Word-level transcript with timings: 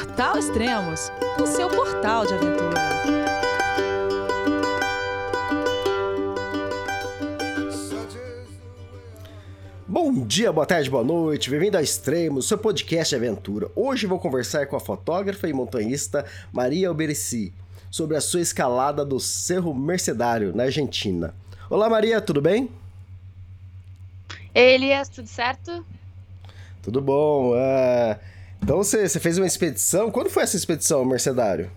Portal 0.00 0.38
Extremos, 0.38 1.12
o 1.38 1.46
seu 1.46 1.68
portal 1.68 2.24
de 2.24 2.32
aventura. 2.32 2.80
Bom 9.86 10.24
dia, 10.24 10.50
boa 10.50 10.64
tarde, 10.64 10.88
boa 10.88 11.04
noite, 11.04 11.50
bem-vindo 11.50 11.76
ao 11.76 11.82
Extremos, 11.82 12.48
seu 12.48 12.56
podcast 12.56 13.14
de 13.14 13.16
aventura. 13.16 13.70
Hoje 13.76 14.06
vou 14.06 14.18
conversar 14.18 14.66
com 14.68 14.76
a 14.76 14.80
fotógrafa 14.80 15.46
e 15.46 15.52
montanhista 15.52 16.24
Maria 16.50 16.88
Alberici 16.88 17.52
sobre 17.90 18.16
a 18.16 18.22
sua 18.22 18.40
escalada 18.40 19.04
do 19.04 19.20
Cerro 19.20 19.74
Mercedário, 19.74 20.56
na 20.56 20.62
Argentina. 20.62 21.34
Olá, 21.68 21.90
Maria, 21.90 22.22
tudo 22.22 22.40
bem? 22.40 22.70
Ei, 24.54 24.76
Elias, 24.76 25.10
tudo 25.10 25.28
certo? 25.28 25.84
Tudo 26.82 27.02
bom. 27.02 27.50
Uh, 27.50 28.39
então 28.62 28.76
você, 28.78 29.08
você 29.08 29.18
fez 29.20 29.38
uma 29.38 29.46
expedição. 29.46 30.10
Quando 30.10 30.30
foi 30.30 30.42
essa 30.42 30.56
expedição, 30.56 31.04
Mercedário? 31.04 31.70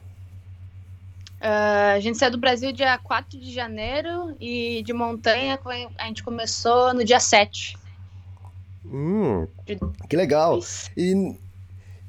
Uh, 1.42 1.96
a 1.96 2.00
gente 2.00 2.18
saiu 2.18 2.32
do 2.32 2.38
Brasil 2.38 2.72
dia 2.72 2.98
4 2.98 3.38
de 3.38 3.52
janeiro 3.52 4.36
e 4.40 4.82
de 4.84 4.94
montanha 4.94 5.60
a 5.98 6.06
gente 6.06 6.24
começou 6.24 6.94
no 6.94 7.04
dia 7.04 7.20
7. 7.20 7.78
Hum, 8.86 9.46
que 10.10 10.16
legal. 10.16 10.60
E 10.96 11.36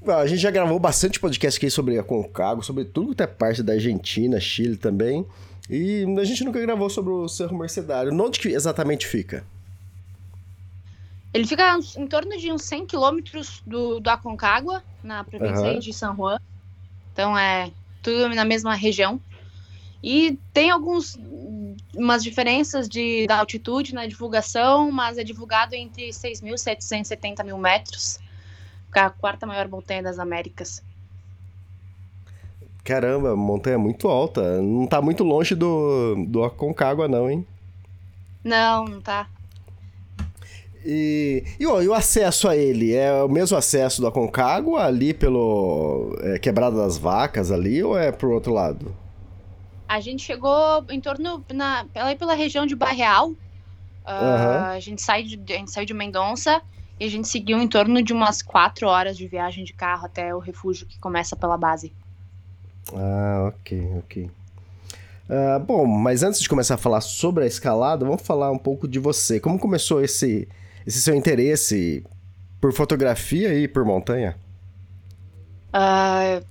a 0.07 0.27
gente 0.27 0.41
já 0.41 0.51
gravou 0.51 0.79
bastante 0.79 1.19
podcast 1.19 1.59
aqui 1.59 1.71
sobre 1.71 1.99
a 1.99 2.03
Concagua, 2.05 2.63
sobre 2.63 2.85
tudo 2.85 3.15
que 3.15 3.23
é 3.23 3.27
parte 3.27 3.63
da 3.63 3.73
Argentina, 3.73 4.39
Chile 4.39 4.77
também. 4.77 5.27
E 5.69 6.05
a 6.19 6.25
gente 6.25 6.45
nunca 6.45 6.61
gravou 6.61 6.91
sobre 6.91 7.13
o 7.13 7.27
Cerro 7.27 7.59
Mercedário. 7.59 8.13
Onde 8.13 8.39
que 8.39 8.49
exatamente 8.49 9.07
fica? 9.07 9.45
Ele 11.35 11.45
fica 11.45 11.77
em 11.97 12.07
torno 12.07 12.39
de 12.39 12.53
uns 12.53 12.63
100 12.63 12.87
quilômetros 12.87 13.61
do, 13.67 13.99
do 13.99 14.09
Aconcagua, 14.09 14.85
na 15.03 15.25
província 15.25 15.73
uhum. 15.73 15.79
de 15.81 15.93
San 15.93 16.15
Juan. 16.15 16.39
Então 17.13 17.37
é 17.37 17.73
tudo 18.01 18.29
na 18.33 18.45
mesma 18.45 18.73
região. 18.77 19.21
E 20.01 20.39
tem 20.53 20.71
algumas 20.71 21.19
umas 21.93 22.23
diferenças 22.23 22.89
de, 22.89 23.27
da 23.27 23.39
altitude 23.39 23.95
na 23.95 24.07
divulgação, 24.07 24.93
mas 24.93 25.19
é 25.19 25.25
divulgado 25.25 25.75
entre 25.75 26.11
6.770 26.11 27.45
mil 27.45 27.59
metros. 27.59 28.21
É 28.95 29.01
a 29.01 29.11
quarta 29.11 29.45
maior 29.45 29.67
montanha 29.67 30.05
das 30.05 30.21
Américas. 30.21 30.83
Caramba, 32.85 33.35
montanha 33.35 33.79
muito 33.79 34.07
alta. 34.09 34.63
Não 34.63 34.87
tá 34.87 35.03
muito 35.03 35.25
longe 35.25 35.55
do, 35.57 36.15
do 36.29 36.45
Aconcagua, 36.45 37.09
não, 37.09 37.29
hein? 37.29 37.45
Não, 38.45 38.85
não 38.85 39.01
tá. 39.01 39.27
E, 40.85 41.43
e, 41.59 41.67
ó, 41.67 41.81
e, 41.81 41.89
o 41.89 41.95
acesso 41.95 42.47
a 42.47 42.57
ele? 42.57 42.95
É 42.95 43.23
o 43.23 43.29
mesmo 43.29 43.57
acesso 43.57 44.01
do 44.01 44.07
Aconcagua 44.07 44.85
ali 44.85 45.15
pelo 45.15 46.15
é, 46.21 46.39
Quebrada 46.39 46.77
das 46.77 46.99
Vacas 46.99 47.51
ali 47.51 47.83
ou 47.83 47.99
é 47.99 48.13
pro 48.13 48.33
outro 48.33 48.53
lado? 48.53 48.95
A 49.89 50.01
gente 50.01 50.23
chegou 50.23 50.85
em 50.91 51.01
torno 51.01 51.43
na, 51.53 51.87
pela, 51.93 52.15
pela 52.15 52.35
região 52.35 52.67
de 52.67 52.77
Barreal. 52.77 53.29
Uh, 53.29 54.11
uhum. 54.11 54.65
A 54.67 54.81
gente 54.81 55.01
saiu 55.01 55.25
de, 55.25 55.53
a 55.53 55.57
gente 55.57 55.71
saiu 55.71 55.87
de 55.87 55.95
Mendonça 55.95 56.61
e 57.01 57.05
a 57.05 57.09
gente 57.09 57.29
seguiu 57.29 57.59
em 57.59 57.67
torno 57.69 58.03
de 58.03 58.13
umas 58.13 58.43
quatro 58.43 58.87
horas 58.87 59.17
de 59.17 59.27
viagem 59.27 59.65
de 59.65 59.73
carro 59.73 60.05
até 60.05 60.35
o 60.35 60.39
refúgio 60.39 60.87
que 60.87 60.99
começa 60.99 61.35
pela 61.35 61.57
base. 61.57 61.93
Ah, 62.93 63.49
ok, 63.49 63.93
ok. 63.99 64.31
Uh, 65.29 65.59
bom, 65.61 65.87
mas 65.87 66.23
antes 66.23 66.41
de 66.41 66.49
começar 66.49 66.75
a 66.75 66.79
falar 66.79 67.01
sobre 67.01 67.45
a 67.45 67.47
escalada, 67.47 68.05
vamos 68.05 68.21
falar 68.21 68.51
um 68.51 68.59
pouco 68.59 68.87
de 68.87 68.99
você. 68.99 69.41
Como 69.41 69.59
começou 69.59 70.03
esse 70.03 70.47
esse 70.87 71.01
seu 71.01 71.15
interesse 71.15 72.05
por 72.61 72.73
fotografia 72.73 73.55
e 73.55 73.69
por 73.69 73.85
montanha? 73.85 74.37
Uh, 75.73 76.45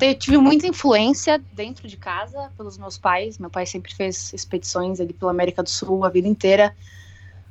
eu 0.00 0.14
tive 0.14 0.36
muita 0.36 0.66
influência 0.66 1.38
dentro 1.52 1.88
de 1.88 1.96
casa 1.96 2.50
pelos 2.56 2.76
meus 2.78 2.98
pais. 2.98 3.38
Meu 3.38 3.50
pai 3.50 3.66
sempre 3.66 3.94
fez 3.94 4.32
expedições 4.32 5.00
ali 5.00 5.12
pela 5.12 5.30
América 5.30 5.62
do 5.62 5.70
Sul 5.70 6.04
a 6.04 6.08
vida 6.08 6.28
inteira. 6.28 6.74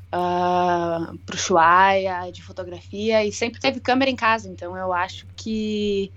Uh, 0.07 1.17
pro 1.25 1.37
Chuaia, 1.37 2.31
de 2.31 2.41
fotografia, 2.41 3.25
e 3.25 3.31
sempre 3.31 3.59
teve 3.59 3.81
câmera 3.81 4.09
em 4.09 4.15
casa, 4.15 4.47
então 4.47 4.77
eu 4.77 4.93
acho 4.93 5.27
que 5.35 6.09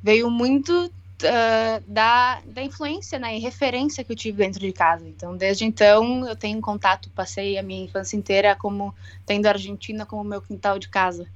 veio 0.00 0.30
muito 0.30 0.88
uh, 1.22 1.82
da, 1.86 2.40
da 2.44 2.62
influência 2.62 3.18
né, 3.18 3.36
e 3.36 3.40
referência 3.40 4.04
que 4.04 4.12
eu 4.12 4.16
tive 4.16 4.38
dentro 4.38 4.60
de 4.60 4.72
casa. 4.72 5.06
Então, 5.08 5.36
desde 5.36 5.64
então, 5.64 6.26
eu 6.26 6.36
tenho 6.36 6.60
contato, 6.60 7.10
passei 7.10 7.58
a 7.58 7.62
minha 7.62 7.84
infância 7.84 8.16
inteira 8.16 8.54
como 8.56 8.94
tendo 9.24 9.46
a 9.46 9.50
Argentina 9.50 10.04
como 10.04 10.24
meu 10.24 10.42
quintal 10.42 10.78
de 10.78 10.88
casa. 10.88 11.26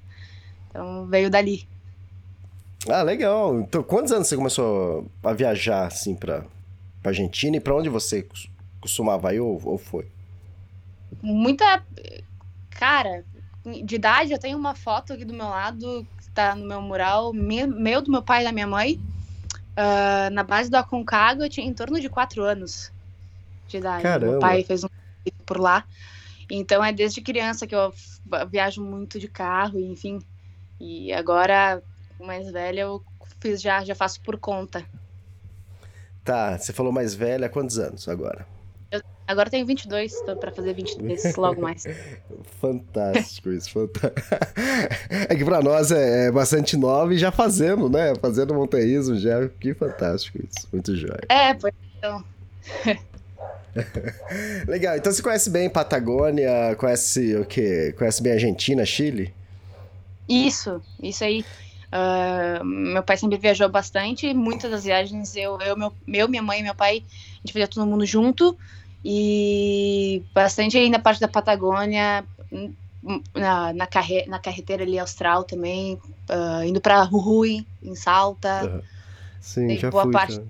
Então, 0.69 1.07
veio 1.07 1.31
dali. 1.31 1.67
Ah, 2.89 3.03
legal. 3.03 3.61
Então, 3.61 3.83
quantos 3.83 4.13
anos 4.13 4.29
você 4.29 4.37
começou 4.37 5.07
a 5.23 5.33
viajar, 5.33 5.87
assim, 5.87 6.15
pra, 6.15 6.45
pra 7.03 7.11
Argentina? 7.11 7.57
E 7.57 7.61
pra 7.61 7.75
onde 7.75 7.89
você 7.89 8.27
costumava 8.81 9.35
ir 9.35 9.41
ou, 9.41 9.61
ou 9.65 9.79
foi? 9.79 10.07
Muita... 11.23 11.83
Cara, 12.71 13.25
de 13.85 13.95
idade, 13.95 14.33
eu 14.33 14.39
tenho 14.39 14.57
uma 14.57 14.75
foto 14.75 15.13
aqui 15.13 15.25
do 15.25 15.35
meu 15.35 15.47
lado, 15.47 16.07
que 16.19 16.31
tá 16.31 16.55
no 16.55 16.67
meu 16.67 16.81
mural, 16.81 17.33
meu, 17.35 18.01
do 18.01 18.11
meu 18.11 18.23
pai 18.23 18.41
e 18.41 18.45
da 18.45 18.53
minha 18.53 18.67
mãe. 18.67 18.99
Uh, 19.71 20.31
na 20.33 20.43
base 20.43 20.71
do 20.71 20.77
Aconcagua, 20.77 21.47
eu 21.47 21.51
tinha 21.51 21.67
em 21.67 21.75
torno 21.75 22.01
de 22.01 22.09
quatro 22.09 22.43
anos 22.43 22.93
de 23.69 23.79
idade. 23.79 24.03
Caramba. 24.03 24.33
Meu 24.33 24.41
pai 24.41 24.63
fez 24.65 24.85
um 24.85 24.89
por 25.47 25.59
lá. 25.59 25.85
Então 26.51 26.85
é 26.85 26.93
desde 26.93 27.21
criança 27.21 27.67
que 27.67 27.75
eu 27.75 27.93
viajo 28.51 28.83
muito 28.83 29.19
de 29.19 29.29
carro, 29.29 29.79
enfim. 29.79 30.19
E 30.81 31.13
agora, 31.13 31.83
mais 32.19 32.51
velha, 32.51 32.83
eu 32.83 33.03
fiz 33.41 33.61
já, 33.61 33.85
já 33.85 33.95
faço 33.95 34.21
por 34.23 34.39
conta. 34.39 34.85
Tá, 36.25 36.59
você 36.59 36.73
falou 36.73 36.93
mais 36.93 37.15
velha, 37.15 37.49
quantos 37.49 37.79
anos 37.79 38.09
agora? 38.09 38.47
Agora 39.31 39.49
tenho 39.49 39.65
22, 39.65 40.13
estou 40.13 40.35
para 40.35 40.51
fazer 40.51 40.75
23 40.75 41.37
logo 41.37 41.63
mais. 41.63 41.85
fantástico 42.61 43.53
isso, 43.53 43.71
fantástico. 43.71 44.27
É 45.29 45.37
que 45.37 45.45
para 45.45 45.63
nós 45.63 45.93
é, 45.93 46.27
é, 46.27 46.33
bastante 46.33 46.77
nova 46.77 47.15
e 47.15 47.19
já 47.19 47.31
fazendo, 47.31 47.89
né? 47.89 48.13
Fazendo 48.21 48.53
montanhismo 48.55 49.17
já, 49.17 49.49
que 49.49 49.73
fantástico 49.73 50.39
isso, 50.39 50.67
muito 50.73 50.97
jóia. 50.97 51.21
É, 51.29 51.55
pois 51.55 51.73
então. 51.97 52.25
Legal, 54.67 54.97
então 54.97 55.13
você 55.13 55.23
conhece 55.23 55.49
bem 55.49 55.71
Patagônia, 55.71 56.75
conhece 56.77 57.37
o 57.37 57.45
quê? 57.45 57.95
Conhece 57.97 58.21
bem 58.21 58.33
Argentina, 58.33 58.85
Chile? 58.85 59.33
Isso, 60.29 60.83
isso 61.01 61.23
aí. 61.23 61.45
Uh, 61.93 62.65
meu 62.65 63.03
pai 63.03 63.17
sempre 63.17 63.39
viajou 63.39 63.69
bastante, 63.69 64.35
muitas 64.35 64.71
das 64.71 64.85
viagens 64.85 65.37
eu, 65.37 65.61
eu 65.61 65.77
meu, 65.77 65.93
meu, 66.05 66.29
minha 66.29 66.43
mãe 66.43 66.61
e 66.61 66.63
meu 66.63 66.75
pai, 66.75 67.05
a 67.05 67.37
gente 67.39 67.53
fazia 67.53 67.69
todo 67.69 67.87
mundo 67.87 68.05
junto. 68.05 68.59
E 69.05 70.23
bastante 70.35 70.77
aí 70.77 70.91
na 70.91 70.99
parte 70.99 71.21
da 71.21 71.29
Patagônia, 71.29 72.25
na, 73.35 73.73
na, 73.73 73.87
carre, 73.87 74.27
na 74.27 74.39
carreteira 74.39 74.83
ali 74.83 74.99
austral 74.99 75.45
também, 75.45 75.95
uh, 75.95 76.63
indo 76.65 76.81
para 76.81 77.05
Jujuy, 77.05 77.67
em 77.83 77.95
Salta. 77.95 78.65
Uhum. 78.65 78.83
Sim, 79.41 79.77
já 79.77 79.91
boa 79.91 80.05
fui. 80.05 80.13
Parte... 80.13 80.41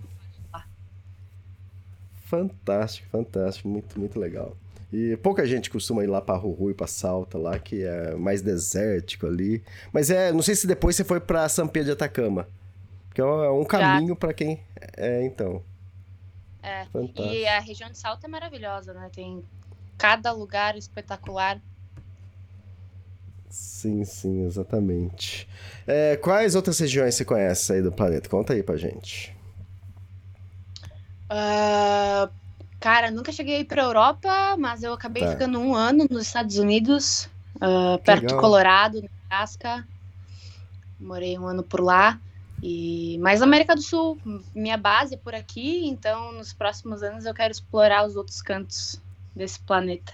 Fantástico, 2.25 3.09
fantástico, 3.11 3.69
muito, 3.69 3.99
muito 3.99 4.19
legal. 4.19 4.57
E 4.93 5.17
pouca 5.19 5.47
gente 5.47 5.71
costuma 5.71 6.03
ir 6.03 6.09
lá 6.09 6.21
para 6.21 6.41
Jujuy, 6.41 6.75
para 6.75 6.87
Salta, 6.87 7.39
lá 7.39 7.59
que 7.59 7.85
é 7.85 8.17
mais 8.17 8.43
desértico 8.43 9.27
ali. 9.27 9.63
Mas 9.93 10.11
é, 10.11 10.33
não 10.33 10.43
sei 10.43 10.57
se 10.57 10.67
depois 10.67 10.97
você 10.97 11.05
foi 11.05 11.21
para 11.21 11.49
São 11.49 11.69
Pedro 11.69 11.87
de 11.87 11.93
Atacama, 11.93 12.49
que 13.15 13.21
é 13.21 13.25
um 13.25 13.65
caminho 13.65 14.17
para 14.17 14.33
quem 14.33 14.61
é, 14.97 15.25
então. 15.25 15.63
É. 16.63 16.87
E 17.17 17.47
a 17.47 17.61
região 17.61 17.91
de 17.91 17.99
Salto 17.99 18.25
é 18.25 18.29
maravilhosa, 18.29 18.93
né? 18.93 19.11
Tem 19.13 19.43
cada 19.97 20.33
lugar 20.33 20.77
espetacular. 20.77 21.61
Sim, 23.49 24.05
sim, 24.05 24.45
exatamente. 24.45 25.49
É, 25.87 26.17
quais 26.17 26.55
outras 26.55 26.79
regiões 26.79 27.15
você 27.15 27.25
conhece 27.25 27.73
aí 27.73 27.83
do 27.83 27.91
planeta? 27.91 28.29
Conta 28.29 28.53
aí 28.53 28.63
pra 28.63 28.77
gente. 28.77 29.35
Uh, 31.27 32.31
cara, 32.79 33.11
nunca 33.11 33.33
cheguei 33.33 33.65
pra 33.65 33.83
Europa, 33.83 34.57
mas 34.59 34.83
eu 34.83 34.93
acabei 34.93 35.25
tá. 35.25 35.33
ficando 35.33 35.59
um 35.59 35.75
ano 35.75 36.07
nos 36.11 36.27
Estados 36.27 36.59
Unidos, 36.59 37.29
uh, 37.57 37.99
perto 38.05 38.27
do 38.27 38.37
Colorado, 38.37 39.03
Nebraska. 39.03 39.87
Morei 40.99 41.39
um 41.39 41.47
ano 41.47 41.63
por 41.63 41.81
lá. 41.81 42.21
E 42.63 43.19
mais 43.19 43.41
América 43.41 43.75
do 43.75 43.81
Sul, 43.81 44.19
minha 44.55 44.77
base 44.77 45.15
é 45.15 45.17
por 45.17 45.35
aqui, 45.35 45.87
então 45.87 46.33
nos 46.33 46.53
próximos 46.53 47.03
anos 47.03 47.25
eu 47.25 47.33
quero 47.33 47.51
explorar 47.51 48.07
os 48.07 48.17
outros 48.17 48.43
cantos 48.43 49.01
desse 49.35 49.59
planeta. 49.61 50.13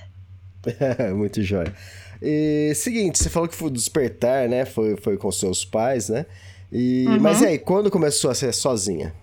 Muito 1.15 1.43
jóia. 1.43 1.75
E 2.23 2.73
seguinte, 2.75 3.19
você 3.19 3.29
falou 3.29 3.49
que 3.49 3.55
foi 3.55 3.71
despertar, 3.71 4.49
né? 4.49 4.65
Foi, 4.65 4.97
foi 4.97 5.17
com 5.17 5.31
seus 5.31 5.65
pais, 5.65 6.09
né? 6.09 6.25
E, 6.73 7.05
uhum. 7.09 7.21
Mas 7.21 7.41
e 7.41 7.47
aí, 7.47 7.59
quando 7.59 7.91
começou 7.91 8.31
a 8.31 8.35
ser 8.35 8.53
sozinha? 8.53 9.15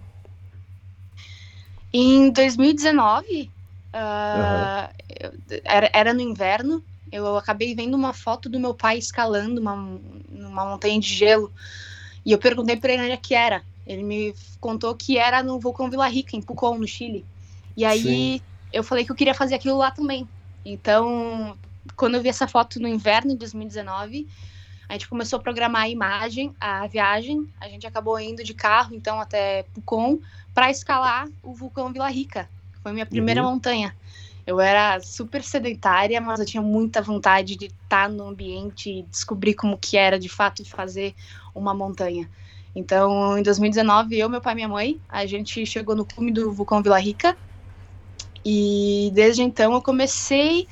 Em 1.91 2.31
2019, 2.31 3.51
uh, 3.93 3.97
uhum. 3.97 5.59
era, 5.63 5.89
era 5.93 6.13
no 6.13 6.21
inverno, 6.21 6.83
eu 7.11 7.37
acabei 7.37 7.75
vendo 7.75 7.95
uma 7.95 8.13
foto 8.13 8.49
do 8.49 8.59
meu 8.59 8.73
pai 8.73 8.97
escalando 8.97 9.61
uma, 9.61 9.75
uma 10.31 10.65
montanha 10.65 10.99
de 10.99 11.07
gelo. 11.07 11.51
E 12.25 12.31
eu 12.31 12.37
perguntei 12.37 12.77
para 12.77 12.93
ele 12.93 13.03
onde 13.03 13.11
é 13.11 13.17
que 13.17 13.35
era. 13.35 13.63
Ele 13.85 14.03
me 14.03 14.35
contou 14.59 14.95
que 14.95 15.17
era 15.17 15.43
no 15.43 15.59
vulcão 15.59 15.89
Vila 15.89 16.07
Rica, 16.07 16.35
em 16.35 16.41
Pucón, 16.41 16.77
no 16.77 16.87
Chile. 16.87 17.25
E 17.75 17.83
aí 17.83 18.01
Sim. 18.01 18.41
eu 18.71 18.83
falei 18.83 19.03
que 19.03 19.11
eu 19.11 19.15
queria 19.15 19.33
fazer 19.33 19.55
aquilo 19.55 19.77
lá 19.77 19.91
também. 19.91 20.27
Então, 20.65 21.57
quando 21.95 22.15
eu 22.15 22.21
vi 22.21 22.29
essa 22.29 22.47
foto 22.47 22.79
no 22.79 22.87
inverno 22.87 23.31
de 23.31 23.37
2019, 23.37 24.27
a 24.87 24.93
gente 24.93 25.07
começou 25.07 25.39
a 25.39 25.41
programar 25.41 25.83
a 25.83 25.89
imagem, 25.89 26.55
a 26.59 26.87
viagem. 26.87 27.47
A 27.59 27.67
gente 27.67 27.85
acabou 27.85 28.19
indo 28.19 28.43
de 28.43 28.53
carro, 28.53 28.95
então, 28.95 29.19
até 29.19 29.63
Pucón, 29.73 30.19
para 30.53 30.71
escalar 30.71 31.27
o 31.41 31.53
vulcão 31.53 31.91
Vila 31.91 32.09
Rica. 32.09 32.49
Foi 32.81 32.93
minha 32.93 33.05
primeira 33.05 33.43
uhum. 33.43 33.51
montanha. 33.51 33.95
Eu 34.45 34.59
era 34.59 34.99
super 34.99 35.41
sedentária, 35.41 36.19
mas 36.19 36.39
eu 36.39 36.45
tinha 36.45 36.61
muita 36.61 37.01
vontade 37.01 37.55
de 37.55 37.67
estar 37.67 38.09
no 38.09 38.27
ambiente 38.27 38.89
e 38.89 39.03
descobrir 39.03 39.53
como 39.53 39.77
que 39.77 39.97
era 39.97 40.19
de 40.19 40.27
fato 40.27 40.65
fazer 40.65 41.15
uma 41.55 41.73
montanha. 41.73 42.29
Então, 42.75 43.37
em 43.37 43.43
2019, 43.43 44.17
eu, 44.17 44.27
meu 44.27 44.41
pai 44.41 44.53
e 44.53 44.55
minha 44.55 44.67
mãe, 44.67 45.01
a 45.07 45.25
gente 45.25 45.65
chegou 45.65 45.95
no 45.95 46.05
cume 46.05 46.31
do 46.31 46.51
vulcão 46.51 46.81
Vila 46.81 46.99
Rica. 46.99 47.37
E 48.43 49.11
desde 49.13 49.41
então 49.41 49.73
eu 49.73 49.81
comecei 49.81 50.67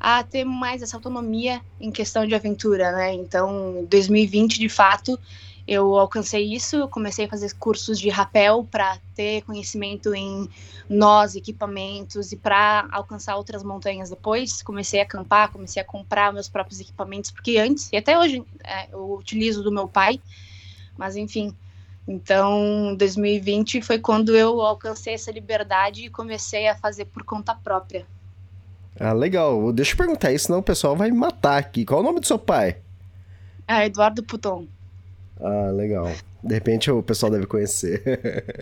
a 0.00 0.22
ter 0.22 0.44
mais 0.44 0.82
essa 0.82 0.96
autonomia 0.96 1.60
em 1.78 1.92
questão 1.92 2.26
de 2.26 2.34
aventura, 2.34 2.90
né? 2.92 3.12
Então, 3.12 3.86
2020, 3.88 4.58
de 4.58 4.68
fato, 4.68 5.18
eu 5.72 5.98
alcancei 5.98 6.44
isso, 6.52 6.76
eu 6.76 6.88
comecei 6.88 7.24
a 7.24 7.28
fazer 7.28 7.52
cursos 7.54 7.98
de 7.98 8.08
rapel 8.08 8.66
para 8.70 8.98
ter 9.14 9.42
conhecimento 9.42 10.14
em 10.14 10.48
nós, 10.88 11.34
equipamentos 11.34 12.32
e 12.32 12.36
para 12.36 12.86
alcançar 12.90 13.36
outras 13.36 13.62
montanhas 13.62 14.10
depois. 14.10 14.62
Comecei 14.62 15.00
a 15.00 15.04
acampar, 15.04 15.50
comecei 15.50 15.80
a 15.80 15.84
comprar 15.84 16.32
meus 16.32 16.48
próprios 16.48 16.80
equipamentos, 16.80 17.30
porque 17.30 17.58
antes, 17.58 17.88
e 17.92 17.96
até 17.96 18.18
hoje, 18.18 18.44
é, 18.64 18.88
eu 18.92 19.14
utilizo 19.14 19.62
do 19.62 19.72
meu 19.72 19.88
pai, 19.88 20.20
mas 20.96 21.16
enfim. 21.16 21.54
Então, 22.06 22.94
2020 22.96 23.80
foi 23.80 23.98
quando 23.98 24.36
eu 24.36 24.60
alcancei 24.60 25.14
essa 25.14 25.30
liberdade 25.30 26.06
e 26.06 26.10
comecei 26.10 26.68
a 26.68 26.74
fazer 26.74 27.04
por 27.06 27.22
conta 27.22 27.54
própria. 27.54 28.06
Ah, 28.98 29.12
legal. 29.12 29.72
Deixa 29.72 29.92
eu 29.92 29.96
perguntar 29.96 30.32
isso, 30.32 30.46
senão 30.46 30.58
o 30.58 30.62
pessoal 30.62 30.96
vai 30.96 31.10
me 31.10 31.16
matar 31.16 31.56
aqui. 31.56 31.84
Qual 31.84 32.00
é 32.00 32.02
o 32.02 32.06
nome 32.06 32.20
do 32.20 32.26
seu 32.26 32.38
pai? 32.38 32.76
Ah, 33.66 33.86
Eduardo 33.86 34.22
Puton. 34.22 34.66
Ah, 35.42 35.70
legal. 35.72 36.10
De 36.42 36.54
repente 36.54 36.90
o 36.90 37.02
pessoal 37.02 37.32
deve 37.32 37.46
conhecer. 37.46 38.02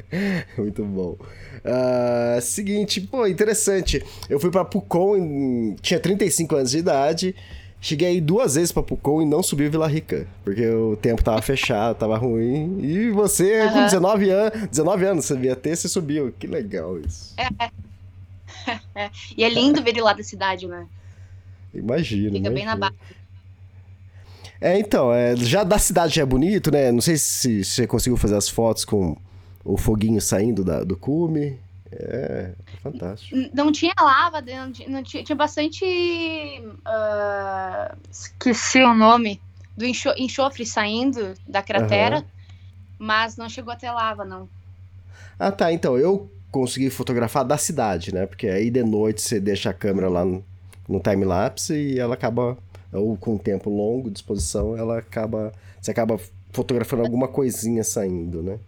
Muito 0.57 0.83
bom. 0.85 1.17
Uh, 1.63 2.41
seguinte, 2.41 3.03
pô, 3.03 3.27
interessante. 3.27 4.03
Eu 4.29 4.41
fui 4.41 4.51
para 4.51 4.65
Pucon, 4.65 5.17
em... 5.17 5.77
tinha 5.83 6.01
35 6.01 6.57
anos 6.57 6.71
de 6.71 6.79
idade. 6.79 7.37
Cheguei 7.83 8.09
aí 8.09 8.21
duas 8.21 8.55
vezes 8.55 8.73
pra 8.73 8.83
Pucon 8.83 9.23
e 9.23 9.27
não 9.27 9.43
subi 9.43 9.69
Vila 9.69 9.89
Rica, 9.89 10.27
porque 10.45 10.67
o 10.67 10.97
tempo 10.97 11.25
tava 11.25 11.41
fechado, 11.41 11.97
tava 11.97 12.17
ruim. 12.17 12.79
E 12.83 13.11
você, 13.11 13.63
uhum. 13.63 13.73
com 13.73 13.85
19 13.85 14.31
anos, 14.31 14.69
19 14.69 15.05
anos 15.07 15.25
você 15.25 15.35
devia 15.35 15.57
ter, 15.57 15.77
você 15.77 15.89
subiu. 15.89 16.33
Que 16.39 16.47
legal 16.47 16.99
isso. 16.99 17.35
É. 17.39 17.71
é. 19.05 19.11
E 19.37 19.45
é 19.45 19.49
lindo 19.49 19.83
ver 19.83 19.91
ele 19.91 20.03
lá 20.03 20.13
da 20.13 20.23
cidade, 20.23 20.67
né? 20.67 20.87
Imagina. 21.73 22.33
Fica 22.33 22.51
bem 22.51 22.65
na 22.65 22.77
base. 22.77 22.95
É, 24.61 24.79
então, 24.79 25.13
é, 25.13 25.35
já 25.37 25.65
da 25.65 25.79
cidade 25.79 26.17
já 26.17 26.23
é 26.23 26.27
bonito, 26.27 26.71
né? 26.71 26.93
Não 26.93 27.01
sei 27.01 27.17
se, 27.17 27.65
se 27.65 27.65
você 27.65 27.87
conseguiu 27.87 28.17
fazer 28.17 28.37
as 28.37 28.49
fotos 28.49 28.85
com 28.85 29.17
o 29.65 29.77
foguinho 29.77 30.21
saindo 30.21 30.63
da, 30.63 30.85
do 30.85 30.97
cume. 30.97 31.59
É, 31.93 32.53
fantástico. 32.83 33.37
Não 33.53 33.73
tinha 33.73 33.93
lava 33.99 34.41
dentro, 34.41 34.89
não 34.89 35.03
tinha, 35.03 35.25
tinha 35.25 35.37
bastante. 35.37 35.85
Uh, 35.85 37.97
esqueci 38.11 38.83
o 38.83 38.95
nome. 38.95 39.41
Do 39.77 39.87
enxo, 39.87 40.11
enxofre 40.19 40.67
saindo 40.67 41.33
da 41.49 41.63
cratera, 41.63 42.19
uhum. 42.19 42.25
mas 42.99 43.37
não 43.37 43.49
chegou 43.49 43.73
até 43.73 43.91
lava, 43.91 44.25
não. 44.25 44.49
Ah, 45.39 45.51
tá. 45.51 45.73
Então, 45.73 45.97
eu 45.97 46.31
consegui 46.51 46.91
fotografar 46.91 47.45
da 47.45 47.57
cidade, 47.57 48.13
né? 48.13 48.27
Porque 48.27 48.49
aí 48.49 48.71
de 48.71 48.83
noite 48.83 49.23
você 49.23 49.41
deixa 49.41 49.71
a 49.71 49.75
câmera 49.75 50.09
lá 50.09 50.25
no, 50.25 50.45
no 50.89 51.01
time-lapse 51.01 51.75
e 51.75 51.99
ela 51.99 52.15
acaba. 52.15 52.59
Ou 52.93 53.17
com 53.17 53.39
tempo 53.39 53.71
longo 53.71 54.11
de 54.11 54.19
exposição, 54.19 54.77
ela 54.77 54.99
acaba. 54.99 55.53
Você 55.81 55.91
acaba 55.91 56.19
fotografando 56.53 57.03
alguma 57.03 57.29
coisinha 57.29 57.85
saindo, 57.85 58.43
né? 58.43 58.59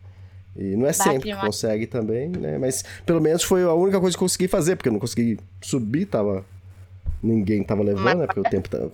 E 0.57 0.77
não 0.77 0.87
é 0.87 0.93
sempre 0.93 1.33
que 1.33 1.41
consegue 1.41 1.87
também, 1.87 2.29
né? 2.29 2.59
Mas 2.59 2.85
pelo 3.07 3.21
menos 3.21 3.43
foi 3.43 3.63
a 3.63 3.73
única 3.73 3.99
coisa 3.99 4.17
que 4.17 4.23
eu 4.23 4.27
consegui 4.27 4.49
fazer, 4.49 4.77
porque 4.77 4.89
eu 4.89 4.93
não 4.93 5.01
consegui 5.01 5.39
subir, 5.61 6.07
tava. 6.07 6.45
Ninguém 7.23 7.63
tava 7.63 7.83
levando, 7.83 8.05
Mas... 8.05 8.19
né? 8.19 8.27
Porque 8.27 8.41
o 8.41 8.45
tempo 8.45 8.69
tava. 8.69 8.93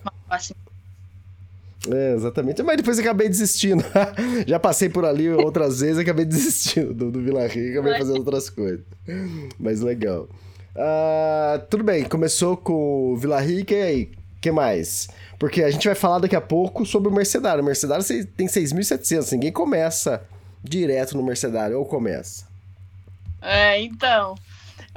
É, 1.87 2.13
exatamente. 2.13 2.61
Mas 2.63 2.77
depois 2.77 2.99
acabei 2.99 3.27
desistindo. 3.27 3.83
Já 4.47 4.59
passei 4.59 4.89
por 4.89 5.05
ali 5.05 5.29
outras 5.29 5.81
vezes 5.81 5.97
e 5.97 6.01
acabei 6.01 6.25
desistindo 6.25 6.93
do, 6.93 7.11
do 7.11 7.21
Vila 7.21 7.47
Rica 7.47 7.79
acabei 7.79 7.97
fazendo 7.97 8.17
outras 8.17 8.49
coisas. 8.49 8.81
Mas 9.59 9.81
legal. 9.81 10.27
Uh, 10.75 11.59
tudo 11.69 11.83
bem, 11.83 12.05
começou 12.05 12.55
com 12.55 13.13
o 13.13 13.17
Vila 13.17 13.39
Rica 13.39 13.73
e 13.73 13.81
aí? 13.81 14.11
Que 14.41 14.51
mais? 14.51 15.09
Porque 15.37 15.63
a 15.63 15.71
gente 15.71 15.87
vai 15.87 15.95
falar 15.95 16.19
daqui 16.19 16.35
a 16.35 16.41
pouco 16.41 16.85
sobre 16.85 17.09
o 17.09 17.11
Mercedário. 17.13 17.61
O 17.61 17.65
Mercedário 17.65 18.03
tem 18.35 18.47
6.700, 18.47 19.31
ninguém 19.33 19.51
começa 19.51 20.23
direto 20.63 21.15
no 21.15 21.23
Mercedário 21.23 21.77
ou 21.77 21.85
começa? 21.85 22.47
É, 23.41 23.81
então. 23.81 24.35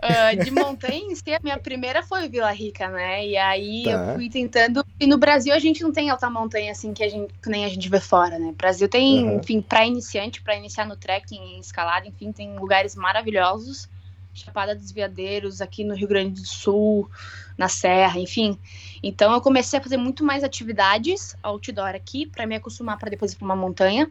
Uh, 0.02 0.44
de 0.44 0.50
montanha 0.50 0.98
em 0.98 1.14
si, 1.14 1.32
a 1.32 1.38
minha 1.40 1.58
primeira 1.58 2.02
foi 2.02 2.28
Vila 2.28 2.50
Rica, 2.50 2.88
né? 2.88 3.24
E 3.24 3.36
aí 3.36 3.84
tá. 3.84 3.90
eu 3.90 4.14
fui 4.16 4.28
tentando. 4.28 4.84
E 4.98 5.06
no 5.06 5.16
Brasil 5.16 5.54
a 5.54 5.60
gente 5.60 5.80
não 5.80 5.92
tem 5.92 6.10
alta 6.10 6.28
montanha 6.28 6.72
assim 6.72 6.92
que, 6.92 7.04
a 7.04 7.08
gente, 7.08 7.32
que 7.40 7.48
nem 7.48 7.64
a 7.64 7.68
gente 7.68 7.88
vê 7.88 8.00
fora, 8.00 8.36
né? 8.36 8.48
O 8.48 8.52
Brasil 8.52 8.88
tem, 8.88 9.22
uhum. 9.22 9.38
enfim, 9.38 9.60
para 9.62 9.86
iniciante, 9.86 10.42
para 10.42 10.56
iniciar 10.56 10.86
no 10.86 10.96
trekking, 10.96 11.36
em 11.36 11.60
escalada, 11.60 12.08
enfim, 12.08 12.32
tem 12.32 12.58
lugares 12.58 12.96
maravilhosos. 12.96 13.88
Chapada 14.34 14.75
dos 14.75 14.90
Veadeiros, 14.90 15.61
aqui 15.61 15.84
no 15.84 15.94
Rio 15.94 16.08
Grande 16.08 16.40
do 16.40 16.46
Sul, 16.46 17.08
na 17.56 17.69
Serra, 17.69 18.19
enfim. 18.19 18.58
Então 19.02 19.32
eu 19.32 19.40
comecei 19.40 19.79
a 19.79 19.82
fazer 19.82 19.96
muito 19.96 20.25
mais 20.25 20.43
atividades 20.43 21.37
outdoor 21.43 21.94
aqui 21.94 22.26
para 22.26 22.46
me 22.46 22.56
acostumar 22.56 22.99
para 22.99 23.11
depois 23.11 23.32
ir 23.32 23.37
para 23.37 23.44
uma 23.44 23.56
montanha. 23.56 24.11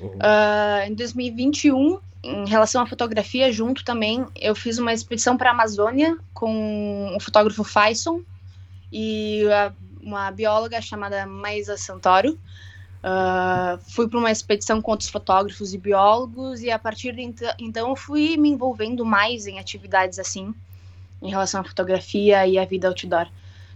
Uh, 0.00 0.88
em 0.88 0.94
2021, 0.94 2.00
em 2.24 2.48
relação 2.48 2.82
à 2.82 2.86
fotografia, 2.86 3.52
junto 3.52 3.84
também, 3.84 4.26
eu 4.34 4.54
fiz 4.54 4.78
uma 4.78 4.92
expedição 4.92 5.36
para 5.36 5.50
a 5.50 5.52
Amazônia 5.52 6.16
com 6.32 7.14
o 7.14 7.20
fotógrafo 7.20 7.62
Faison 7.62 8.22
e 8.92 9.46
a, 9.52 9.72
uma 10.02 10.30
bióloga 10.30 10.80
chamada 10.80 11.26
Maísa 11.26 11.76
Santoro. 11.76 12.38
Uh, 13.04 13.78
fui 13.90 14.08
para 14.08 14.18
uma 14.18 14.30
expedição 14.30 14.80
com 14.80 14.90
outros 14.90 15.10
fotógrafos 15.10 15.74
e 15.74 15.78
biólogos 15.78 16.62
e 16.62 16.70
a 16.70 16.78
partir 16.78 17.12
de 17.12 17.34
então 17.58 17.90
eu 17.90 17.96
fui 17.96 18.38
me 18.38 18.48
envolvendo 18.48 19.04
mais 19.04 19.46
em 19.46 19.58
atividades 19.58 20.18
assim 20.18 20.54
em 21.20 21.28
relação 21.28 21.60
à 21.60 21.64
fotografia 21.64 22.46
e 22.46 22.56
à 22.56 22.64
vida 22.64 22.88
outdoor 22.88 23.28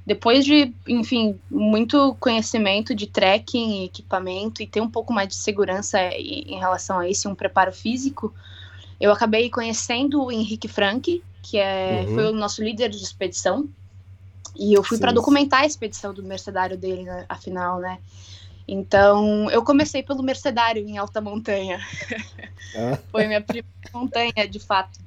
depois 0.08 0.42
de, 0.46 0.72
enfim, 0.86 1.38
muito 1.50 2.16
conhecimento 2.18 2.94
de 2.94 3.06
trekking 3.06 3.82
e 3.82 3.84
equipamento 3.84 4.62
e 4.62 4.66
ter 4.66 4.80
um 4.80 4.88
pouco 4.88 5.12
mais 5.12 5.28
de 5.28 5.34
segurança 5.34 6.00
em 6.00 6.58
relação 6.58 6.98
a 6.98 7.06
isso, 7.06 7.28
um 7.28 7.34
preparo 7.34 7.70
físico, 7.74 8.32
eu 8.98 9.12
acabei 9.12 9.50
conhecendo 9.50 10.24
o 10.24 10.32
Henrique 10.32 10.66
Frank, 10.66 11.22
que 11.42 11.58
é, 11.58 12.06
uhum. 12.08 12.14
foi 12.14 12.24
o 12.24 12.32
nosso 12.32 12.64
líder 12.64 12.88
de 12.88 12.96
expedição, 12.96 13.68
e 14.56 14.72
eu 14.72 14.82
fui 14.82 14.96
para 14.96 15.12
documentar 15.12 15.60
a 15.60 15.66
expedição 15.66 16.14
do 16.14 16.22
mercedário 16.22 16.78
dele, 16.78 17.02
né, 17.02 17.26
afinal, 17.28 17.78
né? 17.78 17.98
Então, 18.68 19.50
eu 19.50 19.64
comecei 19.64 20.02
pelo 20.02 20.22
mercedário 20.22 20.86
em 20.86 20.98
alta 20.98 21.22
montanha. 21.22 21.80
Ah. 22.76 22.98
foi 23.10 23.26
minha 23.26 23.40
primeira 23.40 23.66
montanha, 23.94 24.46
de 24.46 24.60
fato. 24.60 25.00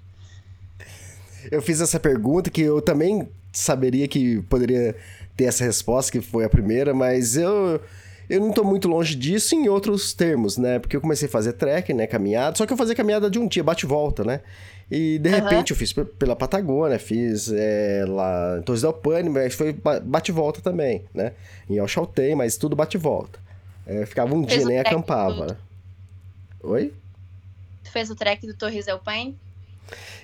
Eu 1.51 1.61
fiz 1.61 1.79
essa 1.79 1.99
pergunta 1.99 2.49
que 2.49 2.61
eu 2.61 2.81
também 2.81 3.29
saberia 3.53 4.07
que 4.07 4.41
poderia 4.43 4.95
ter 5.37 5.43
essa 5.45 5.63
resposta, 5.63 6.11
que 6.11 6.21
foi 6.21 6.43
a 6.43 6.49
primeira, 6.49 6.91
mas 6.91 7.37
eu, 7.37 7.79
eu 8.27 8.39
não 8.39 8.51
tô 8.51 8.63
muito 8.63 8.87
longe 8.87 9.15
disso 9.15 9.53
em 9.53 9.69
outros 9.69 10.13
termos, 10.13 10.57
né? 10.57 10.79
Porque 10.79 10.95
eu 10.95 11.01
comecei 11.01 11.27
a 11.27 11.31
fazer 11.31 11.53
trek, 11.53 11.93
né? 11.93 12.07
Caminhada, 12.07 12.57
só 12.57 12.65
que 12.65 12.73
eu 12.73 12.77
fazia 12.77 12.95
caminhada 12.95 13.29
de 13.29 13.37
um 13.37 13.47
dia, 13.47 13.63
bate-volta, 13.63 14.23
né? 14.23 14.41
E 14.89 15.19
de 15.19 15.29
repente 15.29 15.71
uhum. 15.71 15.75
eu 15.75 15.77
fiz 15.77 15.93
pela 15.93 16.35
Patagônia, 16.35 16.97
fiz 16.97 17.51
é, 17.53 18.05
lá 18.07 18.57
em 18.59 18.63
Torres 18.63 18.81
del 18.81 18.91
Paine, 18.91 19.29
mas 19.29 19.53
foi 19.53 19.75
bate-volta 20.03 20.61
também, 20.61 21.05
né? 21.13 21.33
Em 21.69 21.77
Alchaltei, 21.77 22.33
mas 22.33 22.57
tudo 22.57 22.75
bate-volta. 22.75 23.40
É, 23.85 24.05
ficava 24.05 24.33
um 24.33 24.45
Fez 24.47 24.59
dia, 24.59 24.67
nem 24.67 24.79
acampava. 24.79 25.47
Do... 25.47 25.57
Oi? 26.69 26.93
Tu 27.83 27.91
fez 27.91 28.09
o 28.09 28.15
trek 28.15 28.45
do 28.45 28.53
Torres 28.53 28.85
del 28.85 28.99
Paine? 28.99 29.37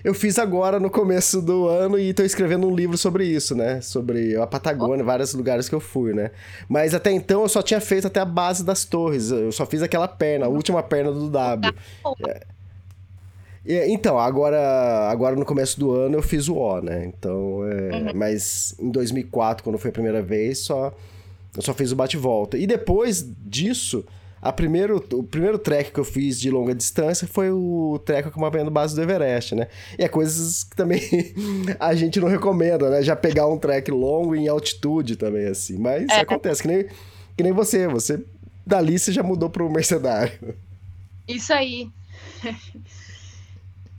Eu 0.04 0.14
fiz 0.14 0.40
agora 0.40 0.80
no 0.80 0.90
começo 0.90 1.42
do 1.42 1.68
ano 1.68 2.00
e 2.00 2.14
tô 2.14 2.24
escrevendo 2.24 2.68
um 2.68 2.76
livro 2.76 2.98
sobre 2.98 3.26
isso, 3.26 3.56
né? 3.56 3.82
Sobre 3.82 4.36
a 4.36 4.48
Patagônia, 4.48 5.04
vários 5.04 5.34
lugares 5.34 5.68
que 5.68 5.76
eu 5.76 5.80
fui, 5.80 6.14
né? 6.14 6.32
Mas 6.70 6.94
até 6.94 7.12
então 7.12 7.42
eu 7.42 7.50
só 7.50 7.62
tinha 7.62 7.82
feito 7.82 8.08
até 8.08 8.20
a 8.20 8.26
base 8.26 8.64
das 8.64 8.86
torres. 8.86 9.32
Eu 9.32 9.52
só 9.52 9.66
fiz 9.66 9.82
aquela 9.82 10.08
perna, 10.08 10.46
a 10.46 10.50
última 10.50 10.82
perna 10.82 11.12
do 11.12 11.30
W. 11.30 11.74
É. 13.66 13.90
Então, 13.90 14.18
agora, 14.18 15.10
agora 15.10 15.36
no 15.36 15.44
começo 15.44 15.78
do 15.78 15.92
ano 15.92 16.16
eu 16.16 16.22
fiz 16.22 16.48
o 16.48 16.56
O, 16.56 16.80
né? 16.80 17.06
Então, 17.06 17.68
é... 17.68 17.98
uhum. 17.98 18.12
mas 18.16 18.74
em 18.80 18.90
2004, 18.90 19.62
quando 19.62 19.78
foi 19.78 19.90
a 19.90 19.94
primeira 19.94 20.22
vez, 20.22 20.60
só 20.60 20.94
só 21.62 21.74
fiz 21.74 21.92
o 21.92 21.96
bate-volta. 21.96 22.58
E 22.58 22.68
depois 22.68 23.26
disso, 23.46 24.06
a 24.42 24.52
primeiro, 24.52 25.04
o 25.14 25.24
primeiro 25.24 25.58
trek 25.58 25.92
que 25.92 26.00
eu 26.00 26.06
fiz 26.06 26.40
de 26.40 26.52
longa 26.52 26.76
distância 26.76 27.28
foi 27.28 27.52
o 27.52 28.00
trek 28.06 28.28
acompanhando 28.28 28.70
base 28.70 28.96
do 28.96 29.02
Everest, 29.02 29.56
né? 29.56 29.68
E 29.98 30.04
é 30.04 30.08
coisas 30.08 30.64
que 30.64 30.76
também 30.76 31.02
a 31.80 31.96
gente 31.96 32.20
não 32.20 32.28
recomenda, 32.28 32.90
né? 32.90 33.02
Já 33.02 33.16
pegar 33.16 33.48
um 33.48 33.58
trek 33.58 33.90
longo 33.90 34.36
em 34.36 34.48
altitude 34.48 35.16
também, 35.16 35.48
assim. 35.48 35.78
Mas 35.78 36.08
é. 36.10 36.20
acontece, 36.20 36.62
que 36.62 36.68
nem, 36.68 36.86
que 37.36 37.44
nem 37.44 37.52
você. 37.52 37.88
Você, 37.88 38.24
dali, 38.66 39.00
você 39.00 39.12
já 39.12 39.24
mudou 39.24 39.50
pro 39.50 39.70
Mercedário. 39.70 40.56
Isso 41.28 41.54
aí. 41.54 41.90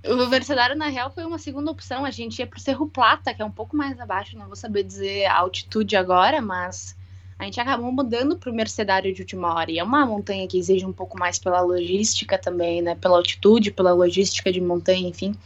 O 0.07 0.27
Mercedário, 0.29 0.77
na 0.77 0.89
real, 0.89 1.11
foi 1.11 1.25
uma 1.25 1.39
segunda 1.39 1.71
opção. 1.71 2.05
A 2.05 2.11
gente 2.11 2.39
ia 2.39 2.47
pro 2.47 2.61
Cerro 2.61 2.89
Plata, 2.89 3.35
que 3.35 3.43
é 3.43 3.45
um 3.45 3.51
pouco 3.51 3.77
mais 3.77 3.99
abaixo, 4.01 4.39
não 4.39 4.47
vou 4.47 4.57
saber 4.57 4.85
dizer 4.85 5.27
a 5.27 5.37
altitude 5.37 5.97
agora, 5.97 6.41
mas 6.41 6.97
a 7.39 7.45
gente 7.45 7.61
acabou 7.61 7.93
mudando 7.93 8.37
para 8.37 8.51
o 8.51 8.55
Mercedário 8.55 9.15
de 9.15 9.23
última 9.23 9.55
hora. 9.55 9.71
E 9.71 9.79
é 9.79 9.85
uma 9.85 10.05
montanha 10.05 10.49
que 10.49 10.59
exige 10.59 10.85
um 10.85 10.93
pouco 10.93 11.17
mais 11.17 11.39
pela 11.39 11.61
logística 11.61 12.37
também, 12.37 12.83
né? 12.83 12.97
Pela 12.97 13.17
altitude, 13.17 13.71
pela 13.71 13.93
logística 13.93 14.51
de 14.51 14.61
montanha, 14.61 15.09
enfim. 15.09 15.37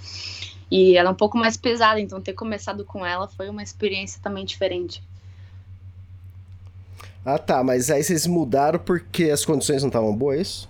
E 0.71 0.97
ela 0.97 1.11
é 1.11 1.13
um 1.13 1.17
pouco 1.17 1.37
mais 1.37 1.57
pesada, 1.57 2.01
então 2.01 2.19
ter 2.19 2.33
começado 2.33 2.83
com 2.83 3.05
ela 3.05 3.29
foi 3.29 3.51
uma 3.51 3.63
experiência 3.63 4.19
também 4.23 4.45
diferente. 4.47 5.03
Ah, 7.25 7.39
tá, 7.39 7.63
mas 7.63 7.91
aí 7.91 8.03
vocês 8.03 8.27
mudaram 8.27 8.79
porque 8.79 9.25
as 9.25 9.45
condições 9.45 9.83
não 9.83 9.89
estavam 9.89 10.17
boas, 10.17 10.67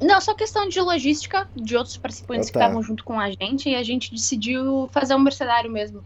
é? 0.00 0.04
Não, 0.04 0.20
só 0.20 0.34
questão 0.34 0.66
de 0.66 0.80
logística 0.80 1.48
de 1.54 1.76
outros 1.76 1.96
participantes 1.96 2.48
ah, 2.48 2.52
tá. 2.52 2.58
que 2.58 2.64
estavam 2.64 2.82
junto 2.82 3.04
com 3.04 3.20
a 3.20 3.30
gente 3.30 3.68
e 3.68 3.74
a 3.76 3.82
gente 3.82 4.10
decidiu 4.10 4.88
fazer 4.90 5.14
um 5.14 5.20
mercenário 5.20 5.70
mesmo. 5.70 6.02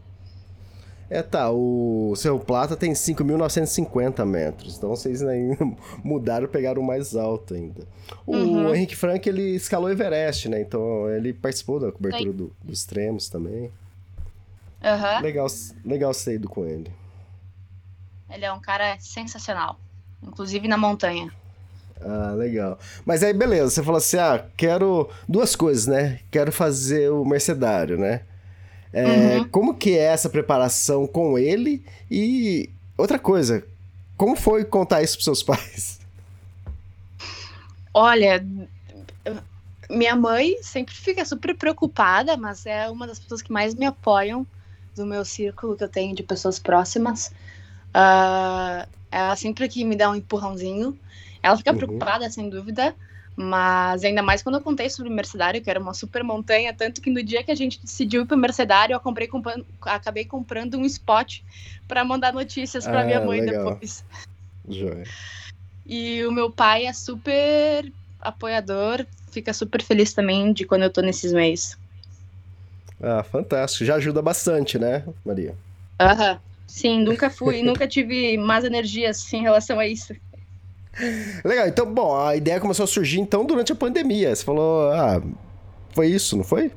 É, 1.08 1.22
tá, 1.22 1.50
o 1.50 2.14
Cerro 2.16 2.40
Plata 2.40 2.76
tem 2.76 2.92
5.950 2.92 4.24
metros, 4.24 4.76
então 4.76 4.90
vocês 4.90 5.22
ainda 5.22 5.56
mudaram, 6.02 6.48
pegaram 6.48 6.82
o 6.82 6.86
mais 6.86 7.14
alto 7.14 7.54
ainda. 7.54 7.86
O 8.26 8.36
uhum. 8.36 8.74
Henrique 8.74 8.96
Frank, 8.96 9.28
ele 9.28 9.54
escalou 9.54 9.88
Everest, 9.88 10.48
né, 10.48 10.60
então 10.60 11.08
ele 11.10 11.32
participou 11.32 11.78
da 11.78 11.92
cobertura 11.92 12.32
do, 12.32 12.52
dos 12.62 12.80
extremos 12.80 13.28
também. 13.28 13.70
Uhum. 14.82 15.22
Legal, 15.22 15.46
legal 15.84 16.12
ser 16.12 16.34
ido 16.34 16.48
com 16.48 16.66
ele. 16.66 16.90
Ele 18.28 18.44
é 18.44 18.52
um 18.52 18.60
cara 18.60 18.96
sensacional, 18.98 19.78
inclusive 20.22 20.66
na 20.66 20.76
montanha. 20.76 21.32
Ah, 22.00 22.32
legal. 22.36 22.78
Mas 23.04 23.22
aí, 23.22 23.32
beleza, 23.32 23.70
você 23.70 23.82
falou 23.82 23.98
assim, 23.98 24.18
ah, 24.18 24.44
quero 24.56 25.08
duas 25.28 25.56
coisas, 25.56 25.86
né? 25.86 26.20
Quero 26.30 26.52
fazer 26.52 27.10
o 27.10 27.24
mercedário, 27.24 27.96
né? 27.96 28.22
É, 28.92 29.38
uhum. 29.38 29.48
Como 29.48 29.74
que 29.74 29.96
é 29.96 30.04
essa 30.04 30.28
preparação 30.28 31.06
com 31.06 31.38
ele? 31.38 31.84
E 32.10 32.70
outra 32.96 33.18
coisa, 33.18 33.64
como 34.16 34.36
foi 34.36 34.64
contar 34.64 35.02
isso 35.02 35.16
para 35.16 35.24
seus 35.24 35.42
pais? 35.42 36.00
Olha, 37.92 38.44
minha 39.88 40.16
mãe 40.16 40.56
sempre 40.62 40.94
fica 40.94 41.24
super 41.24 41.56
preocupada, 41.56 42.36
mas 42.36 42.66
é 42.66 42.88
uma 42.90 43.06
das 43.06 43.18
pessoas 43.18 43.42
que 43.42 43.52
mais 43.52 43.74
me 43.74 43.86
apoiam 43.86 44.46
do 44.94 45.06
meu 45.06 45.24
círculo 45.24 45.76
que 45.76 45.84
eu 45.84 45.88
tenho 45.88 46.14
de 46.14 46.22
pessoas 46.22 46.58
próximas. 46.58 47.32
Uh, 47.88 48.86
ela 49.10 49.36
sempre 49.36 49.68
que 49.68 49.84
me 49.84 49.96
dá 49.96 50.10
um 50.10 50.14
empurrãozinho. 50.14 50.98
Ela 51.42 51.56
fica 51.56 51.70
uhum. 51.70 51.76
preocupada, 51.76 52.28
sem 52.30 52.50
dúvida, 52.50 52.94
mas 53.36 54.02
ainda 54.02 54.22
mais 54.22 54.42
quando 54.42 54.54
eu 54.54 54.62
contei 54.62 54.88
sobre 54.88 55.12
o 55.12 55.14
Mercedário, 55.14 55.62
que 55.62 55.68
era 55.68 55.78
uma 55.78 55.92
super 55.92 56.24
montanha, 56.24 56.72
tanto 56.72 57.02
que 57.02 57.10
no 57.10 57.22
dia 57.22 57.44
que 57.44 57.50
a 57.50 57.54
gente 57.54 57.80
decidiu 57.80 58.22
ir 58.22 58.26
pro 58.26 58.36
Mercedário, 58.36 58.94
eu 58.94 59.00
comprei, 59.00 59.28
acabei 59.82 60.24
comprando 60.24 60.78
um 60.78 60.84
spot 60.86 61.40
para 61.86 62.02
mandar 62.02 62.32
notícias 62.32 62.84
para 62.84 63.02
ah, 63.02 63.04
minha 63.04 63.20
mãe 63.20 63.40
legal. 63.40 63.72
depois. 63.72 64.04
Joia. 64.66 65.04
E 65.84 66.24
o 66.24 66.32
meu 66.32 66.50
pai 66.50 66.86
é 66.86 66.92
super 66.92 67.92
apoiador, 68.20 69.06
fica 69.30 69.52
super 69.52 69.82
feliz 69.82 70.14
também 70.14 70.52
de 70.52 70.64
quando 70.64 70.82
eu 70.82 70.90
tô 70.90 71.02
nesses 71.02 71.32
meios. 71.32 71.76
Ah, 73.00 73.22
fantástico. 73.22 73.84
Já 73.84 73.96
ajuda 73.96 74.22
bastante, 74.22 74.78
né, 74.78 75.04
Maria? 75.24 75.54
Aham. 76.00 76.40
Sim, 76.66 77.02
nunca 77.02 77.30
fui, 77.30 77.62
nunca 77.62 77.86
tive 77.86 78.36
más 78.38 78.64
energias 78.64 79.32
em 79.32 79.42
relação 79.42 79.78
a 79.78 79.86
isso. 79.86 80.14
Legal, 81.44 81.68
então, 81.68 81.92
bom, 81.92 82.16
a 82.16 82.36
ideia 82.36 82.60
começou 82.60 82.84
a 82.84 82.86
surgir 82.86 83.20
então 83.20 83.44
durante 83.44 83.72
a 83.72 83.76
pandemia. 83.76 84.34
Você 84.34 84.44
falou, 84.44 84.90
ah, 84.90 85.22
foi 85.90 86.08
isso, 86.08 86.36
não 86.36 86.44
foi? 86.44 86.72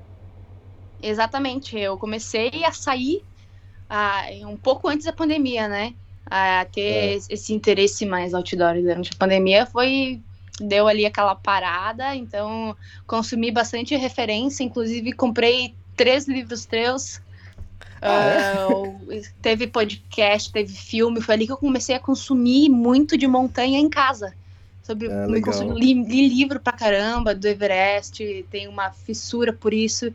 Exatamente, 1.01 1.77
eu 1.77 1.97
comecei 1.97 2.63
a 2.65 2.71
sair 2.71 3.23
ah, 3.89 4.25
um 4.47 4.57
pouco 4.57 4.87
antes 4.87 5.05
da 5.05 5.13
pandemia, 5.13 5.67
né? 5.67 5.93
A 6.29 6.65
ter 6.71 6.81
é. 6.81 7.19
esse 7.29 7.53
interesse 7.53 8.05
mais 8.05 8.33
outdoor 8.33 8.75
durante 8.75 9.11
a 9.13 9.17
pandemia 9.17 9.65
foi 9.65 10.21
deu 10.61 10.87
ali 10.87 11.05
aquela 11.05 11.35
parada, 11.35 12.15
então 12.15 12.75
consumi 13.07 13.49
bastante 13.49 13.95
referência, 13.95 14.63
inclusive 14.63 15.13
comprei 15.13 15.73
três 15.95 16.27
livros 16.27 16.65
teus 16.65 17.21
ah, 18.01 18.25
é? 18.25 18.67
uh, 18.67 19.21
teve 19.41 19.67
podcast, 19.67 20.51
teve 20.51 20.73
filme, 20.73 21.21
foi 21.21 21.35
ali 21.35 21.45
que 21.45 21.51
eu 21.51 21.57
comecei 21.57 21.95
a 21.95 21.99
consumir 21.99 22.69
muito 22.69 23.17
de 23.17 23.27
montanha 23.27 23.79
em 23.79 23.89
casa. 23.89 24.33
Sobre, 24.83 25.07
é, 25.07 25.25
li, 25.75 25.93
li, 25.93 26.29
livro 26.29 26.59
pra 26.59 26.73
caramba 26.73 27.35
do 27.35 27.47
Everest, 27.47 28.45
tenho 28.49 28.71
uma 28.71 28.91
fissura 28.91 29.53
por 29.53 29.73
isso. 29.73 30.11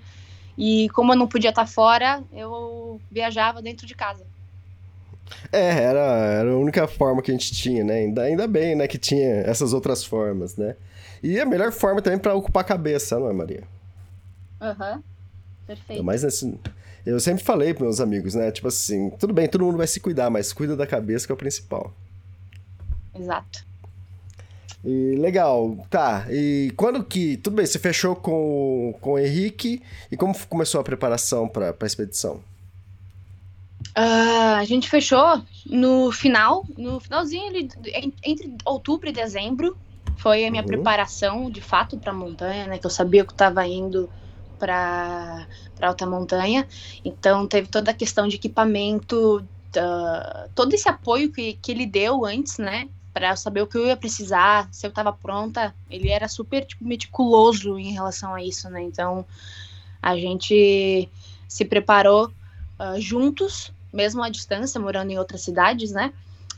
E 0.58 0.88
como 0.90 1.12
eu 1.12 1.16
não 1.16 1.28
podia 1.28 1.50
estar 1.50 1.66
fora, 1.66 2.22
eu 2.32 3.00
viajava 3.10 3.62
dentro 3.62 3.86
de 3.86 3.94
casa. 3.94 4.24
É, 5.52 5.82
era, 5.82 6.00
era 6.00 6.50
a 6.50 6.56
única 6.56 6.86
forma 6.86 7.22
que 7.22 7.30
a 7.30 7.34
gente 7.34 7.52
tinha, 7.52 7.84
né? 7.84 7.94
Ainda, 7.94 8.22
ainda 8.22 8.46
bem, 8.46 8.74
né, 8.74 8.86
que 8.86 8.98
tinha 8.98 9.42
essas 9.42 9.72
outras 9.72 10.04
formas, 10.04 10.56
né? 10.56 10.76
E 11.22 11.40
a 11.40 11.46
melhor 11.46 11.72
forma 11.72 12.02
também 12.02 12.18
para 12.18 12.34
ocupar 12.34 12.62
a 12.62 12.66
cabeça, 12.66 13.18
não 13.18 13.30
é, 13.30 13.32
Maria? 13.32 13.62
Aham. 14.60 14.96
Uhum. 14.96 15.02
Perfeito. 15.66 16.04
Mas 16.04 16.22
nesse, 16.22 16.58
eu 17.04 17.20
sempre 17.20 17.44
falei 17.44 17.74
para 17.74 17.84
meus 17.84 18.00
amigos, 18.00 18.34
né? 18.34 18.50
Tipo 18.50 18.68
assim, 18.68 19.10
tudo 19.18 19.32
bem, 19.32 19.48
todo 19.48 19.64
mundo 19.64 19.76
vai 19.76 19.86
se 19.86 20.00
cuidar, 20.00 20.30
mas 20.30 20.52
cuida 20.52 20.74
da 20.74 20.86
cabeça 20.86 21.26
que 21.26 21.32
é 21.32 21.34
o 21.34 21.38
principal. 21.38 21.92
Exato. 23.14 23.64
E 24.84 25.16
legal, 25.16 25.78
tá. 25.88 26.26
E 26.30 26.72
quando 26.76 27.02
que. 27.02 27.38
Tudo 27.38 27.56
bem, 27.56 27.64
você 27.64 27.78
fechou 27.78 28.14
com, 28.14 28.94
com 29.00 29.12
o 29.12 29.18
Henrique 29.18 29.82
e 30.10 30.16
como 30.16 30.34
começou 30.46 30.80
a 30.80 30.84
preparação 30.84 31.48
para 31.48 31.74
a 31.78 31.86
expedição? 31.86 32.40
Uh, 33.96 34.56
a 34.58 34.64
gente 34.64 34.88
fechou 34.88 35.42
no 35.66 36.10
final, 36.10 36.66
no 36.76 37.00
finalzinho 37.00 37.50
entre 38.22 38.56
outubro 38.64 39.08
e 39.08 39.12
dezembro. 39.12 39.76
Foi 40.16 40.44
a 40.44 40.50
minha 40.50 40.62
uhum. 40.62 40.68
preparação 40.68 41.50
de 41.50 41.60
fato 41.60 41.96
para 41.96 42.10
a 42.10 42.14
montanha, 42.14 42.66
né? 42.66 42.78
Que 42.78 42.86
eu 42.86 42.90
sabia 42.90 43.24
que 43.24 43.30
eu 43.30 43.34
estava 43.34 43.66
indo 43.66 44.10
para 44.64 45.46
alta 45.82 46.06
montanha. 46.06 46.66
Então 47.04 47.46
teve 47.46 47.68
toda 47.68 47.90
a 47.90 47.94
questão 47.94 48.26
de 48.26 48.36
equipamento, 48.36 49.46
uh, 49.76 50.50
todo 50.54 50.72
esse 50.72 50.88
apoio 50.88 51.30
que, 51.30 51.52
que 51.54 51.70
ele 51.70 51.84
deu 51.84 52.24
antes, 52.24 52.56
né? 52.56 52.88
Para 53.12 53.36
saber 53.36 53.60
o 53.60 53.66
que 53.66 53.76
eu 53.76 53.86
ia 53.86 53.96
precisar, 53.96 54.68
se 54.72 54.86
eu 54.86 54.88
estava 54.88 55.12
pronta. 55.12 55.74
Ele 55.90 56.08
era 56.08 56.26
super 56.28 56.64
tipo, 56.64 56.84
meticuloso 56.84 57.78
em 57.78 57.92
relação 57.92 58.34
a 58.34 58.42
isso, 58.42 58.70
né? 58.70 58.82
Então 58.82 59.26
a 60.00 60.16
gente 60.16 61.08
se 61.46 61.64
preparou 61.66 62.26
uh, 62.26 62.98
juntos, 62.98 63.70
mesmo 63.92 64.22
à 64.22 64.30
distância, 64.30 64.80
morando 64.80 65.10
em 65.10 65.18
outras 65.18 65.42
cidades, 65.42 65.92
né? 65.92 66.10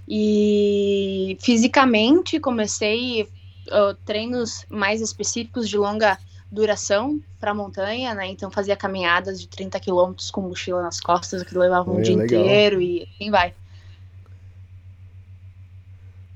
E 0.09 1.37
fisicamente 1.41 2.39
comecei 2.39 3.23
uh, 3.23 3.95
treinos 4.05 4.65
mais 4.71 5.01
específicos 5.01 5.69
de 5.69 5.77
longa 5.77 6.17
duração 6.51 7.21
para 7.41 7.53
montanha, 7.53 8.15
né? 8.15 8.29
Então 8.29 8.51
fazia 8.51 8.77
caminhadas 8.77 9.41
de 9.41 9.49
30 9.49 9.79
quilômetros 9.81 10.31
com 10.31 10.43
mochila 10.43 10.83
nas 10.83 11.01
costas, 11.01 11.43
que 11.43 11.57
levava 11.57 11.91
um 11.91 11.99
é, 11.99 12.03
dia 12.03 12.17
legal. 12.17 12.43
inteiro 12.43 12.81
e 12.81 13.09
assim 13.15 13.31
vai. 13.31 13.55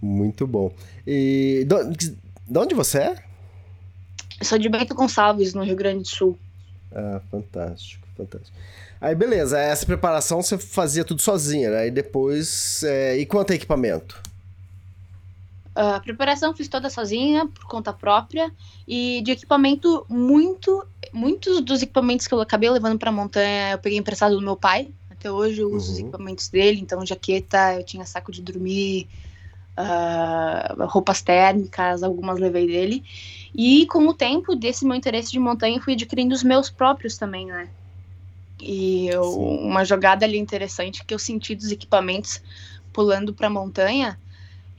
Muito 0.03 0.47
bom. 0.47 0.73
E 1.07 1.67
de 2.47 2.59
onde 2.59 2.75
você 2.75 2.99
é? 2.99 3.17
Eu 4.39 4.47
sou 4.47 4.59
de 4.59 4.69
Bento 4.69 4.95
Gonçalves, 4.95 5.53
no 5.53 5.63
Rio 5.63 5.77
Grande 5.77 6.03
do 6.03 6.09
Sul. 6.09 6.39
Ah, 6.93 7.21
fantástico, 7.31 8.07
fantástico. 8.17 8.57
Aí 9.01 9.15
beleza, 9.15 9.59
essa 9.59 9.87
preparação 9.87 10.43
você 10.43 10.59
fazia 10.59 11.05
tudo 11.05 11.23
sozinha, 11.23 11.71
né? 11.71 11.87
E 11.87 11.91
depois. 11.91 12.83
É... 12.83 13.17
E 13.19 13.27
quanto 13.27 13.53
a 13.53 13.57
equipamento? 13.57 14.21
A 15.75 16.01
preparação 16.01 16.55
fiz 16.55 16.69
toda 16.69 16.91
sozinha, 16.91 17.47
por 17.47 17.65
conta 17.65 17.93
própria, 17.93 18.53
e 18.87 19.23
de 19.23 19.31
equipamento, 19.31 20.05
muito, 20.09 20.85
muitos 21.13 21.61
dos 21.61 21.81
equipamentos 21.83 22.27
que 22.27 22.35
eu 22.35 22.41
acabei 22.41 22.69
levando 22.69 22.99
para 22.99 23.11
a 23.11 23.13
montanha 23.13 23.73
eu 23.73 23.79
peguei 23.79 23.99
emprestado 23.99 24.35
do 24.35 24.43
meu 24.43 24.57
pai. 24.57 24.89
Até 25.09 25.31
hoje 25.31 25.61
eu 25.61 25.69
uso 25.69 25.89
uhum. 25.89 25.93
os 25.93 25.99
equipamentos 26.01 26.49
dele, 26.49 26.81
então 26.81 27.07
jaqueta, 27.07 27.75
eu 27.75 27.85
tinha 27.85 28.05
saco 28.05 28.33
de 28.33 28.43
dormir, 28.43 29.07
uh, 29.79 30.87
roupas 30.87 31.23
térmicas, 31.23 32.03
algumas 32.03 32.39
levei 32.41 32.67
dele. 32.67 33.05
E 33.55 33.87
com 33.87 34.07
o 34.09 34.15
tempo 34.15 34.57
desse 34.57 34.85
meu 34.85 34.97
interesse 34.97 35.31
de 35.31 35.39
montanha, 35.39 35.77
eu 35.77 35.83
fui 35.83 35.93
adquirindo 35.93 36.35
os 36.35 36.43
meus 36.43 36.69
próprios 36.69 37.17
também, 37.17 37.47
né? 37.47 37.69
E 38.61 39.09
eu, 39.09 39.23
uma 39.23 39.85
jogada 39.85 40.25
ali 40.25 40.37
interessante 40.37 41.05
que 41.05 41.15
eu 41.15 41.19
senti 41.19 41.55
dos 41.55 41.71
equipamentos 41.71 42.43
pulando 42.93 43.33
para 43.33 43.47
a 43.47 43.51
montanha 43.51 44.19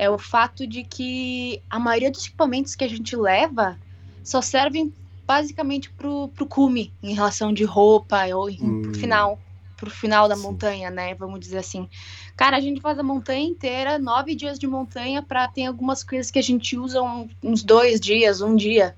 é 0.01 0.09
o 0.09 0.17
fato 0.17 0.65
de 0.65 0.83
que 0.83 1.61
a 1.69 1.77
maioria 1.77 2.09
dos 2.09 2.25
equipamentos 2.25 2.73
que 2.73 2.83
a 2.83 2.87
gente 2.87 3.15
leva 3.15 3.77
só 4.23 4.41
servem 4.41 4.91
basicamente 5.27 5.91
pro, 5.91 6.27
pro 6.29 6.47
cume, 6.47 6.91
em 7.03 7.13
relação 7.13 7.53
de 7.53 7.63
roupa 7.63 8.25
ou 8.33 8.49
hum. 8.49 8.81
pro 8.81 8.95
final, 8.95 9.39
pro 9.77 9.91
final 9.91 10.27
da 10.27 10.35
Sim. 10.35 10.41
montanha, 10.41 10.89
né? 10.89 11.13
Vamos 11.13 11.39
dizer 11.39 11.59
assim. 11.59 11.87
Cara, 12.35 12.57
a 12.57 12.59
gente 12.59 12.81
faz 12.81 12.97
a 12.97 13.03
montanha 13.03 13.45
inteira, 13.45 13.99
nove 13.99 14.33
dias 14.33 14.57
de 14.57 14.65
montanha, 14.65 15.21
para 15.21 15.47
ter 15.47 15.67
algumas 15.67 16.03
coisas 16.03 16.31
que 16.31 16.39
a 16.39 16.43
gente 16.43 16.75
usa 16.75 16.99
um, 16.99 17.29
uns 17.43 17.61
dois 17.61 17.99
dias, 17.99 18.41
um 18.41 18.55
dia. 18.55 18.95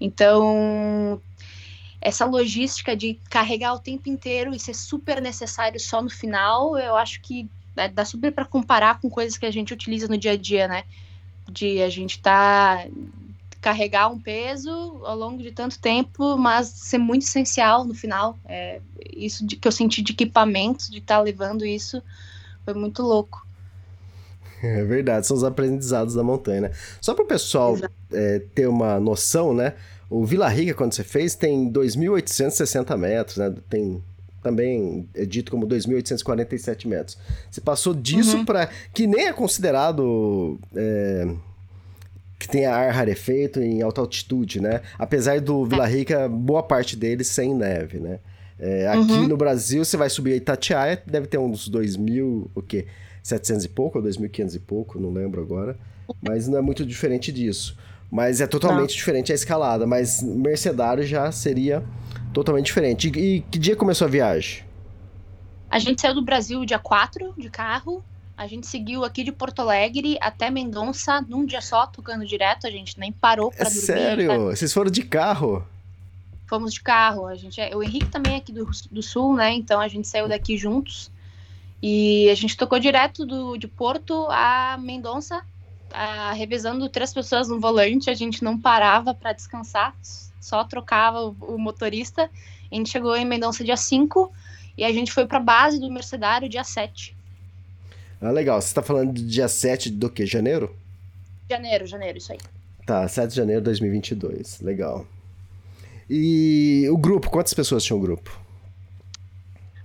Então, 0.00 1.22
essa 2.00 2.24
logística 2.24 2.96
de 2.96 3.14
carregar 3.30 3.74
o 3.74 3.78
tempo 3.78 4.08
inteiro 4.08 4.52
e 4.52 4.58
ser 4.58 4.74
super 4.74 5.22
necessário 5.22 5.78
só 5.78 6.02
no 6.02 6.10
final, 6.10 6.76
eu 6.76 6.96
acho 6.96 7.20
que 7.22 7.48
né, 7.76 7.88
dá 7.88 8.04
super 8.04 8.32
para 8.32 8.44
comparar 8.44 9.00
com 9.00 9.10
coisas 9.10 9.36
que 9.36 9.46
a 9.46 9.50
gente 9.50 9.72
utiliza 9.72 10.08
no 10.08 10.16
dia 10.16 10.32
a 10.32 10.36
dia, 10.36 10.66
né? 10.66 10.84
De 11.50 11.82
a 11.82 11.88
gente 11.88 12.20
tá 12.20 12.86
carregar 13.60 14.08
um 14.08 14.20
peso 14.20 14.70
ao 15.04 15.16
longo 15.16 15.42
de 15.42 15.50
tanto 15.50 15.78
tempo, 15.80 16.36
mas 16.36 16.68
ser 16.68 16.98
muito 16.98 17.22
essencial 17.22 17.84
no 17.84 17.94
final. 17.94 18.38
É, 18.44 18.80
isso 19.12 19.44
de, 19.44 19.56
que 19.56 19.66
eu 19.66 19.72
senti 19.72 20.02
de 20.02 20.12
equipamento, 20.12 20.88
de 20.90 20.98
estar 20.98 21.16
tá 21.16 21.22
levando 21.22 21.66
isso, 21.66 22.00
foi 22.64 22.74
muito 22.74 23.02
louco. 23.02 23.44
É 24.62 24.82
verdade, 24.84 25.26
são 25.26 25.36
os 25.36 25.44
aprendizados 25.44 26.14
da 26.14 26.22
montanha, 26.22 26.62
né? 26.62 26.70
Só 26.98 27.12
para 27.12 27.24
o 27.24 27.28
pessoal 27.28 27.76
é, 28.10 28.38
ter 28.54 28.66
uma 28.66 28.98
noção, 28.98 29.52
né? 29.52 29.74
O 30.08 30.24
Vila 30.24 30.48
Rica, 30.48 30.72
quando 30.72 30.94
você 30.94 31.04
fez, 31.04 31.34
tem 31.34 31.70
2.860 31.70 32.96
metros, 32.96 33.36
né? 33.36 33.54
Tem 33.68 34.02
também 34.46 35.08
é 35.12 35.24
dito 35.24 35.50
como 35.50 35.66
2.847 35.66 36.86
metros. 36.86 37.18
Você 37.50 37.60
passou 37.60 37.92
disso 37.92 38.36
uhum. 38.36 38.44
para 38.44 38.68
que 38.94 39.04
nem 39.04 39.26
é 39.26 39.32
considerado 39.32 40.56
é, 40.72 41.28
que 42.38 42.46
tenha 42.46 42.72
ar 42.72 42.92
rarefeito 42.92 43.60
em 43.60 43.82
alta 43.82 44.00
altitude, 44.00 44.60
né? 44.60 44.82
Apesar 44.96 45.40
do 45.40 45.66
Vila 45.66 45.84
Rica, 45.84 46.28
boa 46.28 46.62
parte 46.62 46.94
dele 46.94 47.24
sem 47.24 47.52
neve, 47.52 47.98
né? 47.98 48.20
É, 48.56 48.86
aqui 48.86 49.12
uhum. 49.12 49.26
no 49.26 49.36
Brasil, 49.36 49.84
você 49.84 49.96
vai 49.96 50.08
subir 50.08 50.34
a 50.34 50.36
Itatiaia, 50.36 51.02
deve 51.04 51.26
ter 51.26 51.38
uns 51.38 51.68
2.000, 51.68 52.48
o 52.54 52.62
quê? 52.62 52.86
700 53.24 53.64
e 53.64 53.68
pouco 53.68 53.98
ou 53.98 54.04
2.500 54.04 54.54
e 54.54 54.58
pouco, 54.60 55.00
não 55.00 55.12
lembro 55.12 55.42
agora. 55.42 55.76
Mas 56.22 56.46
não 56.46 56.56
é 56.56 56.60
muito 56.60 56.86
diferente 56.86 57.32
disso. 57.32 57.76
Mas 58.10 58.40
é 58.40 58.46
totalmente 58.46 58.90
não. 58.90 58.96
diferente 58.96 59.32
a 59.32 59.34
escalada. 59.34 59.86
Mas 59.86 60.22
Mercedário 60.22 61.04
já 61.04 61.30
seria 61.32 61.84
totalmente 62.32 62.66
diferente. 62.66 63.08
E, 63.08 63.36
e 63.36 63.40
que 63.42 63.58
dia 63.58 63.76
começou 63.76 64.06
a 64.06 64.10
viagem? 64.10 64.64
A 65.68 65.78
gente 65.78 66.00
saiu 66.00 66.14
do 66.14 66.22
Brasil 66.22 66.64
dia 66.64 66.78
4 66.78 67.34
de 67.36 67.50
carro 67.50 68.02
a 68.36 68.46
gente 68.46 68.66
seguiu 68.66 69.02
aqui 69.02 69.24
de 69.24 69.32
Porto 69.32 69.60
Alegre 69.60 70.18
até 70.20 70.50
Mendonça 70.50 71.22
num 71.22 71.46
dia 71.46 71.62
só, 71.62 71.86
tocando 71.86 72.26
direto. 72.26 72.66
A 72.66 72.70
gente 72.70 73.00
nem 73.00 73.10
parou 73.10 73.50
para 73.50 73.62
é 73.62 73.64
dormir. 73.64 73.80
Sério? 73.80 74.28
Tá? 74.28 74.38
Vocês 74.38 74.72
foram 74.74 74.90
de 74.90 75.02
carro? 75.02 75.66
Fomos 76.46 76.74
de 76.74 76.82
carro. 76.82 77.26
A 77.26 77.34
gente, 77.34 77.58
é, 77.58 77.74
o 77.74 77.82
Henrique 77.82 78.10
também 78.10 78.34
é 78.34 78.36
aqui 78.36 78.52
do, 78.52 78.68
do 78.90 79.02
Sul, 79.02 79.34
né? 79.34 79.54
Então 79.54 79.80
a 79.80 79.88
gente 79.88 80.06
saiu 80.06 80.28
daqui 80.28 80.58
juntos. 80.58 81.10
E 81.82 82.28
a 82.28 82.34
gente 82.34 82.56
tocou 82.56 82.78
direto 82.78 83.24
do, 83.24 83.56
de 83.56 83.66
Porto 83.66 84.26
a 84.28 84.78
Mendonça, 84.78 85.42
a, 85.96 86.32
revezando 86.32 86.88
três 86.90 87.12
pessoas 87.12 87.48
no 87.48 87.58
volante. 87.58 88.10
A 88.10 88.14
gente 88.14 88.44
não 88.44 88.60
parava 88.60 89.14
para 89.14 89.32
descansar, 89.32 89.96
só 90.40 90.62
trocava 90.62 91.20
o, 91.20 91.36
o, 91.40 91.58
motorista. 91.58 92.30
A 92.70 92.74
gente 92.74 92.90
chegou 92.90 93.16
em 93.16 93.24
Mendonça 93.24 93.64
dia 93.64 93.76
5 93.76 94.30
e 94.76 94.84
a 94.84 94.92
gente 94.92 95.10
foi 95.10 95.26
para 95.26 95.38
a 95.38 95.42
base 95.42 95.80
do 95.80 95.90
Mercedário 95.90 96.48
dia 96.48 96.64
7. 96.64 97.16
Ah, 98.20 98.30
legal. 98.30 98.60
Você 98.60 98.74
tá 98.74 98.82
falando 98.82 99.14
do 99.14 99.22
dia 99.22 99.48
7 99.48 99.90
do 99.90 100.10
que? 100.10 100.26
Janeiro? 100.26 100.76
Janeiro, 101.48 101.86
janeiro, 101.86 102.18
isso 102.18 102.32
aí. 102.32 102.38
Tá, 102.84 103.08
7 103.08 103.30
de 103.30 103.36
janeiro 103.36 103.60
de 103.62 103.64
2022. 103.66 104.60
Legal. 104.60 105.06
E 106.08 106.86
o 106.90 106.96
grupo, 106.96 107.30
quantas 107.30 107.54
pessoas 107.54 107.82
tinha 107.82 107.96
o 107.96 108.00
grupo? 108.00 108.38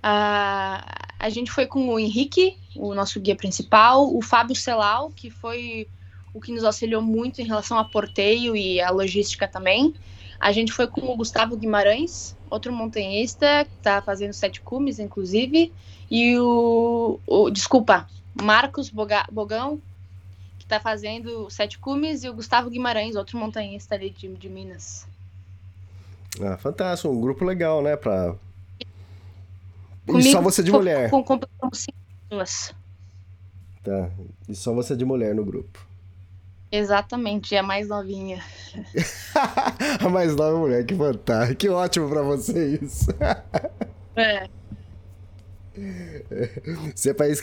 Uh, 0.04 0.84
a 1.20 1.30
gente 1.30 1.52
foi 1.52 1.66
com 1.66 1.90
o 1.90 2.00
Henrique, 2.00 2.58
o 2.76 2.94
nosso 2.94 3.20
guia 3.20 3.36
principal, 3.36 4.14
o 4.16 4.22
Fábio 4.22 4.56
Celal, 4.56 5.12
que 5.12 5.30
foi 5.30 5.88
o 6.34 6.39
que 6.39 6.52
nos 6.52 6.63
auxiliou 6.63 7.02
muito 7.02 7.41
em 7.41 7.46
relação 7.46 7.78
a 7.78 7.84
porteio 7.84 8.56
e 8.56 8.80
a 8.82 8.89
logística 8.89 9.48
também. 9.48 9.94
A 10.39 10.52
gente 10.52 10.72
foi 10.72 10.88
com 10.88 11.02
o 11.02 11.15
Gustavo 11.15 11.56
Guimarães, 11.56 12.36
outro 12.50 12.74
montanhista 12.74 13.65
que 13.65 13.78
está 13.78 14.02
fazendo 14.02 14.34
sete 14.34 14.62
cumes, 14.62 14.98
inclusive, 14.98 15.72
e 16.10 16.38
o, 16.38 17.20
o 17.26 17.50
desculpa, 17.50 18.08
Marcos 18.39 18.89
Boga, 18.89 19.26
Bogão, 19.32 19.82
que 20.58 20.65
está 20.65 20.80
fazendo 20.80 21.50
Sete 21.50 21.80
Cumes, 21.80 22.24
e 22.24 22.30
o 22.30 22.34
Gustavo 22.34 22.70
Guimarães, 22.70 23.15
outro 23.15 23.38
montanhista 23.38 23.96
ali 23.96 24.10
de, 24.10 24.28
de 24.28 24.50
Minas. 24.50 25.08
Ah, 26.41 26.58
fantástico, 26.58 27.13
um 27.13 27.22
grupo 27.22 27.44
legal, 27.44 27.82
né? 27.82 27.96
Pra... 27.96 28.36
Comigo, 30.06 30.28
e 30.28 30.32
só 30.32 30.41
você 30.41 30.63
de 30.63 30.72
mulher. 30.72 31.10
Com, 31.10 31.24
com, 31.24 31.39
com 31.39 31.74
cinco 31.74 31.98
pessoas. 32.30 32.74
Tá, 33.84 34.10
e 34.48 34.56
só 34.56 34.74
você 34.74 34.96
de 34.96 35.06
mulher 35.06 35.34
no 35.34 35.44
grupo. 35.44 35.91
Exatamente, 36.72 37.54
é 37.54 37.60
a 37.60 37.64
mais 37.64 37.90
novinha. 37.90 38.42
a 40.00 40.08
mais 40.08 40.36
nova 40.36 40.58
mulher, 40.58 40.86
que 40.86 40.96
fantástico. 40.96 41.56
Que 41.58 41.70
ótimo 41.70 42.10
pra 42.10 42.22
você 42.22 42.80
isso. 42.82 43.08
é. 44.16 44.48
Se 46.96 47.10
é 47.10 47.14
pra, 47.14 47.34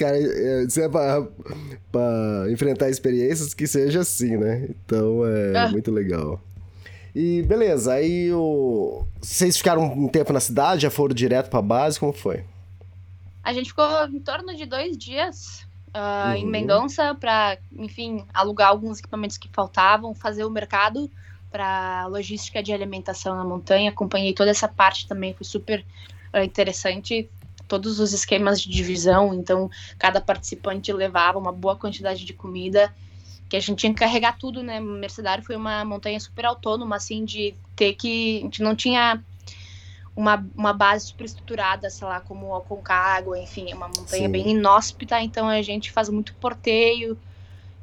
se 0.69 0.83
é 0.83 0.89
pra, 0.89 1.27
pra, 1.91 2.47
enfrentar 2.51 2.91
experiências, 2.91 3.55
que 3.55 3.67
seja 3.67 4.01
assim, 4.01 4.37
né? 4.37 4.69
Então 4.69 5.27
é 5.27 5.57
ah. 5.57 5.69
muito 5.69 5.91
legal. 5.91 6.41
E 7.15 7.43
beleza, 7.43 7.95
aí 7.95 8.31
o... 8.33 9.05
vocês 9.21 9.57
ficaram 9.57 9.83
um 9.83 10.09
tempo 10.09 10.33
na 10.33 10.41
cidade, 10.41 10.83
já 10.83 10.91
foram 10.91 11.15
direto 11.15 11.49
pra 11.49 11.63
base, 11.63 11.99
como 11.99 12.13
foi? 12.13 12.45
A 13.43 13.53
gente 13.53 13.71
ficou 13.71 14.07
em 14.07 14.21
torno 14.21 14.55
de 14.55 14.67
dois 14.67 14.97
dias 14.97 15.67
uh, 15.99 16.29
uhum. 16.29 16.35
em 16.35 16.47
Mendonça 16.47 17.15
para, 17.15 17.59
enfim, 17.77 18.25
alugar 18.33 18.69
alguns 18.69 18.99
equipamentos 19.01 19.37
que 19.37 19.49
faltavam, 19.49 20.15
fazer 20.15 20.45
o 20.45 20.51
mercado 20.51 21.11
para 21.51 22.07
logística 22.07 22.63
de 22.63 22.73
alimentação 22.73 23.37
na 23.37 23.45
montanha. 23.45 23.91
Acompanhei 23.91 24.33
toda 24.33 24.51
essa 24.51 24.69
parte 24.69 25.09
também, 25.09 25.35
foi 25.35 25.45
super 25.45 25.85
uh, 26.35 26.43
interessante 26.43 27.29
todos 27.67 28.01
os 28.01 28.15
esquemas 28.15 28.63
de 28.63 28.71
divisão, 28.71 29.35
então 29.35 29.71
cada 29.99 30.23
participante 30.23 30.91
levava 30.91 31.39
uma 31.39 31.53
boa 31.53 31.77
quantidade 31.77 32.25
de 32.25 32.33
comida, 32.33 32.95
que 33.47 33.57
a 33.57 33.61
gente 33.61 33.79
tinha 33.79 33.93
que 33.93 33.99
carregar 33.99 34.39
tudo, 34.39 34.63
né? 34.63 34.81
Mercedário 34.81 35.45
foi 35.45 35.55
uma 35.55 35.85
montanha 35.85 36.19
super 36.19 36.47
autônoma, 36.47 36.97
assim, 36.97 37.25
de 37.25 37.55
ter 37.77 37.95
que. 37.95 38.39
A 38.39 38.43
gente 38.43 38.63
não 38.63 38.75
tinha 38.75 39.23
uma, 40.19 40.45
uma 40.57 40.73
base 40.73 41.07
super 41.07 41.25
estruturada, 41.25 41.89
sei 41.89 42.05
lá, 42.05 42.19
como 42.19 42.49
o 42.49 42.57
Aconcagua, 42.57 43.39
enfim, 43.39 43.71
é 43.71 43.75
uma 43.75 43.87
montanha 43.87 44.25
Sim. 44.25 44.29
bem 44.29 44.51
inóspita, 44.51 45.21
então 45.21 45.49
a 45.49 45.63
gente 45.63 45.93
faz 45.93 46.09
muito 46.09 46.35
porteio. 46.35 47.17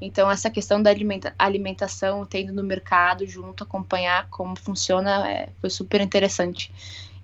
Então, 0.01 0.29
essa 0.29 0.49
questão 0.49 0.83
da 0.83 0.89
alimenta 0.89 1.33
alimentação, 1.39 2.25
tendo 2.25 2.51
no 2.51 2.61
mercado 2.61 3.25
junto, 3.25 3.63
acompanhar 3.63 4.27
como 4.29 4.53
funciona, 4.59 5.31
é, 5.31 5.47
foi 5.61 5.69
super 5.69 6.01
interessante. 6.01 6.73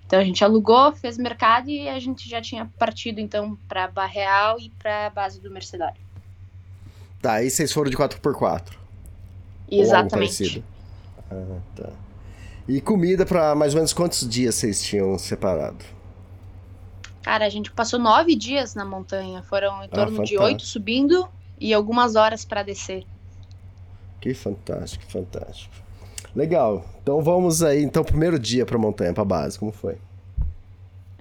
Então 0.06 0.18
a 0.18 0.24
gente 0.24 0.42
alugou, 0.42 0.92
fez 0.92 1.18
mercado 1.18 1.68
e 1.68 1.90
a 1.90 1.98
gente 1.98 2.26
já 2.28 2.40
tinha 2.40 2.70
partido 2.78 3.18
então 3.18 3.56
para 3.68 3.88
Barreal 3.88 4.58
e 4.58 4.70
para 4.70 5.06
a 5.06 5.10
base 5.10 5.40
do 5.40 5.50
Mercedário. 5.50 6.00
Tá, 7.20 7.34
aí 7.34 7.50
vocês 7.50 7.70
foram 7.70 7.90
de 7.90 7.96
4x4. 7.98 8.72
Exatamente. 9.70 10.64
Ah, 11.30 11.58
tá. 11.76 11.90
E 12.68 12.80
comida 12.80 13.26
para 13.26 13.54
mais 13.54 13.74
ou 13.74 13.78
menos 13.78 13.92
quantos 13.92 14.28
dias 14.28 14.54
vocês 14.54 14.82
tinham 14.82 15.18
separado? 15.18 15.84
Cara, 17.22 17.46
a 17.46 17.48
gente 17.48 17.70
passou 17.70 17.98
nove 17.98 18.34
dias 18.34 18.74
na 18.74 18.84
montanha. 18.84 19.42
Foram 19.42 19.82
em 19.82 19.86
ah, 19.86 19.88
torno 19.88 20.22
ah, 20.22 20.24
de 20.24 20.38
oito 20.38 20.64
subindo 20.64 21.28
e 21.58 21.72
algumas 21.72 22.16
horas 22.16 22.44
para 22.44 22.62
descer. 22.62 23.04
Que 24.20 24.34
fantástico, 24.34 25.04
fantástico. 25.10 25.74
Legal. 26.34 26.84
Então 27.02 27.22
vamos 27.22 27.62
aí, 27.62 27.82
então, 27.82 28.04
primeiro 28.04 28.38
dia 28.38 28.64
pra 28.64 28.78
montanha, 28.78 29.12
pra 29.12 29.24
base, 29.24 29.58
como 29.58 29.72
foi? 29.72 29.98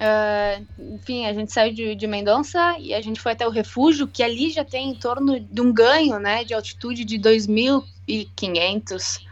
Uh, 0.02 0.66
enfim, 0.96 1.28
a 1.28 1.34
gente 1.34 1.52
saiu 1.52 1.74
de, 1.74 1.96
de 1.96 2.08
Mendonça 2.08 2.78
e 2.80 2.94
a 2.94 3.02
gente 3.02 3.20
foi 3.20 3.34
até 3.34 3.48
o 3.48 3.52
refúgio, 3.52 4.08
que 4.08 4.24
ali 4.24 4.50
já 4.50 4.66
tem 4.66 4.90
em 4.90 4.96
torno 4.96 5.40
de 5.40 5.62
um 5.62 5.72
ganho, 5.72 6.18
né, 6.18 6.44
de 6.44 6.56
altitude 6.56 7.06
de 7.06 7.20
2.500. 7.20 9.31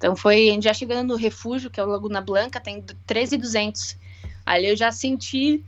Então 0.00 0.16
foi, 0.16 0.58
já 0.62 0.72
chegando 0.72 1.08
no 1.08 1.16
refúgio, 1.16 1.68
que 1.68 1.78
é 1.78 1.84
o 1.84 1.86
Laguna 1.86 2.22
Blanca, 2.22 2.58
tem 2.58 2.82
13.200. 3.06 3.98
Ali 4.46 4.70
eu 4.70 4.74
já 4.74 4.90
senti 4.90 5.62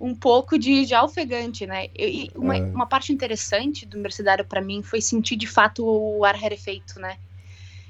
um 0.00 0.12
pouco 0.12 0.58
de, 0.58 0.84
de 0.84 0.92
ofegante, 0.96 1.64
né? 1.68 1.86
E 1.96 2.28
uma, 2.34 2.56
é. 2.56 2.62
uma 2.62 2.86
parte 2.86 3.12
interessante 3.12 3.86
do 3.86 3.96
Mercedário 3.96 4.44
para 4.44 4.60
mim 4.60 4.82
foi 4.82 5.00
sentir 5.00 5.36
de 5.36 5.46
fato 5.46 5.86
o 5.86 6.24
ar 6.24 6.34
rarefeito, 6.34 6.98
né? 6.98 7.16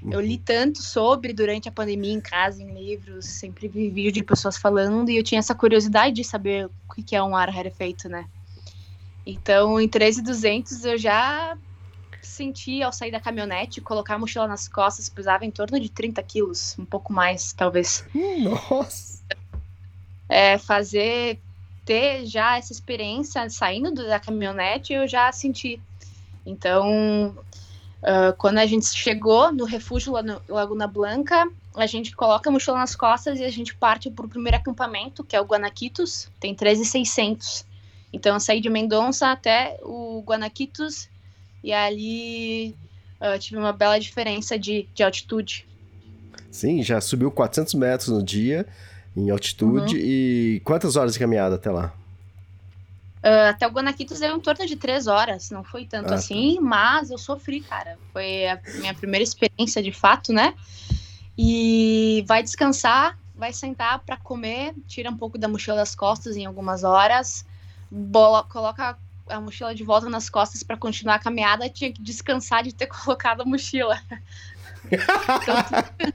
Eu 0.08 0.20
li 0.20 0.36
tanto 0.36 0.82
sobre 0.82 1.32
durante 1.32 1.66
a 1.66 1.72
pandemia 1.72 2.12
em 2.12 2.20
casa, 2.20 2.62
em 2.62 2.74
livros, 2.74 3.24
sempre 3.24 3.66
vi 3.66 3.88
vídeo 3.88 4.12
de 4.12 4.22
pessoas 4.22 4.58
falando 4.58 5.08
e 5.08 5.16
eu 5.16 5.22
tinha 5.22 5.38
essa 5.38 5.54
curiosidade 5.54 6.14
de 6.14 6.22
saber 6.22 6.66
o 6.66 7.02
que 7.02 7.16
é 7.16 7.22
um 7.22 7.34
ar 7.34 7.48
rarefeito, 7.48 8.06
né? 8.06 8.26
Então, 9.24 9.80
em 9.80 9.88
13,200 9.88 10.84
eu 10.84 10.98
já 10.98 11.56
senti 12.26 12.82
ao 12.82 12.92
sair 12.92 13.10
da 13.10 13.20
caminhonete, 13.20 13.80
colocar 13.80 14.14
a 14.14 14.18
mochila 14.18 14.46
nas 14.46 14.68
costas, 14.68 15.08
pesava 15.08 15.44
em 15.44 15.50
torno 15.50 15.78
de 15.78 15.88
30 15.88 16.22
quilos, 16.22 16.76
um 16.78 16.84
pouco 16.84 17.12
mais, 17.12 17.52
talvez. 17.52 18.04
Nossa! 18.42 19.22
É, 20.28 20.58
fazer, 20.58 21.38
ter 21.84 22.26
já 22.26 22.58
essa 22.58 22.72
experiência 22.72 23.48
saindo 23.48 23.94
da 23.94 24.18
caminhonete, 24.18 24.92
eu 24.92 25.06
já 25.06 25.30
senti. 25.32 25.80
Então, 26.44 27.34
uh, 28.02 28.36
quando 28.36 28.58
a 28.58 28.66
gente 28.66 28.86
chegou 28.86 29.52
no 29.52 29.64
refúgio 29.64 30.12
lá 30.12 30.22
no 30.22 30.40
Laguna 30.48 30.86
Blanca, 30.86 31.48
a 31.76 31.86
gente 31.86 32.14
coloca 32.14 32.48
a 32.48 32.52
mochila 32.52 32.78
nas 32.78 32.96
costas 32.96 33.38
e 33.38 33.44
a 33.44 33.50
gente 33.50 33.74
parte 33.74 34.10
para 34.10 34.26
o 34.26 34.28
primeiro 34.28 34.56
acampamento, 34.56 35.22
que 35.22 35.36
é 35.36 35.40
o 35.40 35.44
Guanaquitos, 35.44 36.28
tem 36.40 36.54
13,600. 36.54 37.66
Então, 38.12 38.34
eu 38.34 38.40
saí 38.40 38.60
de 38.60 38.70
Mendonça 38.70 39.30
até 39.30 39.78
o 39.82 40.22
Guanaquitos 40.26 41.08
e 41.66 41.72
ali 41.72 42.76
uh, 43.20 43.36
tive 43.40 43.56
uma 43.56 43.72
bela 43.72 43.98
diferença 43.98 44.56
de, 44.56 44.88
de 44.94 45.02
altitude. 45.02 45.66
Sim, 46.48 46.80
já 46.80 47.00
subiu 47.00 47.28
400 47.28 47.74
metros 47.74 48.08
no 48.08 48.22
dia 48.22 48.64
em 49.16 49.30
altitude. 49.30 49.96
Uhum. 49.96 50.00
E 50.00 50.62
quantas 50.64 50.94
horas 50.94 51.14
de 51.14 51.18
caminhada 51.18 51.56
até 51.56 51.68
lá? 51.72 51.92
Uh, 53.16 53.50
até 53.50 53.66
o 53.66 53.70
Guanaquitos 53.70 54.20
deu 54.20 54.36
em 54.36 54.40
torno 54.40 54.64
de 54.64 54.76
três 54.76 55.08
horas, 55.08 55.50
não 55.50 55.64
foi 55.64 55.84
tanto 55.84 56.06
ah, 56.06 56.08
tá. 56.10 56.14
assim, 56.14 56.54
tá. 56.54 56.60
mas 56.62 57.10
eu 57.10 57.18
sofri, 57.18 57.60
cara. 57.60 57.98
Foi 58.12 58.46
a 58.46 58.60
minha 58.78 58.94
primeira 58.94 59.24
experiência 59.24 59.82
de 59.82 59.90
fato, 59.90 60.32
né? 60.32 60.54
E 61.36 62.24
vai 62.28 62.44
descansar, 62.44 63.18
vai 63.34 63.52
sentar 63.52 63.98
para 64.06 64.16
comer, 64.16 64.72
tira 64.86 65.10
um 65.10 65.16
pouco 65.16 65.36
da 65.36 65.48
mochila 65.48 65.76
das 65.76 65.96
costas 65.96 66.36
em 66.36 66.46
algumas 66.46 66.84
horas, 66.84 67.44
bola, 67.90 68.44
coloca 68.44 68.96
a 69.28 69.40
mochila 69.40 69.74
de 69.74 69.84
volta 69.84 70.08
nas 70.08 70.30
costas 70.30 70.62
para 70.62 70.76
continuar 70.76 71.16
a 71.16 71.18
caminhada, 71.18 71.68
tinha 71.68 71.92
que 71.92 72.02
descansar 72.02 72.62
de 72.62 72.74
ter 72.74 72.86
colocado 72.88 73.42
a 73.42 73.44
mochila. 73.44 74.00
então, 74.86 75.62
tudo, 76.02 76.14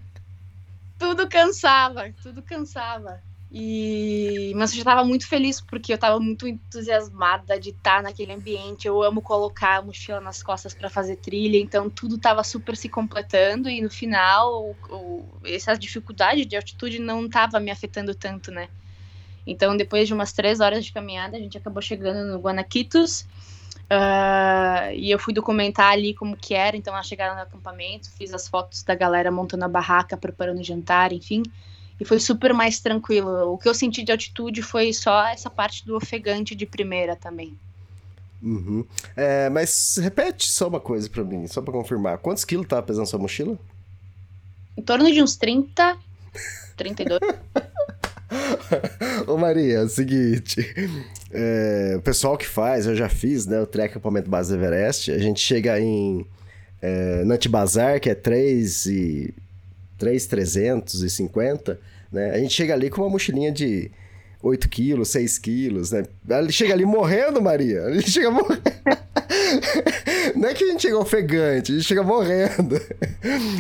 tudo, 0.98 1.30
cansava, 1.30 2.14
tudo 2.22 2.42
cansava. 2.42 3.22
E 3.54 4.54
mas 4.56 4.72
eu 4.72 4.78
já 4.78 4.82
estava 4.82 5.04
muito 5.04 5.28
feliz 5.28 5.60
porque 5.60 5.92
eu 5.92 5.96
estava 5.96 6.18
muito 6.22 6.48
entusiasmada 6.48 7.60
de 7.60 7.72
estar 7.72 8.02
naquele 8.02 8.32
ambiente. 8.32 8.88
Eu 8.88 9.04
amo 9.04 9.22
colocar 9.22 9.80
a 9.80 9.82
mochila 9.82 10.22
nas 10.22 10.42
costas 10.42 10.74
para 10.74 10.90
fazer 10.90 11.18
trilha, 11.18 11.58
então 11.58 11.90
tudo 11.90 12.16
estava 12.16 12.46
super 12.46 12.78
se 12.78 12.88
completando 12.88 13.70
e 13.70 13.82
no 13.82 13.90
final 13.90 14.74
o, 14.90 15.26
essa 15.44 15.76
dificuldade 15.76 16.46
de 16.46 16.56
altitude 16.56 17.00
não 17.00 17.26
estava 17.26 17.60
me 17.60 17.70
afetando 17.70 18.16
tanto, 18.16 18.52
né? 18.52 18.70
Então, 19.46 19.76
depois 19.76 20.08
de 20.08 20.14
umas 20.14 20.32
três 20.32 20.60
horas 20.60 20.86
de 20.86 20.92
caminhada, 20.92 21.38
a 21.38 21.40
gente 21.40 21.58
acabou 21.58 21.82
chegando 21.82 22.32
no 22.32 22.40
Guanaquitos. 22.40 23.26
Uh, 23.92 24.94
e 24.96 25.12
eu 25.12 25.20
fui 25.20 25.34
documentar 25.34 25.92
ali 25.92 26.14
como 26.14 26.38
que 26.38 26.54
era. 26.54 26.78
Então, 26.78 26.96
a 26.96 27.04
chegada 27.04 27.36
no 27.36 27.42
acampamento, 27.42 28.10
fiz 28.12 28.34
as 28.34 28.48
fotos 28.48 28.84
da 28.84 28.96
galera 28.96 29.32
montando 29.32 29.66
a 29.66 29.68
barraca, 29.68 30.16
preparando 30.16 30.60
o 30.60 30.64
jantar, 30.64 31.12
enfim. 31.12 31.44
E 32.00 32.06
foi 32.06 32.20
super 32.20 32.54
mais 32.54 32.80
tranquilo. 32.80 33.52
O 33.54 33.58
que 33.58 33.68
eu 33.68 33.74
senti 33.74 34.04
de 34.04 34.12
altitude 34.12 34.62
foi 34.62 34.94
só 34.94 35.28
essa 35.28 35.50
parte 35.50 35.86
do 35.86 35.96
ofegante 35.96 36.56
de 36.56 36.66
primeira 36.66 37.16
também. 37.16 37.58
Uhum. 38.42 38.86
É, 39.16 39.50
mas 39.50 39.98
repete 39.98 40.52
só 40.52 40.68
uma 40.68 40.80
coisa 40.80 41.08
para 41.10 41.24
mim, 41.24 41.46
só 41.48 41.62
para 41.62 41.74
confirmar. 41.74 42.18
Quantos 42.18 42.44
quilos 42.44 42.68
tá 42.68 42.82
pesando 42.82 43.06
sua 43.06 43.20
mochila? 43.20 43.58
Em 44.76 44.82
torno 44.82 45.12
de 45.12 45.22
uns 45.22 45.36
30, 45.36 45.98
32. 46.76 47.20
Ô 49.28 49.38
Maria, 49.38 49.80
é 49.80 49.84
o 49.84 49.90
seguinte. 49.90 50.74
É, 51.32 51.96
o 51.98 52.02
pessoal 52.02 52.38
que 52.38 52.48
faz, 52.48 52.86
eu 52.86 52.96
já 52.96 53.10
fiz, 53.10 53.46
né? 53.46 53.60
O 53.60 53.66
trek 53.66 53.92
acampamento 53.92 54.30
base 54.30 54.54
Everest. 54.54 55.12
A 55.12 55.18
gente 55.18 55.40
chega 55.40 55.80
em 55.80 56.26
é, 56.82 57.24
Bazar, 57.50 58.00
que 58.00 58.10
é 58.10 58.16
3 58.16 58.86
e 58.88 59.34
3,350, 59.98 61.80
né? 62.12 62.32
A 62.32 62.38
gente 62.40 62.54
chega 62.54 62.74
ali 62.74 62.90
com 62.90 63.02
uma 63.02 63.10
mochilinha 63.10 63.52
de 63.52 63.92
8 64.42 64.68
quilos, 64.70 65.10
6 65.10 65.38
quilos, 65.38 65.92
né? 65.92 66.04
Ele 66.28 66.52
chega 66.52 66.74
ali 66.74 66.86
morrendo, 66.86 67.42
Maria. 67.42 67.82
Ele 67.88 68.02
chega 68.10 68.32
morrendo. 68.32 68.62
Não 70.36 70.50
é 70.50 70.54
que 70.54 70.64
a 70.64 70.68
gente 70.68 70.82
chega 70.82 70.98
ofegante, 70.98 71.72
a 71.72 71.76
gente 71.76 71.88
chega 71.88 72.04
morrendo. 72.04 72.82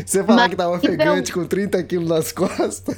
Você 0.05 0.23
falar 0.23 0.47
Mas, 0.47 0.55
que 0.55 0.61
ofegante 0.61 1.31
então... 1.31 1.43
com 1.43 1.47
30 1.47 1.83
quilos 1.83 2.09
nas 2.09 2.31
costas. 2.31 2.95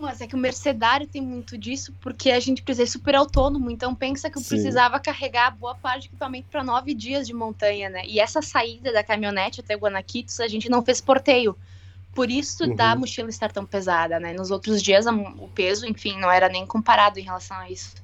Mas 0.00 0.20
é 0.20 0.26
que 0.26 0.34
o 0.34 0.38
mercedário 0.38 1.06
tem 1.06 1.22
muito 1.22 1.56
disso, 1.56 1.94
porque 2.00 2.30
a 2.30 2.40
gente 2.40 2.62
precisa 2.62 2.86
ser 2.86 2.92
super 2.92 3.14
autônomo. 3.14 3.70
Então 3.70 3.94
pensa 3.94 4.30
que 4.30 4.36
eu 4.36 4.42
Sim. 4.42 4.50
precisava 4.50 5.00
carregar 5.00 5.50
boa 5.56 5.74
parte 5.74 6.08
do 6.08 6.12
equipamento 6.12 6.48
para 6.50 6.62
nove 6.62 6.94
dias 6.94 7.26
de 7.26 7.32
montanha, 7.32 7.88
né? 7.88 8.02
E 8.06 8.20
essa 8.20 8.42
saída 8.42 8.92
da 8.92 9.02
caminhonete 9.02 9.60
até 9.60 9.74
Guanaquitos, 9.74 10.40
a 10.40 10.48
gente 10.48 10.68
não 10.68 10.84
fez 10.84 11.00
porteio. 11.00 11.56
Por 12.14 12.30
isso 12.30 12.64
uhum. 12.64 12.74
da 12.74 12.96
mochila 12.96 13.28
estar 13.28 13.52
tão 13.52 13.66
pesada, 13.66 14.18
né? 14.18 14.32
Nos 14.32 14.50
outros 14.50 14.82
dias 14.82 15.06
o 15.06 15.48
peso, 15.48 15.86
enfim, 15.86 16.18
não 16.18 16.30
era 16.30 16.48
nem 16.48 16.66
comparado 16.66 17.18
em 17.18 17.22
relação 17.22 17.56
a 17.56 17.70
isso. 17.70 17.94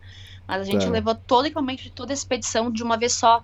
Mas 0.46 0.62
a 0.62 0.64
gente 0.64 0.84
tá. 0.84 0.90
levou 0.90 1.14
todo 1.14 1.44
o 1.44 1.46
equipamento 1.46 1.82
de 1.82 1.90
toda 1.90 2.12
a 2.12 2.14
expedição 2.14 2.70
de 2.70 2.82
uma 2.82 2.96
vez 2.96 3.12
só, 3.12 3.42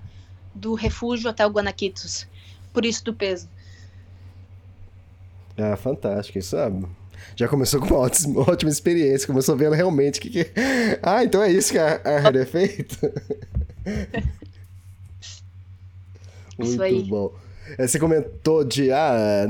do 0.55 0.75
refúgio 0.75 1.31
até 1.31 1.47
o 1.47 1.51
Guanaquitos. 1.51 2.27
Por 2.73 2.85
isso 2.85 3.05
do 3.05 3.15
peso. 3.15 3.49
Ah, 5.57 5.77
fantástico, 5.77 6.39
isso 6.39 6.57
é 6.57 6.71
já 7.37 7.49
começou 7.49 7.81
com 7.81 7.87
uma 7.87 7.99
ótima, 7.99 8.41
ótima 8.51 8.71
experiência, 8.71 9.27
começou 9.27 9.57
vendo 9.57 9.75
realmente 9.75 10.21
que, 10.21 10.31
que... 10.31 10.47
Ah, 11.03 11.25
então 11.25 11.43
é 11.43 11.51
isso 11.51 11.73
que 11.73 11.79
a, 11.79 12.01
a 12.05 12.39
é 12.39 12.45
feito? 12.45 12.97
Muito 16.59 17.05
bom. 17.07 17.33
É, 17.77 17.87
você 17.87 17.99
comentou 17.99 18.65
de, 18.65 18.91
ah, 18.91 19.47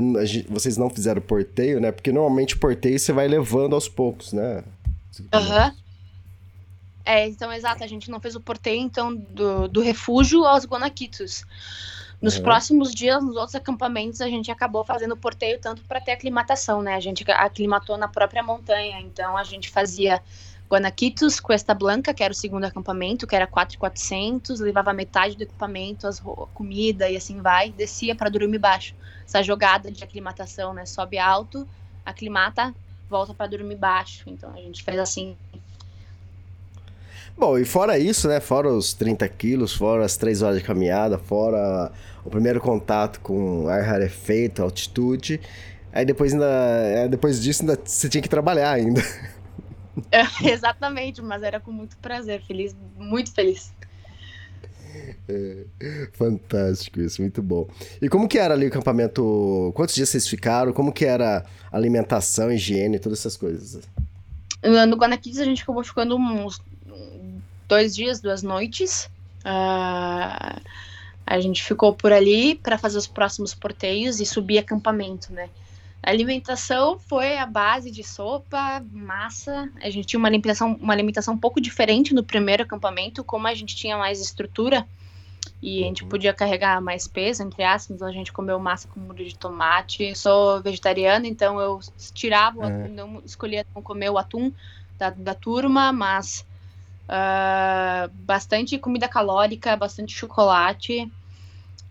vocês 0.49 0.77
não 0.77 0.89
fizeram 0.89 1.21
porteio, 1.21 1.79
né? 1.79 1.91
Porque 1.91 2.11
normalmente 2.11 2.55
o 2.55 2.59
porteio 2.59 2.99
você 2.99 3.13
vai 3.13 3.27
levando 3.27 3.73
aos 3.73 3.87
poucos, 3.87 4.33
né? 4.33 4.63
Aham. 5.33 5.67
Uhum. 5.67 5.75
É, 7.05 7.27
então, 7.27 7.51
exato, 7.51 7.83
a 7.83 7.87
gente 7.87 8.11
não 8.11 8.19
fez 8.19 8.35
o 8.35 8.39
porteio, 8.39 8.79
então, 8.79 9.15
do, 9.15 9.67
do 9.67 9.81
refúgio 9.81 10.43
aos 10.45 10.63
Guanaquitos. 10.65 11.43
Nos 12.21 12.35
uhum. 12.35 12.43
próximos 12.43 12.93
dias, 12.93 13.23
nos 13.23 13.35
outros 13.35 13.55
acampamentos, 13.55 14.19
a 14.19 14.27
gente 14.27 14.51
acabou 14.51 14.83
fazendo 14.83 15.15
porteio 15.15 15.59
tanto 15.59 15.83
para 15.85 16.01
ter 16.01 16.11
aclimatação, 16.11 16.81
né? 16.81 16.95
A 16.95 16.99
gente 16.99 17.23
aclimatou 17.31 17.97
na 17.97 18.07
própria 18.07 18.43
montanha, 18.43 18.99
então 18.99 19.37
a 19.37 19.43
gente 19.43 19.69
fazia 19.69 20.21
Guanaquitos, 20.69 21.39
Cuesta 21.39 21.73
Blanca, 21.73 22.13
que 22.13 22.23
era 22.23 22.31
o 22.31 22.35
segundo 22.35 22.65
acampamento, 22.65 23.25
que 23.25 23.35
era 23.35 23.47
4,400, 23.47 24.59
levava 24.59 24.93
metade 24.93 25.35
do 25.35 25.43
equipamento, 25.43 26.05
as 26.05 26.21
comida 26.53 27.09
e 27.09 27.15
assim 27.15 27.41
vai, 27.41 27.71
descia 27.71 28.13
para 28.13 28.29
dormir 28.29 28.59
baixo. 28.59 28.93
Essa 29.25 29.41
jogada 29.41 29.89
de 29.89 30.03
aclimatação, 30.03 30.73
né? 30.73 30.85
Sobe 30.85 31.17
alto, 31.17 31.67
aclimata, 32.05 32.75
volta 33.09 33.33
para 33.33 33.47
dormir 33.47 33.77
baixo. 33.77 34.29
Então 34.29 34.51
a 34.53 34.57
gente 34.57 34.83
fez 34.83 34.99
assim 34.99 35.35
Bom, 37.39 37.57
e 37.57 37.63
fora 37.63 37.97
isso, 37.97 38.27
né? 38.27 38.41
Fora 38.41 38.67
os 38.67 38.93
30 38.93 39.25
quilos, 39.29 39.73
fora 39.73 40.03
as 40.03 40.17
3 40.17 40.41
horas 40.41 40.57
de 40.59 40.63
caminhada, 40.65 41.17
fora 41.17 41.89
o 42.25 42.29
primeiro 42.29 42.59
contato 42.59 43.21
com 43.21 43.65
ar 43.69 43.81
rarefeito, 43.81 44.61
altitude. 44.61 45.39
Aí 45.93 46.03
depois 46.03 46.33
ainda. 46.33 46.45
É, 46.45 47.07
depois 47.07 47.41
disso 47.41 47.61
ainda 47.61 47.79
você 47.81 48.09
tinha 48.09 48.21
que 48.21 48.27
trabalhar 48.29 48.71
ainda. 48.71 49.01
É, 50.13 50.21
exatamente, 50.49 51.21
mas 51.21 51.43
era 51.43 51.59
com 51.59 51.73
muito 51.73 51.97
prazer, 51.97 52.41
feliz, 52.43 52.73
muito 52.95 53.33
feliz. 53.33 53.73
É, 55.27 55.65
fantástico 56.13 57.01
isso, 57.01 57.21
muito 57.21 57.43
bom. 57.43 57.67
E 58.01 58.07
como 58.07 58.25
que 58.25 58.39
era 58.39 58.53
ali 58.53 58.65
o 58.65 58.69
acampamento? 58.69 59.73
Quantos 59.75 59.93
dias 59.93 60.07
vocês 60.07 60.25
ficaram? 60.25 60.71
Como 60.71 60.93
que 60.93 61.03
era 61.03 61.43
alimentação, 61.69 62.49
higiene, 62.49 62.97
todas 62.97 63.19
essas 63.19 63.35
coisas? 63.35 63.81
No 64.63 64.95
Guanaquis 64.95 65.39
a 65.39 65.43
gente 65.43 65.63
acabou 65.63 65.83
ficando 65.83 66.15
uns 66.15 66.61
dois 67.69 67.95
dias, 67.95 68.19
duas 68.19 68.43
noites. 68.43 69.05
Uh, 69.45 70.59
a 71.25 71.39
gente 71.39 71.63
ficou 71.63 71.93
por 71.93 72.11
ali 72.11 72.55
para 72.55 72.77
fazer 72.77 72.97
os 72.97 73.07
próximos 73.07 73.53
porteios 73.53 74.19
e 74.19 74.25
subir 74.25 74.57
acampamento, 74.57 75.31
né? 75.31 75.49
A 76.01 76.09
alimentação 76.09 76.97
foi 76.97 77.37
a 77.37 77.45
base 77.45 77.91
de 77.91 78.03
sopa, 78.03 78.83
massa. 78.91 79.69
A 79.81 79.89
gente 79.89 80.07
tinha 80.07 80.17
uma 80.17 80.27
alimentação, 80.27 80.73
uma 80.81 80.93
alimentação 80.93 81.35
um 81.35 81.37
pouco 81.37 81.61
diferente 81.61 82.13
no 82.13 82.23
primeiro 82.23 82.63
acampamento, 82.63 83.23
como 83.23 83.47
a 83.47 83.53
gente 83.53 83.75
tinha 83.75 83.97
mais 83.97 84.19
estrutura 84.19 84.87
e 85.61 85.83
a 85.83 85.87
gente 85.87 86.03
uhum. 86.03 86.09
podia 86.09 86.33
carregar 86.33 86.81
mais 86.81 87.05
peso, 87.05 87.43
entre 87.43 87.63
aspas, 87.63 87.95
então 87.95 88.07
a 88.07 88.11
gente 88.11 88.31
comeu 88.31 88.57
massa 88.57 88.87
com 88.87 88.99
molho 88.99 89.25
de 89.25 89.37
tomate. 89.37 90.03
Eu 90.03 90.15
sou 90.15 90.61
vegetariana, 90.61 91.27
então 91.27 91.59
eu 91.59 91.79
tirava, 92.13 92.67
é. 92.67 92.87
não 92.87 93.21
escolhia 93.25 93.65
não 93.75 93.81
comer 93.81 94.09
o 94.09 94.17
atum 94.17 94.51
da, 94.97 95.09
da 95.09 95.35
turma, 95.35 95.91
mas 95.91 96.45
Uh, 97.09 98.07
bastante 98.23 98.77
comida 98.77 99.07
calórica, 99.07 99.75
bastante 99.75 100.13
chocolate. 100.13 101.11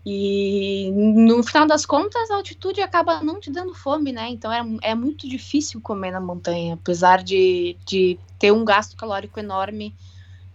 E 0.05 0.89
no 0.93 1.43
final 1.43 1.67
das 1.67 1.85
contas, 1.85 2.31
a 2.31 2.35
altitude 2.35 2.81
acaba 2.81 3.21
não 3.21 3.37
te 3.37 3.51
dando 3.51 3.73
fome, 3.73 4.13
né? 4.13 4.29
Então 4.29 4.51
é, 4.51 4.91
é 4.91 4.95
muito 4.95 5.27
difícil 5.27 5.81
comer 5.81 6.11
na 6.11 6.21
montanha, 6.21 6.75
apesar 6.75 7.21
de, 7.21 7.75
de 7.85 8.17
ter 8.39 8.53
um 8.53 8.63
gasto 8.63 8.95
calórico 8.95 9.39
enorme 9.39 9.93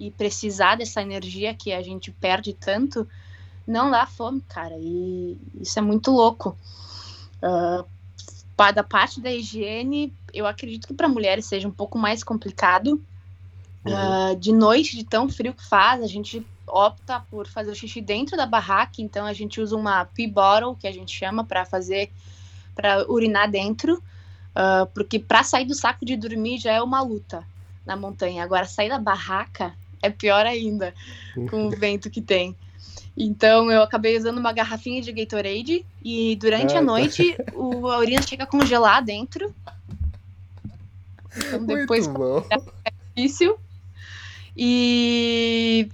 e 0.01 0.11
precisar 0.11 0.77
dessa 0.77 1.03
energia 1.03 1.55
que 1.55 1.73
a 1.73 1.83
gente 1.83 2.11
perde 2.11 2.55
tanto. 2.55 3.07
não 3.67 3.91
dá 3.91 4.07
fome, 4.07 4.41
cara. 4.49 4.75
E 4.79 5.37
isso 5.61 5.79
é 5.79 5.83
muito 5.83 6.11
louco. 6.11 6.57
Uh, 7.43 7.85
da 8.73 8.83
parte 8.83 9.21
da 9.21 9.31
higiene, 9.31 10.13
eu 10.33 10.47
acredito 10.47 10.87
que 10.87 10.95
para 10.95 11.09
mulheres 11.09 11.45
seja 11.45 11.69
um 11.69 11.73
pouco 11.73 11.99
mais 11.99 12.25
complicado. 12.25 12.99
Uhum. 13.85 14.33
Uh, 14.33 14.37
de 14.37 14.53
noite, 14.53 14.97
de 14.97 15.05
tão 15.05 15.29
frio 15.29 15.53
que 15.53 15.65
faz, 15.65 16.03
a 16.03 16.07
gente 16.07 16.45
opta 16.67 17.21
por 17.31 17.47
fazer 17.47 17.71
o 17.71 17.75
xixi 17.75 18.01
dentro 18.01 18.37
da 18.37 18.47
barraca, 18.47 18.95
então 18.99 19.27
a 19.27 19.33
gente 19.33 19.61
usa 19.61 19.77
uma 19.77 20.05
pee 20.07 20.27
bottle, 20.27 20.75
que 20.75 20.87
a 20.87 20.93
gente 20.93 21.17
chama, 21.17 21.45
para 21.45 21.65
fazer, 21.65 22.11
para 22.75 23.11
urinar 23.11 23.51
dentro, 23.51 23.97
uh, 23.97 24.87
porque 24.95 25.19
para 25.19 25.43
sair 25.43 25.67
do 25.67 25.75
saco 25.75 26.05
de 26.05 26.17
dormir 26.17 26.59
já 26.59 26.73
é 26.73 26.83
uma 26.83 27.03
luta 27.03 27.45
na 27.85 27.97
montanha. 27.97 28.43
Agora, 28.43 28.65
sair 28.65 28.89
da 28.89 28.99
barraca 28.99 29.75
é 30.03 30.09
pior 30.09 30.47
ainda, 30.47 30.95
com 31.51 31.67
o 31.67 31.71
vento 31.71 32.11
que 32.11 32.23
tem. 32.23 32.57
Então 33.17 33.71
eu 33.71 33.83
acabei 33.83 34.17
usando 34.17 34.39
uma 34.39 34.53
garrafinha 34.53 35.01
de 35.01 35.13
Gatorade 35.13 35.87
e 36.03 36.35
durante 36.37 36.75
ah, 36.75 36.81
a 36.81 36.83
noite 36.83 37.37
o, 37.55 37.89
a 37.89 37.99
urina 37.99 38.23
chega 38.23 38.43
a 38.43 38.47
congelar 38.47 39.05
dentro. 39.05 39.55
Então 41.37 41.65
depois 41.65 42.09
é 42.51 42.91
difícil. 43.15 43.57
E 44.57 45.89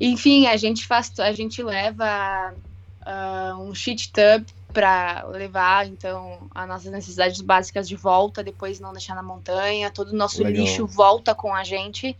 enfim, 0.00 0.46
a 0.46 0.56
gente 0.56 0.86
faz, 0.86 1.12
a 1.18 1.32
gente 1.32 1.62
leva 1.62 2.54
uh, 3.02 3.60
um 3.62 3.74
sheet 3.74 4.12
tub 4.12 4.46
para 4.72 5.24
levar 5.28 5.86
então 5.86 6.48
as 6.54 6.68
nossas 6.68 6.92
necessidades 6.92 7.40
básicas 7.40 7.88
de 7.88 7.96
volta, 7.96 8.44
depois 8.44 8.78
não 8.78 8.92
deixar 8.92 9.14
na 9.14 9.22
montanha, 9.22 9.90
todo 9.90 10.10
o 10.10 10.16
nosso 10.16 10.42
Legal. 10.42 10.64
lixo 10.64 10.86
volta 10.86 11.34
com 11.34 11.52
a 11.52 11.64
gente. 11.64 12.16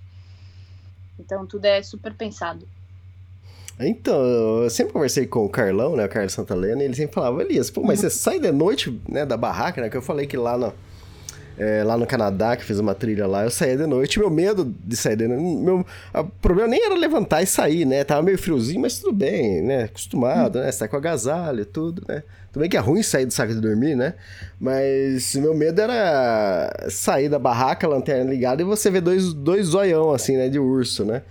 Então 1.19 1.47
tudo 1.47 1.67
é 1.67 1.83
super 1.83 2.13
pensado. 2.15 2.67
Então, 3.81 4.21
eu 4.65 4.71
sempre 4.71 4.93
conversei 4.93 5.25
com 5.25 5.45
o 5.45 5.49
Carlão, 5.49 5.95
né, 5.95 6.05
o 6.05 6.09
Carlos 6.09 6.33
Santalena, 6.33 6.83
e 6.83 6.87
ele 6.87 6.97
sempre 6.97 7.15
falava, 7.15 7.41
Elias, 7.43 7.71
pô, 7.71 7.81
mas 7.85 8.03
uhum. 8.03 8.11
você 8.11 8.19
sai 8.19 8.41
de 8.41 8.51
noite, 8.51 9.01
né, 9.09 9.25
da 9.25 9.37
barraca, 9.37 9.81
né, 9.81 9.89
que 9.89 9.97
eu 9.97 10.03
falei 10.03 10.27
que 10.27 10.37
lá 10.37 10.59
no, 10.59 10.75
é, 11.59 11.83
lá 11.83 11.97
no 11.97 12.07
Canadá, 12.07 12.57
que 12.57 12.65
fiz 12.65 12.79
uma 12.79 12.95
trilha 12.95 13.27
lá, 13.27 13.45
eu 13.45 13.51
saía 13.51 13.77
de 13.77 13.87
noite, 13.87 14.19
meu 14.19 14.31
medo 14.31 14.75
de 14.85 14.97
sair 14.97 15.17
de 15.17 15.27
noite, 15.27 15.43
meu 15.43 15.85
o 16.15 16.25
problema 16.41 16.69
nem 16.69 16.85
era 16.85 16.95
levantar 16.95 17.43
e 17.43 17.47
sair, 17.47 17.85
né, 17.85 18.05
tava 18.05 18.23
meio 18.23 18.39
friozinho, 18.39 18.81
mas 18.81 18.99
tudo 18.99 19.13
bem, 19.13 19.63
né, 19.63 19.85
acostumado, 19.85 20.57
uhum. 20.57 20.65
né, 20.65 20.73
você 20.73 20.79
tá 20.79 20.89
com 20.89 20.97
agasalho 20.97 21.61
e 21.61 21.65
tudo, 21.65 22.03
né, 22.09 22.23
tudo 22.53 22.63
bem 22.63 22.71
que 22.71 22.77
é 22.77 22.81
ruim 22.81 23.03
sair 23.03 23.27
do 23.27 23.33
saco 23.33 23.53
de 23.53 23.61
dormir, 23.61 23.95
né? 23.95 24.15
Mas 24.59 25.35
meu 25.37 25.55
medo 25.55 25.81
era 25.81 26.89
sair 26.89 27.29
da 27.29 27.39
barraca, 27.39 27.87
lanterna 27.87 28.29
ligada, 28.29 28.63
e 28.63 28.65
você 28.65 28.91
ver 28.91 29.03
dois, 29.03 29.35
dois 29.35 29.67
zoião, 29.67 30.13
assim, 30.13 30.37
né? 30.37 30.49
De 30.49 30.59
urso, 30.59 31.05
né? 31.05 31.23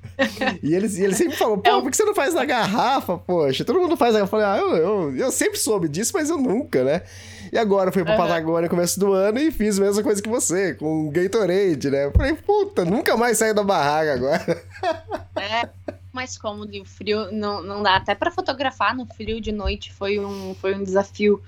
e 0.62 0.74
eles, 0.74 0.96
ele 0.98 1.14
sempre 1.14 1.36
falou, 1.36 1.58
pô, 1.58 1.68
é 1.68 1.82
por 1.82 1.90
que 1.90 1.96
você 1.96 2.04
não 2.04 2.14
faz 2.14 2.34
na 2.34 2.44
garrafa, 2.44 3.18
poxa? 3.18 3.64
Todo 3.64 3.80
mundo 3.80 3.96
faz. 3.96 4.14
Eu 4.14 4.28
falei, 4.28 4.46
ah, 4.46 4.58
eu, 4.58 4.76
eu, 4.76 5.16
eu 5.16 5.32
sempre 5.32 5.58
soube 5.58 5.88
disso, 5.88 6.12
mas 6.14 6.30
eu 6.30 6.38
nunca, 6.38 6.84
né? 6.84 7.02
E 7.52 7.58
agora 7.58 7.90
fui 7.90 8.04
pra 8.04 8.12
uhum. 8.12 8.18
Patagônia 8.18 8.62
no 8.62 8.68
começo 8.68 9.00
do 9.00 9.12
ano 9.12 9.38
e 9.38 9.50
fiz 9.50 9.78
a 9.78 9.82
mesma 9.82 10.02
coisa 10.02 10.22
que 10.22 10.28
você, 10.28 10.74
com 10.74 11.10
Gatorade, 11.10 11.90
né? 11.90 12.06
Eu 12.06 12.12
falei, 12.12 12.34
puta, 12.34 12.84
nunca 12.84 13.16
mais 13.16 13.38
saí 13.38 13.52
da 13.52 13.64
barraca 13.64 14.14
agora. 14.14 14.64
É 15.36 15.68
mais 16.12 16.36
cômodo 16.36 16.74
e 16.74 16.80
o 16.80 16.84
frio 16.84 17.32
não, 17.32 17.62
não 17.62 17.82
dá. 17.82 17.96
Até 17.96 18.14
para 18.14 18.30
fotografar 18.30 18.94
no 18.94 19.06
frio 19.06 19.40
de 19.40 19.52
noite 19.52 19.92
foi 19.92 20.18
um, 20.18 20.54
foi 20.54 20.74
um 20.74 20.84
desafio. 20.84 21.42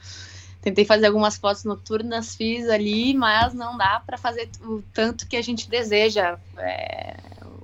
Tentei 0.60 0.84
fazer 0.84 1.06
algumas 1.06 1.36
fotos 1.36 1.64
noturnas, 1.64 2.34
fiz 2.34 2.68
ali, 2.68 3.14
mas 3.14 3.52
não 3.52 3.76
dá 3.76 4.00
para 4.04 4.16
fazer 4.16 4.48
o 4.62 4.82
tanto 4.94 5.26
que 5.26 5.36
a 5.36 5.42
gente 5.42 5.68
deseja. 5.68 6.38
É, 6.56 7.16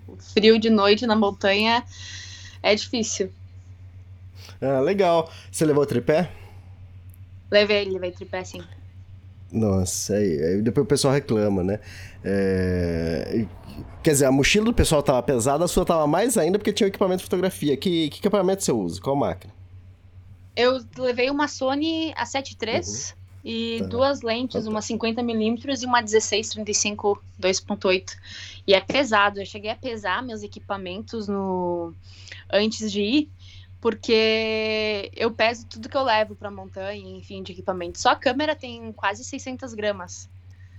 o 0.07 0.17
frio 0.17 0.59
de 0.59 0.69
noite 0.69 1.07
na 1.07 1.15
montanha 1.15 1.85
é 2.63 2.75
difícil. 2.75 3.33
Ah, 4.61 4.81
legal. 4.81 5.31
Você 5.51 5.65
levou 5.65 5.85
o 5.85 5.87
tripé? 5.87 6.31
Levei, 7.51 7.85
levei 7.89 8.11
tripé 8.11 8.45
sim. 8.45 8.63
Nossa, 9.51 10.15
aí, 10.15 10.43
aí 10.43 10.63
depois 10.63 10.85
o 10.85 10.89
pessoal 10.89 11.15
reclama, 11.15 11.63
né? 11.63 11.81
É, 12.23 13.47
quer 14.03 14.11
dizer, 14.11 14.27
a 14.27 14.33
mochila 14.33 14.67
do 14.67 14.75
pessoal 14.75 15.03
tava 15.03 15.23
pesada, 15.23 15.65
a 15.65 15.69
sua 15.69 15.87
tava 15.87 16.07
mais 16.07 16.37
ainda 16.37 16.59
porque 16.59 16.73
tinha 16.73 16.87
o 16.87 16.91
equipamento 16.91 17.19
de 17.19 17.25
fotografia. 17.25 17.77
Que, 17.77 18.11
que 18.11 18.19
equipamento 18.19 18.63
você 18.63 18.73
usa? 18.73 19.01
Qual 19.01 19.17
máquina? 19.17 19.53
Eu 20.55 20.85
levei 20.99 21.31
uma 21.31 21.49
Sony 21.49 22.13
A7 22.15 22.57
III 22.61 22.75
uhum. 22.75 23.15
e 23.45 23.79
tá. 23.79 23.87
duas 23.87 24.21
lentes, 24.21 24.65
tá. 24.65 24.71
uma 24.71 24.81
50mm 24.81 25.83
e 25.83 25.87
uma 25.87 26.03
16-35 26.03 27.19
2.8. 27.41 28.17
E 28.67 28.75
é 28.75 28.81
pesado, 28.81 29.41
eu 29.41 29.47
cheguei 29.47 29.71
a 29.71 29.77
pesar 29.77 30.23
meus 30.23 30.43
equipamentos 30.43 31.27
no 31.27 31.95
antes 32.53 32.93
de 32.93 33.01
ir 33.01 33.31
porque 33.81 35.11
eu 35.15 35.31
peso 35.31 35.67
tudo 35.67 35.89
que 35.89 35.97
eu 35.97 36.03
levo 36.03 36.35
para 36.35 36.51
montanha, 36.51 37.17
enfim, 37.17 37.43
de 37.43 37.53
equipamento. 37.53 38.01
Só 38.01 38.11
a 38.11 38.17
câmera 38.17 38.57
tem 38.57 38.93
quase 38.93 39.25
600 39.25 39.75
gramas. 39.75 40.29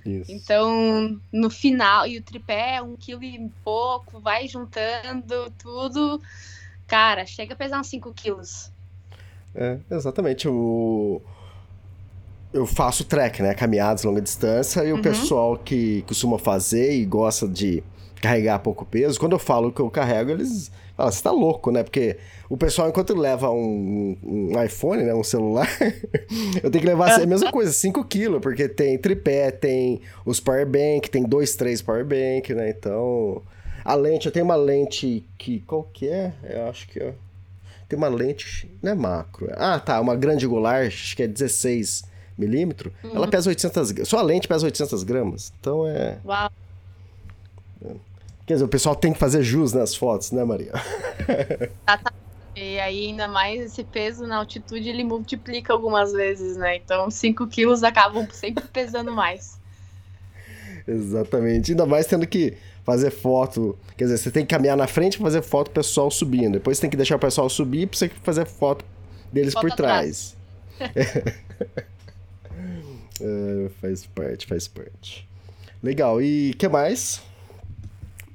Isso. 0.06 0.32
Então, 0.32 1.20
no 1.32 1.50
final, 1.50 2.08
e 2.08 2.18
o 2.18 2.22
tripé 2.22 2.76
é 2.78 2.82
um 2.82 2.96
quilo 2.96 3.24
e 3.24 3.50
pouco, 3.64 4.20
vai 4.20 4.48
juntando 4.48 5.52
tudo. 5.58 6.22
Cara, 6.88 7.26
chega 7.26 7.54
a 7.54 7.58
pesar 7.58 7.80
uns 7.80 7.88
5 7.88 8.14
quilos. 8.14 8.72
É, 9.56 9.78
exatamente. 9.90 10.48
O... 10.48 11.22
Eu 12.52 12.66
faço 12.66 13.04
trek, 13.04 13.42
né? 13.44 13.54
Caminhadas 13.54 14.04
longa 14.04 14.22
distância, 14.22 14.84
e 14.84 14.92
o 14.92 14.96
uhum. 14.96 15.02
pessoal 15.02 15.58
que 15.58 16.02
costuma 16.04 16.40
fazer 16.40 16.94
e 16.96 17.06
gosta 17.06 17.48
de 17.48 17.84
carregar 18.22 18.60
pouco 18.60 18.86
peso, 18.86 19.20
quando 19.20 19.34
eu 19.34 19.40
falo 19.40 19.72
que 19.72 19.80
eu 19.80 19.90
carrego, 19.90 20.32
eles 20.32 20.72
falam, 21.00 21.12
você 21.12 21.24
tá 21.24 21.32
louco, 21.32 21.72
né? 21.72 21.84
Porque 21.84 22.18
o 22.50 22.58
pessoal, 22.58 22.90
enquanto 22.90 23.16
leva 23.16 23.50
um, 23.50 24.18
um 24.24 24.64
iPhone, 24.64 25.04
né? 25.04 25.14
Um 25.14 25.24
celular, 25.24 25.68
eu 26.62 26.70
tenho 26.70 26.84
que 26.84 26.90
levar 26.90 27.22
a 27.22 27.26
mesma 27.26 27.52
coisa, 27.52 27.72
5 27.72 28.04
quilos, 28.06 28.42
porque 28.42 28.68
tem 28.68 28.98
tripé, 28.98 29.52
tem 29.52 30.02
os 30.26 30.40
powerbank, 30.40 31.10
tem 31.10 31.24
dois, 31.24 31.56
três 31.56 31.82
powerbank, 31.82 32.54
né? 32.54 32.70
Então, 32.70 33.42
a 33.84 33.96
lente, 33.96 34.26
eu 34.26 34.32
tenho 34.32 34.46
uma 34.46 34.56
lente 34.56 35.26
que, 35.38 35.62
qual 35.62 35.84
que 35.84 36.10
é? 36.10 36.34
Eu 36.44 36.68
acho 36.68 36.88
que 36.88 37.00
é... 37.00 37.14
Tem 37.88 37.98
uma 37.98 38.08
lente, 38.08 38.70
não 38.84 38.92
é 38.92 38.96
macro. 38.96 39.50
É, 39.50 39.56
ah, 39.58 39.80
tá, 39.80 40.00
uma 40.00 40.16
grande 40.16 40.46
angular, 40.46 40.86
acho 40.86 41.16
que 41.16 41.24
é 41.24 41.28
16 41.28 42.04
milímetros. 42.38 42.94
Uhum. 43.04 43.16
Ela 43.16 43.28
pesa 43.28 43.50
800 43.50 43.92
gramas. 43.92 44.10
Só 44.10 44.20
a 44.20 44.22
lente 44.22 44.48
pesa 44.48 44.66
800 44.66 45.04
gramas. 45.04 45.52
Então 45.60 45.88
é... 45.88 46.20
Uau. 46.24 46.52
Quer 48.50 48.54
dizer, 48.54 48.66
o 48.66 48.68
pessoal 48.68 48.96
tem 48.96 49.14
que 49.14 49.20
fazer 49.20 49.44
jus 49.44 49.74
nas 49.74 49.94
fotos, 49.94 50.32
né, 50.32 50.44
Maria? 50.44 50.72
E 52.56 52.78
aí, 52.78 53.06
ainda 53.06 53.26
mais 53.26 53.62
esse 53.62 53.86
peso 53.86 54.28
na 54.28 54.38
altitude, 54.38 54.90
ele 54.90 55.04
multiplica 55.04 55.72
algumas 55.72 56.12
vezes, 56.12 56.58
né? 56.58 56.76
Então, 56.76 57.10
5 57.10 57.48
quilos 57.48 57.84
acabam 57.84 58.28
sempre 58.34 58.66
pesando 58.68 59.14
mais. 59.14 59.58
Exatamente. 60.86 61.72
Ainda 61.72 61.86
mais 61.86 62.06
tendo 62.06 62.28
que 62.28 62.58
fazer 62.84 63.12
foto. 63.12 63.78
Quer 63.96 64.06
dizer, 64.06 64.18
você 64.18 64.30
tem 64.30 64.46
que 64.46 64.54
caminhar 64.54 64.76
na 64.76 64.88
frente 64.88 65.18
para 65.18 65.28
fazer 65.28 65.42
foto 65.42 65.70
do 65.70 65.74
pessoal 65.76 66.12
subindo. 66.12 66.54
Depois 66.54 66.78
você 66.78 66.82
tem 66.82 66.90
que 66.90 66.98
deixar 66.98 67.16
o 67.16 67.20
pessoal 67.20 67.48
subir 67.50 67.88
para 67.88 67.98
você 67.98 68.10
fazer 68.10 68.46
foto 68.46 68.84
deles 69.32 69.54
foto 69.54 69.68
por 69.68 69.76
trás. 69.76 70.36
é, 73.22 73.70
faz 73.80 74.06
parte, 74.08 74.48
faz 74.48 74.68
parte. 74.68 75.30
Legal. 75.82 76.22
E 76.22 76.52
o 76.54 76.58
que 76.58 76.68
mais? 76.68 77.29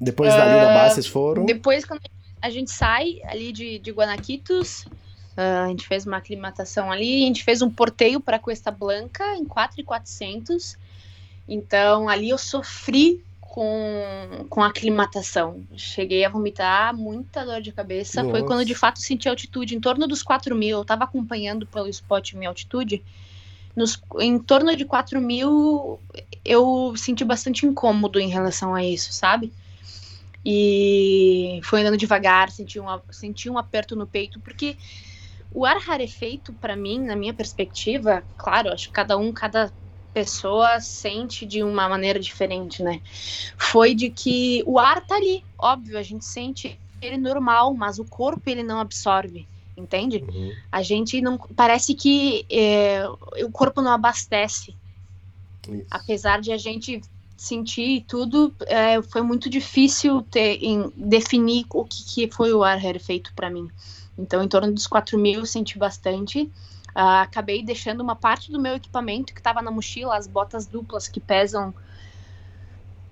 Depois 0.04 0.32
uh, 0.32 0.36
dali 0.36 0.66
da 0.66 0.74
base 0.74 0.94
vocês 0.94 1.06
foram? 1.06 1.46
Depois, 1.46 1.84
quando 1.84 2.02
a 2.40 2.50
gente 2.50 2.70
sai 2.70 3.20
ali 3.24 3.52
de, 3.52 3.78
de 3.78 3.90
Guanaquitos, 3.90 4.84
uh, 5.36 5.64
a 5.64 5.68
gente 5.68 5.86
fez 5.86 6.06
uma 6.06 6.18
aclimatação 6.18 6.92
ali, 6.92 7.24
a 7.24 7.26
gente 7.26 7.42
fez 7.42 7.62
um 7.62 7.70
porteio 7.70 8.20
para 8.20 8.38
Cuesta 8.38 8.70
Blanca 8.70 9.36
em 9.36 9.44
4,400. 9.44 10.76
Então, 11.48 12.08
ali 12.08 12.30
eu 12.30 12.38
sofri 12.38 13.22
com, 13.54 14.46
com 14.48 14.62
a 14.62 14.66
aclimatação. 14.66 15.62
Cheguei 15.76 16.24
a 16.24 16.28
vomitar, 16.28 16.92
muita 16.92 17.44
dor 17.44 17.60
de 17.60 17.70
cabeça. 17.70 18.20
Nossa. 18.20 18.36
Foi 18.36 18.46
quando 18.46 18.64
de 18.64 18.74
fato 18.74 18.98
senti 18.98 19.28
altitude, 19.28 19.76
em 19.76 19.80
torno 19.80 20.08
dos 20.08 20.24
4 20.24 20.54
mil. 20.56 20.78
Eu 20.78 20.82
estava 20.82 21.04
acompanhando 21.04 21.64
pelo 21.64 21.88
spot 21.88 22.32
minha 22.34 22.48
altitude. 22.48 23.00
Nos, 23.76 24.00
em 24.18 24.38
torno 24.38 24.74
de 24.76 24.84
4 24.84 25.20
mil, 25.20 26.00
eu 26.44 26.94
senti 26.96 27.24
bastante 27.24 27.64
incômodo 27.64 28.18
em 28.18 28.28
relação 28.28 28.74
a 28.74 28.84
isso, 28.84 29.12
sabe? 29.12 29.52
E 30.44 31.60
foi 31.64 31.80
andando 31.80 31.96
devagar, 31.96 32.50
senti 32.50 32.78
um, 32.78 32.86
senti 33.10 33.48
um 33.48 33.56
aperto 33.56 33.96
no 33.96 34.06
peito, 34.06 34.38
porque 34.40 34.76
o 35.52 35.64
ar 35.64 35.78
rarefeito, 35.78 36.52
para 36.52 36.76
mim, 36.76 36.98
na 36.98 37.16
minha 37.16 37.32
perspectiva, 37.32 38.22
claro, 38.36 38.72
acho 38.72 38.88
que 38.88 38.92
cada 38.92 39.16
um, 39.16 39.32
cada 39.32 39.72
pessoa 40.12 40.80
sente 40.80 41.46
de 41.46 41.62
uma 41.62 41.88
maneira 41.88 42.20
diferente, 42.20 42.82
né? 42.82 43.00
Foi 43.56 43.94
de 43.94 44.10
que 44.10 44.62
o 44.66 44.78
ar 44.78 45.04
tá 45.04 45.16
ali, 45.16 45.44
óbvio, 45.58 45.98
a 45.98 46.02
gente 46.02 46.24
sente 46.24 46.78
ele 47.00 47.18
normal, 47.18 47.74
mas 47.74 47.98
o 47.98 48.04
corpo 48.04 48.48
ele 48.48 48.62
não 48.62 48.78
absorve, 48.80 49.46
entende? 49.76 50.18
Uhum. 50.18 50.52
A 50.70 50.82
gente 50.82 51.20
não 51.20 51.36
parece 51.36 51.94
que 51.94 52.46
é, 52.50 53.04
o 53.42 53.50
corpo 53.50 53.82
não 53.82 53.92
abastece, 53.92 54.76
Isso. 55.68 55.86
apesar 55.90 56.40
de 56.40 56.52
a 56.52 56.56
gente 56.56 57.00
sentir 57.36 58.04
tudo, 58.06 58.54
é, 58.66 59.00
foi 59.02 59.22
muito 59.22 59.50
difícil 59.50 60.22
ter, 60.22 60.58
em, 60.62 60.92
definir 60.96 61.66
o 61.70 61.84
que, 61.84 62.04
que 62.04 62.30
foi 62.30 62.52
o 62.52 62.62
ar 62.62 62.78
rarefeito 62.78 63.32
para 63.34 63.50
mim. 63.50 63.68
Então, 64.16 64.42
em 64.42 64.48
torno 64.48 64.72
dos 64.72 64.86
4 64.86 65.18
mil, 65.18 65.44
senti 65.44 65.78
bastante. 65.78 66.42
Uh, 66.94 67.22
acabei 67.22 67.62
deixando 67.62 68.00
uma 68.00 68.14
parte 68.14 68.52
do 68.52 68.60
meu 68.60 68.76
equipamento 68.76 69.34
que 69.34 69.40
estava 69.40 69.60
na 69.60 69.70
mochila, 69.70 70.16
as 70.16 70.28
botas 70.28 70.64
duplas 70.64 71.08
que 71.08 71.18
pesam 71.18 71.74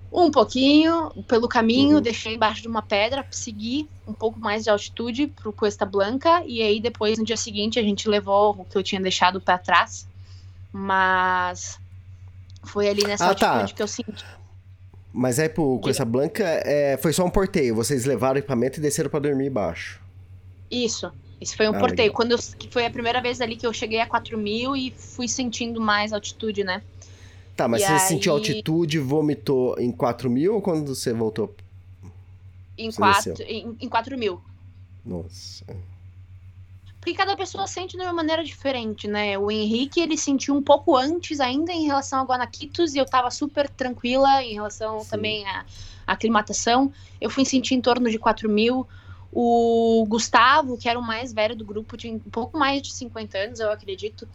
um 0.09 0.29
pouquinho 0.29 1.09
pelo 1.27 1.49
caminho, 1.49 1.97
uhum. 1.97 2.01
deixei 2.01 2.35
embaixo 2.35 2.61
de 2.61 2.67
uma 2.67 2.83
pedra, 2.83 3.25
segui 3.31 3.89
um 4.07 4.13
pouco 4.13 4.39
mais 4.39 4.63
de 4.63 4.69
altitude 4.69 5.27
para 5.27 5.49
o 5.49 5.53
Cuesta 5.53 5.85
Blanca 5.85 6.43
e 6.45 6.61
aí 6.61 6.79
depois 6.79 7.17
no 7.17 7.25
dia 7.25 7.35
seguinte 7.35 7.79
a 7.79 7.83
gente 7.83 8.07
levou 8.07 8.51
o 8.59 8.63
que 8.63 8.77
eu 8.77 8.83
tinha 8.83 9.01
deixado 9.01 9.41
para 9.41 9.57
trás, 9.57 10.07
mas 10.71 11.79
foi 12.63 12.87
ali 12.87 13.03
nessa 13.03 13.29
ah, 13.29 13.35
tá. 13.35 13.49
altitude 13.51 13.73
que 13.73 13.83
eu 13.83 13.87
senti. 13.87 14.25
Mas 15.11 15.37
aí 15.37 15.47
pro 15.47 15.79
Cuesta 15.79 16.03
Blanca 16.03 16.43
é, 16.43 16.97
foi 16.97 17.13
só 17.13 17.23
um 17.23 17.29
porteio, 17.29 17.75
vocês 17.75 18.05
levaram 18.05 18.35
o 18.35 18.39
equipamento 18.39 18.79
e 18.79 18.81
desceram 18.81 19.09
para 19.09 19.19
dormir 19.19 19.47
embaixo. 19.47 20.01
Isso. 20.71 21.11
Isso 21.39 21.55
foi 21.55 21.67
um 21.67 21.75
ah, 21.75 21.79
porteio. 21.79 22.07
Legal. 22.07 22.15
Quando 22.15 22.31
eu, 22.31 22.39
que 22.57 22.67
foi 22.69 22.85
a 22.85 22.89
primeira 22.89 23.21
vez 23.21 23.41
ali 23.41 23.55
que 23.55 23.67
eu 23.67 23.73
cheguei 23.73 23.99
a 23.99 24.07
4 24.07 24.37
mil 24.37 24.75
e 24.75 24.91
fui 24.91 25.27
sentindo 25.27 25.79
mais 25.79 26.13
altitude, 26.13 26.63
né? 26.63 26.81
Tá, 27.55 27.67
mas 27.67 27.83
e 27.83 27.85
você 27.85 27.91
aí... 27.91 27.99
sentiu 27.99 28.31
altitude 28.31 28.97
e 28.97 28.99
vomitou 28.99 29.79
em 29.79 29.91
4 29.91 30.29
mil 30.29 30.55
ou 30.55 30.61
quando 30.61 30.95
você 30.95 31.13
voltou? 31.13 31.53
Em, 32.77 32.91
4, 32.91 33.43
em, 33.43 33.77
em 33.81 33.89
4 33.89 34.17
mil. 34.17 34.41
Nossa. 35.05 35.65
Porque 37.03 37.15
cada 37.15 37.35
pessoa 37.35 37.67
sente 37.67 37.97
de 37.97 38.01
uma 38.01 38.13
maneira 38.13 38.41
diferente, 38.41 39.09
né? 39.09 39.37
O 39.37 39.51
Henrique, 39.51 39.99
ele 39.99 40.17
sentiu 40.17 40.55
um 40.55 40.63
pouco 40.63 40.95
antes 40.95 41.41
ainda 41.41 41.73
em 41.73 41.83
relação 41.85 42.21
a 42.21 42.23
Guanaquitos 42.23 42.95
e 42.95 42.97
eu 42.97 43.05
tava 43.05 43.29
super 43.29 43.67
tranquila 43.67 44.41
em 44.41 44.53
relação 44.53 45.01
Sim. 45.01 45.09
também 45.09 45.45
à 45.45 45.65
aclimatação. 46.07 46.93
Eu 47.19 47.29
fui 47.29 47.43
sentir 47.43 47.75
em 47.75 47.81
torno 47.81 48.09
de 48.09 48.17
4 48.17 48.49
mil. 48.49 48.87
O 49.33 50.05
Gustavo, 50.07 50.77
que 50.77 50.87
era 50.87 50.97
o 50.97 51.03
mais 51.03 51.33
velho 51.33 51.57
do 51.57 51.65
grupo, 51.65 51.97
tinha 51.97 52.13
um 52.13 52.19
pouco 52.19 52.57
mais 52.57 52.81
de 52.81 52.93
50 52.93 53.37
anos, 53.37 53.59
eu 53.59 53.69
acredito. 53.69 54.25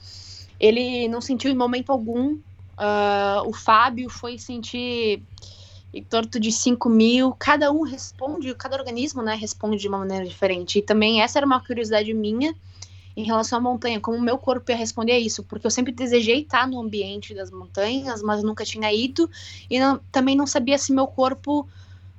Ele 0.60 1.08
não 1.08 1.22
sentiu 1.22 1.50
em 1.50 1.56
momento 1.56 1.90
algum. 1.90 2.34
Uh, 2.34 3.46
o 3.46 3.52
Fábio 3.54 4.10
foi 4.10 4.36
sentir 4.36 5.22
em 5.92 6.02
torno 6.02 6.28
de 6.28 6.52
5 6.52 6.88
mil. 6.88 7.32
Cada 7.32 7.72
um 7.72 7.82
responde, 7.82 8.54
cada 8.54 8.76
organismo 8.76 9.22
né, 9.22 9.34
responde 9.34 9.78
de 9.78 9.88
uma 9.88 9.98
maneira 9.98 10.26
diferente. 10.26 10.78
E 10.78 10.82
também 10.82 11.22
essa 11.22 11.38
era 11.38 11.46
uma 11.46 11.64
curiosidade 11.64 12.12
minha 12.12 12.54
em 13.16 13.24
relação 13.24 13.58
à 13.58 13.60
montanha, 13.60 13.98
como 13.98 14.16
o 14.16 14.22
meu 14.22 14.38
corpo 14.38 14.70
ia 14.70 14.76
responder 14.76 15.12
a 15.12 15.18
isso, 15.18 15.42
porque 15.42 15.66
eu 15.66 15.70
sempre 15.72 15.90
desejei 15.90 16.42
estar 16.42 16.68
no 16.68 16.80
ambiente 16.80 17.34
das 17.34 17.50
montanhas, 17.50 18.22
mas 18.22 18.44
nunca 18.44 18.64
tinha 18.64 18.94
ido, 18.94 19.28
e 19.68 19.80
não, 19.80 19.98
também 20.12 20.36
não 20.36 20.46
sabia 20.46 20.78
se 20.78 20.92
meu 20.92 21.08
corpo 21.08 21.68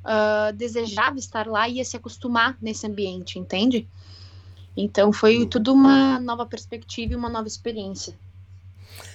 uh, 0.03 0.53
desejava 0.53 1.17
estar 1.17 1.47
lá 1.47 1.69
e 1.69 1.75
ia 1.75 1.85
se 1.85 1.95
acostumar 1.95 2.57
nesse 2.61 2.85
ambiente, 2.85 3.39
entende? 3.39 3.87
Então 4.75 5.13
foi 5.13 5.39
uhum. 5.39 5.47
tudo 5.47 5.71
uma 5.71 6.19
nova 6.19 6.45
perspectiva 6.45 7.13
e 7.13 7.15
uma 7.15 7.29
nova 7.29 7.47
experiência. 7.47 8.13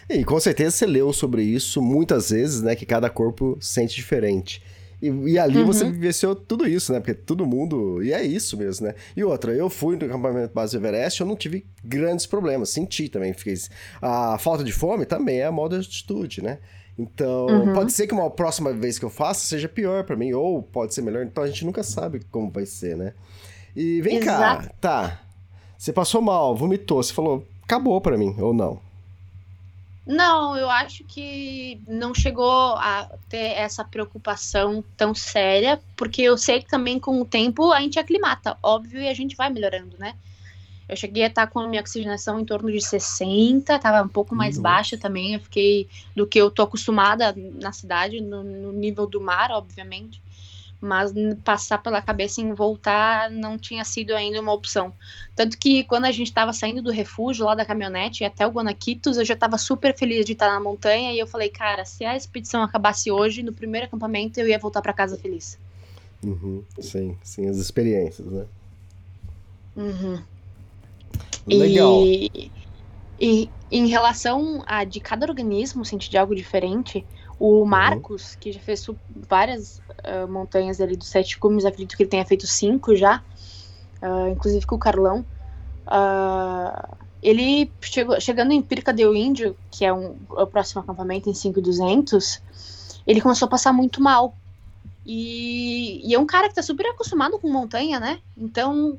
E 0.09 0.25
com 0.25 0.39
certeza 0.39 0.71
você 0.71 0.87
leu 0.87 1.13
sobre 1.13 1.43
isso 1.43 1.81
muitas 1.81 2.31
vezes, 2.31 2.63
né? 2.63 2.75
Que 2.77 2.87
cada 2.87 3.09
corpo 3.09 3.57
sente 3.61 3.95
diferente. 3.95 4.63
E, 5.01 5.09
e 5.09 5.39
ali 5.39 5.59
uhum. 5.59 5.67
você 5.67 5.85
vivenciou 5.85 6.35
tudo 6.35 6.67
isso, 6.67 6.93
né? 6.93 7.01
Porque 7.01 7.15
todo 7.15 7.47
mundo. 7.47 8.03
E 8.03 8.13
é 8.13 8.25
isso 8.25 8.57
mesmo, 8.57 8.87
né? 8.87 8.95
E 9.17 9.23
outra, 9.23 9.53
eu 9.53 9.69
fui 9.69 9.97
no 9.97 10.07
acampamento 10.07 10.55
base 10.55 10.77
Everest, 10.77 11.21
eu 11.21 11.27
não 11.27 11.37
tive 11.37 11.67
grandes 11.85 12.27
problemas. 12.27 12.71
Senti 12.71 13.09
também. 13.09 13.33
Fiquei... 13.33 13.55
A 14.01 14.39
falta 14.39 14.65
de 14.65 14.73
fome 14.73 15.05
também 15.05 15.41
é 15.41 15.47
a 15.47 15.53
moda 15.53 15.79
de 15.79 15.87
atitude, 15.87 16.43
né? 16.43 16.59
Então, 16.99 17.47
uhum. 17.47 17.73
pode 17.75 17.93
ser 17.93 18.07
que 18.07 18.15
uma 18.15 18.31
próxima 18.31 18.73
vez 18.73 18.99
que 18.99 19.05
eu 19.05 19.11
faça 19.11 19.47
seja 19.47 19.69
pior 19.69 20.05
para 20.05 20.17
mim, 20.17 20.33
ou 20.33 20.63
pode 20.63 20.95
ser 20.95 21.03
melhor. 21.03 21.25
Então 21.25 21.43
a 21.43 21.47
gente 21.47 21.65
nunca 21.65 21.83
sabe 21.83 22.21
como 22.31 22.51
vai 22.51 22.67
ser, 22.67 22.97
né? 22.97 23.15
E 23.75 24.01
vem 24.01 24.19
Exato. 24.19 24.69
cá, 24.69 24.75
tá. 24.81 25.21
Você 25.77 25.93
passou 25.93 26.23
mal, 26.23 26.55
vomitou, 26.57 27.03
você 27.03 27.13
falou, 27.13 27.45
acabou 27.63 28.01
para 28.01 28.17
mim, 28.17 28.37
ou 28.39 28.55
não? 28.55 28.81
Não, 30.07 30.55
eu 30.55 30.69
acho 30.69 31.03
que 31.05 31.81
não 31.89 32.15
chegou 32.15 32.75
a 32.77 33.11
ter 33.29 33.53
essa 33.57 33.83
preocupação 33.83 34.85
tão 34.97 35.15
séria, 35.15 35.81
porque 35.97 36.21
eu 36.21 36.37
sei 36.37 36.61
que 36.61 36.69
também 36.69 37.01
com 37.01 37.21
o 37.21 37.25
tempo 37.25 37.73
a 37.73 37.81
gente 37.81 37.99
aclimata, 37.99 38.59
óbvio, 38.63 39.01
e 39.01 39.09
a 39.09 39.15
gente 39.15 39.35
vai 39.35 39.49
melhorando, 39.49 39.97
né? 39.99 40.15
Eu 40.87 40.97
cheguei 40.97 41.25
a 41.25 41.29
estar 41.29 41.47
com 41.47 41.61
a 41.61 41.67
minha 41.67 41.81
oxigenação 41.81 42.39
em 42.39 42.45
torno 42.45 42.71
de 42.71 42.81
60, 42.81 43.75
estava 43.75 44.05
um 44.05 44.09
pouco 44.09 44.35
mais 44.35 44.59
baixa 44.59 44.99
também. 44.99 45.35
Eu 45.35 45.41
fiquei 45.41 45.89
do 46.15 46.27
que 46.27 46.39
eu 46.39 46.51
tô 46.51 46.63
acostumada 46.63 47.35
na 47.61 47.73
cidade, 47.73 48.21
no, 48.21 48.45
no, 48.45 48.73
nível 48.73 49.07
do 49.07 49.21
mar, 49.21 49.51
obviamente. 49.51 50.21
Mas 50.85 51.13
passar 51.43 51.79
pela 51.79 52.03
cabeça 52.03 52.41
em 52.41 52.53
voltar 52.53 53.31
não 53.31 53.59
tinha 53.59 53.85
sido 53.85 54.15
ainda 54.15 54.41
uma 54.41 54.53
opção. 54.53 54.93
Tanto 55.35 55.59
que 55.59 55.85
quando 55.85 56.05
a 56.05 56.13
gente 56.13 56.29
estava 56.29 56.53
saindo 56.53 56.83
do 56.83 56.91
refúgio 56.91 57.47
lá 57.47 57.55
da 57.55 57.65
caminhonete 57.65 58.25
até 58.25 58.47
o 58.47 58.51
Guanaquitos, 58.51 59.17
eu 59.17 59.25
já 59.25 59.35
estava 59.35 59.57
super 59.57 59.97
feliz 59.97 60.27
de 60.27 60.33
estar 60.33 60.49
na 60.49 60.61
montanha. 60.61 61.13
E 61.13 61.19
eu 61.19 61.27
falei, 61.27 61.49
cara, 61.49 61.85
se 61.85 62.05
a 62.05 62.17
expedição 62.17 62.63
acabasse 62.63 63.11
hoje, 63.11 63.43
no 63.43 63.53
primeiro 63.53 63.87
acampamento, 63.87 64.39
eu 64.39 64.47
ia 64.47 64.59
voltar 64.59 64.83
para 64.83 64.93
casa 64.93 65.17
feliz. 65.17 65.59
Uhum, 66.23 66.63
sim, 66.79 67.17
sim, 67.23 67.49
as 67.49 67.57
experiências, 67.57 68.27
né? 68.27 68.47
Uhum. 69.77 70.23
Legal. 71.47 72.03
E, 72.05 72.51
e 73.21 73.51
em 73.71 73.89
relação 73.89 74.63
a 74.67 74.85
de 74.85 75.01
cada 75.01 75.27
organismo 75.27 75.85
sentir 75.85 76.11
de 76.11 76.17
algo 76.17 76.35
diferente, 76.35 77.05
o 77.45 77.61
uhum. 77.61 77.67
Marcos, 77.67 78.33
uhum. 78.33 78.39
que 78.41 78.53
já 78.53 78.61
fez 78.61 78.87
várias 79.29 79.79
uh, 79.79 80.27
montanhas 80.27 80.81
ali 80.81 80.97
dos 80.97 81.09
sete 81.09 81.39
cumes, 81.39 81.67
acredito 81.67 81.95
que 81.95 82.03
ele 82.03 82.11
tenha 82.11 82.25
feito 82.25 82.47
cinco 82.47 82.97
já, 82.97 83.23
uh, 84.03 84.29
inclusive 84.29 84.65
com 84.65 84.77
o 84.77 84.79
Carlão. 84.79 85.27
Uh, 85.87 86.97
ele 87.23 87.71
chegou, 87.83 88.19
chegando 88.19 88.53
em 88.53 88.63
Pirca 88.63 88.95
del 88.95 89.15
Índio, 89.15 89.55
que 89.71 89.85
é 89.85 89.93
um, 89.93 90.17
o 90.31 90.47
próximo 90.47 90.81
acampamento 90.81 91.29
em 91.29 91.35
5200, 91.35 92.43
ele 93.07 93.21
começou 93.21 93.45
a 93.45 93.51
passar 93.51 93.75
muito 93.75 94.03
mal. 94.03 94.35
E, 95.05 96.01
e, 96.03 96.15
é 96.15 96.19
um 96.19 96.25
cara 96.25 96.49
que 96.49 96.55
tá 96.55 96.63
super 96.63 96.87
acostumado 96.87 97.39
com 97.39 97.47
montanha, 97.51 98.01
né? 98.01 98.21
Então, 98.39 98.99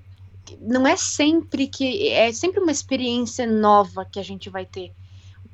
não 0.62 0.86
é 0.86 0.96
sempre 0.96 1.66
que 1.66 2.10
é 2.10 2.32
sempre 2.32 2.60
uma 2.60 2.72
experiência 2.72 3.48
nova 3.48 4.06
que 4.06 4.20
a 4.20 4.24
gente 4.24 4.52
vai 4.52 4.68
ter. 4.68 4.92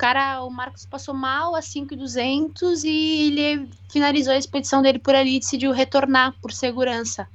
Cara, 0.02 0.44
o 0.44 0.50
Marcos 0.50 0.84
passou 0.84 1.14
mal 1.14 1.54
a 1.54 1.62
5,200 1.62 2.84
e 2.84 3.38
ele 3.38 3.70
finalizou 3.88 4.34
a 4.34 4.38
expedição 4.38 4.82
dele 4.82 4.98
por 4.98 5.14
ali 5.14 5.36
e 5.36 5.40
decidiu 5.40 5.72
retornar 5.72 6.34
por 6.42 6.52
segurança. 6.52 7.28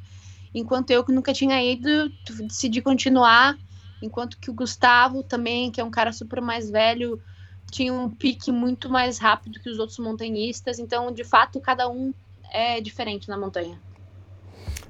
Enquanto 0.53 0.91
eu 0.91 1.05
que 1.05 1.13
nunca 1.13 1.33
tinha 1.33 1.63
ido, 1.63 2.11
decidi 2.41 2.83
continuar, 2.83 3.57
enquanto 4.03 4.37
que 4.37 4.51
o 4.51 4.53
Gustavo 4.53 5.23
também, 5.23 5.71
que 5.71 5.81
é 5.81 5.85
um 5.85 5.93
cara 5.93 6.13
super 6.13 6.41
mais 6.41 6.69
velho, 6.69 7.23
tinha 7.71 7.95
um 7.95 8.11
pique 8.11 8.51
muito 8.51 8.91
mais 8.91 9.17
rápido 9.17 9.61
que 9.61 9.71
os 9.71 9.79
outros 9.79 10.01
montanhistas, 10.01 10.81
então 10.81 11.13
de 11.13 11.23
fato 11.23 11.61
cada 11.61 11.89
um 11.89 12.13
é 12.51 12.81
diferente 12.81 13.29
na 13.29 13.39
montanha. 13.39 13.81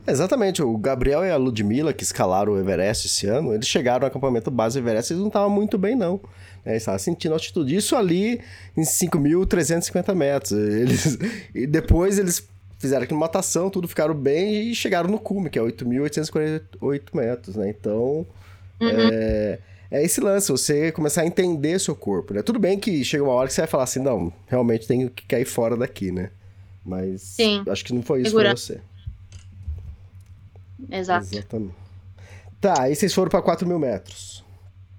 Exatamente, 0.07 0.63
o 0.63 0.79
Gabriel 0.79 1.27
e 1.27 1.31
a 1.31 1.37
Ludmilla, 1.37 1.93
que 1.93 2.05
escalaram 2.05 2.55
o 2.55 2.59
Everest 2.59 3.07
esse 3.07 3.27
ano, 3.27 3.53
eles 3.53 3.67
chegaram 3.67 4.01
no 4.01 4.07
acampamento 4.07 4.51
base 4.51 4.79
Everest 4.79 5.13
e 5.13 5.17
não 5.17 5.27
estavam 5.27 5.51
muito 5.51 5.77
bem, 5.77 5.95
não. 5.95 6.21
É, 6.67 6.71
eles 6.71 6.83
estavam 6.83 6.99
sentindo 6.99 7.33
altitude. 7.33 7.77
Isso 7.77 7.95
ali 7.95 8.41
em 8.77 8.83
5.350 8.83 10.15
metros. 10.15 10.53
Eles, 10.53 11.17
e 11.55 11.65
depois 11.65 12.19
eles 12.19 12.47
fizeram 12.77 13.05
aclimatação, 13.05 13.71
tudo 13.71 13.89
ficaram 13.89 14.15
bem 14.15 14.71
e 14.71 14.75
chegaram 14.75 15.09
no 15.09 15.19
cume, 15.19 15.49
que 15.49 15.59
é 15.59 15.63
8.848 15.63 17.03
metros, 17.15 17.57
né? 17.57 17.71
Então, 17.71 18.27
uhum. 18.81 18.89
é, 18.89 19.59
é, 19.91 20.03
esse 20.05 20.21
lance, 20.21 20.51
você 20.51 20.93
começar 20.93 21.23
a 21.23 21.27
entender 21.27 21.79
seu 21.79 21.95
corpo, 21.95 22.35
né? 22.35 22.43
Tudo 22.43 22.59
bem 22.59 22.79
que 22.79 23.05
chega 23.05 23.23
uma 23.23 23.33
hora 23.33 23.49
que 23.49 23.55
você 23.55 23.63
vai 23.63 23.69
falar 23.69 23.85
assim, 23.85 24.01
não, 24.01 24.33
realmente 24.47 24.87
tenho 24.87 25.09
que 25.09 25.25
cair 25.25 25.47
fora 25.47 25.77
daqui, 25.77 26.11
né? 26.11 26.31
Mas 26.85 27.23
Sim. 27.23 27.65
acho 27.69 27.85
que 27.85 27.95
não 27.95 28.03
foi 28.03 28.21
isso 28.21 28.31
Segura. 28.31 28.51
pra 28.51 28.57
você. 28.57 28.81
Exato. 30.91 31.27
Exatamente. 31.33 31.75
Tá, 32.61 32.83
aí 32.83 32.95
vocês 32.95 33.13
foram 33.15 33.31
para 33.31 33.43
4 33.43 33.67
mil 33.67 33.79
metros. 33.79 34.36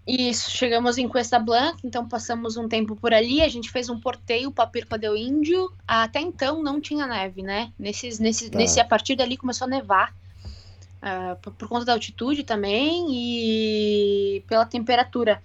Isso, 0.08 0.49
chegamos 0.51 0.97
em 0.97 1.05
Cuesta 1.05 1.38
Blanca, 1.38 1.80
então 1.84 2.08
passamos 2.08 2.55
um 2.55 2.66
tempo 2.66 2.95
por 2.95 3.14
ali, 3.14 3.41
a 3.41 3.49
gente 3.49 3.70
fez 3.70 3.89
um 3.89 3.99
porteio 3.99 4.49
para 4.49 4.66
Pirca 4.66 4.97
del 4.97 5.18
Índio. 5.18 5.70
Até 5.86 6.22
então 6.22 6.64
não 6.64 6.80
tinha 6.80 7.05
neve, 7.05 7.41
né? 7.43 7.74
Nesses, 7.78 8.18
nesse, 8.18 8.49
tá. 8.49 8.58
nesse, 8.58 8.80
a 8.80 8.86
partir 8.86 9.18
dali 9.18 9.36
começou 9.36 9.66
a 9.66 9.70
nevar. 9.70 10.16
Uh, 10.97 11.36
por, 11.41 11.53
por, 11.53 11.68
conta 11.68 11.86
da 11.86 11.93
altitude 11.93 12.43
também 12.43 13.05
e 13.10 14.43
pela 14.47 14.66
temperatura. 14.66 15.41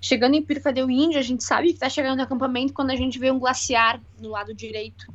Chegando 0.00 0.34
em 0.34 0.42
Pirca 0.42 0.72
del 0.72 0.90
Índio, 0.90 1.18
a 1.18 1.22
gente 1.22 1.44
sabe 1.44 1.68
que 1.68 1.74
está 1.74 1.90
chegando 1.90 2.16
no 2.16 2.22
acampamento 2.22 2.72
quando 2.72 2.90
a 2.90 2.96
gente 2.96 3.18
vê 3.18 3.30
um 3.30 3.38
glaciar 3.38 4.00
no 4.18 4.30
lado 4.30 4.54
direito. 4.54 5.12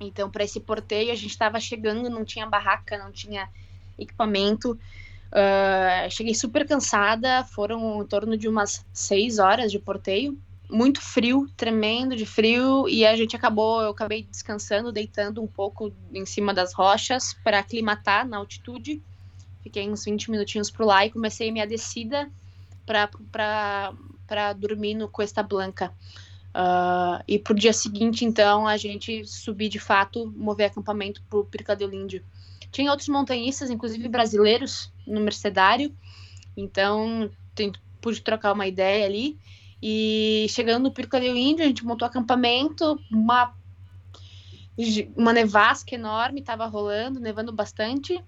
Então, 0.00 0.30
para 0.30 0.42
esse 0.42 0.58
porteio, 0.58 1.12
a 1.12 1.14
gente 1.14 1.30
estava 1.30 1.60
chegando, 1.60 2.08
não 2.08 2.24
tinha 2.24 2.46
barraca, 2.46 2.96
não 2.96 3.12
tinha 3.12 3.48
equipamento. 3.98 4.78
Uh, 5.32 6.10
cheguei 6.10 6.34
super 6.34 6.66
cansada, 6.66 7.44
foram 7.44 8.02
em 8.02 8.06
torno 8.06 8.36
de 8.36 8.48
umas 8.48 8.84
seis 8.92 9.38
horas 9.38 9.70
de 9.70 9.78
porteio. 9.78 10.38
Muito 10.68 11.00
frio, 11.00 11.48
tremendo 11.56 12.16
de 12.16 12.26
frio, 12.26 12.88
e 12.88 13.06
a 13.06 13.14
gente 13.14 13.36
acabou, 13.36 13.80
eu 13.82 13.90
acabei 13.90 14.24
descansando, 14.24 14.90
deitando 14.90 15.40
um 15.40 15.46
pouco 15.46 15.92
em 16.12 16.26
cima 16.26 16.52
das 16.52 16.74
rochas 16.74 17.34
para 17.44 17.60
aclimatar 17.60 18.26
na 18.26 18.38
altitude. 18.38 19.00
Fiquei 19.62 19.88
uns 19.88 20.04
20 20.04 20.30
minutinhos 20.30 20.70
por 20.70 20.84
lá 20.84 21.06
e 21.06 21.10
comecei 21.10 21.52
minha 21.52 21.66
descida 21.66 22.28
para 22.84 24.52
dormir 24.54 24.94
no 24.94 25.08
Cuesta 25.08 25.42
Blanca. 25.42 25.92
Uh, 26.56 27.22
e 27.28 27.38
pro 27.38 27.54
dia 27.54 27.72
seguinte, 27.72 28.24
então, 28.24 28.66
a 28.66 28.78
gente 28.78 29.26
subir 29.26 29.68
de 29.68 29.78
fato, 29.78 30.32
mover 30.34 30.70
acampamento 30.70 31.22
pro 31.28 31.44
Pirca 31.44 31.76
del 31.76 31.92
Índio. 31.92 32.24
Tinha 32.76 32.90
outros 32.90 33.08
montanhistas, 33.08 33.70
inclusive 33.70 34.06
brasileiros, 34.06 34.92
no 35.06 35.18
Mercedário. 35.18 35.96
Então, 36.54 37.30
tem, 37.54 37.72
pude 38.02 38.20
trocar 38.20 38.52
uma 38.52 38.66
ideia 38.66 39.06
ali. 39.06 39.38
E 39.82 40.44
chegando 40.50 40.82
no 40.82 40.92
Pirca 40.92 41.18
del 41.18 41.34
Índio, 41.34 41.64
a 41.64 41.68
gente 41.68 41.86
montou 41.86 42.04
acampamento, 42.04 43.00
uma, 43.10 43.56
uma 45.16 45.32
nevasca 45.32 45.94
enorme, 45.94 46.40
estava 46.40 46.66
rolando, 46.66 47.18
nevando 47.18 47.50
bastante. 47.50 48.22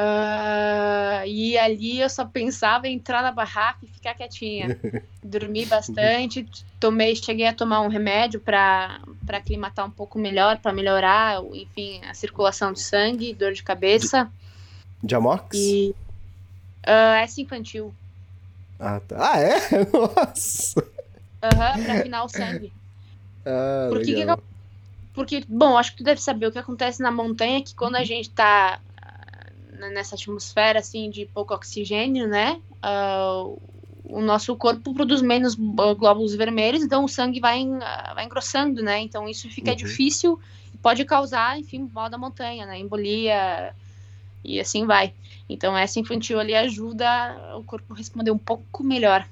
Uh, 0.00 1.26
e 1.26 1.58
ali 1.58 2.00
eu 2.00 2.08
só 2.08 2.24
pensava 2.24 2.88
em 2.88 2.94
entrar 2.94 3.22
na 3.22 3.30
barraca 3.30 3.80
e 3.82 3.88
ficar 3.88 4.14
quietinha. 4.14 4.78
Dormi 5.22 5.66
bastante, 5.66 6.48
tomei, 6.78 7.14
cheguei 7.14 7.46
a 7.46 7.52
tomar 7.52 7.82
um 7.82 7.88
remédio 7.88 8.40
para 8.40 9.02
aclimatar 9.28 9.86
um 9.86 9.90
pouco 9.90 10.18
melhor, 10.18 10.58
para 10.58 10.72
melhorar, 10.72 11.42
enfim, 11.52 12.00
a 12.08 12.14
circulação 12.14 12.72
de 12.72 12.80
sangue, 12.80 13.34
dor 13.34 13.52
de 13.52 13.62
cabeça. 13.62 14.30
Diamox? 15.02 15.58
E 15.58 15.94
uh, 16.86 17.14
essa 17.22 17.42
infantil. 17.42 17.92
Ah, 18.78 18.98
tá. 19.00 19.16
Ah, 19.18 19.40
é? 19.40 19.58
Nossa! 19.92 20.82
Aham, 21.42 21.76
uhum, 21.76 21.84
pra 21.84 21.94
afinar 21.94 22.24
o 22.24 22.28
sangue. 22.28 22.72
Ah, 23.42 23.88
Por 23.88 24.02
que 24.02 24.14
que 24.14 24.26
Porque, 25.14 25.44
bom, 25.48 25.78
acho 25.78 25.92
que 25.92 25.98
tu 25.98 26.04
deve 26.04 26.20
saber 26.20 26.46
o 26.46 26.52
que 26.52 26.58
acontece 26.58 27.02
na 27.02 27.10
montanha 27.10 27.56
é 27.56 27.62
que 27.62 27.74
quando 27.74 27.96
a 27.96 28.04
gente 28.04 28.28
tá 28.28 28.78
nessa 29.88 30.14
atmosfera 30.14 30.78
assim 30.80 31.08
de 31.10 31.26
pouco 31.26 31.54
oxigênio, 31.54 32.28
né? 32.28 32.60
Uh, 32.84 33.60
o 34.04 34.20
nosso 34.20 34.54
corpo 34.56 34.92
produz 34.92 35.22
menos 35.22 35.54
glóbulos 35.54 36.34
vermelhos, 36.34 36.82
então 36.82 37.04
o 37.04 37.08
sangue 37.08 37.40
vai, 37.40 37.64
vai 38.14 38.24
engrossando, 38.24 38.82
né? 38.82 39.00
Então 39.00 39.28
isso 39.28 39.48
fica 39.48 39.70
uhum. 39.70 39.76
difícil 39.76 40.40
e 40.74 40.78
pode 40.78 41.04
causar, 41.04 41.58
enfim, 41.58 41.88
mal 41.92 42.10
da 42.10 42.18
montanha, 42.18 42.66
né? 42.66 42.78
Embolia 42.78 43.74
e 44.44 44.58
assim 44.58 44.86
vai. 44.86 45.14
Então 45.48 45.76
essa 45.76 46.00
infantil 46.00 46.40
ali 46.40 46.54
ajuda 46.54 47.56
o 47.56 47.62
corpo 47.62 47.92
a 47.94 47.96
responder 47.96 48.30
um 48.30 48.38
pouco 48.38 48.82
melhor. 48.82 49.26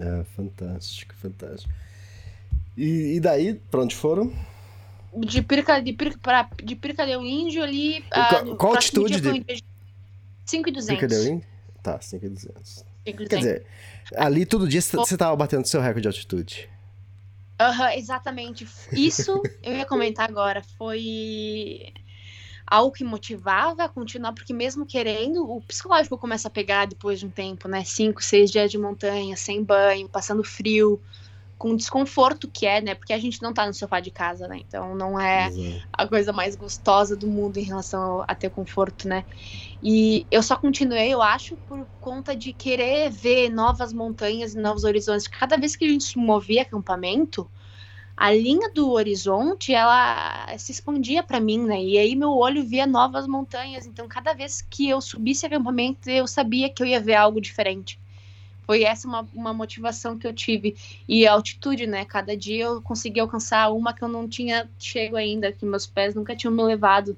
Ah, 0.00 0.24
fantástico, 0.36 1.14
fantástico. 1.14 1.72
E, 2.76 3.16
e 3.16 3.20
daí, 3.20 3.54
para 3.54 3.80
onde 3.80 3.96
foram? 3.96 4.32
De 5.14 5.42
Pirca, 5.42 5.80
de 5.80 5.92
Pirca, 5.92 6.18
pra, 6.20 6.48
de 6.62 6.76
Pirca 6.76 7.06
del 7.06 7.22
Índio 7.22 7.62
ali. 7.62 8.04
Qual, 8.10 8.56
qual 8.56 8.74
altitude? 8.74 9.20
De... 9.20 9.64
5,200. 10.44 10.86
Pirca 10.86 11.08
del 11.08 11.34
Índio? 11.34 11.46
Tá, 11.82 12.00
5,200. 12.00 12.84
Quer 13.04 13.38
dizer, 13.38 13.66
ali 14.16 14.44
todo 14.44 14.68
dia 14.68 14.82
você 14.82 15.16
tava 15.16 15.34
batendo 15.34 15.66
seu 15.66 15.80
recorde 15.80 16.02
de 16.02 16.08
altitude. 16.08 16.68
Uhum, 17.60 17.88
exatamente. 17.88 18.68
Isso 18.92 19.42
eu 19.62 19.74
ia 19.74 19.84
comentar 19.84 20.28
agora. 20.28 20.62
Foi 20.76 21.92
algo 22.66 22.92
que 22.92 23.02
motivava 23.02 23.84
a 23.84 23.88
continuar, 23.88 24.32
porque 24.32 24.52
mesmo 24.52 24.84
querendo, 24.84 25.50
o 25.50 25.60
psicológico 25.62 26.18
começa 26.18 26.48
a 26.48 26.50
pegar 26.50 26.86
depois 26.86 27.18
de 27.18 27.26
um 27.26 27.30
tempo, 27.30 27.66
né? 27.66 27.82
Cinco, 27.84 28.22
seis 28.22 28.50
dias 28.50 28.70
de 28.70 28.78
montanha, 28.78 29.36
sem 29.36 29.62
banho, 29.62 30.08
passando 30.08 30.44
frio 30.44 31.00
com 31.58 31.70
o 31.70 31.76
desconforto 31.76 32.48
que 32.48 32.64
é, 32.64 32.80
né? 32.80 32.94
Porque 32.94 33.12
a 33.12 33.18
gente 33.18 33.42
não 33.42 33.52
tá 33.52 33.66
no 33.66 33.74
sofá 33.74 33.98
de 33.98 34.12
casa, 34.12 34.46
né? 34.46 34.60
Então 34.66 34.94
não 34.94 35.18
é 35.18 35.50
a 35.92 36.06
coisa 36.06 36.32
mais 36.32 36.54
gostosa 36.54 37.16
do 37.16 37.26
mundo 37.26 37.58
em 37.58 37.64
relação 37.64 38.24
a 38.28 38.34
ter 38.34 38.48
conforto, 38.50 39.08
né? 39.08 39.24
E 39.82 40.26
eu 40.30 40.42
só 40.42 40.56
continuei, 40.56 41.12
eu 41.12 41.20
acho, 41.20 41.56
por 41.56 41.88
conta 42.00 42.34
de 42.36 42.52
querer 42.52 43.10
ver 43.10 43.50
novas 43.50 43.92
montanhas 43.92 44.54
e 44.54 44.58
novos 44.58 44.84
horizontes. 44.84 45.26
Cada 45.26 45.56
vez 45.56 45.74
que 45.74 45.84
a 45.84 45.88
gente 45.88 46.16
movia 46.16 46.62
acampamento, 46.62 47.50
a 48.16 48.32
linha 48.32 48.70
do 48.72 48.92
horizonte 48.92 49.72
ela 49.72 50.56
se 50.58 50.70
expandia 50.72 51.22
para 51.24 51.40
mim, 51.40 51.64
né? 51.64 51.82
E 51.82 51.98
aí 51.98 52.14
meu 52.14 52.30
olho 52.30 52.64
via 52.64 52.86
novas 52.86 53.26
montanhas. 53.26 53.84
Então 53.84 54.06
cada 54.06 54.32
vez 54.32 54.62
que 54.62 54.88
eu 54.88 55.00
subisse 55.00 55.44
acampamento, 55.46 56.08
eu 56.08 56.26
sabia 56.28 56.70
que 56.70 56.82
eu 56.82 56.86
ia 56.86 57.00
ver 57.00 57.14
algo 57.14 57.40
diferente 57.40 57.98
foi 58.68 58.82
essa 58.82 59.08
uma, 59.08 59.26
uma 59.34 59.54
motivação 59.54 60.18
que 60.18 60.26
eu 60.26 60.34
tive. 60.34 60.76
E 61.08 61.26
a 61.26 61.32
altitude, 61.32 61.86
né? 61.86 62.04
Cada 62.04 62.36
dia 62.36 62.64
eu 62.64 62.82
consegui 62.82 63.18
alcançar 63.18 63.70
uma 63.70 63.94
que 63.94 64.04
eu 64.04 64.08
não 64.08 64.28
tinha 64.28 64.68
chego 64.78 65.16
ainda, 65.16 65.50
que 65.50 65.64
meus 65.64 65.86
pés 65.86 66.14
nunca 66.14 66.36
tinham 66.36 66.52
me 66.52 66.62
levado. 66.62 67.16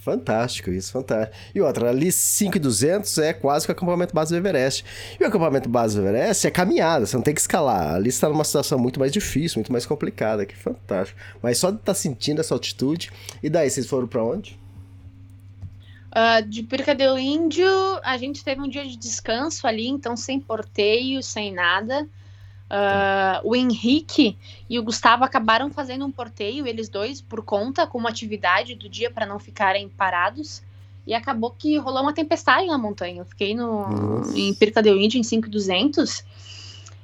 Fantástico, 0.00 0.70
isso, 0.70 0.92
fantástico. 0.92 1.34
E 1.54 1.60
outra, 1.62 1.88
ali 1.88 2.12
5,200 2.12 3.16
é 3.16 3.32
quase 3.32 3.64
que 3.64 3.72
o 3.72 3.74
acampamento 3.74 4.14
base 4.14 4.34
do 4.34 4.36
Everest. 4.36 4.84
E 5.18 5.24
o 5.24 5.26
acampamento 5.26 5.70
base 5.70 5.98
do 5.98 6.06
Everest 6.06 6.46
é 6.46 6.50
caminhada, 6.50 7.06
você 7.06 7.16
não 7.16 7.22
tem 7.22 7.32
que 7.32 7.40
escalar. 7.40 7.94
Ali 7.94 8.10
está 8.10 8.28
numa 8.28 8.44
situação 8.44 8.78
muito 8.78 9.00
mais 9.00 9.10
difícil, 9.10 9.58
muito 9.58 9.72
mais 9.72 9.86
complicada, 9.86 10.44
que 10.44 10.54
fantástico. 10.54 11.18
Mas 11.40 11.56
só 11.56 11.70
de 11.70 11.76
estar 11.76 11.94
tá 11.94 11.98
sentindo 11.98 12.42
essa 12.42 12.52
altitude. 12.52 13.10
E 13.42 13.48
daí, 13.48 13.70
vocês 13.70 13.86
foram 13.86 14.06
para 14.06 14.22
onde? 14.22 14.60
Uh, 16.12 16.46
de 16.46 16.62
Pirca 16.62 16.94
del 16.94 17.18
Índio, 17.18 17.66
a 18.04 18.18
gente 18.18 18.44
teve 18.44 18.60
um 18.60 18.68
dia 18.68 18.86
de 18.86 18.98
descanso 18.98 19.66
ali, 19.66 19.88
então 19.88 20.14
sem 20.14 20.38
porteio, 20.38 21.22
sem 21.22 21.50
nada. 21.50 22.06
Uh, 22.72 23.40
o 23.44 23.56
Henrique 23.56 24.36
e 24.68 24.78
o 24.78 24.82
Gustavo 24.82 25.24
acabaram 25.24 25.70
fazendo 25.70 26.04
um 26.04 26.10
porteio, 26.10 26.66
eles 26.66 26.90
dois, 26.90 27.22
por 27.22 27.42
conta, 27.42 27.86
como 27.86 28.08
atividade 28.08 28.74
do 28.74 28.90
dia, 28.90 29.10
para 29.10 29.24
não 29.24 29.38
ficarem 29.38 29.88
parados. 29.88 30.62
E 31.06 31.14
acabou 31.14 31.50
que 31.50 31.78
rolou 31.78 32.02
uma 32.02 32.12
tempestade 32.12 32.66
na 32.66 32.76
montanha. 32.76 33.22
Eu 33.22 33.24
fiquei 33.24 33.54
no, 33.54 34.22
em 34.34 34.54
Pirca 34.54 34.82
del 34.82 34.98
Índio, 34.98 35.18
em 35.18 35.22
5200. 35.22 36.24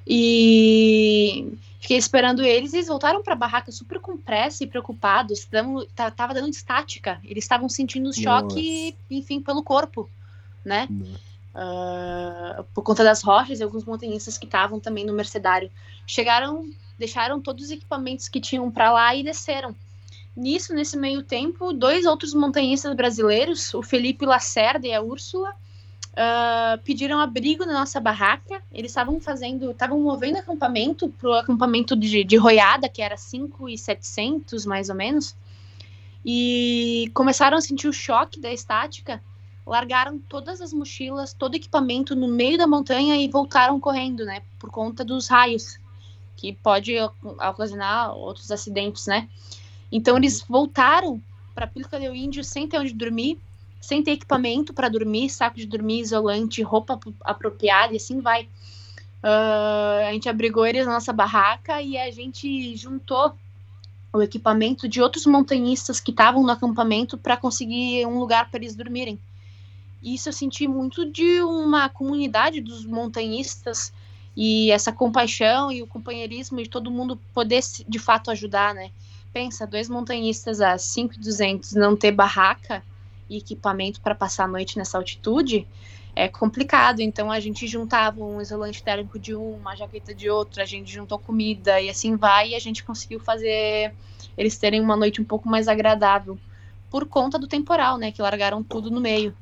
E 0.06 1.52
Fiquei 1.78 1.96
esperando 1.96 2.42
eles 2.42 2.72
e 2.72 2.78
eles 2.78 2.88
voltaram 2.88 3.22
para 3.22 3.34
a 3.34 3.36
barraca 3.36 3.70
super 3.70 4.00
com 4.00 4.16
pressa 4.16 4.64
e 4.64 4.66
preocupados. 4.66 5.48
Tava 6.16 6.34
dando 6.34 6.48
estática. 6.48 7.20
Eles 7.24 7.44
estavam 7.44 7.68
sentindo 7.68 8.12
choque, 8.12 8.90
Nossa. 8.90 8.96
enfim, 9.10 9.40
pelo 9.40 9.62
corpo, 9.62 10.10
né? 10.64 10.88
Uh, 11.54 12.64
por 12.74 12.82
conta 12.82 13.04
das 13.04 13.22
rochas 13.22 13.60
e 13.60 13.62
alguns 13.62 13.84
montanhistas 13.84 14.36
que 14.36 14.44
estavam 14.44 14.80
também 14.80 15.04
no 15.04 15.12
Mercedário. 15.12 15.70
Chegaram, 16.06 16.68
deixaram 16.98 17.40
todos 17.40 17.66
os 17.66 17.70
equipamentos 17.70 18.28
que 18.28 18.40
tinham 18.40 18.70
para 18.70 18.92
lá 18.92 19.14
e 19.14 19.22
desceram. 19.22 19.74
Nisso, 20.36 20.74
nesse 20.74 20.96
meio 20.96 21.22
tempo, 21.22 21.72
dois 21.72 22.06
outros 22.06 22.34
montanhistas 22.34 22.94
brasileiros, 22.94 23.72
o 23.74 23.82
Felipe 23.82 24.26
Lacerda 24.26 24.86
e 24.86 24.94
a 24.94 25.00
Úrsula, 25.00 25.54
uh, 26.18 26.78
pediram 26.82 27.20
abrigo 27.20 27.64
na 27.64 27.72
nossa 27.72 28.00
barraca. 28.00 28.60
Eles 28.72 28.90
estavam 28.90 29.20
fazendo, 29.20 29.70
estavam 29.70 30.00
movendo 30.00 30.36
acampamento 30.36 31.08
para 31.08 31.28
o 31.28 31.34
acampamento 31.34 31.94
de, 31.94 32.24
de 32.24 32.36
Roiada, 32.36 32.88
que 32.88 33.00
era 33.00 33.16
5,700 33.16 34.66
mais 34.66 34.88
ou 34.88 34.96
menos. 34.96 35.36
E 36.24 37.10
começaram 37.14 37.56
a 37.56 37.60
sentir 37.60 37.88
o 37.88 37.92
choque 37.92 38.40
da 38.40 38.52
estática, 38.52 39.22
largaram 39.64 40.18
todas 40.18 40.60
as 40.60 40.72
mochilas, 40.72 41.32
todo 41.32 41.54
equipamento 41.54 42.16
no 42.16 42.26
meio 42.26 42.58
da 42.58 42.66
montanha 42.66 43.16
e 43.16 43.28
voltaram 43.28 43.78
correndo, 43.78 44.24
né? 44.24 44.42
Por 44.58 44.70
conta 44.70 45.04
dos 45.04 45.28
raios, 45.28 45.78
que 46.36 46.52
pode 46.52 46.94
ocasionar 47.22 48.14
outros 48.14 48.50
acidentes, 48.50 49.06
né? 49.06 49.28
Então 49.90 50.16
eles 50.16 50.42
voltaram 50.42 51.22
para 51.54 51.66
Pilca 51.66 51.98
del 51.98 52.14
Índio 52.14 52.44
sem 52.44 52.68
ter 52.68 52.78
onde 52.78 52.92
dormir 52.92 53.38
sem 53.80 54.02
ter 54.02 54.12
equipamento 54.12 54.72
para 54.72 54.88
dormir, 54.88 55.30
saco 55.30 55.56
de 55.56 55.66
dormir, 55.66 56.00
isolante, 56.00 56.62
roupa 56.62 56.98
apropriada 57.22 57.92
e 57.92 57.96
assim 57.96 58.20
vai. 58.20 58.48
Uh, 59.22 60.06
a 60.08 60.12
gente 60.12 60.28
abrigou 60.28 60.66
eles 60.66 60.86
na 60.86 60.94
nossa 60.94 61.12
barraca 61.12 61.82
e 61.82 61.96
a 61.96 62.10
gente 62.10 62.76
juntou 62.76 63.34
o 64.12 64.22
equipamento 64.22 64.88
de 64.88 65.02
outros 65.02 65.26
montanhistas 65.26 66.00
que 66.00 66.10
estavam 66.10 66.42
no 66.42 66.50
acampamento 66.50 67.18
para 67.18 67.36
conseguir 67.36 68.06
um 68.06 68.18
lugar 68.18 68.50
para 68.50 68.60
eles 68.60 68.74
dormirem. 68.74 69.18
Isso 70.02 70.28
eu 70.28 70.32
senti 70.32 70.68
muito 70.68 71.04
de 71.04 71.42
uma 71.42 71.88
comunidade 71.88 72.60
dos 72.60 72.84
montanhistas 72.84 73.92
e 74.36 74.70
essa 74.70 74.92
compaixão 74.92 75.72
e 75.72 75.82
o 75.82 75.86
companheirismo 75.86 76.62
de 76.62 76.68
todo 76.68 76.90
mundo 76.90 77.18
poder 77.34 77.60
de 77.88 77.98
fato 77.98 78.30
ajudar, 78.30 78.72
né? 78.72 78.90
Pensa, 79.32 79.66
dois 79.66 79.88
montanhistas 79.88 80.60
a 80.60 80.78
5,200 80.78 81.72
não 81.74 81.96
ter 81.96 82.12
barraca, 82.12 82.82
e 83.28 83.38
equipamento 83.38 84.00
para 84.00 84.14
passar 84.14 84.44
a 84.44 84.48
noite 84.48 84.78
nessa 84.78 84.98
altitude, 84.98 85.66
é 86.14 86.28
complicado. 86.28 87.00
Então 87.00 87.30
a 87.30 87.40
gente 87.40 87.66
juntava 87.66 88.22
um 88.22 88.40
isolante 88.40 88.82
térmico 88.82 89.18
de 89.18 89.34
um, 89.34 89.54
uma 89.54 89.76
jaqueta 89.76 90.14
de 90.14 90.28
outro, 90.28 90.62
a 90.62 90.66
gente 90.66 90.92
juntou 90.92 91.18
comida 91.18 91.80
e 91.80 91.88
assim 91.88 92.16
vai, 92.16 92.50
e 92.50 92.54
a 92.54 92.58
gente 92.58 92.82
conseguiu 92.82 93.20
fazer 93.20 93.92
eles 94.36 94.56
terem 94.56 94.80
uma 94.80 94.96
noite 94.96 95.20
um 95.20 95.24
pouco 95.24 95.48
mais 95.48 95.68
agradável 95.68 96.38
por 96.90 97.06
conta 97.06 97.38
do 97.38 97.46
temporal, 97.46 97.98
né? 97.98 98.10
Que 98.10 98.22
largaram 98.22 98.62
tudo 98.62 98.90
no 98.90 99.00
meio. 99.00 99.34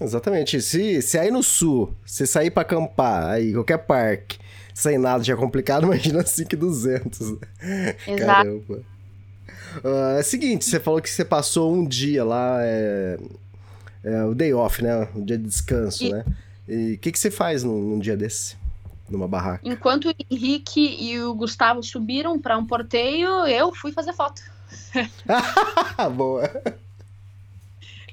Exatamente. 0.00 0.60
Se, 0.60 1.00
se 1.00 1.18
aí 1.18 1.30
no 1.30 1.42
sul, 1.42 1.94
você 2.04 2.26
sair 2.26 2.50
para 2.50 2.62
acampar, 2.62 3.30
aí 3.30 3.52
qualquer 3.52 3.78
parque, 3.78 4.38
sem 4.74 4.98
nada 4.98 5.22
já 5.22 5.34
é 5.34 5.36
complicado, 5.36 5.84
imagina 5.86 6.24
5,200. 6.24 7.30
Né? 7.30 7.38
Exato. 8.06 8.26
Caramba. 8.26 8.91
Uh, 9.84 10.16
é 10.16 10.20
o 10.20 10.24
seguinte, 10.24 10.64
você 10.64 10.80
falou 10.80 11.00
que 11.00 11.08
você 11.08 11.24
passou 11.24 11.72
um 11.72 11.86
dia 11.86 12.24
lá, 12.24 12.58
é, 12.62 13.18
é 14.04 14.24
o 14.24 14.34
day 14.34 14.52
off, 14.52 14.82
né? 14.82 15.08
Um 15.14 15.24
dia 15.24 15.38
de 15.38 15.44
descanso, 15.44 16.04
e... 16.04 16.10
né? 16.10 16.24
E 16.68 16.94
o 16.94 16.98
que, 16.98 17.12
que 17.12 17.18
você 17.18 17.30
faz 17.30 17.64
num, 17.64 17.80
num, 17.80 17.98
dia 17.98 18.16
desse? 18.16 18.56
Numa 19.08 19.28
barraca? 19.28 19.60
Enquanto 19.68 20.08
o 20.08 20.14
Henrique 20.30 20.96
e 21.00 21.20
o 21.20 21.34
Gustavo 21.34 21.82
subiram 21.82 22.38
para 22.38 22.56
um 22.56 22.66
porteio, 22.66 23.46
eu 23.46 23.74
fui 23.74 23.92
fazer 23.92 24.12
foto. 24.12 24.42
Boa. 26.14 26.50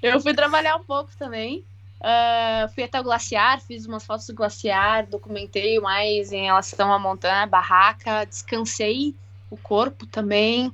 Eu 0.02 0.20
fui 0.20 0.34
trabalhar 0.34 0.76
um 0.76 0.84
pouco 0.84 1.12
também. 1.18 1.64
Uh, 2.00 2.74
fui 2.74 2.84
até 2.84 3.00
o 3.00 3.04
glaciar, 3.04 3.62
fiz 3.62 3.86
umas 3.86 4.06
fotos 4.06 4.26
do 4.28 4.34
glaciar, 4.34 5.06
documentei 5.06 5.80
mais 5.80 6.32
em 6.32 6.46
relação 6.46 6.94
à 6.94 6.98
montanha, 6.98 7.46
barraca, 7.46 8.26
descansei 8.26 9.14
o 9.50 9.58
corpo 9.58 10.06
também. 10.06 10.72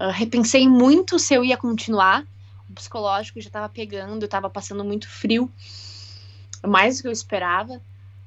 Uh, 0.00 0.10
repensei 0.10 0.66
muito 0.68 1.18
se 1.18 1.34
eu 1.34 1.44
ia 1.44 1.56
continuar. 1.56 2.24
O 2.68 2.72
psicológico 2.72 3.40
já 3.40 3.48
estava 3.48 3.68
pegando, 3.68 4.22
eu 4.22 4.26
estava 4.26 4.48
passando 4.48 4.84
muito 4.84 5.08
frio, 5.08 5.50
mais 6.66 6.96
do 6.96 7.02
que 7.02 7.08
eu 7.08 7.12
esperava. 7.12 7.74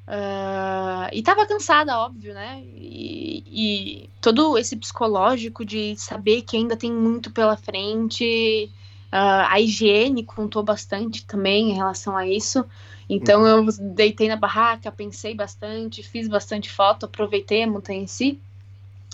Uh, 0.05 1.07
e 1.11 1.19
estava 1.19 1.47
cansada, 1.47 1.97
óbvio, 1.97 2.34
né? 2.34 2.61
E, 2.63 3.43
e, 3.47 4.09
todo 4.21 4.57
esse 4.57 4.76
psicológico 4.76 5.63
de 5.65 5.95
saber 5.95 6.41
que 6.41 6.57
ainda 6.57 6.76
tem 6.76 6.91
muito 6.91 7.32
pela 7.32 7.55
frente, 7.55 8.69
Uh, 9.13 9.45
a 9.47 9.61
higiene 9.61 10.24
contou 10.24 10.63
bastante 10.63 11.24
também 11.24 11.69
em 11.69 11.76
relação 11.76 12.17
a 12.17 12.28
isso. 12.28 12.65
Então 13.07 13.45
eu 13.45 13.67
deitei 13.93 14.28
na 14.28 14.36
barraca, 14.36 14.91
pensei 14.91 15.36
bastante, 15.36 16.01
fiz 16.01 16.28
bastante 16.28 16.71
foto, 16.71 17.05
aproveitei 17.05 17.61
a 17.61 17.67
montanha 17.67 18.01
em 18.01 18.07
si 18.07 18.41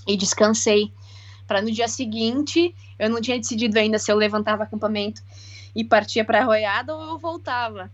e 0.07 0.16
descansei. 0.16 0.93
Para 1.50 1.64
no 1.64 1.72
dia 1.72 1.88
seguinte, 1.88 2.76
eu 3.00 3.10
não 3.10 3.20
tinha 3.20 3.36
decidido 3.36 3.80
ainda 3.80 3.97
se 3.97 4.12
eu 4.12 4.16
levantava 4.16 4.62
acampamento 4.62 5.24
e 5.76 5.84
partia 5.84 6.24
para 6.24 6.38
a 6.38 6.41
arroiada 6.43 6.95
ou 6.95 7.02
eu 7.14 7.18
voltava. 7.18 7.89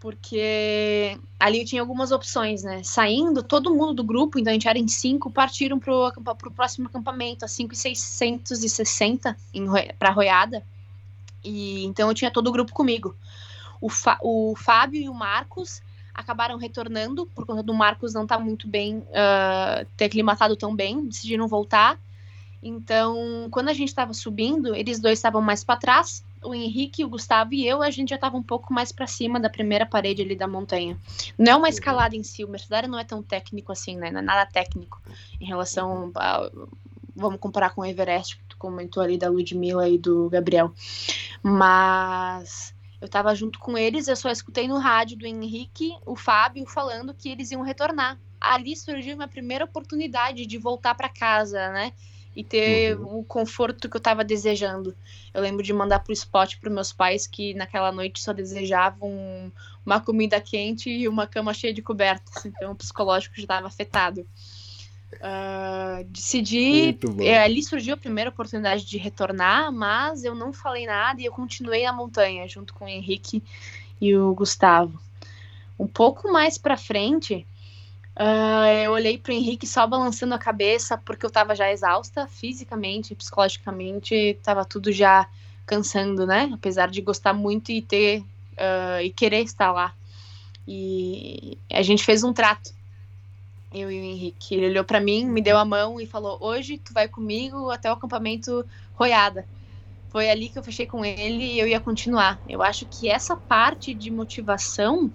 Porque 0.00 1.16
ali 1.38 1.60
eu 1.60 1.64
tinha 1.64 1.80
algumas 1.80 2.10
opções, 2.10 2.64
né? 2.64 2.82
Saindo, 2.82 3.44
todo 3.44 3.72
mundo 3.72 3.94
do 3.94 4.02
grupo, 4.02 4.40
então 4.40 4.50
a 4.50 4.54
gente 4.54 4.66
era 4.66 4.76
em 4.76 4.88
cinco, 4.88 5.30
partiram 5.30 5.78
para 5.78 5.94
o 5.94 6.50
próximo 6.50 6.88
acampamento, 6.88 7.44
a 7.44 7.48
5,660 7.48 9.36
para 10.00 10.08
a 10.08 10.10
arroiada 10.10 10.64
e 11.44 11.84
então 11.84 12.08
eu 12.08 12.14
tinha 12.14 12.30
todo 12.32 12.48
o 12.48 12.52
grupo 12.52 12.72
comigo. 12.72 13.14
O, 13.80 13.88
o 14.20 14.56
Fábio 14.56 15.00
e 15.00 15.08
o 15.08 15.14
Marcos 15.14 15.80
acabaram 16.12 16.58
retornando 16.58 17.24
por 17.26 17.46
conta 17.46 17.62
do 17.62 17.72
Marcos 17.72 18.14
não 18.14 18.24
estar 18.24 18.38
tá 18.38 18.42
muito 18.42 18.66
bem, 18.66 18.98
uh, 18.98 19.86
ter 19.96 20.06
aclimatado 20.06 20.56
tão 20.56 20.74
bem, 20.74 21.06
decidiram 21.06 21.46
voltar. 21.46 21.96
Então, 22.66 23.48
quando 23.50 23.68
a 23.68 23.72
gente 23.72 23.88
estava 23.88 24.12
subindo, 24.12 24.74
eles 24.74 24.98
dois 24.98 25.18
estavam 25.18 25.40
mais 25.40 25.62
para 25.62 25.78
trás, 25.78 26.24
o 26.42 26.52
Henrique, 26.52 27.04
o 27.04 27.08
Gustavo 27.08 27.54
e 27.54 27.66
eu, 27.66 27.80
a 27.80 27.90
gente 27.90 28.10
já 28.10 28.16
estava 28.16 28.36
um 28.36 28.42
pouco 28.42 28.74
mais 28.74 28.90
para 28.90 29.06
cima 29.06 29.38
da 29.38 29.48
primeira 29.48 29.86
parede 29.86 30.20
ali 30.20 30.34
da 30.34 30.48
montanha. 30.48 30.98
Não 31.38 31.52
é 31.52 31.56
uma 31.56 31.68
escalada 31.68 32.16
em 32.16 32.24
si, 32.24 32.44
o 32.44 32.48
Mercedário 32.48 32.88
não 32.88 32.98
é 32.98 33.04
tão 33.04 33.22
técnico 33.22 33.70
assim, 33.70 33.96
né? 33.96 34.10
Não 34.10 34.18
é 34.18 34.22
nada 34.22 34.44
técnico 34.44 35.00
em 35.40 35.46
relação 35.46 36.10
a, 36.16 36.50
vamos 37.14 37.38
comparar 37.38 37.70
com 37.70 37.82
o 37.82 37.84
Everest, 37.84 38.36
que 38.36 38.44
tu 38.48 38.56
comentou 38.56 39.02
ali 39.02 39.16
da 39.16 39.30
Ludmilla 39.30 39.88
e 39.88 39.96
do 39.96 40.28
Gabriel. 40.28 40.72
Mas 41.42 42.74
eu 43.00 43.06
estava 43.06 43.32
junto 43.34 43.60
com 43.60 43.78
eles, 43.78 44.08
eu 44.08 44.16
só 44.16 44.28
escutei 44.28 44.66
no 44.66 44.78
rádio 44.78 45.16
do 45.16 45.26
Henrique, 45.26 45.96
o 46.04 46.16
Fábio, 46.16 46.66
falando 46.66 47.14
que 47.14 47.28
eles 47.28 47.52
iam 47.52 47.62
retornar. 47.62 48.18
Ali 48.40 48.76
surgiu 48.76 49.16
minha 49.16 49.28
primeira 49.28 49.64
oportunidade 49.64 50.46
de 50.46 50.58
voltar 50.58 50.94
para 50.94 51.08
casa, 51.08 51.70
né? 51.70 51.92
E 52.36 52.44
ter 52.44 52.98
uhum. 52.98 53.20
o 53.20 53.24
conforto 53.24 53.88
que 53.88 53.96
eu 53.96 53.98
estava 53.98 54.22
desejando. 54.22 54.94
Eu 55.32 55.40
lembro 55.40 55.62
de 55.62 55.72
mandar 55.72 56.00
pro 56.00 56.12
spot 56.12 56.56
para 56.58 56.68
meus 56.68 56.92
pais 56.92 57.26
que 57.26 57.54
naquela 57.54 57.90
noite 57.90 58.20
só 58.20 58.32
desejavam 58.32 59.50
uma 59.84 60.00
comida 60.00 60.38
quente 60.38 60.90
e 60.90 61.08
uma 61.08 61.26
cama 61.26 61.54
cheia 61.54 61.72
de 61.72 61.80
cobertas. 61.80 62.44
Então 62.44 62.72
o 62.72 62.74
psicológico 62.74 63.36
já 63.36 63.42
estava 63.42 63.66
afetado. 63.66 64.26
Uh, 65.14 66.04
decidi. 66.04 66.98
É, 67.20 67.38
ali 67.38 67.62
surgiu 67.62 67.94
a 67.94 67.96
primeira 67.96 68.30
oportunidade 68.30 68.84
de 68.84 68.98
retornar, 68.98 69.72
mas 69.72 70.24
eu 70.24 70.34
não 70.34 70.52
falei 70.52 70.86
nada 70.86 71.20
e 71.20 71.24
eu 71.24 71.32
continuei 71.32 71.84
na 71.84 71.92
montanha 71.92 72.46
junto 72.46 72.74
com 72.74 72.84
o 72.84 72.88
Henrique 72.88 73.42
e 74.00 74.14
o 74.14 74.34
Gustavo. 74.34 75.00
Um 75.78 75.86
pouco 75.86 76.30
mais 76.30 76.58
para 76.58 76.76
frente, 76.76 77.46
uh, 78.18 78.66
eu 78.84 78.92
olhei 78.92 79.18
para 79.18 79.32
o 79.32 79.34
Henrique 79.34 79.66
só 79.66 79.86
balançando 79.86 80.34
a 80.34 80.38
cabeça 80.38 80.98
porque 80.98 81.24
eu 81.24 81.28
estava 81.28 81.54
já 81.54 81.70
exausta, 81.70 82.26
fisicamente, 82.26 83.14
psicologicamente, 83.14 84.14
estava 84.14 84.64
tudo 84.64 84.90
já 84.92 85.28
cansando, 85.64 86.26
né? 86.26 86.50
Apesar 86.52 86.88
de 86.88 87.00
gostar 87.00 87.32
muito 87.32 87.72
e 87.72 87.82
ter 87.82 88.20
uh, 88.20 89.00
e 89.02 89.10
querer 89.10 89.42
estar 89.42 89.72
lá. 89.72 89.94
E 90.66 91.58
a 91.72 91.82
gente 91.82 92.04
fez 92.04 92.24
um 92.24 92.32
trato 92.32 92.74
eu 93.72 93.90
e 93.90 94.00
o 94.00 94.04
Henrique. 94.04 94.54
Ele 94.54 94.66
olhou 94.66 94.84
para 94.84 95.00
mim, 95.00 95.26
me 95.26 95.40
deu 95.40 95.58
a 95.58 95.64
mão 95.64 96.00
e 96.00 96.06
falou: 96.06 96.38
Hoje 96.40 96.78
tu 96.78 96.92
vai 96.92 97.08
comigo 97.08 97.70
até 97.70 97.90
o 97.90 97.94
acampamento 97.94 98.64
Roiada. 98.94 99.46
Foi 100.08 100.30
ali 100.30 100.48
que 100.48 100.58
eu 100.58 100.62
fechei 100.62 100.86
com 100.86 101.04
ele 101.04 101.44
e 101.44 101.58
eu 101.58 101.66
ia 101.66 101.80
continuar. 101.80 102.40
Eu 102.48 102.62
acho 102.62 102.86
que 102.86 103.08
essa 103.08 103.36
parte 103.36 103.92
de 103.92 104.10
motivação 104.10 105.12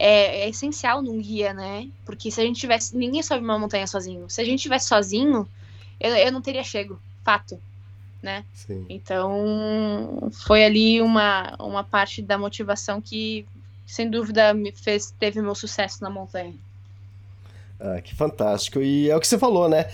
é, 0.00 0.44
é 0.44 0.48
essencial 0.48 1.02
num 1.02 1.20
guia, 1.20 1.52
né? 1.52 1.86
Porque 2.06 2.30
se 2.30 2.40
a 2.40 2.44
gente 2.44 2.58
tivesse. 2.58 2.96
Ninguém 2.96 3.22
sobe 3.22 3.44
uma 3.44 3.58
montanha 3.58 3.86
sozinho. 3.86 4.30
Se 4.30 4.40
a 4.40 4.44
gente 4.44 4.62
tivesse 4.62 4.88
sozinho, 4.88 5.46
eu, 6.00 6.16
eu 6.16 6.32
não 6.32 6.40
teria 6.40 6.64
chego. 6.64 6.98
Fato. 7.22 7.60
Né? 8.22 8.44
Sim. 8.54 8.86
Então, 8.88 10.30
foi 10.32 10.64
ali 10.64 11.00
uma, 11.00 11.54
uma 11.58 11.84
parte 11.84 12.20
da 12.20 12.36
motivação 12.36 13.00
que, 13.00 13.46
sem 13.86 14.10
dúvida, 14.10 14.52
me 14.52 14.72
fez, 14.72 15.10
teve 15.18 15.40
meu 15.40 15.54
sucesso 15.54 16.02
na 16.02 16.10
montanha. 16.10 16.54
Ah, 17.78 18.00
que 18.00 18.14
fantástico. 18.14 18.80
E 18.80 19.08
é 19.10 19.16
o 19.16 19.20
que 19.20 19.26
você 19.26 19.38
falou, 19.38 19.68
né? 19.68 19.90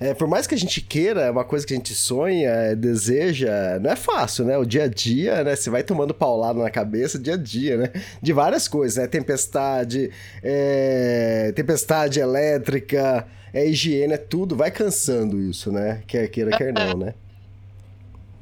É, 0.00 0.14
por 0.14 0.28
mais 0.28 0.46
que 0.46 0.54
a 0.54 0.58
gente 0.58 0.80
queira, 0.80 1.22
é 1.22 1.30
uma 1.30 1.44
coisa 1.44 1.66
que 1.66 1.72
a 1.72 1.76
gente 1.76 1.92
sonha, 1.92 2.48
é, 2.48 2.74
deseja, 2.76 3.80
não 3.80 3.90
é 3.90 3.96
fácil, 3.96 4.44
né? 4.44 4.56
O 4.56 4.64
dia 4.64 4.84
a 4.84 4.88
dia, 4.88 5.42
né? 5.42 5.56
Você 5.56 5.70
vai 5.70 5.82
tomando 5.82 6.14
paulado 6.14 6.60
na 6.60 6.70
cabeça 6.70 7.18
dia 7.18 7.34
a 7.34 7.36
dia, 7.36 7.76
né? 7.76 7.90
De 8.22 8.32
várias 8.32 8.68
coisas, 8.68 8.96
né? 8.96 9.08
Tempestade, 9.08 10.12
é... 10.40 11.52
tempestade 11.56 12.20
elétrica, 12.20 13.26
é 13.52 13.66
higiene, 13.66 14.12
é 14.12 14.18
tudo. 14.18 14.54
Vai 14.54 14.70
cansando 14.70 15.40
isso, 15.40 15.72
né? 15.72 16.00
Quer 16.06 16.28
queira, 16.28 16.56
quer 16.56 16.72
não, 16.72 16.96
né? 16.96 17.14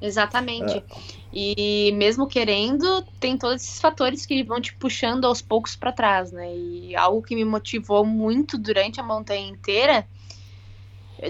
Exatamente. 0.00 0.84
Ah. 0.90 1.00
E 1.32 1.90
mesmo 1.96 2.26
querendo, 2.26 3.02
tem 3.18 3.38
todos 3.38 3.62
esses 3.62 3.80
fatores 3.80 4.26
que 4.26 4.42
vão 4.44 4.60
te 4.60 4.74
puxando 4.74 5.24
aos 5.24 5.40
poucos 5.40 5.74
para 5.74 5.90
trás, 5.90 6.30
né? 6.32 6.54
E 6.54 6.94
algo 6.94 7.22
que 7.22 7.34
me 7.34 7.46
motivou 7.46 8.04
muito 8.04 8.58
durante 8.58 9.00
a 9.00 9.02
montanha 9.02 9.48
inteira 9.48 10.06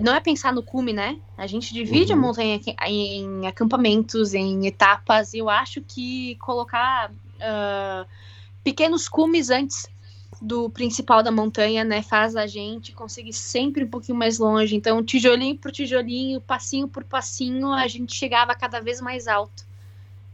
não 0.02 0.14
é 0.14 0.20
pensar 0.20 0.52
no 0.52 0.62
cume, 0.62 0.92
né? 0.92 1.18
A 1.36 1.46
gente 1.46 1.72
divide 1.72 2.12
uhum. 2.12 2.18
a 2.18 2.22
montanha 2.22 2.60
em 2.86 3.46
acampamentos, 3.46 4.34
em 4.34 4.66
etapas. 4.66 5.32
E 5.32 5.38
eu 5.38 5.48
acho 5.48 5.80
que 5.82 6.36
colocar 6.36 7.10
uh, 7.10 8.06
pequenos 8.64 9.08
cumes 9.08 9.50
antes 9.50 9.86
do 10.40 10.68
principal 10.68 11.22
da 11.22 11.30
montanha, 11.30 11.82
né, 11.82 12.02
faz 12.02 12.36
a 12.36 12.46
gente 12.46 12.92
conseguir 12.92 13.32
sempre 13.32 13.84
um 13.84 13.88
pouquinho 13.88 14.18
mais 14.18 14.38
longe. 14.38 14.74
Então, 14.76 15.02
tijolinho 15.02 15.56
por 15.56 15.72
tijolinho, 15.72 16.40
passinho 16.40 16.86
por 16.86 17.04
passinho, 17.04 17.72
a 17.72 17.88
gente 17.88 18.14
chegava 18.14 18.54
cada 18.54 18.80
vez 18.80 19.00
mais 19.00 19.26
alto. 19.26 19.64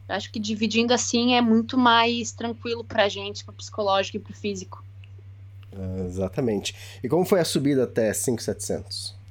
Eu 0.09 0.17
acho 0.17 0.33
que 0.33 0.41
dividindo 0.41 0.93
assim 0.93 1.35
é 1.35 1.41
muito 1.41 1.79
mais 1.79 2.33
tranquilo 2.33 2.83
para 2.83 3.05
a 3.05 3.09
gente, 3.09 3.45
para 3.45 3.53
o 3.53 3.57
psicológico 3.57 4.17
e 4.17 4.21
para 4.21 4.33
o 4.33 4.35
físico. 4.37 4.85
Exatamente. 6.07 6.75
E 7.03 7.09
como 7.09 7.25
foi 7.25 7.41
a 7.41 7.45
subida 7.45 7.85
até 7.85 8.13
5700? 8.13 9.22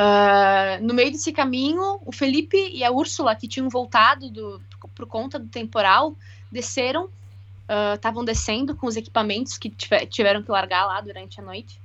Uh, 0.00 0.02
ah, 0.02 0.78
no 0.80 0.94
meio 0.94 1.10
desse 1.10 1.30
caminho, 1.30 2.00
o 2.06 2.10
Felipe 2.10 2.56
e 2.72 2.82
a 2.82 2.90
Úrsula, 2.90 3.36
que 3.36 3.46
tinham 3.46 3.68
voltado 3.68 4.30
do, 4.30 4.60
por 4.94 5.06
conta 5.06 5.38
do 5.38 5.46
temporal, 5.46 6.16
desceram 6.50 7.10
estavam 7.94 8.22
uh, 8.22 8.26
descendo 8.26 8.74
com 8.74 8.88
os 8.88 8.96
equipamentos 8.96 9.56
que 9.56 9.70
tiveram 9.70 10.42
que 10.42 10.50
largar 10.50 10.86
lá 10.86 11.00
durante 11.00 11.38
a 11.38 11.44
noite. 11.44 11.80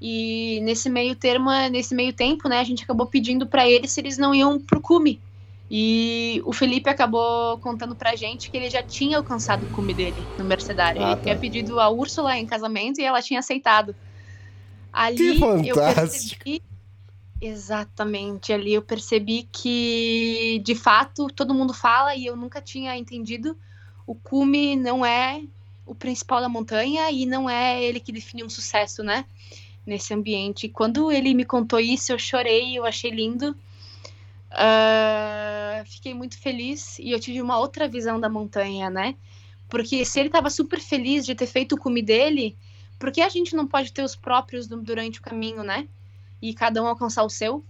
E 0.00 0.60
nesse 0.62 0.88
meio 0.88 1.16
termo, 1.16 1.50
nesse 1.72 1.92
meio 1.92 2.12
tempo, 2.12 2.48
né, 2.48 2.60
a 2.60 2.64
gente 2.64 2.84
acabou 2.84 3.04
pedindo 3.06 3.44
para 3.44 3.68
eles 3.68 3.90
se 3.90 4.00
eles 4.00 4.16
não 4.16 4.32
iam 4.32 4.60
pro 4.60 4.80
cume. 4.80 5.20
E 5.68 6.40
o 6.44 6.52
Felipe 6.52 6.88
acabou 6.88 7.58
contando 7.58 7.96
pra 7.96 8.14
gente 8.14 8.48
que 8.48 8.56
ele 8.56 8.70
já 8.70 8.80
tinha 8.80 9.16
alcançado 9.16 9.64
o 9.66 9.70
cume 9.70 9.92
dele 9.92 10.22
no 10.38 10.44
Mercedário. 10.44 11.02
Ah, 11.02 11.06
ele 11.06 11.16
tá. 11.16 11.22
tinha 11.22 11.36
pedido 11.36 11.80
a 11.80 11.88
Úrsula 11.88 12.36
em 12.38 12.46
casamento 12.46 13.00
e 13.00 13.04
ela 13.04 13.20
tinha 13.20 13.40
aceitado. 13.40 13.96
Ali 14.92 15.16
que 15.16 15.38
fantástico. 15.40 15.80
eu 15.80 15.94
percebi 15.94 16.62
Exatamente, 17.46 18.54
ali 18.54 18.72
eu 18.72 18.80
percebi 18.80 19.46
que 19.52 20.62
de 20.64 20.74
fato 20.74 21.26
todo 21.26 21.52
mundo 21.52 21.74
fala 21.74 22.14
e 22.16 22.24
eu 22.24 22.34
nunca 22.34 22.58
tinha 22.58 22.96
entendido 22.96 23.54
o 24.06 24.14
cume 24.14 24.74
não 24.74 25.04
é 25.04 25.42
o 25.84 25.94
principal 25.94 26.40
da 26.40 26.48
montanha 26.48 27.10
e 27.10 27.26
não 27.26 27.48
é 27.48 27.84
ele 27.84 28.00
que 28.00 28.12
define 28.12 28.42
um 28.42 28.48
sucesso, 28.48 29.02
né? 29.02 29.26
Nesse 29.86 30.14
ambiente. 30.14 30.70
Quando 30.70 31.12
ele 31.12 31.34
me 31.34 31.44
contou 31.44 31.78
isso, 31.78 32.12
eu 32.12 32.18
chorei, 32.18 32.78
eu 32.78 32.86
achei 32.86 33.10
lindo. 33.10 33.54
Uh, 34.50 35.84
fiquei 35.84 36.14
muito 36.14 36.38
feliz 36.38 36.98
e 36.98 37.10
eu 37.10 37.20
tive 37.20 37.42
uma 37.42 37.58
outra 37.58 37.86
visão 37.86 38.18
da 38.18 38.30
montanha, 38.30 38.88
né? 38.88 39.16
Porque 39.68 40.02
se 40.06 40.18
ele 40.18 40.30
estava 40.30 40.48
super 40.48 40.80
feliz 40.80 41.26
de 41.26 41.34
ter 41.34 41.46
feito 41.46 41.74
o 41.74 41.78
cume 41.78 42.00
dele, 42.00 42.56
por 42.98 43.12
que 43.12 43.20
a 43.20 43.28
gente 43.28 43.54
não 43.54 43.66
pode 43.66 43.92
ter 43.92 44.02
os 44.02 44.16
próprios 44.16 44.66
durante 44.66 45.18
o 45.18 45.22
caminho, 45.22 45.62
né? 45.62 45.86
E 46.44 46.52
cada 46.52 46.82
um 46.82 46.86
alcançar 46.86 47.24
o 47.24 47.30
seu? 47.30 47.64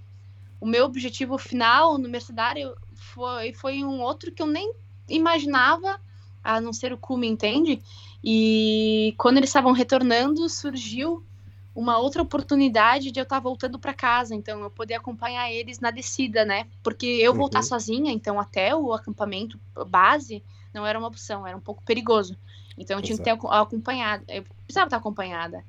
O 0.60 0.66
meu 0.66 0.84
objetivo 0.84 1.38
final 1.38 1.96
no 1.96 2.08
Mercedário 2.08 2.74
foi, 2.92 3.52
foi 3.52 3.84
um 3.84 4.00
outro 4.00 4.32
que 4.32 4.42
eu 4.42 4.48
nem 4.48 4.74
imaginava, 5.08 6.00
a 6.42 6.60
não 6.60 6.72
ser 6.72 6.92
o 6.92 6.98
cume, 6.98 7.28
entende? 7.28 7.80
E 8.22 9.14
quando 9.16 9.36
eles 9.36 9.48
estavam 9.48 9.70
retornando, 9.70 10.48
surgiu 10.48 11.24
uma 11.72 11.98
outra 11.98 12.20
oportunidade 12.20 13.12
de 13.12 13.20
eu 13.20 13.22
estar 13.22 13.38
voltando 13.38 13.78
para 13.78 13.94
casa, 13.94 14.34
então 14.34 14.60
eu 14.62 14.70
poder 14.70 14.94
acompanhar 14.94 15.52
eles 15.52 15.78
na 15.78 15.92
descida, 15.92 16.44
né? 16.44 16.66
Porque 16.82 17.06
eu 17.06 17.30
uhum. 17.30 17.38
voltar 17.38 17.62
sozinha, 17.62 18.10
então 18.10 18.40
até 18.40 18.74
o 18.74 18.92
acampamento 18.92 19.56
base 19.86 20.42
não 20.72 20.84
era 20.84 20.98
uma 20.98 21.06
opção, 21.06 21.46
era 21.46 21.56
um 21.56 21.60
pouco 21.60 21.84
perigoso. 21.84 22.36
Então 22.76 22.98
eu 22.98 23.02
tinha 23.02 23.14
Exato. 23.14 23.38
que 23.38 23.46
ter 23.46 23.56
acompanhado, 23.56 24.24
eu 24.26 24.44
precisava 24.66 24.88
estar 24.88 24.96
acompanhada. 24.96 25.64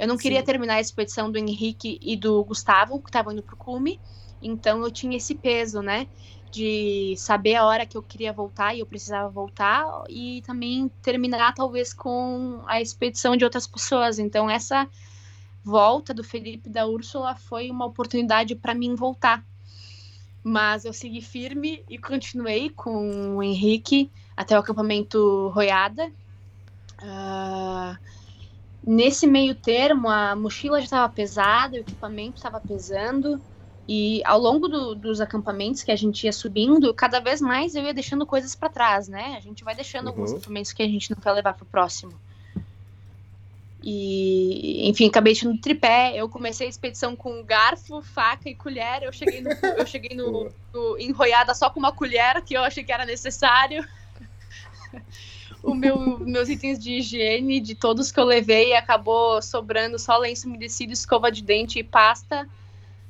Eu 0.00 0.08
não 0.08 0.16
queria 0.16 0.38
Sim. 0.38 0.46
terminar 0.46 0.76
a 0.76 0.80
expedição 0.80 1.30
do 1.30 1.36
Henrique 1.36 1.98
e 2.00 2.16
do 2.16 2.42
Gustavo, 2.42 2.98
que 3.00 3.10
estavam 3.10 3.34
indo 3.34 3.42
pro 3.42 3.54
cume, 3.54 4.00
então 4.40 4.82
eu 4.82 4.90
tinha 4.90 5.14
esse 5.14 5.34
peso, 5.34 5.82
né? 5.82 6.06
De 6.50 7.14
saber 7.18 7.56
a 7.56 7.66
hora 7.66 7.84
que 7.84 7.98
eu 7.98 8.02
queria 8.02 8.32
voltar 8.32 8.74
e 8.74 8.80
eu 8.80 8.86
precisava 8.86 9.28
voltar, 9.28 9.84
e 10.08 10.40
também 10.46 10.90
terminar 11.02 11.52
talvez 11.52 11.92
com 11.92 12.62
a 12.66 12.80
expedição 12.80 13.36
de 13.36 13.44
outras 13.44 13.66
pessoas. 13.66 14.18
Então 14.18 14.48
essa 14.48 14.88
volta 15.62 16.14
do 16.14 16.24
Felipe 16.24 16.70
e 16.70 16.72
da 16.72 16.86
Úrsula 16.86 17.36
foi 17.36 17.70
uma 17.70 17.84
oportunidade 17.84 18.54
para 18.54 18.74
mim 18.74 18.94
voltar. 18.94 19.44
Mas 20.42 20.86
eu 20.86 20.94
segui 20.94 21.20
firme 21.20 21.84
e 21.90 21.98
continuei 21.98 22.70
com 22.70 23.36
o 23.36 23.42
Henrique 23.42 24.10
até 24.34 24.56
o 24.56 24.60
acampamento 24.60 25.48
Roiada. 25.48 26.10
Uh, 27.02 28.19
nesse 28.86 29.26
meio 29.26 29.54
termo, 29.54 30.08
a 30.08 30.34
mochila 30.34 30.78
já 30.78 30.84
estava 30.84 31.12
pesada, 31.12 31.76
o 31.76 31.80
equipamento 31.80 32.36
estava 32.36 32.60
pesando. 32.60 33.40
E 33.88 34.22
ao 34.24 34.38
longo 34.38 34.68
do, 34.68 34.94
dos 34.94 35.20
acampamentos 35.20 35.82
que 35.82 35.90
a 35.90 35.96
gente 35.96 36.24
ia 36.24 36.32
subindo, 36.32 36.94
cada 36.94 37.18
vez 37.18 37.40
mais 37.40 37.74
eu 37.74 37.82
ia 37.82 37.92
deixando 37.92 38.24
coisas 38.24 38.54
para 38.54 38.68
trás, 38.68 39.08
né? 39.08 39.34
A 39.36 39.40
gente 39.40 39.64
vai 39.64 39.74
deixando 39.74 40.06
uhum. 40.06 40.12
alguns 40.12 40.32
equipamentos 40.32 40.72
que 40.72 40.82
a 40.82 40.86
gente 40.86 41.10
não 41.10 41.20
quer 41.20 41.32
levar 41.32 41.54
para 41.54 41.64
o 41.64 41.66
próximo. 41.66 42.12
E, 43.82 44.88
enfim, 44.88 45.08
acabei 45.08 45.34
tirando 45.34 45.60
tripé. 45.60 46.12
Eu 46.14 46.28
comecei 46.28 46.66
a 46.66 46.70
expedição 46.70 47.16
com 47.16 47.42
garfo, 47.42 48.02
faca 48.02 48.48
e 48.48 48.54
colher. 48.54 49.02
Eu 49.02 49.12
cheguei, 49.12 49.40
no, 49.40 49.50
eu 49.50 49.86
cheguei 49.86 50.16
no, 50.16 50.52
no, 50.72 50.98
enroiada 50.98 51.54
só 51.54 51.70
com 51.70 51.80
uma 51.80 51.92
colher, 51.92 52.42
que 52.42 52.54
eu 52.54 52.62
achei 52.62 52.84
que 52.84 52.92
era 52.92 53.06
necessário. 53.06 53.84
O 55.62 55.74
meu, 55.74 56.18
meus 56.20 56.48
itens 56.48 56.78
de 56.78 56.94
higiene, 56.98 57.60
de 57.60 57.74
todos 57.74 58.10
que 58.10 58.18
eu 58.18 58.24
levei, 58.24 58.74
acabou 58.74 59.40
sobrando 59.42 59.98
só 59.98 60.16
lenço 60.18 60.48
umedecido, 60.48 60.92
escova 60.92 61.30
de 61.30 61.42
dente 61.42 61.78
e 61.78 61.84
pasta. 61.84 62.48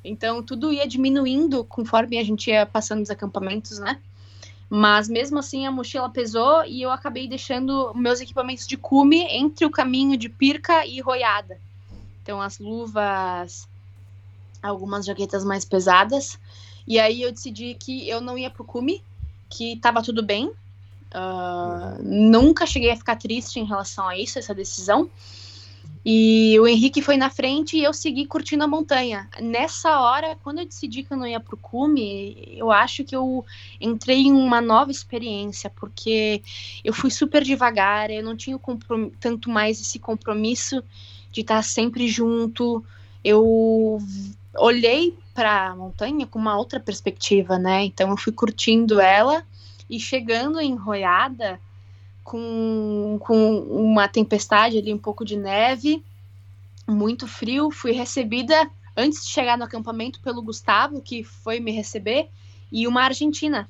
Então, 0.03 0.41
tudo 0.41 0.73
ia 0.73 0.87
diminuindo 0.87 1.63
conforme 1.63 2.17
a 2.17 2.23
gente 2.23 2.49
ia 2.49 2.65
passando 2.65 3.01
os 3.01 3.09
acampamentos, 3.09 3.79
né? 3.79 3.99
Mas 4.69 5.09
mesmo 5.09 5.37
assim 5.37 5.65
a 5.65 5.71
mochila 5.71 6.09
pesou 6.09 6.63
e 6.65 6.81
eu 6.81 6.91
acabei 6.91 7.27
deixando 7.27 7.93
meus 7.93 8.21
equipamentos 8.21 8.65
de 8.65 8.77
cume 8.77 9.21
entre 9.29 9.65
o 9.65 9.69
caminho 9.69 10.15
de 10.15 10.29
Pirca 10.29 10.85
e 10.85 11.01
Roiada. 11.01 11.59
Então 12.23 12.41
as 12.41 12.57
luvas, 12.57 13.67
algumas 14.63 15.05
jaquetas 15.05 15.43
mais 15.43 15.65
pesadas. 15.65 16.39
E 16.87 16.97
aí 16.99 17.21
eu 17.21 17.31
decidi 17.31 17.75
que 17.75 18.07
eu 18.07 18.21
não 18.21 18.37
ia 18.37 18.49
pro 18.49 18.63
cume, 18.63 19.03
que 19.49 19.75
tava 19.75 20.01
tudo 20.01 20.23
bem. 20.23 20.51
Uh, 21.13 22.01
nunca 22.01 22.65
cheguei 22.65 22.91
a 22.91 22.95
ficar 22.95 23.17
triste 23.17 23.59
em 23.59 23.65
relação 23.65 24.07
a 24.07 24.17
isso, 24.17 24.39
essa 24.39 24.53
decisão. 24.53 25.09
E 26.03 26.59
o 26.59 26.67
Henrique 26.67 27.01
foi 27.01 27.15
na 27.15 27.29
frente 27.29 27.77
e 27.77 27.83
eu 27.83 27.93
segui 27.93 28.25
curtindo 28.25 28.63
a 28.63 28.67
montanha. 28.67 29.29
Nessa 29.39 29.99
hora, 29.99 30.35
quando 30.43 30.59
eu 30.59 30.65
decidi 30.65 31.03
que 31.03 31.13
eu 31.13 31.17
não 31.17 31.27
ia 31.27 31.39
pro 31.39 31.55
cume, 31.55 32.55
eu 32.57 32.71
acho 32.71 33.03
que 33.03 33.15
eu 33.15 33.45
entrei 33.79 34.21
em 34.21 34.31
uma 34.31 34.59
nova 34.59 34.89
experiência, 34.89 35.69
porque 35.69 36.41
eu 36.83 36.91
fui 36.91 37.11
super 37.11 37.43
devagar, 37.43 38.09
eu 38.09 38.23
não 38.23 38.35
tinha 38.35 38.59
tanto 39.19 39.49
mais 39.49 39.79
esse 39.79 39.99
compromisso 39.99 40.83
de 41.31 41.41
estar 41.41 41.61
sempre 41.61 42.07
junto. 42.07 42.83
Eu 43.23 43.99
olhei 44.57 45.15
para 45.35 45.67
a 45.67 45.75
montanha 45.75 46.25
com 46.25 46.39
uma 46.39 46.57
outra 46.57 46.79
perspectiva, 46.79 47.59
né? 47.59 47.83
Então 47.83 48.09
eu 48.09 48.17
fui 48.17 48.33
curtindo 48.33 48.99
ela 48.99 49.45
e 49.91 49.99
chegando 49.99 50.59
em 50.61 50.73
Roiada, 50.73 51.59
com, 52.23 53.19
com 53.19 53.59
uma 53.59 54.07
tempestade 54.07 54.77
ali, 54.77 54.93
um 54.93 54.97
pouco 54.97 55.25
de 55.25 55.35
neve, 55.35 56.01
muito 56.87 57.27
frio. 57.27 57.69
Fui 57.69 57.91
recebida 57.91 58.71
antes 58.95 59.25
de 59.25 59.31
chegar 59.31 59.57
no 59.57 59.65
acampamento 59.65 60.21
pelo 60.21 60.41
Gustavo, 60.41 61.01
que 61.01 61.25
foi 61.25 61.59
me 61.59 61.73
receber, 61.73 62.29
e 62.71 62.87
uma 62.87 63.03
argentina. 63.03 63.69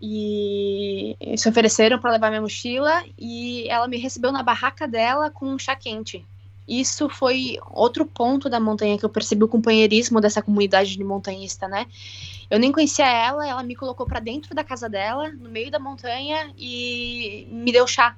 E 0.00 1.16
se 1.36 1.48
ofereceram 1.48 1.98
para 1.98 2.12
levar 2.12 2.30
minha 2.30 2.40
mochila 2.40 3.04
e 3.18 3.68
ela 3.68 3.86
me 3.86 3.98
recebeu 3.98 4.32
na 4.32 4.42
barraca 4.42 4.88
dela 4.88 5.30
com 5.30 5.46
um 5.46 5.58
chá 5.58 5.76
quente. 5.76 6.24
Isso 6.66 7.08
foi 7.08 7.58
outro 7.70 8.04
ponto 8.04 8.48
da 8.48 8.58
montanha 8.58 8.98
que 8.98 9.04
eu 9.04 9.08
percebi 9.08 9.44
o 9.44 9.48
companheirismo 9.48 10.20
dessa 10.20 10.42
comunidade 10.42 10.96
de 10.96 11.04
montanhista, 11.04 11.68
né? 11.68 11.86
Eu 12.50 12.58
nem 12.58 12.70
conhecia 12.70 13.06
ela, 13.06 13.46
ela 13.46 13.62
me 13.62 13.74
colocou 13.74 14.06
para 14.06 14.20
dentro 14.20 14.54
da 14.54 14.62
casa 14.62 14.88
dela, 14.88 15.30
no 15.30 15.48
meio 15.48 15.70
da 15.70 15.78
montanha, 15.78 16.52
e 16.56 17.48
me 17.50 17.72
deu 17.72 17.86
chá, 17.86 18.16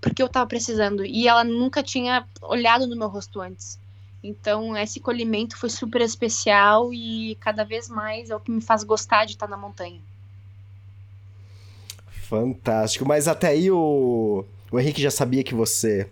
porque 0.00 0.22
eu 0.22 0.28
tava 0.28 0.46
precisando. 0.46 1.04
E 1.04 1.26
ela 1.26 1.44
nunca 1.44 1.82
tinha 1.82 2.26
olhado 2.42 2.86
no 2.86 2.96
meu 2.96 3.08
rosto 3.08 3.40
antes. 3.40 3.78
Então, 4.22 4.76
esse 4.76 5.00
colhimento 5.00 5.56
foi 5.56 5.70
super 5.70 6.02
especial 6.02 6.92
e 6.92 7.36
cada 7.40 7.64
vez 7.64 7.88
mais 7.88 8.28
é 8.28 8.36
o 8.36 8.40
que 8.40 8.50
me 8.50 8.60
faz 8.60 8.84
gostar 8.84 9.24
de 9.24 9.32
estar 9.32 9.48
na 9.48 9.56
montanha. 9.56 10.00
Fantástico. 12.30 13.06
Mas 13.06 13.26
até 13.26 13.48
aí 13.48 13.70
o, 13.70 14.44
o 14.70 14.78
Henrique 14.78 15.00
já 15.00 15.10
sabia 15.10 15.42
que 15.42 15.54
você 15.54 16.06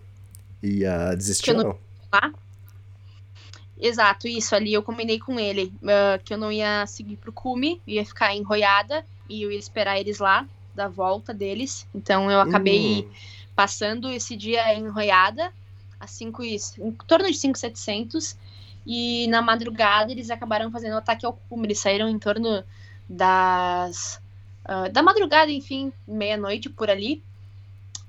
ia 0.61 1.13
desistir, 1.13 1.43
que 1.45 1.51
eu 1.51 1.57
não? 1.57 1.63
não? 2.11 2.33
Exato, 3.79 4.27
isso 4.27 4.53
ali 4.53 4.73
eu 4.73 4.83
combinei 4.83 5.19
com 5.19 5.39
ele, 5.39 5.73
uh, 5.83 6.21
que 6.23 6.33
eu 6.33 6.37
não 6.37 6.51
ia 6.51 6.85
seguir 6.85 7.15
pro 7.15 7.31
cume, 7.31 7.81
ia 7.87 8.05
ficar 8.05 8.35
enroiada 8.35 9.05
e 9.29 9.41
eu 9.41 9.51
ia 9.51 9.57
esperar 9.57 9.97
eles 9.97 10.19
lá, 10.19 10.45
da 10.75 10.87
volta 10.87 11.33
deles. 11.33 11.87
Então 11.95 12.29
eu 12.29 12.41
acabei 12.41 13.01
uh. 13.01 13.11
passando 13.55 14.09
esse 14.09 14.35
dia 14.35 14.73
enroiada, 14.75 15.53
a 15.99 16.07
cinco, 16.07 16.43
em 16.43 16.57
torno 17.07 17.27
de 17.27 17.37
5,700, 17.37 18.35
e 18.85 19.27
na 19.27 19.41
madrugada 19.41 20.11
eles 20.11 20.29
acabaram 20.29 20.71
fazendo 20.71 20.95
o 20.95 20.97
ataque 20.97 21.25
ao 21.25 21.33
cume, 21.47 21.67
eles 21.67 21.79
saíram 21.79 22.09
em 22.09 22.19
torno 22.19 22.63
das... 23.07 24.21
Uh, 24.67 24.91
da 24.91 25.01
madrugada, 25.01 25.51
enfim, 25.51 25.91
meia-noite 26.05 26.69
por 26.69 26.89
ali, 26.89 27.23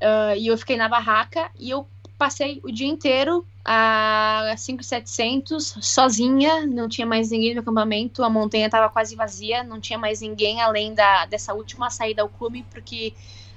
Uh, 0.01 0.35
e 0.39 0.47
eu 0.47 0.57
fiquei 0.57 0.79
na 0.79 0.89
barraca 0.89 1.51
e 1.59 1.69
eu 1.69 1.87
passei 2.21 2.61
o 2.63 2.71
dia 2.71 2.87
inteiro 2.87 3.47
a 3.65 4.53
5,700 4.55 5.79
sozinha, 5.81 6.67
não 6.67 6.87
tinha 6.87 7.07
mais 7.07 7.31
ninguém 7.31 7.55
no 7.55 7.63
acampamento, 7.63 8.23
a 8.23 8.29
montanha 8.29 8.67
estava 8.67 8.91
quase 8.91 9.17
vazia, 9.17 9.65
não 9.65 9.81
tinha 9.81 9.99
mais 9.99 10.21
ninguém 10.21 10.61
além 10.61 10.93
da, 10.93 11.25
dessa 11.25 11.55
última 11.55 11.89
saída 11.89 12.21
ao 12.21 12.29
clube, 12.29 12.63
porque 12.71 13.15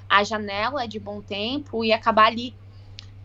a 0.09 0.23
janela 0.23 0.85
é 0.85 0.87
de 0.87 0.97
bom 0.97 1.21
tempo 1.21 1.83
ia 1.83 1.97
acabar 1.97 2.27
ali. 2.27 2.55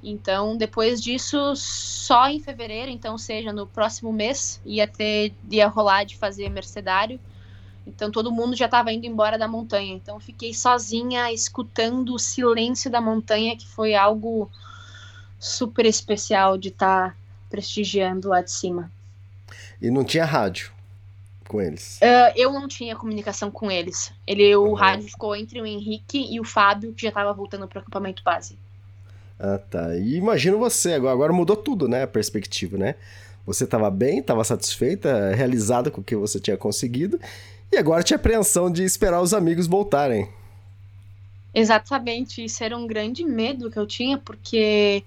Então, 0.02 0.56
depois 0.56 1.00
disso, 1.00 1.54
só 1.54 2.28
em 2.28 2.40
fevereiro, 2.40 2.90
então, 2.90 3.16
seja 3.16 3.52
no 3.52 3.64
próximo 3.64 4.12
mês, 4.12 4.60
ia 4.66 4.88
ter, 4.88 5.32
ia 5.48 5.68
rolar 5.68 6.02
de 6.02 6.16
fazer 6.16 6.48
mercedário. 6.48 7.20
Então, 7.86 8.10
todo 8.10 8.32
mundo 8.32 8.56
já 8.56 8.64
estava 8.64 8.92
indo 8.92 9.06
embora 9.06 9.38
da 9.38 9.46
montanha. 9.46 9.94
Então, 9.94 10.18
fiquei 10.18 10.52
sozinha, 10.52 11.32
escutando 11.32 12.12
o 12.12 12.18
silêncio 12.18 12.90
da 12.90 13.00
montanha, 13.00 13.56
que 13.56 13.66
foi 13.68 13.94
algo 13.94 14.50
super 15.38 15.86
especial 15.86 16.58
de 16.58 16.68
estar 16.68 17.10
tá 17.10 17.16
prestigiando 17.50 18.28
lá 18.28 18.42
de 18.42 18.50
cima. 18.50 18.90
E 19.80 19.90
não 19.90 20.04
tinha 20.04 20.24
rádio 20.24 20.72
com 21.46 21.60
eles? 21.60 21.98
Uh, 22.02 22.32
eu 22.36 22.52
não 22.52 22.68
tinha 22.68 22.94
comunicação 22.94 23.50
com 23.50 23.70
eles. 23.70 24.12
Ele, 24.26 24.54
o 24.54 24.66
uhum. 24.66 24.74
rádio 24.74 25.08
ficou 25.08 25.34
entre 25.34 25.60
o 25.60 25.66
Henrique 25.66 26.26
e 26.30 26.38
o 26.38 26.44
Fábio, 26.44 26.92
que 26.92 27.02
já 27.02 27.08
estava 27.08 27.32
voltando 27.32 27.66
para 27.66 27.78
o 27.78 27.80
acampamento 27.80 28.22
base. 28.22 28.58
Ah, 29.38 29.58
tá. 29.58 29.96
E 29.96 30.16
imagino 30.16 30.58
você, 30.58 30.94
agora, 30.94 31.12
agora 31.12 31.32
mudou 31.32 31.56
tudo, 31.56 31.88
né? 31.88 32.02
A 32.02 32.08
perspectiva, 32.08 32.76
né? 32.76 32.96
Você 33.46 33.64
estava 33.64 33.90
bem, 33.90 34.18
estava 34.18 34.44
satisfeita, 34.44 35.34
realizada 35.34 35.90
com 35.90 36.00
o 36.00 36.04
que 36.04 36.14
você 36.14 36.38
tinha 36.38 36.56
conseguido, 36.56 37.18
e 37.72 37.78
agora 37.78 38.02
tinha 38.02 38.16
apreensão 38.16 38.70
de 38.70 38.82
esperar 38.82 39.22
os 39.22 39.32
amigos 39.32 39.66
voltarem. 39.66 40.28
Exatamente, 41.54 42.44
isso 42.44 42.62
era 42.62 42.76
um 42.76 42.86
grande 42.86 43.24
medo 43.24 43.70
que 43.70 43.78
eu 43.78 43.86
tinha, 43.86 44.18
porque 44.18 45.02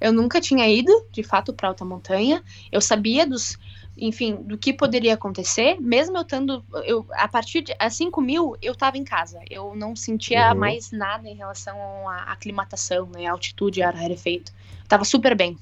eu 0.00 0.12
nunca 0.12 0.40
tinha 0.40 0.68
ido, 0.68 0.92
de 1.10 1.22
fato, 1.22 1.52
para 1.52 1.68
alta 1.68 1.84
montanha. 1.84 2.42
Eu 2.70 2.80
sabia 2.80 3.26
dos 3.26 3.58
enfim, 4.00 4.36
do 4.36 4.56
que 4.56 4.72
poderia 4.72 5.14
acontecer, 5.14 5.80
mesmo 5.80 6.16
eu 6.16 6.22
estando, 6.22 6.64
eu, 6.84 7.04
a 7.12 7.26
partir 7.26 7.62
de 7.62 7.74
a 7.78 7.90
5 7.90 8.20
mil, 8.20 8.56
eu 8.62 8.72
estava 8.72 8.96
em 8.96 9.04
casa, 9.04 9.40
eu 9.50 9.74
não 9.74 9.96
sentia 9.96 10.52
uhum. 10.52 10.58
mais 10.58 10.92
nada 10.92 11.28
em 11.28 11.34
relação 11.34 11.76
à 12.08 12.32
aclimatação, 12.32 13.06
né, 13.06 13.26
altitude, 13.26 13.82
ar 13.82 13.94
rarefeito, 13.94 14.52
estava 14.82 15.04
super 15.04 15.36
bem, 15.36 15.58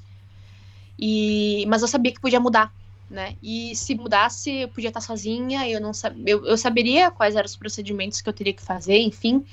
e, 0.99 1.65
mas 1.67 1.81
eu 1.81 1.89
sabia 1.89 2.13
que 2.13 2.21
podia 2.21 2.39
mudar, 2.39 2.71
né, 3.09 3.37
e 3.43 3.75
se 3.75 3.95
mudasse, 3.95 4.51
eu 4.51 4.69
podia 4.69 4.89
estar 4.89 5.01
sozinha, 5.01 5.67
eu 5.67 5.81
não 5.81 5.93
eu, 6.27 6.45
eu 6.45 6.59
saberia 6.59 7.11
quais 7.11 7.37
eram 7.37 7.47
os 7.47 7.57
procedimentos 7.57 8.21
que 8.21 8.29
eu 8.29 8.35
teria 8.35 8.53
que 8.53 8.63
fazer, 8.63 8.99
enfim, 8.99 9.47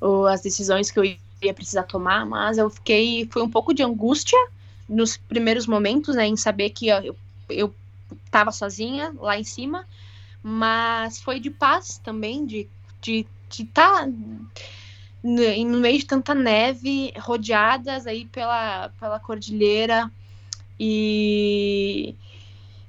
ou 0.00 0.26
as 0.26 0.40
decisões 0.40 0.90
que 0.90 0.98
eu 0.98 1.04
ia 1.04 1.16
precisar 1.54 1.84
tomar, 1.84 2.26
mas 2.26 2.58
eu 2.58 2.68
fiquei, 2.68 3.26
foi 3.30 3.42
um 3.42 3.50
pouco 3.50 3.72
de 3.72 3.82
angústia, 3.82 4.38
nos 4.88 5.16
primeiros 5.16 5.66
momentos, 5.66 6.14
né, 6.14 6.26
em 6.26 6.36
saber 6.36 6.70
que 6.70 6.88
eu, 6.88 7.16
eu 7.48 7.74
estava 8.26 8.52
sozinha 8.52 9.14
lá 9.18 9.38
em 9.38 9.44
cima, 9.44 9.86
mas 10.42 11.20
foi 11.20 11.40
de 11.40 11.50
paz 11.50 11.98
também, 12.04 12.44
de 12.44 12.68
de 13.02 13.26
estar 13.58 14.04
tá 14.04 14.08
no 15.22 15.78
meio 15.78 15.98
de 15.98 16.06
tanta 16.06 16.34
neve, 16.34 17.12
rodeadas 17.18 18.06
aí 18.06 18.24
pela, 18.26 18.90
pela 18.98 19.20
cordilheira, 19.20 20.10
e 20.78 22.14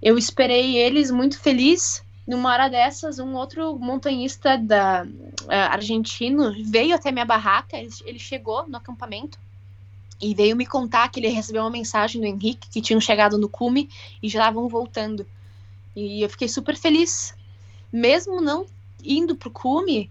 eu 0.01 0.17
esperei 0.17 0.77
eles 0.77 1.11
muito 1.11 1.39
feliz. 1.39 2.02
Numa 2.25 2.51
hora 2.51 2.69
dessas, 2.69 3.19
um 3.19 3.35
outro 3.35 3.77
montanhista 3.77 4.57
da 4.57 5.05
uh, 5.05 5.51
argentino 5.71 6.53
veio 6.63 6.95
até 6.95 7.11
minha 7.11 7.25
barraca. 7.25 7.77
Ele, 7.77 8.17
chegou 8.17 8.67
no 8.67 8.77
acampamento 8.77 9.37
e 10.21 10.33
veio 10.33 10.55
me 10.55 10.65
contar 10.65 11.09
que 11.09 11.19
ele 11.19 11.27
recebeu 11.27 11.63
uma 11.63 11.69
mensagem 11.69 12.21
do 12.21 12.27
Henrique 12.27 12.69
que 12.69 12.81
tinham 12.81 13.01
chegado 13.01 13.37
no 13.37 13.49
cume 13.49 13.89
e 14.21 14.29
já 14.29 14.39
estavam 14.39 14.69
voltando. 14.69 15.25
E 15.93 16.21
eu 16.21 16.29
fiquei 16.29 16.47
super 16.47 16.77
feliz. 16.77 17.35
Mesmo 17.91 18.39
não 18.39 18.65
indo 19.03 19.35
pro 19.35 19.51
cume, 19.51 20.09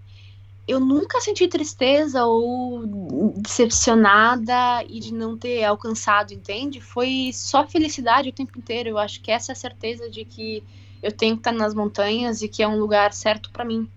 eu 0.69 0.79
nunca 0.79 1.19
senti 1.21 1.49
tristeza 1.49 2.25
ou 2.25 2.87
decepcionada 3.37 4.85
e 4.87 5.01
de 5.01 5.15
não 5.15 5.37
ter 5.37 5.65
alcançado, 5.65 6.33
entende? 6.33 6.79
Foi 6.79 7.31
só 7.33 7.67
felicidade 7.67 8.29
o 8.29 8.33
tempo 8.33 8.59
inteiro. 8.59 8.91
Eu 8.91 8.99
acho 8.99 9.21
que 9.23 9.31
essa 9.31 9.53
é 9.53 9.55
a 9.55 9.57
certeza 9.57 10.11
de 10.11 10.27
que 10.27 10.63
eu 11.03 11.11
tenho 11.11 11.35
que 11.35 11.41
estar 11.41 11.53
nas 11.53 11.75
montanhas 11.75 12.43
e 12.43 12.49
que 12.49 12.63
é 12.63 12.69
um 12.69 12.79
lugar 12.79 13.13
certo 13.13 13.51
para 13.51 13.65
mim. 13.65 13.89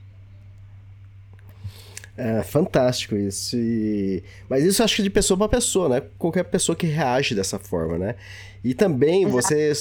É 2.17 2.43
fantástico 2.43 3.15
isso. 3.15 3.57
E... 3.57 4.23
Mas 4.49 4.63
isso 4.63 4.81
acho 4.81 4.95
que 4.95 5.03
de 5.03 5.09
pessoa 5.09 5.37
para 5.37 5.49
pessoa, 5.49 5.89
né? 5.89 6.01
Qualquer 6.17 6.43
pessoa 6.45 6.75
que 6.75 6.87
reage 6.87 7.35
dessa 7.35 7.59
forma, 7.59 7.97
né? 7.97 8.15
E 8.63 8.73
também 8.73 9.23
Exato. 9.23 9.35
você 9.35 9.73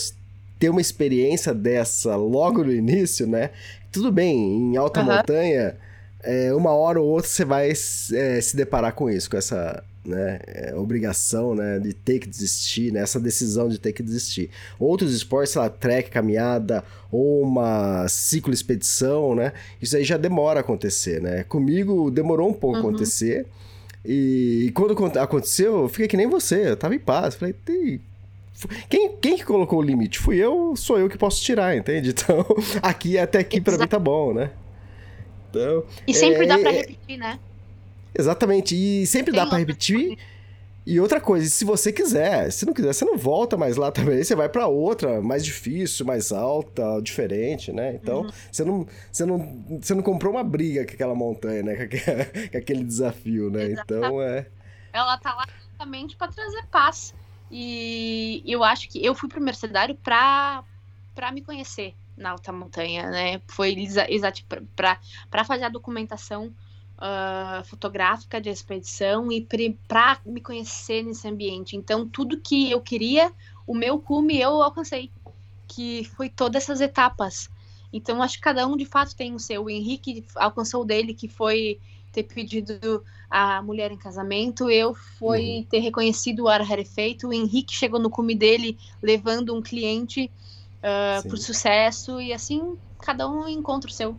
ter 0.58 0.68
uma 0.68 0.80
experiência 0.80 1.54
dessa 1.54 2.16
logo 2.16 2.64
no 2.64 2.72
início, 2.72 3.26
né? 3.26 3.50
Tudo 3.92 4.10
bem, 4.10 4.36
em 4.36 4.76
alta 4.76 5.00
uhum. 5.00 5.06
montanha, 5.06 5.76
é, 6.22 6.52
uma 6.52 6.72
hora 6.72 7.00
ou 7.00 7.06
outra 7.06 7.30
você 7.30 7.44
vai 7.44 7.70
é, 7.70 8.40
se 8.40 8.56
deparar 8.56 8.92
com 8.92 9.08
isso, 9.08 9.30
com 9.30 9.36
essa 9.36 9.84
né, 10.04 10.38
é, 10.46 10.74
obrigação, 10.74 11.54
né, 11.54 11.78
de 11.78 11.92
ter 11.92 12.18
que 12.18 12.28
desistir, 12.28 12.92
né, 12.92 13.00
essa 13.00 13.18
decisão 13.18 13.68
de 13.68 13.78
ter 13.78 13.92
que 13.92 14.02
desistir. 14.02 14.50
Outros 14.78 15.14
esportes, 15.14 15.52
sei 15.52 15.62
lá, 15.62 15.70
trek, 15.70 16.10
caminhada 16.10 16.84
ou 17.10 17.42
uma 17.42 18.06
ciclo 18.08 18.52
expedição, 18.52 19.34
né, 19.34 19.52
isso 19.80 19.96
aí 19.96 20.04
já 20.04 20.16
demora 20.16 20.60
a 20.60 20.62
acontecer, 20.62 21.20
né. 21.20 21.44
Comigo 21.44 22.10
demorou 22.10 22.48
um 22.48 22.54
pouco 22.54 22.78
uhum. 22.78 22.88
acontecer 22.88 23.46
e, 24.04 24.66
e, 24.66 24.72
quando 24.72 24.92
aconteceu, 25.18 25.82
eu 25.82 25.88
fiquei 25.88 26.06
que 26.06 26.16
nem 26.16 26.26
você, 26.26 26.70
eu 26.70 26.76
tava 26.76 26.94
em 26.94 26.98
paz, 26.98 27.34
falei, 27.34 27.54
quem, 28.88 29.16
quem 29.16 29.36
que 29.36 29.44
colocou 29.44 29.78
o 29.78 29.82
limite? 29.82 30.18
Fui 30.18 30.36
eu, 30.36 30.74
sou 30.76 30.98
eu 30.98 31.08
que 31.08 31.16
posso 31.16 31.42
tirar, 31.42 31.76
entende? 31.76 32.10
Então, 32.24 32.44
aqui 32.82 33.18
até 33.18 33.38
aqui 33.38 33.60
para 33.60 33.78
mim 33.78 33.86
tá 33.86 33.98
bom, 33.98 34.34
né? 34.34 34.50
Então, 35.50 35.84
e 36.06 36.12
sempre 36.12 36.44
é, 36.44 36.46
dá 36.46 36.58
para 36.58 36.72
é, 36.72 36.76
repetir, 36.78 37.16
né? 37.16 37.38
Exatamente, 38.16 38.74
e 38.74 39.06
sempre 39.06 39.32
Tem 39.32 39.40
dá 39.40 39.46
para 39.46 39.58
repetir. 39.58 40.18
E 40.86 41.00
outra 41.00 41.18
coisa, 41.18 41.48
se 41.48 41.64
você 41.64 41.90
quiser, 41.90 42.52
se 42.52 42.66
não 42.66 42.74
quiser, 42.74 42.92
você 42.92 43.06
não 43.06 43.16
volta 43.16 43.56
mais 43.56 43.76
lá 43.76 43.90
também, 43.90 44.22
você 44.22 44.34
vai 44.34 44.50
para 44.50 44.66
outra, 44.66 45.20
mais 45.22 45.42
difícil, 45.42 46.04
mais 46.04 46.30
alta, 46.30 47.00
diferente, 47.00 47.72
né? 47.72 47.94
Então, 47.94 48.22
uhum. 48.22 48.30
você, 48.52 48.64
não, 48.64 48.86
você, 49.10 49.24
não, 49.24 49.64
você 49.80 49.94
não 49.94 50.02
comprou 50.02 50.34
uma 50.34 50.44
briga 50.44 50.84
com 50.84 50.92
aquela 50.92 51.14
montanha, 51.14 51.62
né? 51.62 51.88
Com 52.52 52.58
aquele 52.58 52.84
desafio, 52.84 53.48
né? 53.48 53.64
Exatamente. 53.64 54.06
Então, 54.06 54.22
é... 54.22 54.46
Ela 54.92 55.16
tá 55.16 55.34
lá 55.34 55.46
justamente 55.62 56.16
para 56.16 56.30
trazer 56.30 56.66
paz. 56.66 57.14
E 57.50 58.42
eu 58.46 58.62
acho 58.62 58.88
que 58.90 59.04
eu 59.04 59.14
fui 59.14 59.28
pro 59.28 59.40
Mercedário 59.40 59.94
pra, 59.94 60.62
pra 61.14 61.32
me 61.32 61.40
conhecer 61.40 61.94
na 62.16 62.30
alta 62.30 62.52
montanha, 62.52 63.10
né? 63.10 63.40
Foi 63.48 63.74
exato 64.08 64.44
para 64.76 65.44
fazer 65.44 65.64
a 65.64 65.68
documentação 65.70 66.52
uh, 66.98 67.64
fotográfica 67.64 68.40
de 68.40 68.48
expedição 68.48 69.30
e 69.30 69.46
para 69.88 70.18
me 70.24 70.40
conhecer 70.40 71.02
nesse 71.02 71.26
ambiente. 71.28 71.76
Então, 71.76 72.08
tudo 72.08 72.40
que 72.40 72.70
eu 72.70 72.80
queria, 72.80 73.32
o 73.66 73.74
meu 73.74 73.98
cume 73.98 74.40
eu 74.40 74.62
alcancei, 74.62 75.10
que 75.66 76.04
foi 76.16 76.28
todas 76.28 76.64
essas 76.64 76.80
etapas. 76.80 77.50
Então, 77.92 78.22
acho 78.22 78.36
que 78.36 78.42
cada 78.42 78.66
um 78.66 78.76
de 78.76 78.84
fato 78.84 79.14
tem 79.14 79.34
o 79.34 79.38
seu. 79.38 79.64
O 79.64 79.70
Henrique 79.70 80.24
alcançou 80.34 80.82
o 80.82 80.84
dele, 80.84 81.14
que 81.14 81.28
foi 81.28 81.78
ter 82.12 82.22
pedido 82.22 83.04
a 83.28 83.60
mulher 83.60 83.90
em 83.90 83.96
casamento, 83.96 84.70
eu 84.70 84.94
foi 84.94 85.56
uhum. 85.56 85.64
ter 85.64 85.80
reconhecido 85.80 86.44
o 86.44 86.48
ar 86.48 86.62
rarefeito, 86.62 87.28
o 87.28 87.32
Henrique 87.32 87.74
chegou 87.74 87.98
no 87.98 88.08
cume 88.08 88.36
dele 88.36 88.78
levando 89.02 89.52
um 89.52 89.60
cliente 89.60 90.30
uh, 90.78 91.28
por 91.28 91.36
sucesso, 91.36 92.20
e 92.20 92.32
assim 92.32 92.78
cada 93.00 93.28
um 93.28 93.48
encontra 93.48 93.90
o 93.90 93.92
seu. 93.92 94.16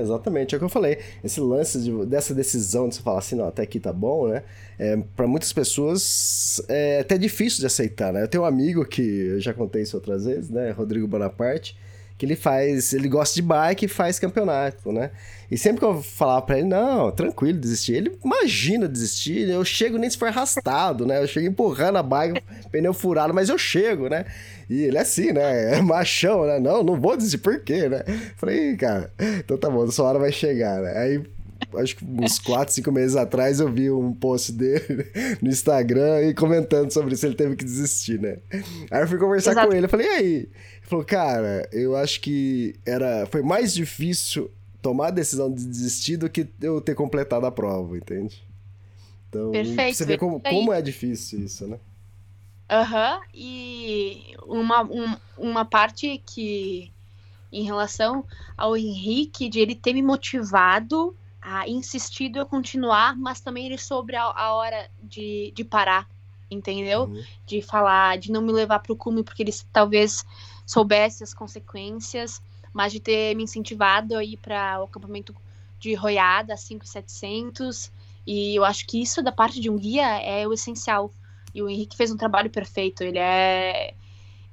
Exatamente, 0.00 0.54
é 0.54 0.56
o 0.56 0.58
que 0.58 0.64
eu 0.64 0.68
falei. 0.68 0.98
Esse 1.22 1.40
lance 1.40 1.80
de, 1.80 2.06
dessa 2.06 2.34
decisão 2.34 2.88
de 2.88 2.96
você 2.96 3.02
falar 3.02 3.18
assim, 3.18 3.36
não, 3.36 3.46
até 3.46 3.62
aqui 3.62 3.78
tá 3.78 3.92
bom, 3.92 4.28
né? 4.28 4.42
É, 4.78 4.96
para 5.14 5.26
muitas 5.26 5.52
pessoas 5.52 6.62
é 6.68 7.00
até 7.00 7.16
difícil 7.16 7.60
de 7.60 7.66
aceitar, 7.66 8.12
né? 8.12 8.22
Eu 8.22 8.28
tenho 8.28 8.42
um 8.42 8.46
amigo 8.46 8.84
que 8.84 9.02
eu 9.02 9.40
já 9.40 9.54
contei 9.54 9.82
isso 9.82 9.96
outras 9.96 10.24
vezes, 10.24 10.50
né? 10.50 10.70
Rodrigo 10.70 11.06
Bonaparte, 11.06 11.76
que 12.16 12.24
ele 12.24 12.36
faz, 12.36 12.92
ele 12.92 13.08
gosta 13.08 13.34
de 13.34 13.42
bike 13.42 13.86
e 13.86 13.88
faz 13.88 14.18
campeonato, 14.18 14.92
né? 14.92 15.10
E 15.50 15.58
sempre 15.58 15.80
que 15.80 15.84
eu 15.84 16.02
falava 16.02 16.42
pra 16.42 16.58
ele, 16.58 16.68
não, 16.68 17.10
tranquilo, 17.10 17.58
desistir, 17.58 17.94
ele 17.94 18.18
imagina 18.24 18.88
desistir, 18.88 19.48
eu 19.48 19.64
chego 19.64 19.98
nem 19.98 20.08
se 20.08 20.16
for 20.16 20.28
arrastado, 20.28 21.06
né? 21.06 21.20
Eu 21.20 21.26
chego 21.26 21.46
empurrando 21.46 21.96
a 21.96 22.02
bike, 22.02 22.40
pneu 22.70 22.94
furado, 22.94 23.34
mas 23.34 23.48
eu 23.48 23.58
chego, 23.58 24.08
né? 24.08 24.24
E 24.70 24.82
ele 24.84 24.96
é 24.96 25.00
assim, 25.00 25.32
né? 25.32 25.76
É 25.78 25.82
machão, 25.82 26.46
né? 26.46 26.58
Não, 26.58 26.82
não 26.82 27.00
vou 27.00 27.16
desistir, 27.16 27.38
por 27.38 27.60
quê, 27.60 27.88
né? 27.88 28.04
Falei, 28.36 28.76
cara, 28.76 29.12
então 29.38 29.58
tá 29.58 29.68
bom, 29.68 29.90
sua 29.90 30.06
hora 30.06 30.18
vai 30.18 30.32
chegar, 30.32 30.80
né? 30.80 30.96
Aí 30.96 31.22
acho 31.78 31.96
que 31.96 32.04
uns 32.04 32.38
4, 32.38 32.74
5 32.74 32.92
meses 32.92 33.16
atrás 33.16 33.60
eu 33.60 33.70
vi 33.70 33.90
um 33.90 34.12
post 34.12 34.52
dele 34.52 35.10
no 35.40 35.48
Instagram 35.48 36.22
e 36.22 36.34
comentando 36.34 36.90
sobre 36.90 37.14
isso, 37.14 37.26
ele 37.26 37.34
teve 37.34 37.56
que 37.56 37.64
desistir, 37.64 38.20
né? 38.20 38.38
Aí 38.90 39.02
eu 39.02 39.08
fui 39.08 39.18
conversar 39.18 39.52
Exato. 39.52 39.68
com 39.68 39.74
ele, 39.74 39.86
eu 39.86 39.90
falei, 39.90 40.06
e 40.06 40.10
aí? 40.10 40.34
Ele 40.34 40.50
falou, 40.82 41.04
cara, 41.04 41.68
eu 41.72 41.96
acho 41.96 42.20
que 42.20 42.74
era, 42.84 43.26
foi 43.26 43.42
mais 43.42 43.72
difícil 43.72 44.50
tomar 44.80 45.08
a 45.08 45.10
decisão 45.10 45.50
de 45.50 45.64
desistir 45.64 46.18
do 46.18 46.28
que 46.28 46.46
eu 46.60 46.80
ter 46.80 46.94
completado 46.94 47.46
a 47.46 47.50
prova, 47.50 47.96
entende? 47.96 48.46
Então, 49.28 49.50
Perfeito. 49.50 49.96
você 49.96 50.04
vê 50.04 50.18
como, 50.18 50.38
como 50.40 50.72
é 50.72 50.80
difícil 50.80 51.40
isso, 51.40 51.66
né? 51.66 51.78
Aham, 52.70 53.16
uhum, 53.16 53.22
e 53.34 54.34
uma, 54.46 54.82
um, 54.82 55.16
uma 55.36 55.64
parte 55.64 56.22
que, 56.26 56.90
em 57.52 57.64
relação 57.64 58.24
ao 58.56 58.76
Henrique, 58.76 59.48
de 59.48 59.58
ele 59.60 59.74
ter 59.74 59.92
me 59.92 60.02
motivado, 60.02 61.16
a 61.44 61.68
insistido 61.68 62.40
a 62.40 62.46
continuar, 62.46 63.14
mas 63.16 63.40
também 63.40 63.66
ele 63.66 63.76
sobre 63.76 64.16
a, 64.16 64.24
a 64.24 64.54
hora 64.54 64.90
de, 65.02 65.52
de 65.54 65.62
parar, 65.62 66.08
entendeu? 66.50 67.02
Uhum. 67.02 67.22
De 67.46 67.60
falar, 67.60 68.16
de 68.16 68.32
não 68.32 68.40
me 68.40 68.50
levar 68.50 68.78
para 68.78 68.92
o 68.92 68.96
cume, 68.96 69.22
porque 69.22 69.42
ele 69.42 69.52
talvez 69.70 70.24
soubesse 70.66 71.22
as 71.22 71.34
consequências, 71.34 72.40
mas 72.72 72.92
de 72.92 72.98
ter 72.98 73.36
me 73.36 73.42
incentivado 73.42 74.16
a 74.16 74.24
ir 74.24 74.38
para 74.38 74.80
o 74.80 74.84
acampamento 74.84 75.34
de 75.78 75.92
Roiada, 75.92 76.56
5700, 76.56 77.92
e 78.26 78.56
eu 78.56 78.64
acho 78.64 78.86
que 78.86 79.02
isso 79.02 79.22
da 79.22 79.30
parte 79.30 79.60
de 79.60 79.68
um 79.68 79.76
guia 79.76 80.18
é 80.22 80.48
o 80.48 80.52
essencial 80.54 81.12
e 81.54 81.62
o 81.62 81.68
Henrique 81.68 81.96
fez 81.96 82.10
um 82.10 82.16
trabalho 82.16 82.48
perfeito. 82.48 83.02
Ele 83.02 83.18
é 83.18 83.94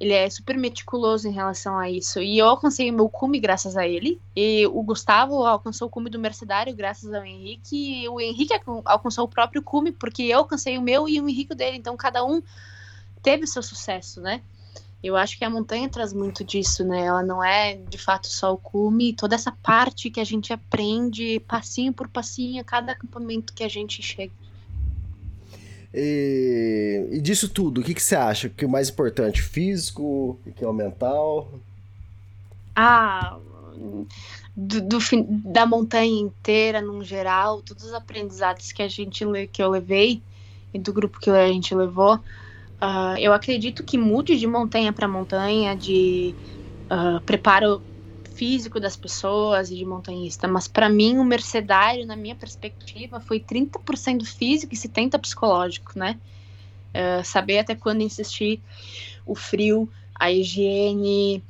ele 0.01 0.13
é 0.13 0.27
super 0.31 0.57
meticuloso 0.57 1.27
em 1.27 1.31
relação 1.31 1.77
a 1.77 1.87
isso. 1.87 2.19
E 2.19 2.39
eu 2.39 2.47
alcancei 2.47 2.89
o 2.89 2.93
meu 2.93 3.07
cume 3.07 3.39
graças 3.39 3.77
a 3.77 3.87
ele. 3.87 4.19
E 4.35 4.65
o 4.65 4.81
Gustavo 4.81 5.45
alcançou 5.45 5.87
o 5.87 5.91
cume 5.91 6.09
do 6.09 6.17
Mercedário 6.17 6.75
graças 6.75 7.13
ao 7.13 7.23
Henrique. 7.23 8.01
E 8.01 8.09
o 8.09 8.19
Henrique 8.19 8.51
alcançou 8.83 9.25
o 9.25 9.27
próprio 9.27 9.61
cume 9.61 9.91
porque 9.91 10.23
eu 10.23 10.39
alcancei 10.39 10.75
o 10.75 10.81
meu 10.81 11.07
e 11.07 11.21
o 11.21 11.29
Henrique 11.29 11.53
dele. 11.53 11.77
Então 11.77 11.95
cada 11.95 12.25
um 12.25 12.41
teve 13.21 13.43
o 13.43 13.47
seu 13.47 13.61
sucesso, 13.61 14.19
né? 14.19 14.41
Eu 15.03 15.15
acho 15.15 15.37
que 15.37 15.45
a 15.45 15.49
montanha 15.51 15.87
traz 15.87 16.13
muito 16.13 16.43
disso, 16.43 16.83
né? 16.83 17.05
Ela 17.05 17.21
não 17.21 17.43
é 17.43 17.75
de 17.75 17.99
fato 17.99 18.25
só 18.25 18.51
o 18.53 18.57
cume, 18.57 19.13
toda 19.13 19.35
essa 19.35 19.51
parte 19.51 20.09
que 20.09 20.19
a 20.19 20.23
gente 20.23 20.51
aprende 20.51 21.39
passinho 21.41 21.93
por 21.93 22.07
passinho 22.07 22.59
a 22.59 22.63
cada 22.63 22.93
acampamento 22.93 23.53
que 23.53 23.63
a 23.63 23.69
gente 23.69 24.01
chega. 24.01 24.33
E, 25.93 27.09
e 27.11 27.21
disso 27.21 27.49
tudo, 27.49 27.81
o 27.81 27.83
que, 27.83 27.93
que 27.93 28.01
você 28.01 28.15
acha? 28.15 28.49
Que 28.49 28.63
é 28.63 28.67
o 28.67 28.71
mais 28.71 28.89
importante, 28.89 29.41
físico, 29.41 30.39
o 30.45 30.51
que 30.55 30.63
é 30.63 30.67
o 30.67 30.73
mental? 30.73 31.51
Ah, 32.75 33.37
do, 34.55 34.81
do, 34.81 34.97
da 35.27 35.65
montanha 35.65 36.21
inteira, 36.21 36.81
num 36.81 37.03
geral, 37.03 37.61
todos 37.61 37.83
os 37.83 37.93
aprendizados 37.93 38.71
que 38.71 38.81
a 38.81 38.87
gente 38.87 39.25
que 39.51 39.61
eu 39.61 39.69
levei 39.69 40.21
e 40.73 40.79
do 40.79 40.93
grupo 40.93 41.19
que 41.19 41.29
a 41.29 41.47
gente 41.47 41.75
levou, 41.75 42.15
uh, 42.15 43.17
eu 43.19 43.33
acredito 43.33 43.83
que 43.83 43.97
mude 43.97 44.37
de 44.37 44.47
montanha 44.47 44.93
para 44.93 45.07
montanha, 45.07 45.75
de 45.75 46.33
uh, 46.89 47.19
preparo 47.21 47.81
físico 48.33 48.79
das 48.79 48.95
pessoas 48.95 49.69
e 49.69 49.75
de 49.75 49.85
montanhista, 49.85 50.47
mas 50.47 50.67
para 50.67 50.89
mim 50.89 51.17
o 51.17 51.23
mercedário, 51.23 52.05
na 52.05 52.15
minha 52.15 52.35
perspectiva, 52.35 53.19
foi 53.19 53.39
30% 53.39 54.25
físico 54.25 54.73
e 54.73 54.77
70% 54.77 55.19
psicológico, 55.19 55.97
né? 55.97 56.17
Uh, 56.93 57.23
saber 57.23 57.59
até 57.59 57.75
quando 57.75 58.01
insistir, 58.01 58.59
o 59.25 59.35
frio, 59.35 59.87
a 60.15 60.31
higiene, 60.31 61.43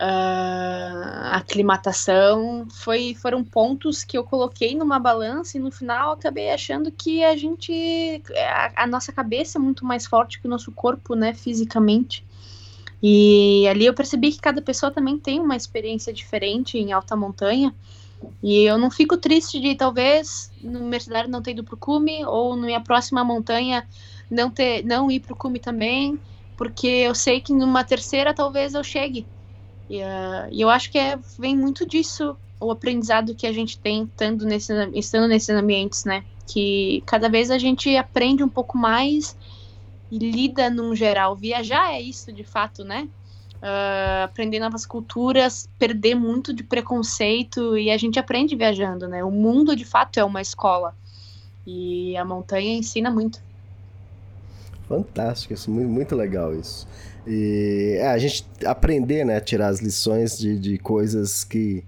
uh, 0.00 1.34
aclimatação, 1.34 2.66
foi, 2.70 3.14
foram 3.14 3.44
pontos 3.44 4.02
que 4.02 4.16
eu 4.16 4.24
coloquei 4.24 4.74
numa 4.74 4.98
balança 4.98 5.56
e 5.56 5.60
no 5.60 5.70
final 5.70 6.12
acabei 6.12 6.50
achando 6.50 6.90
que 6.90 7.22
a 7.22 7.36
gente, 7.36 8.22
a, 8.36 8.84
a 8.84 8.86
nossa 8.86 9.12
cabeça 9.12 9.58
é 9.58 9.60
muito 9.60 9.84
mais 9.84 10.06
forte 10.06 10.40
que 10.40 10.46
o 10.46 10.50
nosso 10.50 10.72
corpo, 10.72 11.14
né, 11.14 11.34
fisicamente. 11.34 12.24
E 13.02 13.66
ali 13.68 13.86
eu 13.86 13.94
percebi 13.94 14.32
que 14.32 14.40
cada 14.40 14.60
pessoa 14.60 14.90
também 14.90 15.18
tem 15.18 15.40
uma 15.40 15.56
experiência 15.56 16.12
diferente 16.12 16.78
em 16.78 16.92
alta 16.92 17.14
montanha. 17.14 17.74
E 18.42 18.64
eu 18.64 18.76
não 18.76 18.90
fico 18.90 19.16
triste 19.16 19.60
de 19.60 19.74
talvez 19.76 20.50
no 20.60 20.80
Mercedário 20.80 21.30
não 21.30 21.40
ter 21.40 21.52
ido 21.52 21.62
pro 21.62 21.76
cume 21.76 22.24
ou 22.24 22.56
na 22.56 22.66
minha 22.66 22.80
próxima 22.80 23.22
montanha 23.22 23.86
não 24.30 24.50
ter 24.50 24.84
não 24.84 25.10
ir 25.10 25.20
pro 25.20 25.36
cume 25.36 25.58
também, 25.58 26.18
porque 26.56 26.86
eu 26.86 27.14
sei 27.14 27.40
que 27.40 27.52
numa 27.52 27.84
terceira 27.84 28.34
talvez 28.34 28.74
eu 28.74 28.82
chegue. 28.82 29.26
E, 29.88 30.02
uh, 30.02 30.48
eu 30.52 30.68
acho 30.68 30.90
que 30.90 30.98
é, 30.98 31.18
vem 31.38 31.56
muito 31.56 31.86
disso 31.86 32.36
o 32.60 32.70
aprendizado 32.70 33.34
que 33.34 33.46
a 33.46 33.52
gente 33.52 33.78
tem 33.78 34.02
estando, 34.04 34.44
nesse, 34.44 34.72
estando 34.94 35.28
nesses 35.28 35.50
ambientes, 35.50 36.04
né? 36.04 36.24
Que 36.46 37.02
cada 37.06 37.28
vez 37.28 37.50
a 37.50 37.58
gente 37.58 37.96
aprende 37.96 38.42
um 38.42 38.48
pouco 38.48 38.76
mais 38.76 39.36
e 40.10 40.18
lida 40.18 40.70
num 40.70 40.94
geral. 40.94 41.36
Viajar 41.36 41.92
é 41.92 42.00
isso, 42.00 42.32
de 42.32 42.44
fato, 42.44 42.84
né? 42.84 43.08
Uh, 43.56 44.24
aprender 44.24 44.60
novas 44.60 44.86
culturas, 44.86 45.68
perder 45.78 46.14
muito 46.14 46.54
de 46.54 46.62
preconceito 46.62 47.76
e 47.76 47.90
a 47.90 47.96
gente 47.96 48.18
aprende 48.18 48.54
viajando, 48.54 49.08
né? 49.08 49.24
O 49.24 49.30
mundo 49.30 49.74
de 49.74 49.84
fato 49.84 50.18
é 50.18 50.24
uma 50.24 50.40
escola 50.40 50.94
e 51.66 52.16
a 52.16 52.24
montanha 52.24 52.76
ensina 52.76 53.10
muito. 53.10 53.42
Fantástico, 54.88 55.52
isso 55.52 55.70
muito, 55.70 56.16
legal 56.16 56.54
isso. 56.54 56.88
E 57.26 57.96
é, 57.98 58.08
a 58.08 58.16
gente 58.16 58.46
aprender, 58.64 59.24
né, 59.24 59.38
tirar 59.38 59.68
as 59.68 59.80
lições 59.80 60.38
de, 60.38 60.58
de 60.58 60.78
coisas 60.78 61.44
que 61.44 61.84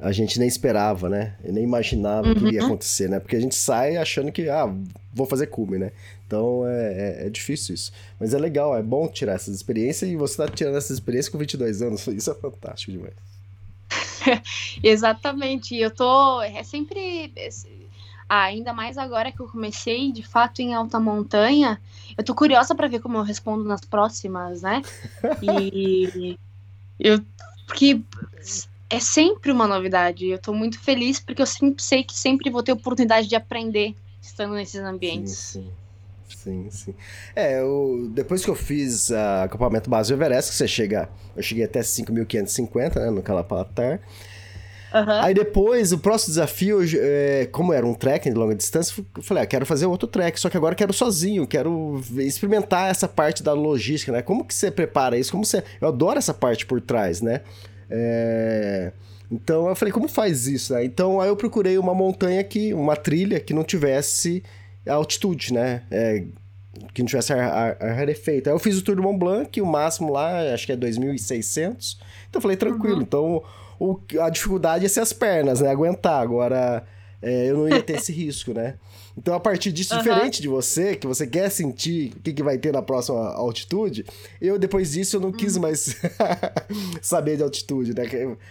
a 0.00 0.12
gente 0.12 0.38
nem 0.38 0.48
esperava, 0.48 1.08
né? 1.08 1.34
E 1.44 1.52
nem 1.52 1.62
imaginava 1.62 2.28
uhum. 2.28 2.34
que 2.34 2.54
ia 2.54 2.64
acontecer, 2.64 3.08
né? 3.08 3.20
Porque 3.20 3.36
a 3.36 3.40
gente 3.40 3.54
sai 3.54 3.96
achando 3.96 4.32
que, 4.32 4.48
ah, 4.48 4.72
vou 5.12 5.26
fazer 5.26 5.46
cume, 5.48 5.78
né? 5.78 5.92
Então 6.26 6.66
é, 6.66 6.92
é, 6.92 7.26
é, 7.26 7.30
difícil 7.30 7.74
isso. 7.74 7.92
Mas 8.18 8.32
é 8.32 8.38
legal, 8.38 8.76
é 8.76 8.82
bom 8.82 9.08
tirar 9.08 9.34
essas 9.34 9.54
experiências 9.54 10.10
e 10.10 10.16
você 10.16 10.36
tá 10.36 10.48
tirando 10.48 10.76
essas 10.76 10.92
experiências 10.92 11.28
com 11.28 11.38
22 11.38 11.82
anos. 11.82 12.06
Isso 12.08 12.30
é 12.30 12.34
fantástico 12.34 12.92
demais. 12.92 13.14
Exatamente. 14.82 15.76
Eu 15.76 15.90
tô. 15.90 16.40
É 16.42 16.62
sempre. 16.62 17.32
Ah, 18.28 18.44
ainda 18.44 18.72
mais 18.72 18.96
agora 18.96 19.32
que 19.32 19.40
eu 19.40 19.48
comecei 19.48 20.12
de 20.12 20.22
fato 20.22 20.60
em 20.60 20.72
alta 20.72 21.00
montanha. 21.00 21.80
Eu 22.16 22.22
tô 22.22 22.32
curiosa 22.32 22.76
para 22.76 22.86
ver 22.86 23.00
como 23.00 23.18
eu 23.18 23.22
respondo 23.22 23.64
nas 23.64 23.80
próximas, 23.80 24.62
né? 24.62 24.82
E. 25.42 26.38
eu. 26.98 27.20
Porque 27.66 28.00
é 28.90 28.98
sempre 28.98 29.52
uma 29.52 29.66
novidade. 29.66 30.26
Eu 30.26 30.38
tô 30.38 30.52
muito 30.52 30.78
feliz 30.80 31.20
porque 31.20 31.40
eu 31.40 31.46
sempre 31.46 31.82
sei 31.82 32.02
que 32.02 32.12
sempre 32.12 32.50
vou 32.50 32.62
ter 32.62 32.72
oportunidade 32.72 33.28
de 33.28 33.36
aprender 33.36 33.94
estando 34.20 34.54
nesses 34.54 34.80
ambientes. 34.80 35.32
Sim, 35.32 35.62
sim. 35.62 35.70
Sim, 36.36 36.70
sim. 36.70 36.94
É, 37.36 37.60
eu, 37.60 38.08
depois 38.14 38.42
que 38.42 38.50
eu 38.50 38.54
fiz 38.54 39.10
uh, 39.10 39.44
acampamento 39.44 39.90
base 39.90 40.12
Everest, 40.12 40.50
que 40.50 40.56
você 40.56 40.66
chega. 40.66 41.08
Eu 41.36 41.42
cheguei 41.42 41.64
até 41.64 41.80
5.550, 41.80 42.96
né, 42.96 43.10
no 43.10 43.22
Calapatar. 43.22 44.00
Uhum. 44.92 45.22
Aí 45.22 45.34
depois, 45.34 45.92
o 45.92 45.98
próximo 45.98 46.32
desafio, 46.32 46.80
é, 46.98 47.46
como 47.52 47.72
era 47.72 47.86
um 47.86 47.94
trekking 47.94 48.30
de 48.30 48.38
longa 48.38 48.54
distância, 48.54 49.04
eu 49.16 49.22
falei, 49.22 49.44
ah, 49.44 49.46
quero 49.46 49.64
fazer 49.66 49.86
outro 49.86 50.08
trek, 50.08 50.40
só 50.40 50.48
que 50.48 50.56
agora 50.56 50.74
quero 50.74 50.92
sozinho, 50.92 51.46
quero 51.46 52.02
experimentar 52.16 52.90
essa 52.90 53.06
parte 53.06 53.42
da 53.42 53.52
logística, 53.52 54.10
né? 54.10 54.22
Como 54.22 54.44
que 54.44 54.54
você 54.54 54.70
prepara 54.70 55.18
isso? 55.18 55.30
Como 55.30 55.44
você... 55.44 55.62
Eu 55.80 55.88
adoro 55.88 56.18
essa 56.18 56.34
parte 56.34 56.66
por 56.66 56.80
trás, 56.80 57.20
né? 57.20 57.42
É... 57.90 58.92
Então 59.30 59.68
eu 59.68 59.76
falei, 59.76 59.92
como 59.92 60.08
faz 60.08 60.46
isso? 60.46 60.74
Né? 60.74 60.84
Então 60.84 61.20
aí 61.20 61.28
eu 61.28 61.36
procurei 61.36 61.78
uma 61.78 61.94
montanha 61.94 62.42
que, 62.42 62.74
uma 62.74 62.96
trilha 62.96 63.38
que 63.38 63.54
não 63.54 63.62
tivesse 63.62 64.42
altitude, 64.88 65.52
né? 65.52 65.82
É, 65.90 66.24
que 66.92 67.02
não 67.02 67.06
tivesse 67.06 67.32
ar, 67.32 67.40
ar. 67.40 67.76
Aí 67.80 68.42
eu 68.46 68.58
fiz 68.58 68.78
o 68.78 68.82
Tour 68.82 68.96
do 68.96 69.02
Mont 69.02 69.18
Blanc, 69.18 69.60
o 69.60 69.66
máximo 69.66 70.12
lá, 70.12 70.52
acho 70.52 70.66
que 70.66 70.72
é 70.72 70.76
2.600. 70.76 71.96
Então 72.28 72.38
eu 72.38 72.40
falei, 72.40 72.56
tranquilo. 72.56 72.96
Uhum. 72.96 73.02
Então 73.02 73.42
o, 73.78 73.98
a 74.20 74.30
dificuldade 74.30 74.84
é 74.84 74.88
ser 74.88 75.00
as 75.00 75.12
pernas, 75.12 75.60
né? 75.60 75.70
Aguentar. 75.70 76.20
Agora, 76.20 76.84
é, 77.22 77.46
eu 77.46 77.56
não 77.56 77.68
ia 77.68 77.82
ter 77.82 77.96
esse 77.96 78.12
risco, 78.12 78.52
né? 78.52 78.74
Então, 79.16 79.34
a 79.34 79.40
partir 79.40 79.72
disso, 79.72 79.94
uhum. 79.94 80.02
diferente 80.02 80.40
de 80.40 80.48
você, 80.48 80.96
que 80.96 81.06
você 81.06 81.26
quer 81.26 81.50
sentir 81.50 82.12
o 82.16 82.20
que, 82.20 82.32
que 82.32 82.42
vai 82.42 82.58
ter 82.58 82.72
na 82.72 82.82
próxima 82.82 83.18
altitude, 83.34 84.04
eu, 84.40 84.58
depois 84.58 84.92
disso, 84.92 85.16
eu 85.16 85.20
não 85.20 85.32
quis 85.32 85.56
uhum. 85.56 85.62
mais 85.62 85.96
saber 87.02 87.36
de 87.36 87.42
altitude, 87.42 87.94
né? 87.94 88.04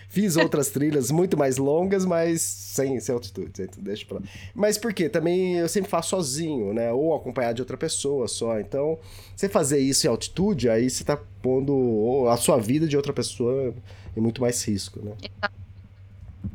Fiz 0.07 0.36
outras 0.36 0.70
trilhas 0.72 1.12
muito 1.12 1.38
mais 1.38 1.57
longas, 1.57 2.05
mas 2.05 2.41
sem, 2.41 2.99
sem 2.99 3.14
altitude. 3.14 3.51
Então, 3.60 3.84
deixa 3.84 4.05
pra 4.05 4.18
lá. 4.18 4.24
Mas 4.53 4.78
por 4.78 4.93
quê? 4.93 5.10
Também 5.10 5.55
eu 5.55 5.70
sempre 5.70 5.89
faço 5.89 6.10
sozinho, 6.10 6.74
né? 6.74 6.91
Ou 6.91 7.16
acompanhado 7.16 7.55
de 7.55 7.62
outra 7.62 7.78
pessoa 7.78 8.28
só. 8.28 8.60
Então, 8.60 8.97
você 9.36 9.49
fazer 9.49 9.80
isso 9.80 10.05
em 10.05 10.10
altitude, 10.10 10.70
aí 10.70 10.89
você 10.89 11.03
tá 11.03 11.18
pondo 11.41 12.28
a 12.30 12.38
sua 12.38 12.57
vida 12.57 12.88
de 12.88 12.97
outra 12.97 13.14
pessoa 13.14 13.74
em 14.16 14.22
muito 14.22 14.41
mais 14.41 14.64
risco, 14.64 14.99
né? 15.03 15.14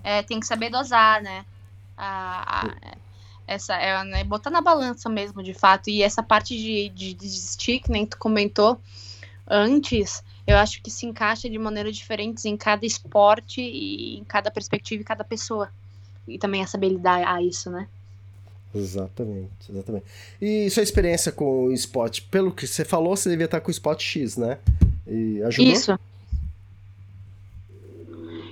É, 0.02 0.22
tem 0.22 0.38
que 0.38 0.46
saber 0.46 0.70
dosar, 0.70 1.22
né? 1.22 1.44
A, 1.96 2.66
a, 2.66 2.96
essa 3.46 3.74
é 3.74 4.02
né, 4.04 4.24
botar 4.24 4.50
na 4.50 4.60
balança 4.60 5.08
mesmo, 5.08 5.42
de 5.42 5.54
fato. 5.54 5.90
E 5.90 6.02
essa 6.02 6.22
parte 6.22 6.56
de, 6.56 6.88
de, 6.88 7.14
de 7.14 7.14
desistir, 7.14 7.80
que 7.80 7.90
nem 7.90 8.06
tu 8.06 8.18
comentou 8.18 8.80
antes, 9.46 10.22
eu 10.46 10.56
acho 10.56 10.82
que 10.82 10.90
se 10.90 11.06
encaixa 11.06 11.48
de 11.48 11.58
maneiras 11.58 11.96
diferentes 11.96 12.44
em 12.44 12.56
cada 12.56 12.84
esporte 12.86 13.60
e 13.60 14.18
em 14.18 14.24
cada 14.24 14.50
perspectiva 14.50 15.02
e 15.02 15.04
cada 15.04 15.24
pessoa. 15.24 15.70
E 16.26 16.38
também 16.38 16.62
é 16.62 16.66
saber 16.66 16.88
lidar 16.88 17.26
a 17.26 17.42
isso, 17.42 17.70
né? 17.70 17.86
Exatamente, 18.74 19.70
exatamente. 19.70 20.04
E 20.40 20.68
sua 20.70 20.82
experiência 20.82 21.30
com 21.30 21.66
o 21.66 21.72
esporte, 21.72 22.22
pelo 22.22 22.50
que 22.50 22.66
você 22.66 22.84
falou, 22.84 23.16
você 23.16 23.30
devia 23.30 23.44
estar 23.44 23.60
com 23.60 23.68
o 23.68 23.70
Spot 23.70 24.00
X, 24.00 24.36
né? 24.36 24.58
E 25.06 25.40
ajudou? 25.42 25.72
Isso. 25.72 25.98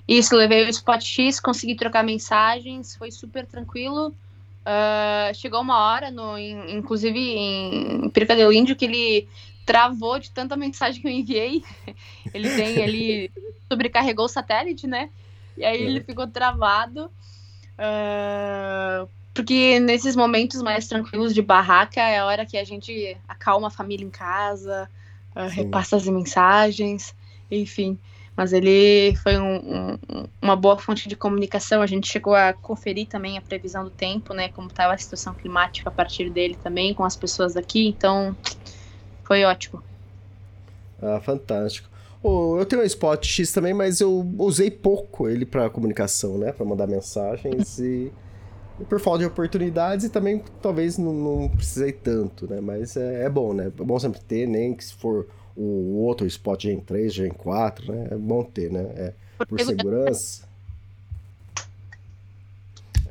Isso, 0.07 0.37
levei 0.37 0.65
o 0.65 0.69
Spot 0.69 1.03
X, 1.03 1.41
consegui 1.41 1.75
trocar 1.75 2.05
mensagens, 2.05 2.95
foi 2.95 3.11
super 3.11 3.47
tranquilo. 3.47 4.15
Uh, 4.63 5.35
chegou 5.35 5.61
uma 5.61 5.79
hora, 5.79 6.11
no, 6.11 6.39
em, 6.39 6.77
inclusive 6.77 7.19
em 7.19 8.09
Pirca 8.11 8.37
del 8.37 8.53
Índio, 8.53 8.77
que 8.77 8.85
ele 8.85 9.29
travou 9.67 10.19
de 10.19 10.31
tanta 10.31 10.57
mensagem 10.57 11.01
que 11.01 11.09
eu 11.09 11.13
enviei. 11.13 11.65
Ele 12.33 12.49
tem, 12.49 12.79
ele 12.79 13.31
sobrecarregou 13.69 14.25
o 14.25 14.29
satélite, 14.29 14.87
né? 14.87 15.11
E 15.57 15.65
aí 15.65 15.83
é. 15.83 15.83
ele 15.83 16.01
ficou 16.01 16.27
travado. 16.27 17.11
Uh, 17.75 19.07
porque 19.35 19.79
nesses 19.81 20.17
momentos 20.17 20.63
mais 20.63 20.87
tranquilos 20.87 21.35
de 21.35 21.43
barraca 21.43 22.01
é 22.01 22.19
a 22.19 22.27
hora 22.27 22.47
que 22.47 22.57
a 22.57 22.65
gente 22.65 23.17
acalma 23.29 23.67
a 23.67 23.71
família 23.71 24.05
em 24.05 24.11
casa, 24.11 24.89
uh, 25.37 25.49
repassa 25.49 25.97
as 25.97 26.07
mensagens, 26.07 27.15
enfim. 27.51 27.99
Mas 28.37 28.53
ele 28.53 29.15
foi 29.17 29.39
um, 29.39 29.57
um, 29.57 29.99
uma 30.41 30.57
boa 30.57 30.79
fonte 30.79 31.09
de 31.09 31.15
comunicação. 31.15 31.83
A 31.83 31.87
gente 31.87 32.11
chegou 32.11 32.35
a 32.35 32.53
conferir 32.53 33.07
também 33.07 33.37
a 33.37 33.43
previsão 33.43 33.85
do 33.85 33.91
tempo, 33.91 34.33
né? 34.33 34.49
Como 34.49 34.69
estava 34.69 34.95
a 34.95 34.99
situação 34.99 35.35
climática 35.35 35.91
a 35.91 35.93
partir 35.93 36.31
dele 36.31 36.57
também, 36.63 36.95
com 36.95 37.05
as 37.05 37.15
pessoas 37.15 37.55
daqui. 37.55 37.89
Então, 37.89 38.35
foi 39.25 39.45
ótimo. 39.45 39.83
Ah, 41.01 41.21
fantástico. 41.21 41.93
Oh, 42.23 42.57
eu 42.59 42.65
tenho 42.65 42.81
um 42.81 42.85
Spot 42.85 43.23
X 43.25 43.53
também, 43.53 43.75
mas 43.75 44.01
eu 44.01 44.25
usei 44.39 44.71
pouco 44.71 45.29
ele 45.29 45.45
para 45.45 45.69
comunicação, 45.69 46.39
né? 46.39 46.53
Para 46.53 46.65
mandar 46.65 46.87
mensagens 46.87 47.79
e, 47.81 48.13
e, 48.81 48.85
por 48.85 49.01
falta 49.01 49.19
de 49.21 49.25
oportunidades 49.27 50.07
e 50.07 50.09
também 50.09 50.43
talvez 50.63 50.97
não, 50.97 51.13
não 51.13 51.49
precisei 51.49 51.91
tanto, 51.91 52.49
né? 52.49 52.61
Mas 52.61 52.97
é, 52.97 53.25
é, 53.25 53.29
bom, 53.29 53.53
né? 53.53 53.67
É 53.67 53.85
bom 53.85 53.99
sempre 53.99 54.21
ter, 54.21 54.47
nem 54.47 54.73
que 54.75 54.85
se 54.85 54.95
for 54.95 55.27
o 55.57 55.99
outro 56.05 56.27
Spot 56.27 56.61
Gen 56.61 56.81
3, 56.81 57.13
Gen 57.13 57.31
4, 57.31 57.93
né? 57.93 58.09
É 58.11 58.17
bom 58.17 58.43
ter, 58.43 58.71
né? 58.71 58.81
É, 58.97 59.13
por 59.47 59.61
segurança. 59.61 60.51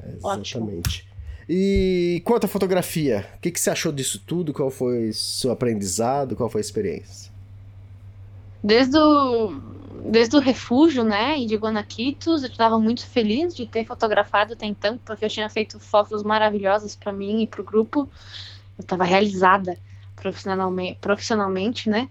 É, 0.03 0.15
exatamente. 0.15 1.07
E 1.47 2.21
quanto 2.25 2.45
à 2.45 2.47
fotografia, 2.47 3.29
o 3.35 3.39
que, 3.39 3.51
que 3.51 3.59
você 3.59 3.69
achou 3.69 3.91
disso 3.91 4.19
tudo? 4.25 4.53
Qual 4.53 4.71
foi 4.71 5.11
seu 5.13 5.51
aprendizado? 5.51 6.35
Qual 6.35 6.49
foi 6.49 6.59
a 6.59 6.63
experiência? 6.63 7.31
Desde 8.63 8.97
o, 8.97 9.59
desde 10.09 10.37
o 10.37 10.39
refúgio, 10.39 11.03
né, 11.03 11.37
e 11.37 11.45
de 11.45 11.55
Guanaquitos, 11.55 12.43
eu 12.43 12.49
estava 12.49 12.79
muito 12.79 13.05
feliz 13.05 13.55
de 13.55 13.65
ter 13.65 13.85
fotografado 13.85 14.53
até 14.53 14.65
então, 14.65 14.99
porque 15.03 15.25
eu 15.25 15.29
tinha 15.29 15.49
feito 15.49 15.79
fotos 15.79 16.23
maravilhosas 16.23 16.95
para 16.95 17.11
mim 17.11 17.41
e 17.41 17.47
para 17.47 17.61
o 17.61 17.63
grupo. 17.63 18.09
Eu 18.77 18.81
estava 18.81 19.03
realizada 19.03 19.77
profissionalmente, 20.15 20.97
profissionalmente, 21.01 21.89
né, 21.89 22.07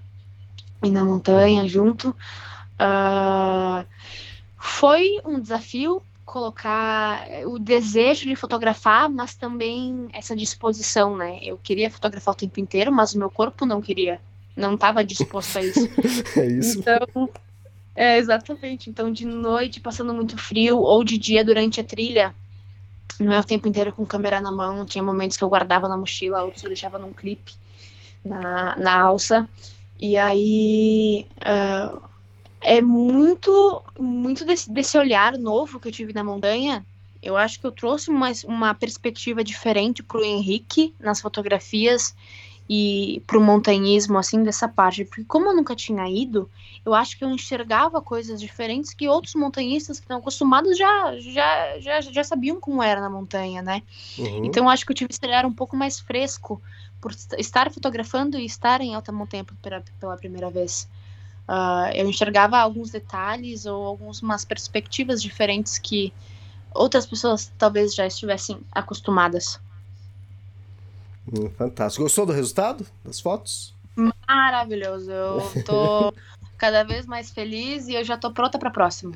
e 0.82 0.90
na 0.90 1.04
montanha 1.04 1.66
junto. 1.68 2.10
Uh, 2.80 3.84
foi 4.56 5.20
um 5.24 5.40
desafio 5.40 6.02
colocar 6.24 7.26
o 7.46 7.58
desejo 7.58 8.28
de 8.28 8.36
fotografar, 8.36 9.10
mas 9.10 9.34
também 9.34 10.08
essa 10.12 10.36
disposição, 10.36 11.16
né? 11.16 11.40
Eu 11.42 11.58
queria 11.58 11.90
fotografar 11.90 12.34
o 12.34 12.36
tempo 12.36 12.60
inteiro, 12.60 12.92
mas 12.92 13.14
o 13.14 13.18
meu 13.18 13.28
corpo 13.28 13.66
não 13.66 13.80
queria, 13.80 14.20
não 14.56 14.74
estava 14.74 15.02
disposto 15.02 15.58
a 15.58 15.62
isso. 15.62 15.88
é 16.38 16.46
isso. 16.46 16.78
Então, 16.78 17.28
é 17.96 18.16
exatamente. 18.18 18.88
Então, 18.88 19.12
de 19.12 19.26
noite, 19.26 19.80
passando 19.80 20.14
muito 20.14 20.38
frio, 20.38 20.78
ou 20.78 21.02
de 21.02 21.18
dia 21.18 21.44
durante 21.44 21.80
a 21.80 21.84
trilha, 21.84 22.32
não 23.18 23.32
é 23.32 23.40
o 23.40 23.44
tempo 23.44 23.66
inteiro 23.66 23.92
com 23.92 24.06
câmera 24.06 24.40
na 24.40 24.52
mão. 24.52 24.86
Tinha 24.86 25.02
momentos 25.02 25.36
que 25.36 25.42
eu 25.42 25.48
guardava 25.48 25.88
na 25.88 25.96
mochila, 25.96 26.44
outros 26.44 26.62
eu 26.62 26.70
deixava 26.70 26.98
num 26.98 27.12
clipe 27.12 27.52
na, 28.24 28.76
na 28.76 29.00
alça. 29.00 29.48
E 30.00 30.16
aí 30.16 31.26
uh, 31.40 32.00
é 32.62 32.80
muito, 32.80 33.82
muito 33.98 34.44
desse, 34.44 34.72
desse 34.72 34.96
olhar 34.96 35.36
novo 35.36 35.78
que 35.78 35.88
eu 35.88 35.92
tive 35.92 36.12
na 36.12 36.24
montanha. 36.24 36.84
Eu 37.22 37.36
acho 37.36 37.60
que 37.60 37.66
eu 37.66 37.72
trouxe 37.72 38.08
uma, 38.08 38.32
uma 38.44 38.74
perspectiva 38.74 39.44
diferente 39.44 40.02
para 40.02 40.18
o 40.18 40.24
Henrique 40.24 40.94
nas 40.98 41.20
fotografias 41.20 42.14
e 42.72 43.20
para 43.26 43.36
o 43.36 43.40
montanhismo, 43.40 44.16
assim, 44.16 44.44
dessa 44.44 44.68
parte. 44.68 45.04
Porque 45.04 45.24
como 45.24 45.48
eu 45.48 45.56
nunca 45.56 45.74
tinha 45.74 46.08
ido, 46.08 46.48
eu 46.86 46.94
acho 46.94 47.18
que 47.18 47.24
eu 47.24 47.28
enxergava 47.28 48.00
coisas 48.00 48.40
diferentes 48.40 48.94
que 48.94 49.08
outros 49.08 49.34
montanhistas 49.34 49.98
que 49.98 50.04
estão 50.04 50.18
acostumados 50.18 50.78
já, 50.78 51.18
já, 51.18 51.80
já, 51.80 52.00
já 52.00 52.22
sabiam 52.22 52.60
como 52.60 52.80
era 52.80 53.00
na 53.00 53.10
montanha, 53.10 53.60
né? 53.60 53.82
Uhum. 54.16 54.44
Então 54.44 54.66
eu 54.66 54.70
acho 54.70 54.86
que 54.86 54.92
eu 54.92 54.94
tive 54.94 55.10
esse 55.10 55.26
olhar 55.26 55.44
um 55.44 55.52
pouco 55.52 55.76
mais 55.76 55.98
fresco 55.98 56.62
por 57.00 57.10
estar 57.36 57.72
fotografando 57.72 58.38
e 58.38 58.46
estar 58.46 58.80
em 58.80 58.94
alta 58.94 59.10
montanha 59.10 59.44
pela, 59.60 59.82
pela 59.98 60.16
primeira 60.16 60.48
vez. 60.48 60.88
Uh, 61.48 61.90
eu 61.92 62.08
enxergava 62.08 62.56
alguns 62.56 62.92
detalhes 62.92 63.66
ou 63.66 63.84
algumas 63.84 64.44
perspectivas 64.44 65.20
diferentes 65.20 65.76
que 65.76 66.12
outras 66.72 67.04
pessoas 67.04 67.52
talvez 67.58 67.96
já 67.96 68.06
estivessem 68.06 68.60
acostumadas. 68.70 69.58
Hum, 71.32 71.48
fantástico. 71.56 72.02
Gostou 72.02 72.26
do 72.26 72.32
resultado 72.32 72.84
das 73.04 73.20
fotos? 73.20 73.74
Maravilhoso. 74.28 75.10
Eu 75.10 75.64
tô 75.64 76.12
cada 76.58 76.82
vez 76.82 77.06
mais 77.06 77.30
feliz 77.30 77.88
e 77.88 77.94
eu 77.94 78.04
já 78.04 78.16
tô 78.16 78.32
pronta 78.32 78.58
para 78.58 78.70
próxima. 78.70 79.14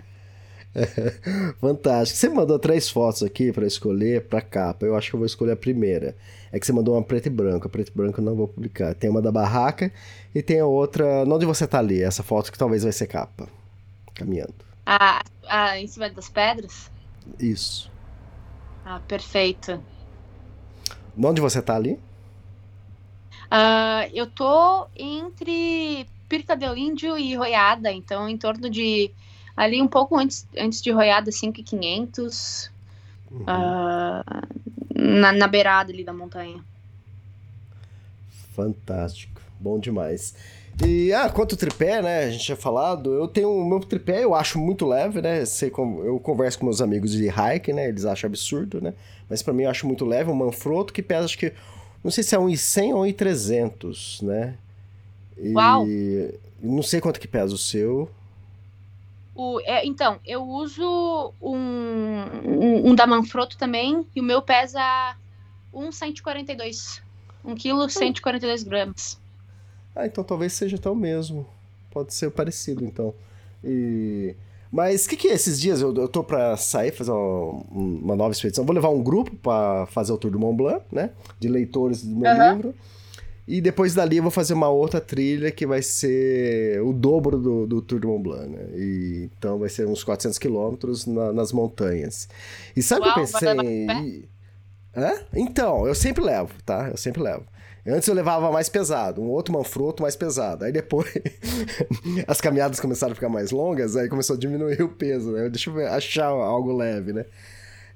Fantástico. 1.60 2.18
Você 2.18 2.28
mandou 2.28 2.58
três 2.58 2.88
fotos 2.88 3.22
aqui 3.22 3.52
para 3.52 3.66
escolher 3.66 4.26
para 4.26 4.40
capa. 4.40 4.84
Eu 4.84 4.96
acho 4.96 5.10
que 5.10 5.14
eu 5.14 5.20
vou 5.20 5.26
escolher 5.26 5.52
a 5.52 5.56
primeira. 5.56 6.16
É 6.52 6.58
que 6.58 6.66
você 6.66 6.72
mandou 6.72 6.94
uma 6.94 7.02
preta 7.02 7.28
e 7.28 7.30
branca. 7.30 7.66
A 7.66 7.70
preta 7.70 7.90
e 7.90 7.96
branca 7.96 8.20
eu 8.20 8.24
não 8.24 8.34
vou 8.34 8.48
publicar. 8.48 8.94
Tem 8.94 9.08
uma 9.08 9.22
da 9.22 9.30
barraca 9.30 9.92
e 10.34 10.42
tem 10.42 10.60
a 10.60 10.66
outra. 10.66 11.24
Onde 11.26 11.46
você 11.46 11.66
tá 11.66 11.78
ali? 11.78 12.02
Essa 12.02 12.22
foto 12.22 12.50
que 12.50 12.58
talvez 12.58 12.82
vai 12.82 12.92
ser 12.92 13.06
capa. 13.06 13.48
Caminhando. 14.14 14.54
Ah, 14.84 15.22
ah 15.48 15.78
em 15.78 15.86
cima 15.86 16.10
das 16.10 16.28
pedras? 16.28 16.90
Isso. 17.38 17.90
Ah, 18.84 19.00
perfeito. 19.06 19.80
Onde 21.16 21.40
você 21.40 21.62
tá 21.62 21.76
ali? 21.76 21.98
Uh, 23.44 24.10
eu 24.12 24.26
tô 24.26 24.86
entre 24.96 26.06
Pirca 26.28 26.56
del 26.56 26.76
Índio 26.76 27.16
e 27.16 27.36
Roiada, 27.36 27.92
então 27.92 28.28
em 28.28 28.36
torno 28.36 28.68
de 28.68 29.10
ali 29.56 29.80
um 29.80 29.86
pouco 29.86 30.16
antes, 30.16 30.46
antes 30.58 30.82
de 30.82 30.90
Roiada 30.90 31.30
5500, 31.30 32.70
uhum. 33.30 33.42
uh, 33.42 34.24
na, 34.94 35.32
na 35.32 35.46
beirada 35.46 35.92
ali 35.92 36.02
da 36.02 36.12
montanha. 36.12 36.64
Fantástico, 38.54 39.40
bom 39.60 39.78
demais. 39.78 40.34
E, 40.82 41.12
ah, 41.12 41.28
quanto 41.28 41.56
tripé, 41.56 42.02
né, 42.02 42.24
a 42.24 42.30
gente 42.30 42.44
tinha 42.44 42.56
falado, 42.56 43.12
eu 43.14 43.28
tenho 43.28 43.50
o 43.50 43.64
meu 43.64 43.78
tripé, 43.80 44.24
eu 44.24 44.34
acho 44.34 44.58
muito 44.58 44.86
leve, 44.86 45.22
né, 45.22 45.44
eu 46.04 46.18
converso 46.18 46.58
com 46.58 46.64
meus 46.64 46.80
amigos 46.80 47.12
de 47.12 47.28
hike, 47.28 47.72
né, 47.72 47.88
eles 47.88 48.04
acham 48.04 48.26
absurdo, 48.26 48.80
né, 48.80 48.92
mas 49.30 49.40
para 49.40 49.52
mim 49.52 49.62
eu 49.62 49.70
acho 49.70 49.86
muito 49.86 50.04
leve, 50.04 50.30
um 50.30 50.34
Manfrotto 50.34 50.92
que 50.92 51.00
pesa, 51.00 51.26
acho 51.26 51.38
que, 51.38 51.52
não 52.02 52.10
sei 52.10 52.24
se 52.24 52.34
é 52.34 52.38
1,100 52.38 52.92
ou 52.92 53.06
1,300, 53.06 54.20
né. 54.22 54.56
E, 55.38 55.52
Uau! 55.52 55.86
Não 56.60 56.82
sei 56.82 57.00
quanto 57.00 57.20
que 57.20 57.28
pesa 57.28 57.54
o 57.54 57.58
seu. 57.58 58.08
O, 59.34 59.60
é, 59.64 59.84
então, 59.84 60.18
eu 60.24 60.42
uso 60.42 61.32
um, 61.42 61.56
um, 61.56 62.90
um, 62.90 62.94
da 62.94 63.06
Manfrotto 63.06 63.58
também, 63.58 64.06
e 64.14 64.20
o 64.20 64.24
meu 64.24 64.40
pesa 64.40 65.16
1,142. 65.72 67.02
1 67.44 67.54
kg, 67.56 67.90
142 67.90 68.62
gramas. 68.62 69.20
Ah, 69.94 70.06
então 70.06 70.24
talvez 70.24 70.52
seja 70.52 70.76
até 70.76 70.90
o 70.90 70.94
mesmo. 70.94 71.46
Pode 71.90 72.12
ser 72.12 72.30
parecido, 72.30 72.84
então. 72.84 73.14
E... 73.62 74.34
Mas 74.70 75.06
o 75.06 75.08
que, 75.08 75.16
que 75.16 75.28
é 75.28 75.34
esses 75.34 75.60
dias? 75.60 75.80
Eu, 75.80 75.94
eu 75.94 76.08
tô 76.08 76.24
pra 76.24 76.56
sair, 76.56 76.90
fazer 76.90 77.12
uma, 77.12 77.62
uma 77.70 78.16
nova 78.16 78.32
expedição. 78.32 78.64
Vou 78.64 78.74
levar 78.74 78.88
um 78.88 79.02
grupo 79.02 79.36
para 79.36 79.86
fazer 79.86 80.12
o 80.12 80.18
Tour 80.18 80.32
do 80.32 80.38
Mont 80.38 80.56
Blanc, 80.56 80.84
né? 80.90 81.10
De 81.38 81.46
leitores 81.46 82.02
do 82.02 82.16
meu 82.16 82.30
uhum. 82.30 82.56
livro. 82.56 82.74
E 83.46 83.60
depois 83.60 83.94
dali 83.94 84.16
eu 84.16 84.22
vou 84.22 84.32
fazer 84.32 84.54
uma 84.54 84.70
outra 84.70 85.00
trilha 85.00 85.52
que 85.52 85.66
vai 85.66 85.82
ser 85.82 86.82
o 86.82 86.92
dobro 86.92 87.38
do, 87.38 87.66
do 87.66 87.82
Tour 87.82 88.00
de 88.00 88.06
Mont 88.06 88.22
Blanc, 88.22 88.48
né? 88.48 88.66
E, 88.74 89.30
então 89.38 89.58
vai 89.58 89.68
ser 89.68 89.86
uns 89.86 90.02
400 90.02 90.38
quilômetros 90.38 91.06
na, 91.06 91.32
nas 91.32 91.52
montanhas. 91.52 92.28
E 92.74 92.82
sabe 92.82 93.02
o 93.02 93.04
que 93.14 93.20
eu 93.20 93.24
pensei? 93.26 93.50
Em... 93.50 94.24
Hã? 94.96 95.12
Então, 95.34 95.86
eu 95.86 95.94
sempre 95.94 96.24
levo, 96.24 96.52
tá? 96.64 96.88
Eu 96.88 96.96
sempre 96.96 97.22
levo. 97.22 97.44
Antes 97.86 98.08
eu 98.08 98.14
levava 98.14 98.50
mais 98.50 98.68
pesado, 98.68 99.20
um 99.20 99.28
outro 99.28 99.52
manfroto 99.52 100.02
mais 100.02 100.16
pesado. 100.16 100.64
Aí 100.64 100.72
depois 100.72 101.12
as 102.26 102.40
caminhadas 102.40 102.80
começaram 102.80 103.12
a 103.12 103.14
ficar 103.14 103.28
mais 103.28 103.50
longas, 103.50 103.94
aí 103.94 104.08
começou 104.08 104.36
a 104.36 104.38
diminuir 104.38 104.80
o 104.82 104.88
peso, 104.88 105.32
né? 105.32 105.50
Deixa 105.50 105.68
eu 105.68 105.86
achar 105.88 106.26
algo 106.26 106.74
leve, 106.74 107.12
né? 107.12 107.26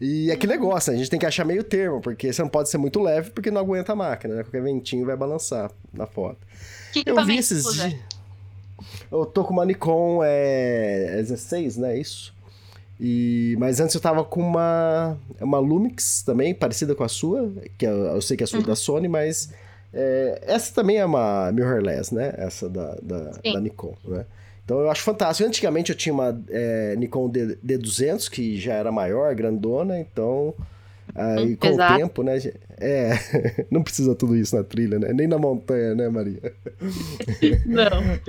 E 0.00 0.30
é 0.30 0.36
que 0.36 0.46
negócio, 0.46 0.92
a 0.92 0.96
gente 0.96 1.10
tem 1.10 1.18
que 1.18 1.26
achar 1.26 1.44
meio 1.44 1.64
termo, 1.64 2.00
porque 2.00 2.32
você 2.32 2.42
não 2.42 2.48
pode 2.48 2.68
ser 2.68 2.78
muito 2.78 3.02
leve 3.02 3.30
porque 3.30 3.50
não 3.50 3.60
aguenta 3.60 3.92
a 3.92 3.96
máquina, 3.96 4.34
né? 4.34 4.42
Qualquer 4.44 4.62
ventinho 4.62 5.06
vai 5.06 5.16
balançar 5.16 5.70
na 5.92 6.06
foto. 6.06 6.38
Que 6.92 7.02
eu 7.06 7.24
vi 7.24 7.38
esses 7.38 7.64
dias. 7.72 7.96
Eu 9.10 9.26
tô 9.26 9.42
com 9.42 9.52
uma 9.52 9.64
Nikon 9.64 10.20
é, 10.22 11.16
16, 11.16 11.78
né? 11.78 11.98
Isso. 11.98 12.32
E, 13.00 13.56
mas 13.58 13.80
antes 13.80 13.94
eu 13.94 14.00
tava 14.00 14.24
com 14.24 14.40
uma, 14.40 15.16
uma 15.40 15.58
Lumix 15.58 16.22
também, 16.22 16.54
parecida 16.54 16.94
com 16.94 17.04
a 17.04 17.08
sua, 17.08 17.52
que 17.76 17.86
eu, 17.86 17.92
eu 17.92 18.20
sei 18.20 18.36
que 18.36 18.42
é 18.42 18.44
a 18.44 18.46
sua 18.46 18.60
uhum. 18.60 18.66
da 18.66 18.76
Sony, 18.76 19.08
mas 19.08 19.50
é, 19.92 20.42
essa 20.46 20.74
também 20.74 20.98
é 20.98 21.04
uma 21.04 21.50
mirrorless, 21.52 22.14
né? 22.14 22.34
Essa 22.36 22.68
da, 22.68 22.96
da, 23.02 23.30
da 23.52 23.60
Nikon, 23.60 23.94
né? 24.04 24.26
Então 24.64 24.80
eu 24.80 24.90
acho 24.90 25.02
fantástico. 25.02 25.48
Antigamente 25.48 25.90
eu 25.90 25.96
tinha 25.96 26.12
uma 26.12 26.38
é, 26.50 26.94
Nikon 26.96 27.30
D, 27.30 27.56
D200, 27.64 28.28
que 28.28 28.60
já 28.60 28.74
era 28.74 28.92
maior, 28.92 29.34
grandona, 29.34 29.98
então. 29.98 30.54
Aí 31.14 31.56
com 31.56 31.68
Exato. 31.68 31.94
o 31.94 31.96
tempo, 31.96 32.22
né? 32.22 32.38
É, 32.78 33.12
não 33.70 33.82
precisa 33.82 34.14
tudo 34.14 34.36
isso 34.36 34.54
na 34.54 34.62
trilha, 34.62 34.98
né? 34.98 35.10
Nem 35.14 35.26
na 35.26 35.38
montanha, 35.38 35.94
né, 35.94 36.08
Maria? 36.10 36.52
Não. 37.64 38.20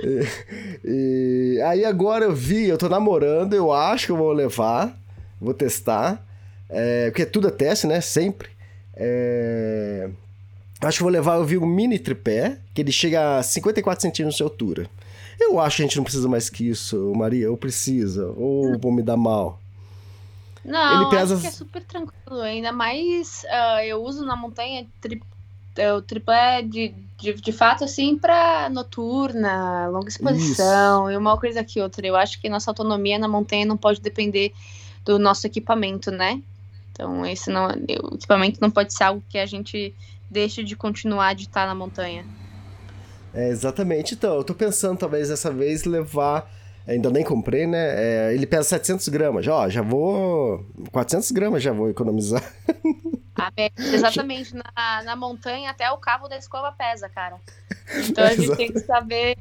e, 0.82 1.56
e, 1.56 1.62
aí 1.62 1.84
agora 1.84 2.24
eu 2.24 2.34
vi, 2.34 2.68
eu 2.68 2.78
tô 2.78 2.88
namorando, 2.88 3.52
eu 3.52 3.70
acho 3.70 4.06
que 4.06 4.12
eu 4.12 4.16
vou 4.16 4.32
levar, 4.32 4.98
vou 5.38 5.52
testar, 5.52 6.26
é, 6.70 7.10
porque 7.10 7.26
tudo 7.26 7.48
é 7.48 7.50
teste, 7.50 7.86
né? 7.86 8.00
Sempre. 8.00 8.48
É, 8.96 10.08
acho 10.88 10.98
que 10.98 11.02
vou 11.02 11.12
levar, 11.12 11.36
eu 11.36 11.44
vi 11.44 11.58
um 11.58 11.66
mini 11.66 11.98
tripé, 11.98 12.58
que 12.74 12.80
ele 12.80 12.92
chega 12.92 13.38
a 13.38 13.42
54 13.42 14.00
centímetros 14.02 14.36
de 14.36 14.42
altura. 14.42 14.90
Eu 15.38 15.58
acho 15.58 15.76
que 15.76 15.82
a 15.82 15.86
gente 15.86 15.96
não 15.96 16.04
precisa 16.04 16.28
mais 16.28 16.50
que 16.50 16.68
isso, 16.68 17.12
Maria. 17.16 17.50
Ou 17.50 17.56
precisa, 17.56 18.32
ou 18.36 18.78
vou 18.78 18.92
me 18.92 19.02
dar 19.02 19.16
mal. 19.16 19.58
Não, 20.64 21.00
ele 21.00 21.10
pesa... 21.10 21.34
acho 21.34 21.42
que 21.42 21.48
é 21.48 21.50
super 21.50 21.82
tranquilo. 21.82 22.40
Ainda 22.42 22.72
mais 22.72 23.42
uh, 23.44 23.80
eu 23.82 24.02
uso 24.02 24.24
na 24.24 24.36
montanha 24.36 24.86
tri... 25.00 25.22
É, 25.76 25.92
o 25.94 26.02
triplé 26.02 26.62
de, 26.62 26.92
de, 27.16 27.32
de 27.32 27.52
fato, 27.52 27.84
assim, 27.84 28.18
para 28.18 28.68
noturna, 28.68 29.86
longa 29.86 30.08
exposição, 30.08 31.08
Isso. 31.08 31.14
e 31.14 31.16
uma 31.16 31.38
coisa 31.38 31.64
que 31.64 31.80
outra. 31.80 32.06
Eu 32.06 32.16
acho 32.16 32.40
que 32.40 32.48
nossa 32.48 32.70
autonomia 32.70 33.18
na 33.18 33.28
montanha 33.28 33.64
não 33.64 33.76
pode 33.76 34.00
depender 34.00 34.52
do 35.04 35.18
nosso 35.18 35.46
equipamento, 35.46 36.10
né? 36.10 36.42
Então, 36.92 37.24
esse 37.24 37.50
não, 37.50 37.68
o 37.68 38.14
equipamento 38.14 38.60
não 38.60 38.70
pode 38.70 38.92
ser 38.92 39.04
algo 39.04 39.22
que 39.28 39.38
a 39.38 39.46
gente 39.46 39.94
deixe 40.30 40.62
de 40.62 40.76
continuar 40.76 41.34
de 41.34 41.44
estar 41.44 41.66
na 41.66 41.74
montanha. 41.74 42.24
É, 43.34 43.48
exatamente. 43.48 44.14
Então, 44.14 44.36
eu 44.36 44.44
tô 44.44 44.54
pensando 44.54 44.98
talvez 44.98 45.28
dessa 45.28 45.50
vez 45.50 45.84
levar. 45.84 46.50
Ainda 46.86 47.10
nem 47.10 47.22
comprei, 47.22 47.66
né? 47.66 47.78
É, 47.78 48.34
ele 48.34 48.46
pesa 48.46 48.64
700 48.64 49.08
gramas. 49.08 49.46
Ó, 49.46 49.68
já 49.68 49.82
vou. 49.82 50.64
400 50.90 51.30
gramas 51.30 51.62
já 51.62 51.72
vou 51.72 51.90
economizar. 51.90 52.42
Exatamente, 53.76 54.54
na, 54.54 55.02
na 55.02 55.16
montanha 55.16 55.70
até 55.70 55.90
o 55.90 55.96
cabo 55.98 56.28
da 56.28 56.36
escova 56.36 56.72
pesa, 56.72 57.08
cara. 57.08 57.36
Então 58.08 58.22
a 58.22 58.34
gente 58.34 58.54
tem 58.56 58.72
que 58.72 58.78
saber 58.78 59.36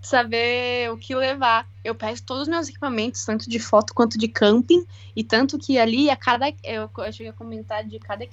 saber 0.00 0.90
o 0.90 0.96
que 0.96 1.14
levar. 1.14 1.68
Eu 1.84 1.94
peço 1.94 2.22
todos 2.22 2.42
os 2.42 2.48
meus 2.48 2.68
equipamentos, 2.68 3.24
tanto 3.24 3.48
de 3.48 3.58
foto 3.58 3.94
quanto 3.94 4.18
de 4.18 4.28
camping, 4.28 4.84
e 5.14 5.22
tanto 5.22 5.58
que 5.58 5.78
ali, 5.78 6.10
a 6.10 6.16
cada. 6.16 6.48
Eu, 6.64 6.90
eu 6.96 7.12
cheguei 7.12 7.28
a 7.28 7.32
comentar 7.32 7.84
de 7.84 7.98
cada, 7.98 8.26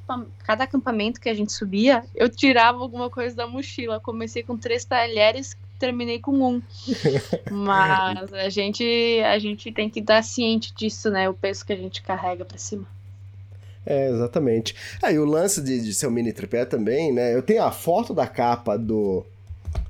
cada 0.43 0.63
acampamento 0.63 1.19
que 1.19 1.29
a 1.29 1.33
gente 1.33 1.51
subia, 1.51 2.03
eu 2.15 2.29
tirava 2.29 2.79
alguma 2.79 3.09
coisa 3.09 3.35
da 3.35 3.47
mochila. 3.47 3.99
Comecei 3.99 4.43
com 4.43 4.57
três 4.57 4.85
talheres, 4.85 5.57
terminei 5.79 6.19
com 6.19 6.31
um. 6.31 6.61
Mas 7.51 8.33
a 8.33 8.49
gente, 8.49 8.83
a 9.25 9.37
gente 9.39 9.71
tem 9.71 9.89
que 9.89 9.99
estar 9.99 10.21
ciente 10.23 10.73
disso, 10.73 11.09
né? 11.09 11.29
O 11.29 11.33
peso 11.33 11.65
que 11.65 11.73
a 11.73 11.77
gente 11.77 12.01
carrega 12.01 12.45
para 12.45 12.57
cima. 12.57 12.85
É, 13.85 14.09
exatamente. 14.09 14.75
Aí 15.01 15.15
ah, 15.15 15.21
o 15.21 15.25
lance 15.25 15.61
de, 15.61 15.81
de 15.81 15.93
ser 15.93 16.07
um 16.07 16.11
mini 16.11 16.33
tripé 16.33 16.65
também, 16.65 17.13
né? 17.13 17.33
Eu 17.33 17.41
tenho 17.41 17.63
a 17.63 17.71
foto 17.71 18.13
da 18.13 18.27
capa 18.27 18.77
do, 18.77 19.25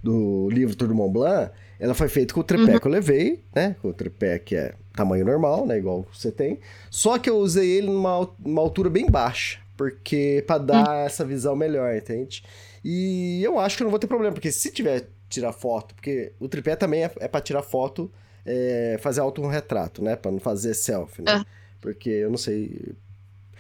do 0.04 0.48
livro 0.52 0.76
Tour 0.76 0.90
do 0.90 0.94
Mont 0.94 1.12
Blanc, 1.12 1.52
ela 1.80 1.94
foi 1.94 2.08
feita 2.08 2.34
com 2.34 2.40
o 2.40 2.44
tripé 2.44 2.74
uhum. 2.74 2.80
que 2.80 2.88
eu 2.88 2.92
levei, 2.92 3.44
né? 3.54 3.76
Com 3.82 3.90
o 3.90 3.94
tripé 3.94 4.40
que 4.40 4.56
é 4.56 4.74
tamanho 4.96 5.26
normal, 5.26 5.66
né? 5.66 5.78
Igual 5.78 6.06
você 6.12 6.32
tem. 6.32 6.60
Só 6.90 7.18
que 7.20 7.30
eu 7.30 7.38
usei 7.38 7.70
ele 7.70 7.88
numa 7.88 8.30
uma 8.44 8.62
altura 8.62 8.90
bem 8.90 9.10
baixa, 9.10 9.60
porque 9.76 10.44
para 10.48 10.58
dar 10.58 10.90
uhum. 10.90 11.06
essa 11.06 11.24
visão 11.24 11.56
melhor, 11.56 11.96
entende? 11.96 12.44
E 12.84 13.44
eu 13.44 13.60
acho 13.60 13.78
que 13.78 13.84
eu 13.84 13.86
não 13.86 13.92
vou 13.92 14.00
ter 14.00 14.08
problema, 14.08 14.34
porque 14.34 14.52
se 14.52 14.72
tiver 14.72 15.08
tirar 15.30 15.54
foto, 15.54 15.94
porque 15.94 16.34
o 16.40 16.48
tripé 16.48 16.76
também 16.76 17.04
é, 17.04 17.12
é 17.20 17.28
para 17.28 17.42
tirar 17.42 17.62
foto, 17.62 18.12
é, 18.46 18.98
fazer 19.02 19.20
autorretrato, 19.22 20.04
né? 20.04 20.16
Para 20.16 20.32
não 20.32 20.40
fazer 20.40 20.74
selfie, 20.74 21.22
né? 21.22 21.38
Uhum. 21.38 21.44
Porque 21.82 22.10
eu 22.10 22.30
não 22.30 22.38
sei, 22.38 22.96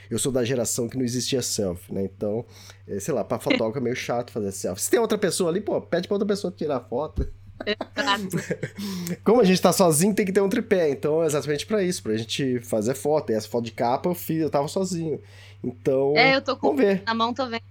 eu 0.09 0.18
sou 0.18 0.32
da 0.32 0.43
geração 0.43 0.88
que 0.88 0.97
não 0.97 1.03
existia 1.03 1.41
selfie, 1.41 1.93
né? 1.93 2.03
Então, 2.03 2.45
é, 2.88 2.99
sei 2.99 3.13
lá, 3.13 3.24
pra 3.24 3.38
fotógrafo 3.39 3.78
é 3.78 3.82
meio 3.82 3.95
chato 3.95 4.32
fazer 4.32 4.51
selfie. 4.51 4.82
Se 4.82 4.89
tem 4.89 4.99
outra 4.99 5.18
pessoa 5.18 5.49
ali, 5.49 5.61
pô, 5.61 5.80
pede 5.82 6.07
pra 6.07 6.15
outra 6.15 6.28
pessoa 6.28 6.51
tirar 6.55 6.80
foto. 6.80 7.28
Como 9.24 9.41
a 9.41 9.43
gente 9.43 9.62
tá 9.62 9.74
sozinho, 9.74 10.14
tem 10.14 10.26
que 10.26 10.32
ter 10.32 10.41
um 10.41 10.49
tripé. 10.49 10.89
Então, 10.89 11.24
é 11.24 11.26
exatamente 11.26 11.66
para 11.66 11.84
isso, 11.84 12.03
pra 12.03 12.16
gente 12.16 12.60
fazer 12.62 12.93
foto. 12.93 13.32
E 13.32 13.36
essa 13.36 13.47
foto 13.47 13.66
de 13.66 13.72
capa 13.72 14.10
eu 14.10 14.16
fiz, 14.16 14.41
eu 14.41 14.49
tava 14.49 14.68
sozinho. 14.68 15.20
Então, 15.64 16.14
é, 16.16 16.36
eu 16.36 16.41
tô 16.41 16.55
com 16.55 16.68
vamos 16.68 16.82
ver. 16.82 17.03
na 17.05 17.14
mão, 17.14 17.34
tô 17.34 17.47
vendo. 17.47 17.64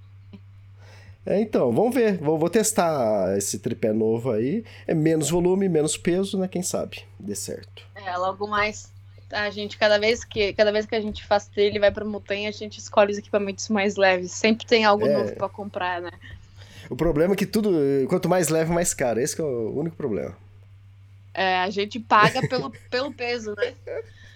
É, 1.24 1.40
então, 1.40 1.72
vamos 1.72 1.94
ver. 1.94 2.18
Vou, 2.18 2.38
vou, 2.38 2.48
testar 2.48 3.36
esse 3.36 3.58
tripé 3.58 3.92
novo 3.92 4.30
aí. 4.30 4.64
É 4.86 4.94
menos 4.94 5.30
volume, 5.30 5.68
menos 5.68 5.96
peso, 5.96 6.38
né? 6.38 6.46
Quem 6.46 6.62
sabe 6.62 7.02
dê 7.18 7.34
certo. 7.34 7.82
É, 7.94 8.16
logo 8.16 8.46
mais 8.46 8.94
a 9.32 9.50
gente, 9.50 9.76
cada 9.76 9.98
vez 9.98 10.24
que, 10.24 10.52
cada 10.52 10.70
vez 10.70 10.86
que 10.86 10.94
a 10.94 11.00
gente 11.00 11.24
faz 11.24 11.46
trilha 11.46 11.76
e 11.76 11.80
vai 11.80 11.90
pra 11.90 12.04
montanha, 12.04 12.48
a 12.48 12.52
gente 12.52 12.78
escolhe 12.78 13.10
os 13.10 13.18
equipamentos 13.18 13.68
mais 13.68 13.96
leves. 13.96 14.30
Sempre 14.32 14.66
tem 14.66 14.84
algo 14.84 15.04
é. 15.06 15.12
novo 15.12 15.34
pra 15.34 15.48
comprar, 15.48 16.00
né? 16.00 16.12
O 16.88 16.96
problema 16.96 17.34
é 17.34 17.36
que 17.36 17.46
tudo, 17.46 17.70
quanto 18.08 18.28
mais 18.28 18.48
leve, 18.48 18.72
mais 18.72 18.94
caro. 18.94 19.20
Esse 19.20 19.40
é 19.40 19.44
o 19.44 19.78
único 19.78 19.96
problema. 19.96 20.36
É, 21.34 21.58
a 21.58 21.70
gente 21.70 22.00
paga 22.00 22.46
pelo, 22.48 22.72
pelo 22.90 23.12
peso, 23.12 23.54
né? 23.56 23.74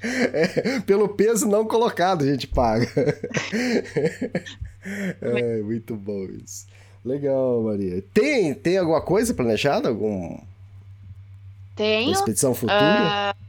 É, 0.03 0.81
pelo 0.81 1.09
peso 1.09 1.47
não 1.47 1.67
colocado 1.67 2.23
a 2.23 2.27
gente 2.27 2.47
paga. 2.47 2.87
é, 5.21 5.63
muito 5.63 5.97
bom 5.97 6.27
isso. 6.45 6.67
Legal, 7.05 7.63
Maria. 7.63 8.03
Tem, 8.13 8.55
tem 8.55 8.79
alguma 8.79 9.01
coisa 9.01 9.33
planejada? 9.33 9.89
Algum... 9.89 10.39
Tenho. 11.75 12.09
Uma 12.09 12.13
expedição 12.13 12.55
futura? 12.55 13.35
Uh, 13.35 13.41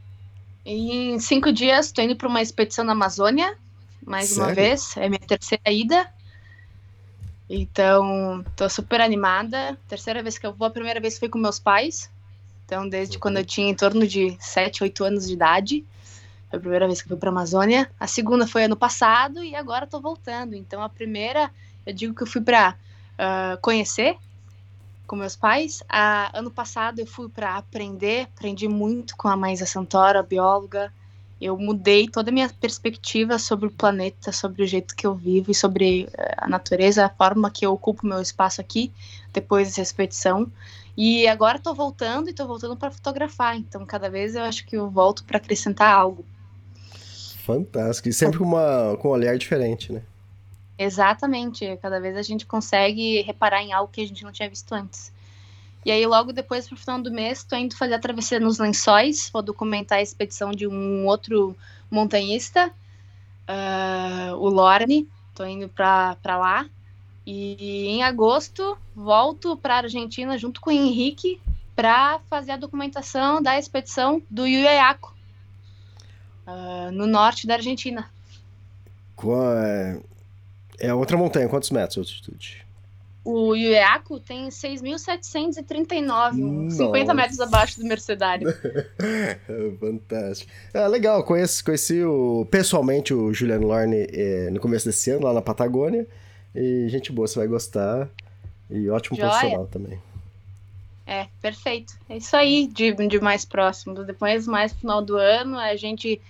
em 0.64 1.18
cinco 1.18 1.52
dias 1.52 1.86
estou 1.86 2.04
indo 2.04 2.16
para 2.16 2.28
uma 2.28 2.40
expedição 2.40 2.84
na 2.84 2.92
Amazônia, 2.92 3.56
mais 4.06 4.28
Sério? 4.28 4.44
uma 4.44 4.54
vez. 4.54 4.96
É 4.96 5.08
minha 5.08 5.20
terceira 5.20 5.70
ida. 5.70 6.08
Então, 7.54 8.42
tô 8.56 8.66
super 8.66 8.98
animada. 9.02 9.78
Terceira 9.86 10.22
vez 10.22 10.38
que 10.38 10.46
eu 10.46 10.54
vou, 10.54 10.66
a 10.66 10.70
primeira 10.70 10.98
vez 10.98 11.18
foi 11.18 11.28
com 11.28 11.36
meus 11.36 11.58
pais. 11.58 12.10
Então, 12.64 12.88
desde 12.88 13.18
quando 13.18 13.36
eu 13.36 13.44
tinha 13.44 13.68
em 13.68 13.74
torno 13.74 14.06
de 14.06 14.34
7, 14.40 14.82
8 14.82 15.04
anos 15.04 15.26
de 15.26 15.34
idade. 15.34 15.84
Foi 16.48 16.58
a 16.58 16.60
primeira 16.60 16.86
vez 16.86 17.02
que 17.02 17.06
eu 17.06 17.10
fui 17.10 17.18
para 17.18 17.28
a 17.28 17.32
Amazônia. 17.32 17.90
A 18.00 18.06
segunda 18.06 18.46
foi 18.46 18.64
ano 18.64 18.74
passado 18.74 19.44
e 19.44 19.54
agora 19.54 19.86
tô 19.86 20.00
voltando. 20.00 20.54
Então, 20.54 20.82
a 20.82 20.88
primeira, 20.88 21.50
eu 21.84 21.92
digo 21.92 22.14
que 22.14 22.22
eu 22.22 22.26
fui 22.26 22.40
para 22.40 22.70
uh, 22.70 22.74
ah, 23.18 23.58
conhecer 23.60 24.16
com 25.06 25.14
meus 25.14 25.36
pais. 25.36 25.82
Ah, 25.90 26.30
ano 26.32 26.50
passado 26.50 27.00
eu 27.00 27.06
fui 27.06 27.28
para 27.28 27.58
aprender, 27.58 28.28
aprendi 28.34 28.66
muito 28.66 29.14
com 29.14 29.28
a 29.28 29.36
Maísa 29.36 29.66
Santoro, 29.66 30.22
bióloga. 30.22 30.90
Eu 31.42 31.58
mudei 31.58 32.06
toda 32.06 32.30
a 32.30 32.32
minha 32.32 32.48
perspectiva 32.48 33.36
sobre 33.36 33.66
o 33.66 33.70
planeta, 33.70 34.30
sobre 34.30 34.62
o 34.62 34.66
jeito 34.66 34.94
que 34.94 35.04
eu 35.04 35.12
vivo 35.12 35.50
e 35.50 35.54
sobre 35.54 36.08
eh, 36.16 36.34
a 36.36 36.48
natureza, 36.48 37.04
a 37.04 37.08
forma 37.08 37.50
que 37.50 37.66
eu 37.66 37.72
ocupo 37.72 38.06
meu 38.06 38.22
espaço 38.22 38.60
aqui 38.60 38.92
depois 39.32 39.66
dessa 39.66 39.82
expedição. 39.82 40.48
E 40.96 41.26
agora 41.26 41.58
estou 41.58 41.74
voltando 41.74 42.28
e 42.28 42.30
estou 42.30 42.46
voltando 42.46 42.76
para 42.76 42.92
fotografar. 42.92 43.56
Então, 43.56 43.84
cada 43.84 44.08
vez 44.08 44.36
eu 44.36 44.42
acho 44.42 44.64
que 44.64 44.76
eu 44.76 44.88
volto 44.88 45.24
para 45.24 45.38
acrescentar 45.38 45.92
algo. 45.92 46.24
Fantástico. 47.44 48.08
E 48.08 48.12
sempre 48.12 48.38
com, 48.38 48.44
uma, 48.44 48.96
com 48.98 49.08
um 49.08 49.10
olhar 49.10 49.36
diferente, 49.36 49.92
né? 49.92 50.02
Exatamente. 50.78 51.76
Cada 51.82 51.98
vez 51.98 52.16
a 52.16 52.22
gente 52.22 52.46
consegue 52.46 53.20
reparar 53.22 53.62
em 53.62 53.72
algo 53.72 53.90
que 53.90 54.00
a 54.00 54.06
gente 54.06 54.22
não 54.22 54.30
tinha 54.30 54.48
visto 54.48 54.72
antes. 54.72 55.12
E 55.84 55.90
aí, 55.90 56.06
logo 56.06 56.32
depois, 56.32 56.68
pro 56.68 56.76
final 56.76 57.02
do 57.02 57.10
mês, 57.10 57.38
estou 57.38 57.58
indo 57.58 57.76
fazer 57.76 57.94
a 57.94 57.98
travessia 57.98 58.38
nos 58.38 58.58
lençóis, 58.58 59.28
vou 59.32 59.42
documentar 59.42 59.98
a 59.98 60.02
expedição 60.02 60.52
de 60.52 60.66
um 60.66 61.06
outro 61.06 61.56
montanhista, 61.90 62.70
uh, 63.48 64.36
o 64.36 64.48
Lorne. 64.48 65.08
Estou 65.30 65.46
indo 65.46 65.68
para 65.68 66.16
lá. 66.24 66.66
E 67.26 67.86
em 67.88 68.02
agosto, 68.02 68.76
volto 68.94 69.56
para 69.56 69.76
Argentina 69.76 70.36
junto 70.36 70.60
com 70.60 70.70
o 70.70 70.72
Henrique 70.72 71.40
para 71.74 72.20
fazer 72.28 72.52
a 72.52 72.56
documentação 72.56 73.42
da 73.42 73.58
expedição 73.58 74.22
do 74.28 74.46
Yuyaco, 74.46 75.14
uh, 76.46 76.92
no 76.92 77.06
norte 77.06 77.46
da 77.46 77.54
Argentina. 77.54 78.10
Qual 79.16 79.52
é 79.56 80.00
é 80.82 80.92
outra 80.92 81.16
montanha, 81.16 81.48
quantos 81.48 81.70
metros 81.70 81.94
de 81.94 82.00
altitude? 82.00 82.66
O 83.24 83.54
Yueaco 83.54 84.18
tem 84.18 84.48
6.739, 84.48 86.70
50 86.70 87.14
metros 87.14 87.38
abaixo 87.38 87.78
do 87.78 87.86
Mercedário. 87.86 88.48
Fantástico. 89.78 90.50
Ah, 90.74 90.88
legal, 90.88 91.22
conheci, 91.22 91.62
conheci 91.62 92.02
o, 92.02 92.44
pessoalmente 92.50 93.14
o 93.14 93.32
Juliano 93.32 93.68
Lorne 93.68 94.08
é, 94.10 94.50
no 94.50 94.58
começo 94.58 94.86
desse 94.86 95.08
ano, 95.10 95.24
lá 95.24 95.32
na 95.32 95.40
Patagônia. 95.40 96.04
E 96.52 96.88
gente 96.88 97.12
boa, 97.12 97.28
você 97.28 97.38
vai 97.38 97.46
gostar. 97.46 98.08
E 98.68 98.90
ótimo 98.90 99.16
Joia. 99.16 99.28
profissional 99.28 99.66
também. 99.66 100.00
É, 101.06 101.26
perfeito. 101.40 101.94
É 102.08 102.16
isso 102.16 102.36
aí 102.36 102.66
de, 102.66 102.92
de 103.06 103.20
mais 103.20 103.44
próximo. 103.44 104.02
Depois, 104.02 104.46
mais 104.46 104.72
no 104.72 104.78
final 104.78 105.02
do 105.02 105.16
ano, 105.16 105.58
a 105.58 105.76
gente 105.76 106.20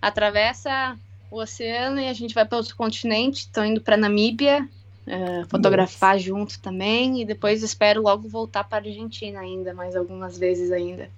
atravessa 0.00 0.96
o 1.30 1.40
oceano 1.40 2.00
e 2.00 2.08
a 2.08 2.12
gente 2.12 2.34
vai 2.34 2.44
para 2.44 2.58
outro 2.58 2.76
continente. 2.76 3.42
Estou 3.42 3.64
indo 3.64 3.80
para 3.80 3.96
Namíbia, 3.96 4.68
uh, 5.06 5.48
fotografar 5.48 6.14
Nossa. 6.14 6.24
junto 6.24 6.60
também 6.60 7.20
e 7.20 7.24
depois 7.24 7.62
espero 7.62 8.02
logo 8.02 8.28
voltar 8.28 8.64
para 8.64 8.84
a 8.84 8.88
Argentina 8.88 9.40
ainda, 9.40 9.74
mais 9.74 9.96
algumas 9.96 10.38
vezes 10.38 10.70
ainda. 10.70 11.08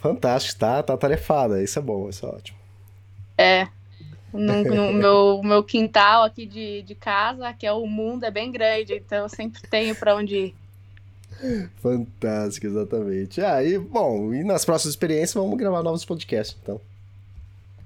Fantástico, 0.00 0.58
tá, 0.58 0.82
tá 0.82 0.96
tarefada, 0.96 1.62
isso 1.62 1.78
é 1.78 1.82
bom, 1.82 2.08
isso 2.08 2.26
é 2.26 2.28
ótimo. 2.28 2.58
É, 3.38 3.68
no, 4.32 4.64
no 4.64 4.92
meu, 4.94 5.40
meu 5.42 5.64
quintal 5.64 6.24
aqui 6.24 6.46
de, 6.46 6.82
de 6.82 6.94
casa, 6.94 7.52
que 7.52 7.66
é 7.66 7.72
o 7.72 7.86
mundo, 7.86 8.24
é 8.24 8.30
bem 8.30 8.50
grande, 8.52 8.94
então 8.94 9.18
eu 9.18 9.28
sempre 9.28 9.62
tenho 9.62 9.94
para 9.94 10.14
onde 10.14 10.36
ir. 10.36 10.54
Fantástico, 11.82 12.66
exatamente. 12.66 13.40
Ah, 13.40 13.62
e, 13.62 13.78
bom, 13.78 14.32
e 14.32 14.42
nas 14.42 14.64
próximas 14.64 14.94
experiências 14.94 15.34
vamos 15.34 15.58
gravar 15.58 15.82
novos 15.82 16.04
podcasts, 16.04 16.56
então. 16.62 16.80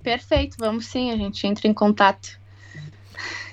Perfeito, 0.03 0.57
vamos 0.59 0.87
sim, 0.87 1.11
a 1.11 1.17
gente 1.17 1.47
entra 1.47 1.67
em 1.69 1.75
contato. 1.75 2.40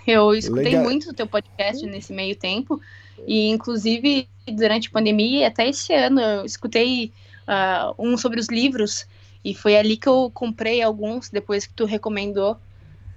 Eu 0.07 0.33
escutei 0.33 0.63
Legal. 0.63 0.83
muito 0.83 1.07
do 1.07 1.13
teu 1.13 1.27
podcast 1.27 1.85
nesse 1.85 2.13
meio 2.13 2.35
tempo, 2.35 2.79
e 3.27 3.49
inclusive 3.49 4.27
durante 4.47 4.87
a 4.87 4.91
pandemia, 4.91 5.49
até 5.49 5.67
esse 5.67 5.93
ano, 5.93 6.21
eu 6.21 6.45
escutei 6.45 7.11
uh, 7.47 7.93
um 7.99 8.17
sobre 8.17 8.39
os 8.39 8.47
livros, 8.47 9.05
e 9.43 9.53
foi 9.53 9.75
ali 9.75 9.97
que 9.97 10.07
eu 10.07 10.31
comprei 10.33 10.81
alguns, 10.81 11.29
depois 11.29 11.67
que 11.67 11.73
tu 11.73 11.83
recomendou. 11.85 12.53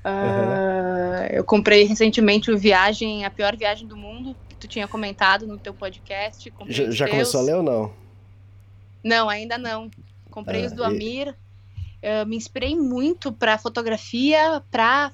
Uh, 0.04 0.08
uhum. 0.08 1.26
Eu 1.30 1.44
comprei 1.44 1.84
recentemente 1.84 2.50
o 2.50 2.58
Viagem, 2.58 3.24
a 3.24 3.30
pior 3.30 3.56
viagem 3.56 3.86
do 3.86 3.96
mundo, 3.96 4.34
que 4.48 4.56
tu 4.56 4.66
tinha 4.66 4.88
comentado 4.88 5.46
no 5.46 5.58
teu 5.58 5.72
podcast. 5.72 6.52
Já, 6.68 6.90
já 6.90 7.08
começou 7.08 7.40
a 7.40 7.44
ler 7.44 7.56
ou 7.56 7.62
não? 7.62 7.92
Não, 9.02 9.28
ainda 9.28 9.56
não. 9.56 9.90
Comprei 10.30 10.64
ah, 10.64 10.66
os 10.66 10.72
do 10.72 10.84
Amir. 10.84 11.28
E 11.28 11.49
eu 12.02 12.24
me 12.26 12.36
inspirei 12.36 12.74
muito 12.74 13.30
para 13.30 13.58
fotografia, 13.58 14.62
para 14.70 15.10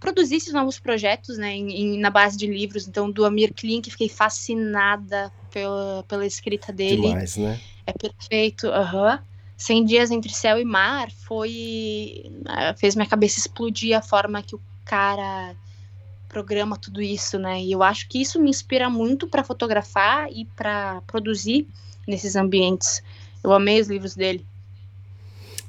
produzir 0.00 0.36
esses 0.36 0.52
novos 0.52 0.78
projetos, 0.78 1.36
né, 1.36 1.52
em, 1.52 1.70
em, 1.70 1.98
na 1.98 2.08
base 2.10 2.38
de 2.38 2.46
livros. 2.46 2.88
Então, 2.88 3.10
do 3.10 3.24
Amir 3.24 3.52
Klink, 3.52 3.90
fiquei 3.90 4.08
fascinada 4.08 5.30
pela, 5.50 6.04
pela 6.08 6.26
escrita 6.26 6.72
dele. 6.72 7.02
Demais, 7.02 7.36
né? 7.36 7.60
É 7.86 7.92
perfeito. 7.92 8.68
Uhum. 8.68 9.18
100 9.58 9.84
Dias 9.84 10.10
Entre 10.10 10.32
Céu 10.32 10.58
e 10.58 10.64
Mar 10.64 11.10
foi... 11.10 12.30
Eh, 12.48 12.74
fez 12.74 12.94
minha 12.94 13.08
cabeça 13.08 13.38
explodir 13.38 13.96
a 13.96 14.00
forma 14.00 14.42
que 14.42 14.54
o 14.54 14.60
cara 14.84 15.54
programa 16.28 16.76
tudo 16.76 17.02
isso, 17.02 17.38
né? 17.38 17.60
E 17.60 17.72
eu 17.72 17.82
acho 17.82 18.08
que 18.08 18.20
isso 18.20 18.40
me 18.40 18.50
inspira 18.50 18.88
muito 18.88 19.26
para 19.26 19.42
fotografar 19.42 20.30
e 20.30 20.44
para 20.44 21.00
produzir 21.06 21.66
nesses 22.06 22.36
ambientes. 22.36 23.02
Eu 23.42 23.52
amei 23.52 23.80
os 23.80 23.88
livros 23.88 24.14
dele. 24.14 24.46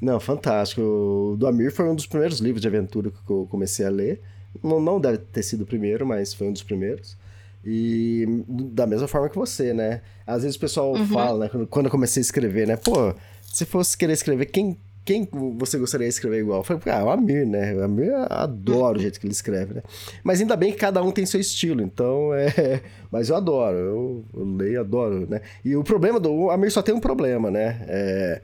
Não, 0.02 0.20
fantástico. 0.20 0.82
O 0.82 1.36
do 1.38 1.48
Amir 1.48 1.72
foi 1.72 1.90
um 1.90 1.96
dos 1.96 2.06
primeiros 2.06 2.40
livros 2.40 2.62
de 2.62 2.68
aventura 2.68 3.12
que 3.12 3.32
eu 3.32 3.48
comecei 3.50 3.86
a 3.86 3.90
ler. 3.90 4.22
Não, 4.64 4.80
não 4.80 5.00
deve 5.00 5.18
ter 5.18 5.44
sido 5.44 5.62
o 5.62 5.66
primeiro, 5.66 6.06
mas 6.06 6.34
foi 6.34 6.48
um 6.48 6.54
dos 6.54 6.64
primeiros. 6.64 7.18
E 7.66 8.26
da 8.48 8.88
mesma 8.88 9.08
forma 9.08 9.30
que 9.30 9.36
você, 9.36 9.74
né? 9.74 10.02
Às 10.26 10.44
vezes 10.44 10.56
o 10.56 10.60
pessoal 10.60 10.94
uhum. 10.94 11.06
fala, 11.08 11.46
né? 11.46 11.68
Quando 11.70 11.86
eu 11.88 11.92
comecei 11.92 12.22
a 12.22 12.24
escrever, 12.24 12.66
né? 12.66 12.78
Pô, 12.78 13.14
se 13.42 13.66
fosse 13.66 13.98
querer 13.98 14.14
escrever, 14.14 14.46
quem, 14.46 14.78
quem 15.04 15.28
você 15.58 15.78
gostaria 15.78 16.08
de 16.08 16.14
escrever 16.14 16.40
igual? 16.40 16.60
Eu 16.60 16.64
falei, 16.64 16.82
ah, 16.88 17.04
o 17.04 17.10
Amir, 17.10 17.46
né? 17.46 17.76
O 17.76 17.84
Amir, 17.84 18.08
eu 18.08 18.26
adoro 18.30 18.98
o 18.98 19.02
jeito 19.02 19.20
que 19.20 19.28
ele 19.28 19.34
escreve, 19.34 19.74
né? 19.74 19.84
Mas 20.24 20.40
ainda 20.40 20.56
bem 20.56 20.72
que 20.72 20.78
cada 20.78 21.04
um 21.04 21.12
tem 21.12 21.26
seu 21.26 21.40
estilo, 21.40 21.82
então 21.82 22.34
é. 22.34 22.82
Mas 23.12 23.30
eu 23.30 23.36
adoro, 23.36 23.76
eu, 23.76 24.26
eu 24.34 24.46
leio, 24.46 24.80
adoro, 24.80 25.28
né? 25.30 25.42
E 25.66 25.76
o 25.76 25.84
problema 25.84 26.18
do. 26.18 26.32
O 26.32 26.52
Amir 26.52 26.72
só 26.72 26.82
tem 26.82 26.96
um 26.96 27.00
problema, 27.02 27.52
né? 27.52 27.82
É 27.88 28.42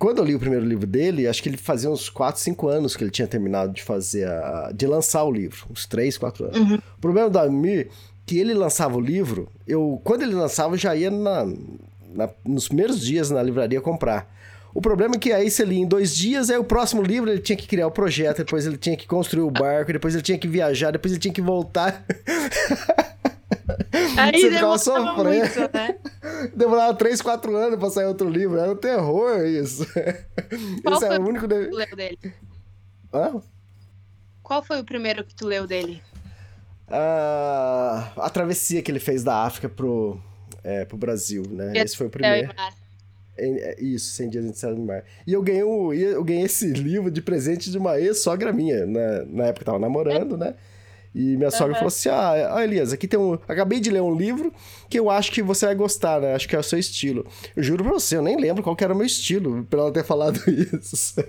quando 0.00 0.16
eu 0.16 0.24
li 0.24 0.34
o 0.34 0.38
primeiro 0.38 0.64
livro 0.64 0.86
dele, 0.86 1.28
acho 1.28 1.42
que 1.42 1.48
ele 1.50 1.58
fazia 1.58 1.90
uns 1.90 2.08
4, 2.08 2.40
5 2.40 2.68
anos 2.68 2.96
que 2.96 3.04
ele 3.04 3.10
tinha 3.10 3.28
terminado 3.28 3.70
de 3.70 3.82
fazer 3.82 4.26
a, 4.26 4.72
de 4.74 4.86
lançar 4.86 5.22
o 5.24 5.30
livro, 5.30 5.66
uns 5.70 5.84
3, 5.84 6.16
4 6.16 6.46
anos. 6.46 6.58
Uhum. 6.58 6.78
O 6.96 7.00
problema 7.02 7.28
do 7.28 7.38
Amir 7.38 7.90
que 8.24 8.38
ele 8.38 8.54
lançava 8.54 8.96
o 8.96 9.00
livro, 9.00 9.46
eu 9.66 10.00
quando 10.02 10.22
ele 10.22 10.34
lançava 10.34 10.72
eu 10.72 10.78
já 10.78 10.96
ia 10.96 11.10
na, 11.10 11.44
na, 12.14 12.30
nos 12.46 12.66
primeiros 12.66 13.04
dias 13.04 13.30
na 13.30 13.42
livraria 13.42 13.78
comprar. 13.78 14.34
O 14.72 14.80
problema 14.80 15.16
é 15.16 15.18
que 15.18 15.32
aí 15.32 15.50
você 15.50 15.66
lia 15.66 15.80
em 15.80 15.86
dois 15.86 16.16
dias, 16.16 16.48
aí 16.48 16.56
o 16.56 16.64
próximo 16.64 17.02
livro 17.02 17.28
ele 17.28 17.40
tinha 17.40 17.56
que 17.56 17.66
criar 17.66 17.86
o 17.86 17.90
projeto, 17.90 18.38
depois 18.38 18.64
ele 18.64 18.78
tinha 18.78 18.96
que 18.96 19.06
construir 19.06 19.42
o 19.42 19.50
barco, 19.50 19.92
depois 19.92 20.14
ele 20.14 20.22
tinha 20.22 20.38
que 20.38 20.48
viajar, 20.48 20.92
depois 20.92 21.12
ele 21.12 21.20
tinha 21.20 21.34
que 21.34 21.42
voltar. 21.42 22.06
Aí 24.16 24.40
você 24.40 24.50
ficava 24.50 24.78
sofrendo. 24.78 25.24
Muito, 25.24 25.60
né? 25.74 25.98
Demorava 26.54 26.94
3, 26.94 27.20
4 27.20 27.56
anos 27.56 27.78
pra 27.78 27.90
sair 27.90 28.06
outro 28.06 28.28
livro. 28.28 28.58
Era 28.58 28.72
um 28.72 28.76
terror 28.76 29.44
isso. 29.44 29.86
Qual 30.82 30.96
Esse 30.96 31.06
foi 31.06 31.16
é 31.16 31.18
o 31.18 31.26
único 31.26 31.46
de... 31.46 31.54
leu 31.54 31.96
dele? 31.96 32.18
Hã? 33.12 33.40
Qual 34.42 34.62
foi 34.62 34.80
o 34.80 34.84
primeiro 34.84 35.24
que 35.24 35.34
tu 35.34 35.46
leu 35.46 35.66
dele? 35.66 36.02
Uh, 36.88 38.20
a 38.20 38.30
travessia 38.32 38.82
que 38.82 38.90
ele 38.90 38.98
fez 38.98 39.22
da 39.22 39.44
África 39.44 39.68
pro, 39.68 40.20
é, 40.64 40.84
pro 40.84 40.96
Brasil, 40.96 41.44
né? 41.48 41.72
Esse 41.76 41.96
foi 41.96 42.08
o 42.08 42.10
primeiro. 42.10 42.52
É, 43.38 43.76
isso, 43.80 44.12
100 44.12 44.28
dias 44.28 44.58
Céu 44.58 44.74
do 44.74 44.82
Mar. 44.82 45.04
E 45.26 45.32
eu 45.32 45.42
ganhei, 45.42 45.62
o, 45.62 45.94
eu 45.94 46.22
ganhei 46.22 46.44
esse 46.44 46.66
livro 46.72 47.10
de 47.10 47.22
presente 47.22 47.70
de 47.70 47.78
uma 47.78 47.98
ex-sogra 47.98 48.52
minha, 48.52 48.84
né? 48.84 49.24
na 49.28 49.46
época 49.46 49.62
eu 49.62 49.66
tava 49.66 49.78
namorando, 49.78 50.36
né? 50.36 50.54
E 51.14 51.36
minha 51.36 51.50
sogra 51.50 51.72
uhum. 51.72 51.74
falou 51.74 51.88
assim: 51.88 52.08
Ah, 52.08 52.62
Elias, 52.62 52.92
aqui 52.92 53.08
tem 53.08 53.18
um. 53.18 53.34
Acabei 53.48 53.80
de 53.80 53.90
ler 53.90 54.00
um 54.00 54.14
livro 54.14 54.52
que 54.88 54.98
eu 54.98 55.10
acho 55.10 55.32
que 55.32 55.42
você 55.42 55.66
vai 55.66 55.74
gostar, 55.74 56.20
né? 56.20 56.34
Acho 56.34 56.48
que 56.48 56.54
é 56.54 56.58
o 56.58 56.62
seu 56.62 56.78
estilo. 56.78 57.26
Eu 57.56 57.62
juro 57.62 57.84
pra 57.84 57.92
você, 57.92 58.16
eu 58.16 58.22
nem 58.22 58.40
lembro 58.40 58.62
qual 58.62 58.76
era 58.80 58.94
o 58.94 58.96
meu 58.96 59.06
estilo, 59.06 59.64
pra 59.64 59.80
ela 59.80 59.92
ter 59.92 60.04
falado 60.04 60.38
isso. 60.48 61.24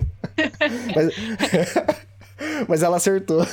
Mas... 0.94 1.12
Mas 2.68 2.82
ela 2.82 2.96
acertou. 2.96 3.46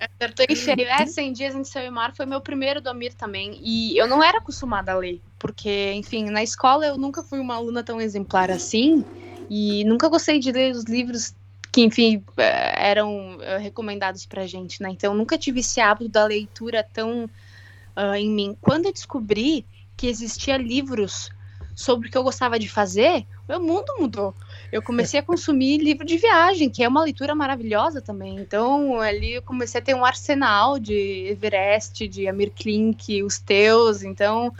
Acertou 0.00 0.46
em 0.48 0.56
cheio. 0.56 0.80
É, 0.82 1.06
100 1.06 1.32
Dias 1.32 1.54
em 1.54 1.64
Seu 1.64 1.90
Mar 1.92 2.14
foi 2.14 2.26
meu 2.26 2.40
primeiro 2.40 2.80
do 2.80 2.90
Amir 2.90 3.14
também. 3.14 3.58
E 3.62 3.96
eu 3.96 4.06
não 4.06 4.22
era 4.22 4.38
acostumada 4.38 4.92
a 4.92 4.96
ler, 4.96 5.20
porque, 5.38 5.92
enfim, 5.92 6.30
na 6.30 6.42
escola 6.42 6.86
eu 6.86 6.96
nunca 6.96 7.22
fui 7.22 7.38
uma 7.38 7.54
aluna 7.54 7.82
tão 7.82 8.00
exemplar 8.00 8.50
assim. 8.50 9.04
E 9.48 9.84
nunca 9.84 10.08
gostei 10.08 10.38
de 10.38 10.50
ler 10.50 10.72
os 10.72 10.84
livros 10.84 11.34
que, 11.76 11.82
enfim, 11.82 12.24
eh, 12.38 12.88
eram 12.88 13.36
eh, 13.42 13.58
recomendados 13.58 14.24
pra 14.24 14.46
gente, 14.46 14.82
né? 14.82 14.88
Então, 14.90 15.12
nunca 15.12 15.36
tive 15.36 15.60
esse 15.60 15.78
hábito 15.78 16.08
da 16.08 16.24
leitura 16.24 16.82
tão 16.82 17.24
uh, 17.24 18.14
em 18.16 18.30
mim. 18.30 18.56
Quando 18.62 18.86
eu 18.86 18.92
descobri 18.94 19.66
que 19.94 20.06
existia 20.06 20.56
livros 20.56 21.28
sobre 21.74 22.08
o 22.08 22.10
que 22.10 22.16
eu 22.16 22.22
gostava 22.22 22.58
de 22.58 22.66
fazer, 22.66 23.26
meu 23.46 23.60
mundo 23.60 23.92
mudou. 23.98 24.34
Eu 24.72 24.80
comecei 24.80 25.20
a 25.20 25.22
consumir 25.22 25.76
livro 25.76 26.06
de 26.06 26.16
viagem, 26.16 26.70
que 26.70 26.82
é 26.82 26.88
uma 26.88 27.04
leitura 27.04 27.34
maravilhosa 27.34 28.00
também. 28.00 28.40
Então, 28.40 28.98
ali 28.98 29.34
eu 29.34 29.42
comecei 29.42 29.78
a 29.78 29.84
ter 29.84 29.94
um 29.94 30.02
arsenal 30.02 30.78
de 30.78 31.26
Everest, 31.28 32.08
de 32.08 32.26
Amir 32.26 32.52
Klink, 32.52 33.22
os 33.22 33.38
teus. 33.38 34.02
Então, 34.02 34.50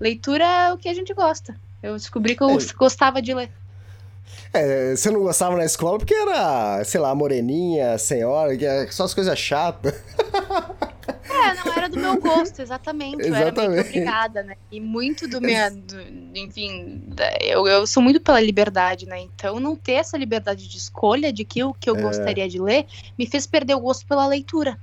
leitura 0.00 0.44
é 0.44 0.72
o 0.72 0.76
que 0.76 0.88
a 0.88 0.94
gente 0.94 1.14
gosta. 1.14 1.54
Eu 1.80 1.94
descobri 1.94 2.34
que 2.34 2.42
eu 2.42 2.50
é. 2.50 2.72
gostava 2.76 3.22
de 3.22 3.32
ler. 3.32 3.48
É, 4.52 4.96
você 4.96 5.10
não 5.10 5.20
gostava 5.20 5.56
na 5.56 5.64
escola 5.64 5.98
porque 5.98 6.14
era, 6.14 6.82
sei 6.84 7.00
lá, 7.00 7.14
moreninha, 7.14 7.98
senhora, 7.98 8.54
é 8.54 8.86
só 8.90 9.04
as 9.04 9.14
coisas 9.14 9.38
chatas. 9.38 9.94
É, 11.30 11.54
não 11.54 11.72
era 11.72 11.88
do 11.88 11.98
meu 11.98 12.20
gosto, 12.20 12.60
exatamente. 12.60 13.22
Eu 13.22 13.34
exatamente. 13.34 13.60
era 13.60 13.68
muito 13.68 13.88
obrigada, 13.88 14.42
né? 14.42 14.56
E 14.70 14.80
muito 14.80 15.28
do 15.28 15.40
meu. 15.40 15.70
Do, 15.70 16.00
enfim, 16.34 17.02
eu, 17.40 17.66
eu 17.66 17.86
sou 17.86 18.02
muito 18.02 18.20
pela 18.20 18.40
liberdade, 18.40 19.06
né? 19.06 19.20
Então, 19.20 19.60
não 19.60 19.76
ter 19.76 19.92
essa 19.92 20.16
liberdade 20.16 20.68
de 20.68 20.76
escolha 20.76 21.32
de 21.32 21.44
que 21.44 21.62
o 21.62 21.72
que 21.72 21.88
eu 21.88 21.96
é. 21.96 22.02
gostaria 22.02 22.48
de 22.48 22.60
ler 22.60 22.86
me 23.16 23.26
fez 23.26 23.46
perder 23.46 23.74
o 23.74 23.80
gosto 23.80 24.06
pela 24.06 24.26
leitura. 24.26 24.78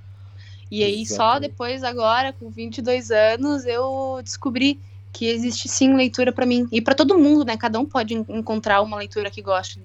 E 0.72 0.84
aí, 0.84 1.02
exatamente. 1.02 1.16
só 1.16 1.40
depois, 1.40 1.84
agora, 1.84 2.34
com 2.34 2.50
22 2.50 3.12
anos, 3.12 3.66
eu 3.66 4.20
descobri 4.24 4.80
que 5.16 5.30
existe 5.30 5.70
sim 5.70 5.96
leitura 5.96 6.34
para 6.34 6.46
mim 6.46 6.68
e 6.72 6.82
para 6.82 6.94
todo 6.94 7.18
mundo, 7.18 7.46
né? 7.46 7.56
Cada 7.56 7.80
um 7.80 7.86
pode 7.86 8.14
encontrar 8.14 8.82
uma 8.82 8.98
leitura 8.98 9.32
que 9.32 9.42
goste. 9.42 9.82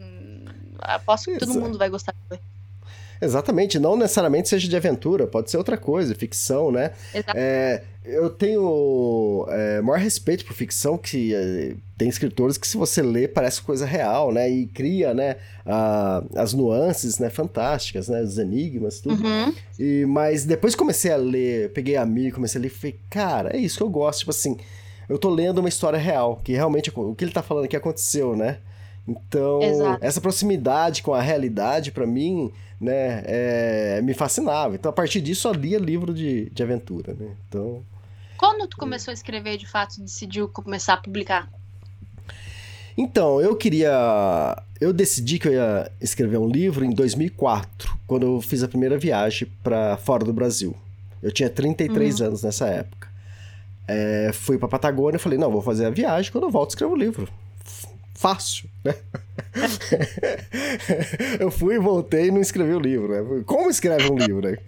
Aposto 0.80 1.30
que 1.30 1.38
todo 1.38 1.54
mundo 1.54 1.78
vai 1.78 1.88
gostar 1.88 2.12
de 2.12 2.18
ler. 2.32 2.40
Exatamente, 3.22 3.78
não 3.78 3.96
necessariamente 3.96 4.48
seja 4.48 4.66
de 4.66 4.74
aventura, 4.74 5.26
pode 5.26 5.50
ser 5.50 5.58
outra 5.58 5.76
coisa, 5.76 6.14
ficção, 6.14 6.72
né? 6.72 6.92
É, 7.34 7.82
eu 8.02 8.30
tenho 8.30 9.46
é, 9.50 9.82
maior 9.82 9.98
respeito 9.98 10.44
por 10.44 10.54
ficção, 10.54 10.96
que 10.96 11.34
é, 11.34 11.74
tem 11.98 12.08
escritores 12.08 12.56
que 12.56 12.66
se 12.66 12.78
você 12.78 13.02
lê 13.02 13.28
parece 13.28 13.60
coisa 13.60 13.84
real, 13.84 14.32
né? 14.32 14.48
E 14.50 14.66
cria, 14.66 15.12
né, 15.12 15.36
a, 15.66 16.24
as 16.34 16.54
nuances, 16.54 17.18
né, 17.18 17.28
fantásticas, 17.28 18.08
né, 18.08 18.22
os 18.22 18.38
enigmas, 18.38 19.00
tudo. 19.00 19.22
Uhum. 19.22 19.54
E, 19.78 20.06
mas 20.06 20.46
depois 20.46 20.74
comecei 20.74 21.12
a 21.12 21.16
ler, 21.16 21.70
peguei 21.74 21.96
a 21.96 22.06
mim, 22.06 22.30
comecei 22.30 22.58
a 22.58 22.62
ler 22.62 22.68
e 22.68 22.70
falei, 22.70 22.98
cara, 23.10 23.54
é 23.54 23.58
isso 23.58 23.76
que 23.76 23.82
eu 23.82 23.90
gosto, 23.90 24.20
tipo 24.20 24.30
assim 24.30 24.56
eu 25.10 25.18
tô 25.18 25.28
lendo 25.28 25.58
uma 25.58 25.68
história 25.68 25.98
real, 25.98 26.36
que 26.36 26.52
realmente 26.52 26.88
o 26.94 27.14
que 27.16 27.24
ele 27.24 27.32
tá 27.32 27.42
falando 27.42 27.64
aqui 27.64 27.74
aconteceu, 27.74 28.36
né? 28.36 28.58
Então, 29.08 29.60
Exato. 29.60 30.04
essa 30.04 30.20
proximidade 30.20 31.02
com 31.02 31.12
a 31.12 31.20
realidade, 31.20 31.90
para 31.90 32.06
mim, 32.06 32.52
né, 32.80 33.24
é, 33.26 34.00
me 34.02 34.14
fascinava. 34.14 34.76
Então, 34.76 34.88
a 34.88 34.92
partir 34.92 35.20
disso, 35.20 35.48
eu 35.48 35.52
lia 35.52 35.78
livro 35.78 36.14
de, 36.14 36.48
de 36.50 36.62
aventura, 36.62 37.12
né? 37.18 37.34
Então... 37.48 37.82
Quando 38.36 38.68
tu 38.68 38.76
começou 38.76 39.10
a 39.10 39.14
escrever, 39.14 39.56
de 39.56 39.66
fato, 39.66 40.00
decidiu 40.00 40.48
começar 40.48 40.94
a 40.94 40.98
publicar? 40.98 41.50
Então, 42.96 43.40
eu 43.40 43.56
queria... 43.56 44.62
Eu 44.80 44.92
decidi 44.92 45.40
que 45.40 45.48
eu 45.48 45.52
ia 45.54 45.90
escrever 46.00 46.38
um 46.38 46.48
livro 46.48 46.84
em 46.84 46.90
2004, 46.90 47.98
quando 48.06 48.26
eu 48.26 48.40
fiz 48.40 48.62
a 48.62 48.68
primeira 48.68 48.96
viagem 48.96 49.48
para 49.60 49.96
fora 49.96 50.24
do 50.24 50.32
Brasil. 50.32 50.72
Eu 51.20 51.32
tinha 51.32 51.50
33 51.50 52.20
uhum. 52.20 52.26
anos 52.28 52.42
nessa 52.44 52.68
época. 52.68 53.09
É, 53.86 54.30
fui 54.32 54.58
pra 54.58 54.68
Patagônia 54.68 55.16
e 55.16 55.20
falei, 55.20 55.38
não, 55.38 55.50
vou 55.50 55.62
fazer 55.62 55.86
a 55.86 55.90
viagem, 55.90 56.30
quando 56.30 56.44
eu 56.44 56.50
volto 56.50 56.70
escrevo 56.70 56.92
o 56.92 56.96
livro. 56.96 57.28
Fácil, 58.14 58.68
né? 58.84 58.94
eu 61.40 61.50
fui, 61.50 61.78
voltei 61.78 62.26
e 62.28 62.30
não 62.30 62.40
escrevi 62.40 62.74
o 62.74 62.78
livro, 62.78 63.08
né? 63.08 63.42
Como 63.46 63.70
escreve 63.70 64.10
um 64.10 64.16
livro, 64.16 64.50
né? 64.50 64.58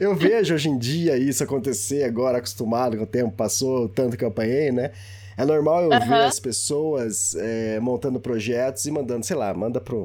eu 0.00 0.14
vejo 0.14 0.54
hoje 0.54 0.68
em 0.68 0.78
dia 0.78 1.16
isso 1.16 1.44
acontecer 1.44 2.04
agora, 2.04 2.38
acostumado 2.38 2.96
com 2.96 3.02
o 3.02 3.06
tempo 3.06 3.32
passou, 3.32 3.88
tanto 3.88 4.16
que 4.16 4.24
eu 4.24 4.28
apanhei, 4.28 4.72
né? 4.72 4.92
É 5.36 5.44
normal 5.44 5.82
eu 5.82 5.90
uhum. 5.90 6.08
ver 6.08 6.24
as 6.24 6.40
pessoas 6.40 7.34
é, 7.34 7.80
montando 7.80 8.20
projetos 8.20 8.84
e 8.86 8.90
mandando, 8.90 9.24
sei 9.24 9.36
lá, 9.36 9.52
manda 9.54 9.80
para 9.80 9.96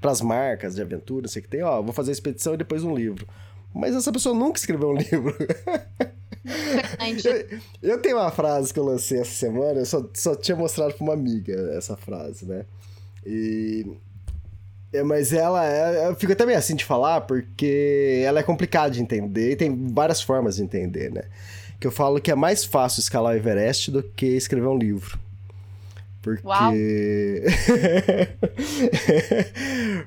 pras 0.00 0.20
marcas 0.20 0.74
de 0.74 0.82
aventura, 0.82 1.28
sei 1.28 1.42
que 1.42 1.48
tem, 1.48 1.62
ó, 1.62 1.82
vou 1.82 1.92
fazer 1.92 2.10
a 2.10 2.12
expedição 2.12 2.54
e 2.54 2.56
depois 2.56 2.82
um 2.84 2.94
livro. 2.94 3.26
Mas 3.74 3.94
essa 3.94 4.12
pessoa 4.12 4.34
nunca 4.34 4.58
escreveu 4.58 4.90
um 4.90 4.96
livro. 4.96 5.36
Eu, 7.24 7.90
eu, 7.90 8.00
tenho 8.00 8.16
uma 8.16 8.30
frase 8.30 8.72
que 8.72 8.78
eu 8.78 8.84
lancei 8.84 9.20
essa 9.20 9.32
semana, 9.32 9.80
eu 9.80 9.86
só, 9.86 10.04
só 10.14 10.34
tinha 10.34 10.56
mostrado 10.56 10.94
pra 10.94 11.02
uma 11.02 11.12
amiga 11.12 11.52
essa 11.76 11.96
frase, 11.96 12.46
né? 12.46 12.64
E. 13.24 13.86
É, 14.92 15.02
mas 15.02 15.32
ela 15.32 15.66
é. 15.66 16.08
Eu 16.08 16.14
fico 16.14 16.32
até 16.32 16.46
meio 16.46 16.58
assim 16.58 16.76
de 16.76 16.84
falar, 16.84 17.22
porque 17.22 18.22
ela 18.24 18.40
é 18.40 18.42
complicada 18.42 18.92
de 18.92 19.02
entender 19.02 19.52
e 19.52 19.56
tem 19.56 19.92
várias 19.92 20.22
formas 20.22 20.56
de 20.56 20.62
entender, 20.62 21.10
né? 21.10 21.24
Que 21.80 21.86
eu 21.86 21.90
falo 21.90 22.20
que 22.20 22.30
é 22.30 22.34
mais 22.34 22.64
fácil 22.64 23.00
escalar 23.00 23.34
o 23.34 23.36
Everest 23.36 23.90
do 23.90 24.02
que 24.02 24.26
escrever 24.26 24.68
um 24.68 24.78
livro. 24.78 25.18
Porque. 26.22 26.44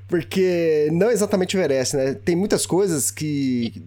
porque 0.07 0.89
não 0.91 1.11
exatamente 1.11 1.55
o 1.55 1.59
Everest, 1.59 1.95
né? 1.95 2.13
Tem 2.13 2.35
muitas 2.35 2.65
coisas 2.65 3.11
que 3.11 3.85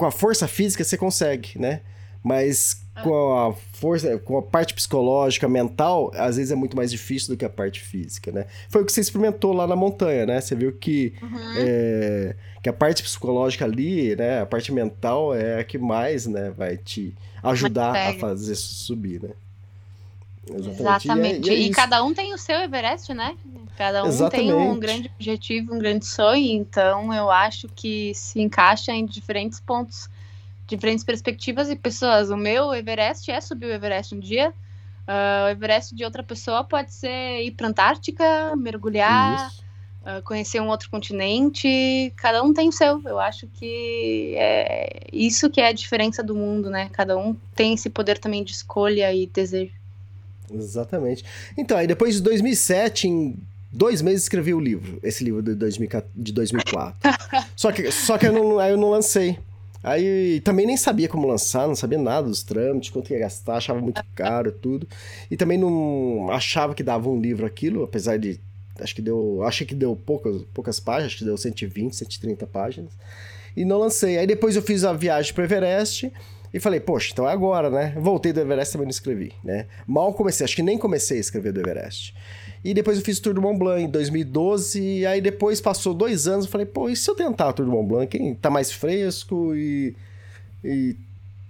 com 0.00 0.06
a 0.06 0.10
força 0.10 0.48
física 0.48 0.82
você 0.82 0.96
consegue, 0.96 1.58
né? 1.58 1.82
Mas 2.24 2.82
com 3.02 3.34
a 3.34 3.52
força, 3.52 4.18
com 4.18 4.38
a 4.38 4.42
parte 4.42 4.72
psicológica, 4.72 5.46
mental, 5.46 6.10
às 6.14 6.36
vezes 6.36 6.50
é 6.50 6.54
muito 6.54 6.74
mais 6.74 6.90
difícil 6.90 7.28
do 7.28 7.36
que 7.36 7.44
a 7.44 7.50
parte 7.50 7.82
física, 7.82 8.32
né? 8.32 8.46
Foi 8.70 8.80
o 8.80 8.86
que 8.86 8.92
você 8.92 9.02
experimentou 9.02 9.52
lá 9.52 9.66
na 9.66 9.76
montanha, 9.76 10.24
né? 10.24 10.40
Você 10.40 10.54
viu 10.54 10.72
que, 10.72 11.12
uhum. 11.20 11.38
é, 11.58 12.34
que 12.62 12.68
a 12.70 12.72
parte 12.72 13.02
psicológica 13.02 13.66
ali, 13.66 14.16
né? 14.16 14.40
A 14.40 14.46
parte 14.46 14.72
mental 14.72 15.34
é 15.34 15.60
a 15.60 15.64
que 15.64 15.76
mais, 15.76 16.26
né? 16.26 16.50
Vai 16.56 16.78
te 16.78 17.14
ajudar 17.42 17.94
a 17.94 18.14
fazer 18.14 18.54
subir, 18.54 19.22
né? 19.22 19.30
Exatamente. 20.48 20.80
Exatamente. 20.80 21.48
E, 21.48 21.52
é, 21.52 21.58
e, 21.58 21.64
é 21.64 21.66
e 21.66 21.70
cada 21.70 22.02
um 22.02 22.14
tem 22.14 22.32
o 22.32 22.38
seu 22.38 22.56
Everest, 22.56 23.12
né? 23.12 23.36
Cada 23.80 24.04
um 24.04 24.08
Exatamente. 24.08 24.46
tem 24.46 24.54
um 24.54 24.78
grande 24.78 25.10
objetivo, 25.14 25.74
um 25.74 25.78
grande 25.78 26.04
sonho. 26.04 26.52
Então, 26.52 27.14
eu 27.14 27.30
acho 27.30 27.66
que 27.66 28.12
se 28.14 28.38
encaixa 28.38 28.92
em 28.92 29.06
diferentes 29.06 29.58
pontos, 29.58 30.06
diferentes 30.66 31.02
perspectivas 31.02 31.70
e 31.70 31.76
pessoas. 31.76 32.28
O 32.28 32.36
meu 32.36 32.74
Everest 32.74 33.30
é 33.30 33.40
subir 33.40 33.64
o 33.64 33.72
Everest 33.72 34.14
um 34.14 34.20
dia. 34.20 34.50
Uh, 35.08 35.46
o 35.46 35.48
Everest 35.48 35.94
de 35.94 36.04
outra 36.04 36.22
pessoa 36.22 36.62
pode 36.62 36.92
ser 36.92 37.40
ir 37.42 37.52
para 37.52 37.68
Antártica, 37.68 38.54
mergulhar, 38.54 39.50
uh, 40.02 40.22
conhecer 40.24 40.60
um 40.60 40.68
outro 40.68 40.90
continente. 40.90 42.12
Cada 42.16 42.42
um 42.42 42.52
tem 42.52 42.68
o 42.68 42.72
seu. 42.72 43.00
Eu 43.06 43.18
acho 43.18 43.46
que 43.46 44.34
é 44.36 45.06
isso 45.10 45.48
que 45.48 45.58
é 45.58 45.68
a 45.68 45.72
diferença 45.72 46.22
do 46.22 46.34
mundo, 46.34 46.68
né? 46.68 46.90
Cada 46.92 47.16
um 47.16 47.34
tem 47.54 47.72
esse 47.72 47.88
poder 47.88 48.18
também 48.18 48.44
de 48.44 48.52
escolha 48.52 49.10
e 49.10 49.26
desejo. 49.26 49.72
Exatamente. 50.52 51.24
Então, 51.56 51.78
aí 51.78 51.86
depois 51.86 52.16
de 52.16 52.20
2007, 52.20 53.08
em 53.08 53.38
dois 53.72 54.02
meses 54.02 54.22
escrevi 54.22 54.54
o 54.54 54.60
livro, 54.60 54.98
esse 55.02 55.22
livro 55.22 55.42
de, 55.42 55.54
2004. 55.54 57.10
só 57.56 57.72
que, 57.72 57.90
só 57.90 58.18
que 58.18 58.26
eu 58.26 58.32
não, 58.32 58.60
eu 58.60 58.76
não 58.76 58.90
lancei. 58.90 59.38
Aí 59.82 60.40
também 60.40 60.66
nem 60.66 60.76
sabia 60.76 61.08
como 61.08 61.26
lançar, 61.26 61.66
não 61.66 61.74
sabia 61.74 61.98
nada 61.98 62.28
dos 62.28 62.42
trâmites, 62.42 62.90
quanto 62.90 63.10
ia 63.12 63.18
gastar, 63.18 63.56
achava 63.56 63.80
muito 63.80 64.02
caro 64.14 64.52
tudo. 64.52 64.86
E 65.30 65.36
também 65.36 65.56
não 65.56 66.30
achava 66.30 66.74
que 66.74 66.82
dava 66.82 67.08
um 67.08 67.18
livro 67.18 67.46
aquilo, 67.46 67.82
apesar 67.82 68.18
de. 68.18 68.38
Acho 68.78 68.94
que 68.94 69.02
deu. 69.02 69.42
Achei 69.42 69.66
que 69.66 69.74
deu 69.74 69.96
poucas, 69.96 70.42
poucas 70.52 70.78
páginas, 70.78 71.12
acho 71.12 71.18
que 71.18 71.24
deu 71.24 71.36
120, 71.36 71.96
130 71.96 72.46
páginas. 72.46 72.92
E 73.56 73.64
não 73.64 73.78
lancei. 73.78 74.18
Aí 74.18 74.26
depois 74.26 74.54
eu 74.54 74.62
fiz 74.62 74.84
a 74.84 74.92
viagem 74.92 75.32
para 75.32 75.44
Everest 75.44 76.12
e 76.52 76.60
falei, 76.60 76.80
poxa, 76.80 77.10
então 77.12 77.28
é 77.28 77.32
agora, 77.32 77.70
né? 77.70 77.94
Voltei 77.96 78.32
do 78.32 78.40
Everest 78.40 78.72
também 78.72 78.86
não 78.86 78.90
escrevi, 78.90 79.32
né? 79.42 79.66
Mal 79.86 80.12
comecei, 80.12 80.44
acho 80.44 80.56
que 80.56 80.62
nem 80.62 80.76
comecei 80.76 81.18
a 81.18 81.20
escrever 81.20 81.52
do 81.52 81.60
Everest. 81.60 82.14
E 82.64 82.74
depois 82.74 82.98
eu 82.98 83.04
fiz 83.04 83.18
o 83.18 83.22
Tour 83.22 83.34
do 83.34 83.40
Mont 83.42 83.58
Blanc 83.58 83.82
em 83.82 83.88
2012, 83.88 84.80
e 84.80 85.06
aí 85.06 85.20
depois 85.20 85.60
passou 85.60 85.94
dois 85.94 86.28
anos, 86.28 86.44
eu 86.44 86.50
falei, 86.50 86.66
pô, 86.66 86.88
e 86.88 86.96
se 86.96 87.10
eu 87.10 87.14
tentar 87.14 87.48
o 87.48 87.52
Tour 87.52 87.66
do 87.66 87.72
Mont 87.72 87.88
Blanc? 87.88 88.06
Quem 88.06 88.34
tá 88.34 88.50
mais 88.50 88.70
fresco 88.70 89.54
e, 89.54 89.94
e 90.62 90.94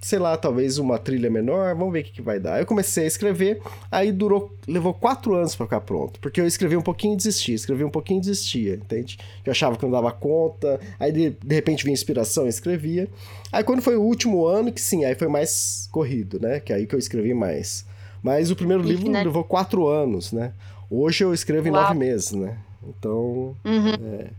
sei 0.01 0.19
lá, 0.19 0.37
talvez 0.37 0.78
uma 0.78 0.99
trilha 0.99 1.28
menor, 1.28 1.74
vamos 1.74 1.93
ver 1.93 2.01
o 2.01 2.05
que, 2.05 2.12
que 2.12 2.23
vai 2.23 2.41
dar. 2.41 2.59
Eu 2.59 2.65
comecei 2.65 3.05
a 3.05 3.07
escrever, 3.07 3.61
aí 3.91 4.11
durou, 4.11 4.55
levou 4.66 4.95
quatro 4.95 5.35
anos 5.35 5.55
para 5.55 5.66
ficar 5.66 5.81
pronto, 5.81 6.19
porque 6.20 6.41
eu 6.41 6.47
escrevi 6.47 6.77
um 6.77 6.82
pouquinho 6.82 7.15
e 7.15 7.16
desistia, 7.16 7.55
escrevi 7.55 7.85
um 7.85 7.91
pouquinho 7.91 8.19
e 8.19 8.20
desistia, 8.23 8.74
entende? 8.74 9.19
Eu 9.45 9.51
achava 9.51 9.77
que 9.77 9.82
não 9.82 9.91
dava 9.91 10.11
conta, 10.11 10.81
aí 10.99 11.12
de, 11.12 11.31
de 11.31 11.55
repente 11.55 11.85
vinha 11.85 11.93
inspiração 11.93 12.47
e 12.47 12.49
escrevia. 12.49 13.09
Aí 13.53 13.62
quando 13.62 13.82
foi 13.82 13.97
o 13.97 14.03
último 14.03 14.47
ano, 14.47 14.73
que 14.73 14.81
sim, 14.81 15.05
aí 15.05 15.15
foi 15.15 15.28
mais 15.28 15.89
corrido, 15.93 16.41
né? 16.41 16.61
Que 16.61 16.73
aí 16.73 16.87
que 16.87 16.95
eu 16.95 16.99
escrevi 16.99 17.35
mais. 17.35 17.85
Mas 18.23 18.51
o 18.51 18.57
primeiro 18.57 18.82
livro 18.82 19.11
né? 19.11 19.23
levou 19.23 19.45
quatro 19.45 19.87
anos, 19.87 20.32
né? 20.32 20.53
Hoje 20.91 21.25
eu 21.25 21.33
escrevo 21.33 21.69
em 21.69 21.71
Uau. 21.71 21.83
nove 21.83 21.95
meses, 21.95 22.33
né? 22.33 22.59
Então. 22.83 23.57
Uhum. 23.65 23.95
É, 24.19 24.31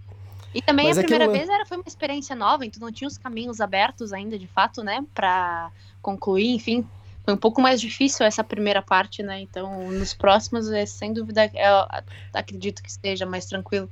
e 0.54 0.62
também 0.62 0.88
Mas 0.88 0.98
a 0.98 1.02
primeira 1.02 1.26
aquilo... 1.26 1.38
vez 1.38 1.50
era, 1.50 1.66
foi 1.66 1.78
uma 1.78 1.88
experiência 1.88 2.36
nova, 2.36 2.66
então 2.66 2.82
não 2.82 2.92
tinha 2.92 3.08
os 3.08 3.18
caminhos 3.18 3.62
abertos 3.62 4.12
ainda, 4.12 4.38
de 4.38 4.48
fato, 4.48 4.84
né, 4.84 5.04
para 5.16 5.72
concluir, 6.02 6.54
enfim. 6.54 6.86
Foi 7.24 7.34
um 7.34 7.38
pouco 7.38 7.62
mais 7.62 7.80
difícil 7.80 8.26
essa 8.26 8.44
primeira 8.44 8.82
parte, 8.82 9.22
né? 9.22 9.40
Então, 9.42 9.92
nos 9.92 10.14
próximos, 10.14 10.70
é, 10.72 10.86
sem 10.86 11.14
dúvida, 11.14 11.46
eu 11.54 12.04
acredito 12.34 12.82
que 12.82 12.90
esteja 12.90 13.26
mais 13.26 13.46
tranquilo. 13.46 13.88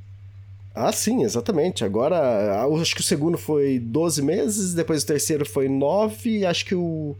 Ah, 0.73 0.91
sim, 0.91 1.23
exatamente. 1.23 1.85
Agora, 1.85 2.65
acho 2.81 2.95
que 2.95 3.01
o 3.01 3.03
segundo 3.03 3.37
foi 3.37 3.79
12 3.79 4.21
meses, 4.21 4.73
depois 4.73 5.03
o 5.03 5.07
terceiro 5.07 5.45
foi 5.45 5.69
9, 5.69 6.45
acho 6.45 6.65
que 6.65 6.73
o, 6.73 7.15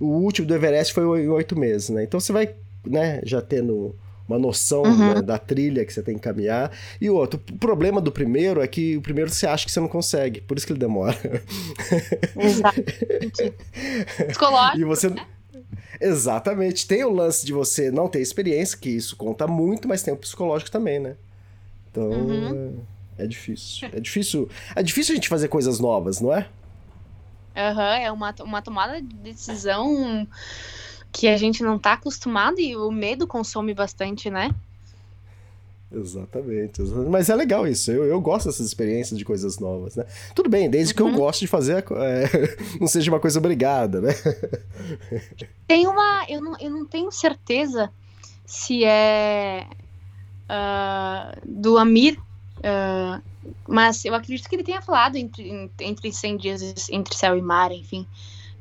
o 0.00 0.06
último 0.06 0.48
do 0.48 0.54
Everest 0.54 0.94
foi 0.94 1.24
em 1.24 1.28
8 1.28 1.58
meses, 1.58 1.90
né? 1.90 2.04
Então 2.04 2.18
você 2.18 2.32
vai, 2.32 2.54
né, 2.84 3.20
já 3.22 3.42
tendo 3.42 3.94
uma 4.28 4.38
noção 4.38 4.82
uhum. 4.82 5.14
né, 5.14 5.22
da 5.22 5.38
trilha 5.38 5.84
que 5.84 5.92
você 5.92 6.02
tem 6.02 6.14
que 6.14 6.20
caminhar. 6.20 6.70
E 7.00 7.10
o 7.10 7.14
outro, 7.14 7.40
o 7.50 7.58
problema 7.58 8.00
do 8.00 8.10
primeiro 8.10 8.60
é 8.60 8.66
que 8.66 8.96
o 8.96 9.02
primeiro 9.02 9.30
você 9.30 9.46
acha 9.46 9.66
que 9.66 9.72
você 9.72 9.80
não 9.80 9.88
consegue, 9.88 10.40
por 10.40 10.56
isso 10.56 10.66
que 10.66 10.72
ele 10.72 10.80
demora. 10.80 11.16
Exatamente. 12.36 13.54
Psicológico. 14.28 14.78
E 14.78 14.84
você. 14.84 15.10
Né? 15.10 15.26
Exatamente. 16.00 16.86
Tem 16.86 17.04
o 17.04 17.10
lance 17.10 17.44
de 17.44 17.52
você 17.52 17.90
não 17.90 18.08
ter 18.08 18.20
experiência, 18.20 18.78
que 18.78 18.90
isso 18.90 19.16
conta 19.16 19.46
muito, 19.46 19.86
mas 19.86 20.02
tem 20.02 20.12
o 20.12 20.16
psicológico 20.16 20.70
também, 20.70 20.98
né? 20.98 21.16
Então. 21.90 22.08
Uhum. 22.08 22.80
É, 23.18 23.24
é 23.24 23.26
difícil. 23.26 23.88
É 23.92 24.00
difícil. 24.00 24.48
É 24.74 24.82
difícil 24.82 25.12
a 25.12 25.16
gente 25.16 25.28
fazer 25.28 25.48
coisas 25.48 25.78
novas, 25.78 26.20
não 26.20 26.34
é? 26.34 26.48
Aham, 27.56 27.76
uhum, 27.76 28.04
é 28.04 28.12
uma, 28.12 28.34
uma 28.40 28.62
tomada 28.62 29.00
de 29.00 29.14
decisão 29.14 30.26
que 31.14 31.28
a 31.28 31.36
gente 31.36 31.62
não 31.62 31.78
tá 31.78 31.92
acostumado 31.92 32.58
e 32.60 32.74
o 32.74 32.90
medo 32.90 33.24
consome 33.24 33.72
bastante, 33.72 34.28
né? 34.28 34.52
Exatamente, 35.92 36.82
Mas 37.08 37.28
é 37.28 37.36
legal 37.36 37.68
isso. 37.68 37.92
Eu, 37.92 38.04
eu 38.04 38.20
gosto 38.20 38.46
dessas 38.46 38.66
experiências 38.66 39.16
de 39.16 39.24
coisas 39.24 39.60
novas, 39.60 39.94
né? 39.94 40.04
Tudo 40.34 40.50
bem, 40.50 40.68
desde 40.68 40.92
uhum. 40.92 40.96
que 40.96 41.02
eu 41.02 41.06
uhum. 41.06 41.14
gosto 41.14 41.40
de 41.40 41.46
fazer, 41.46 41.84
é, 41.92 42.56
não 42.80 42.88
seja 42.88 43.12
uma 43.12 43.20
coisa 43.20 43.38
obrigada, 43.38 44.00
né? 44.00 44.12
Tem 45.68 45.86
uma. 45.86 46.26
Eu 46.28 46.42
não, 46.42 46.58
eu 46.58 46.70
não 46.70 46.84
tenho 46.84 47.12
certeza 47.12 47.92
se 48.44 48.84
é 48.84 49.68
uh, 50.50 51.40
do 51.46 51.78
Amir, 51.78 52.18
uh, 52.18 53.22
mas 53.68 54.04
eu 54.04 54.16
acredito 54.16 54.48
que 54.48 54.56
ele 54.56 54.64
tenha 54.64 54.82
falado 54.82 55.14
entre, 55.14 55.70
entre 55.78 56.12
100 56.12 56.36
dias 56.38 56.88
entre 56.90 57.16
céu 57.16 57.38
e 57.38 57.42
mar, 57.42 57.70
enfim 57.70 58.04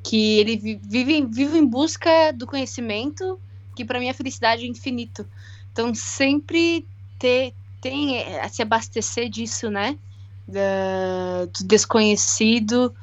que 0.03 0.39
ele 0.39 0.57
vive, 0.57 1.25
vive 1.25 1.57
em 1.57 1.65
busca 1.65 2.31
do 2.33 2.45
conhecimento, 2.45 3.39
que 3.75 3.85
para 3.85 3.99
mim 3.99 4.09
a 4.09 4.13
felicidade 4.13 4.65
é 4.65 4.67
infinito. 4.67 5.25
Então 5.71 5.95
sempre 5.95 6.85
ter, 7.17 7.53
tem 7.81 8.17
é, 8.17 8.47
se 8.49 8.61
abastecer 8.61 9.29
disso, 9.29 9.69
né? 9.69 9.97
Da, 10.45 11.45
do 11.45 11.65
desconhecido 11.65 12.93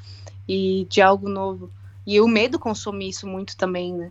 e 0.46 0.86
de 0.90 1.00
algo 1.00 1.28
novo. 1.28 1.70
E 2.06 2.20
o 2.20 2.28
medo 2.28 2.58
consome 2.58 3.08
isso 3.08 3.26
muito 3.26 3.56
também, 3.56 3.94
né? 3.94 4.10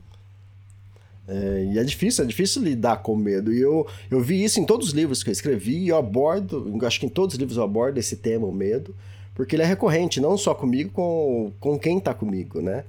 É, 1.28 1.70
e 1.74 1.78
é 1.78 1.84
difícil, 1.84 2.24
é 2.24 2.28
difícil 2.28 2.64
lidar 2.64 2.98
com 2.98 3.16
medo. 3.16 3.54
E 3.54 3.62
eu, 3.62 3.86
eu 4.10 4.20
vi 4.20 4.44
isso 4.44 4.60
em 4.60 4.66
todos 4.66 4.88
os 4.88 4.94
livros 4.94 5.22
que 5.22 5.30
eu 5.30 5.34
escrevi, 5.34 5.78
e 5.78 5.90
eu 5.90 5.98
abordo, 5.98 6.76
acho 6.82 7.00
que 7.00 7.06
em 7.06 7.10
todos 7.10 7.36
os 7.36 7.40
livros 7.40 7.56
eu 7.56 7.64
abordo 7.64 8.00
esse 8.00 8.16
tema, 8.16 8.48
o 8.48 8.52
medo 8.52 8.96
porque 9.40 9.56
ele 9.56 9.64
é 9.64 9.66
recorrente, 9.66 10.20
não 10.20 10.38
só 10.38 10.54
comigo, 10.54 10.92
com, 10.92 11.54
com 11.62 11.80
quem 11.80 11.98
está 11.98 12.14
comigo, 12.14 12.62
né? 12.62 12.84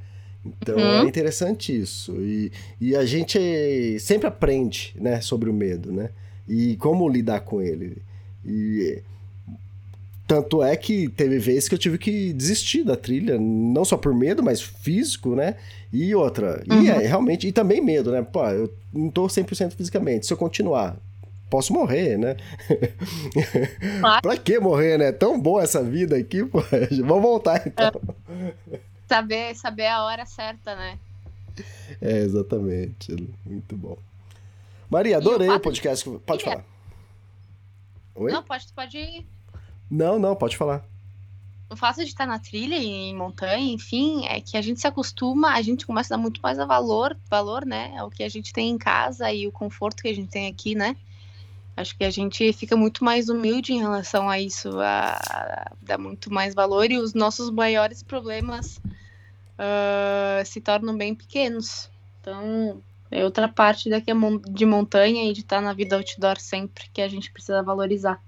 Então 0.44 0.76
uhum. 0.76 1.02
é 1.02 1.04
interessante 1.04 1.80
isso. 1.80 2.10
E, 2.20 2.50
e 2.80 2.96
a 2.96 3.04
gente 3.04 3.38
sempre 4.00 4.26
aprende 4.26 4.92
né, 4.98 5.20
sobre 5.20 5.48
o 5.48 5.52
medo, 5.52 5.92
né? 5.92 6.10
E 6.48 6.74
como 6.78 7.08
lidar 7.08 7.42
com 7.42 7.62
ele. 7.62 7.98
E 8.44 9.00
tanto 10.26 10.60
é 10.60 10.76
que 10.76 11.08
teve 11.10 11.38
vezes 11.38 11.68
que 11.68 11.74
eu 11.76 11.78
tive 11.78 11.98
que 11.98 12.32
desistir 12.32 12.82
da 12.82 12.96
trilha, 12.96 13.38
não 13.38 13.84
só 13.84 13.96
por 13.96 14.12
medo, 14.12 14.42
mas 14.42 14.60
físico, 14.60 15.36
né? 15.36 15.54
E 15.92 16.12
outra. 16.16 16.64
Uhum. 16.68 16.82
E 16.82 16.90
é 16.90 16.98
realmente. 17.06 17.46
E 17.46 17.52
também 17.52 17.80
medo, 17.80 18.10
né? 18.10 18.22
Pô, 18.22 18.44
eu 18.48 18.74
não 18.92 19.08
tô 19.08 19.28
100% 19.28 19.74
fisicamente. 19.76 20.26
Se 20.26 20.32
eu 20.32 20.36
continuar 20.36 20.96
posso 21.50 21.72
morrer, 21.72 22.16
né? 22.16 22.36
Ah. 24.02 24.20
pra 24.22 24.36
que 24.36 24.58
morrer, 24.58 24.96
né? 24.96 25.12
Tão 25.12 25.38
boa 25.38 25.62
essa 25.62 25.82
vida 25.82 26.16
aqui, 26.16 26.44
pô. 26.44 26.60
Vamos 27.04 27.22
voltar 27.22 27.66
então. 27.66 27.92
Saber, 29.06 29.54
saber 29.54 29.86
a 29.88 30.04
hora 30.04 30.24
certa, 30.24 30.74
né? 30.74 30.98
É, 32.00 32.18
exatamente. 32.18 33.14
Muito 33.44 33.76
bom. 33.76 33.98
Maria, 34.88 35.18
adorei 35.18 35.48
o, 35.48 35.56
o 35.56 35.60
podcast. 35.60 36.08
De... 36.08 36.18
Pode 36.18 36.44
falar. 36.44 36.64
Oi? 38.14 38.32
Não, 38.32 38.42
pode, 38.42 38.66
pode 38.72 38.96
ir. 38.96 39.26
Não, 39.90 40.18
não, 40.18 40.36
pode 40.36 40.56
falar. 40.56 40.84
O 41.68 41.76
fato 41.76 41.98
de 41.98 42.08
estar 42.08 42.26
na 42.26 42.38
trilha 42.38 42.76
e 42.76 42.86
em 42.86 43.16
montanha, 43.16 43.72
enfim, 43.72 44.26
é 44.26 44.40
que 44.40 44.56
a 44.56 44.62
gente 44.62 44.80
se 44.80 44.86
acostuma, 44.86 45.54
a 45.54 45.62
gente 45.62 45.86
começa 45.86 46.12
a 46.12 46.16
dar 46.16 46.22
muito 46.22 46.40
mais 46.42 46.58
a 46.58 46.64
valor, 46.64 47.16
valor, 47.28 47.64
né? 47.64 47.96
Ao 47.96 48.10
que 48.10 48.24
a 48.24 48.28
gente 48.28 48.52
tem 48.52 48.70
em 48.70 48.78
casa 48.78 49.32
e 49.32 49.46
o 49.46 49.52
conforto 49.52 50.02
que 50.02 50.08
a 50.08 50.14
gente 50.14 50.30
tem 50.30 50.48
aqui, 50.48 50.74
né? 50.74 50.96
Acho 51.80 51.96
que 51.96 52.04
a 52.04 52.10
gente 52.10 52.52
fica 52.52 52.76
muito 52.76 53.02
mais 53.02 53.28
humilde 53.28 53.72
em 53.72 53.80
relação 53.80 54.28
a 54.28 54.38
isso, 54.38 54.78
a, 54.80 55.12
a 55.14 55.72
dar 55.80 55.98
muito 55.98 56.32
mais 56.32 56.54
valor 56.54 56.90
e 56.90 56.98
os 56.98 57.14
nossos 57.14 57.50
maiores 57.50 58.02
problemas 58.02 58.76
uh, 59.56 60.44
se 60.44 60.60
tornam 60.60 60.96
bem 60.96 61.14
pequenos. 61.14 61.90
Então, 62.20 62.82
é 63.10 63.24
outra 63.24 63.48
parte 63.48 63.88
daqui 63.88 64.12
de 64.50 64.66
montanha 64.66 65.30
e 65.30 65.32
de 65.32 65.40
estar 65.40 65.60
na 65.60 65.72
vida 65.72 65.96
outdoor 65.96 66.38
sempre 66.38 66.84
que 66.92 67.00
a 67.00 67.08
gente 67.08 67.32
precisa 67.32 67.62
valorizar. 67.62 68.22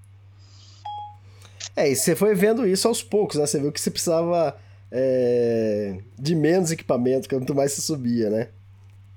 É, 1.75 1.89
e 1.89 1.95
você 1.95 2.15
foi 2.15 2.35
vendo 2.35 2.67
isso 2.67 2.87
aos 2.87 3.01
poucos, 3.01 3.37
né? 3.37 3.45
Você 3.45 3.59
viu 3.59 3.71
que 3.71 3.79
você 3.79 3.89
precisava 3.89 4.57
é, 4.91 5.99
de 6.19 6.35
menos 6.35 6.71
equipamento, 6.71 7.29
quanto 7.29 7.55
mais 7.55 7.71
você 7.71 7.81
subia, 7.81 8.29
né? 8.29 8.49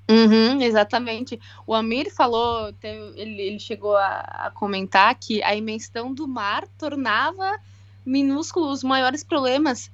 Uhum, 0.09 0.63
exatamente. 0.63 1.39
O 1.67 1.75
Amir 1.75 2.13
falou, 2.15 2.73
ele, 2.83 3.43
ele, 3.43 3.59
chegou 3.59 3.97
a, 3.97 4.21
a, 4.21 4.51
comentar 4.51 5.15
que 5.17 5.43
a 5.43 5.55
imensidão 5.55 6.15
do 6.15 6.29
mar 6.29 6.67
tornava 6.79 7.59
minúsculos 8.05 8.79
os 8.79 8.85
maiores 8.85 9.25
problemas 9.25 9.91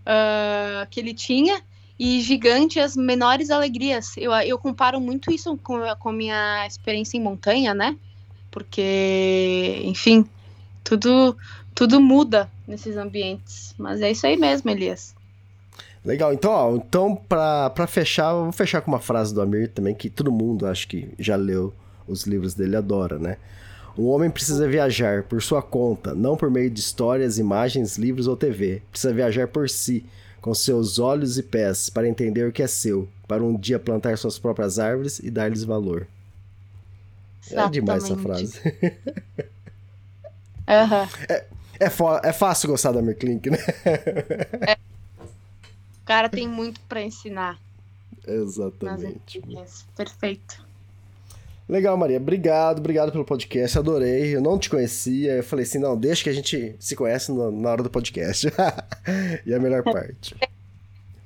uh, 0.00 0.86
que 0.88 0.98
ele 0.98 1.12
tinha 1.12 1.62
e 1.98 2.22
gigante 2.22 2.80
as 2.80 2.96
menores 2.96 3.50
alegrias. 3.50 4.16
Eu, 4.16 4.32
eu 4.32 4.58
comparo 4.58 4.98
muito 4.98 5.30
isso 5.30 5.54
com, 5.58 5.78
com 5.98 6.08
a 6.08 6.12
minha 6.12 6.66
experiência 6.66 7.18
em 7.18 7.22
montanha, 7.22 7.74
né? 7.74 7.98
Porque, 8.50 9.82
enfim, 9.84 10.26
tudo, 10.82 11.36
tudo 11.74 12.00
muda 12.00 12.50
nesses 12.66 12.96
ambientes. 12.96 13.74
Mas 13.76 14.00
é 14.00 14.10
isso 14.10 14.26
aí 14.26 14.38
mesmo, 14.38 14.70
Elias. 14.70 15.14
Legal, 16.04 16.32
então, 16.32 16.50
ó, 16.50 16.76
então 16.76 17.14
para 17.14 17.86
fechar, 17.86 18.32
eu 18.32 18.44
vou 18.44 18.52
fechar 18.52 18.80
com 18.80 18.90
uma 18.90 19.00
frase 19.00 19.34
do 19.34 19.42
Amir 19.42 19.68
também, 19.68 19.94
que 19.94 20.08
todo 20.08 20.32
mundo 20.32 20.66
acho 20.66 20.88
que 20.88 21.10
já 21.18 21.36
leu 21.36 21.74
os 22.08 22.24
livros 22.24 22.54
dele, 22.54 22.76
adora, 22.76 23.18
né? 23.18 23.36
Um 23.98 24.06
homem 24.06 24.30
precisa 24.30 24.66
viajar 24.66 25.24
por 25.24 25.42
sua 25.42 25.60
conta, 25.60 26.14
não 26.14 26.36
por 26.36 26.50
meio 26.50 26.70
de 26.70 26.80
histórias, 26.80 27.38
imagens, 27.38 27.98
livros 27.98 28.26
ou 28.26 28.36
TV. 28.36 28.82
Precisa 28.90 29.12
viajar 29.12 29.48
por 29.48 29.68
si, 29.68 30.06
com 30.40 30.54
seus 30.54 30.98
olhos 30.98 31.36
e 31.36 31.42
pés, 31.42 31.90
para 31.90 32.08
entender 32.08 32.48
o 32.48 32.52
que 32.52 32.62
é 32.62 32.66
seu, 32.66 33.06
para 33.28 33.42
um 33.42 33.54
dia 33.54 33.78
plantar 33.78 34.16
suas 34.16 34.38
próprias 34.38 34.78
árvores 34.78 35.18
e 35.18 35.30
dar-lhes 35.30 35.64
valor. 35.64 36.06
Exatamente. 37.44 37.66
É 37.66 37.80
demais 37.80 38.04
essa 38.04 38.16
frase. 38.16 38.60
Uhum. 40.70 41.08
É, 41.28 41.44
é, 41.80 42.28
é, 42.28 42.32
fácil 42.32 42.68
gostar 42.68 42.92
da 42.92 43.02
Merklink, 43.02 43.50
né? 43.50 43.58
É. 44.68 44.78
O 46.10 46.12
cara 46.12 46.28
tem 46.28 46.48
muito 46.48 46.80
para 46.88 47.00
ensinar. 47.00 47.56
Exatamente. 48.26 49.40
Perfeito. 49.96 50.66
Legal, 51.68 51.96
Maria. 51.96 52.16
Obrigado, 52.16 52.80
obrigado 52.80 53.12
pelo 53.12 53.24
podcast. 53.24 53.78
Adorei. 53.78 54.34
Eu 54.34 54.40
não 54.40 54.58
te 54.58 54.68
conhecia. 54.68 55.34
Eu 55.34 55.44
falei 55.44 55.64
assim: 55.64 55.78
não, 55.78 55.96
deixa 55.96 56.24
que 56.24 56.28
a 56.28 56.32
gente 56.32 56.74
se 56.80 56.96
conhece 56.96 57.30
na 57.30 57.70
hora 57.70 57.84
do 57.84 57.88
podcast. 57.88 58.48
e 59.46 59.54
a 59.54 59.60
melhor 59.60 59.84
parte. 59.84 60.34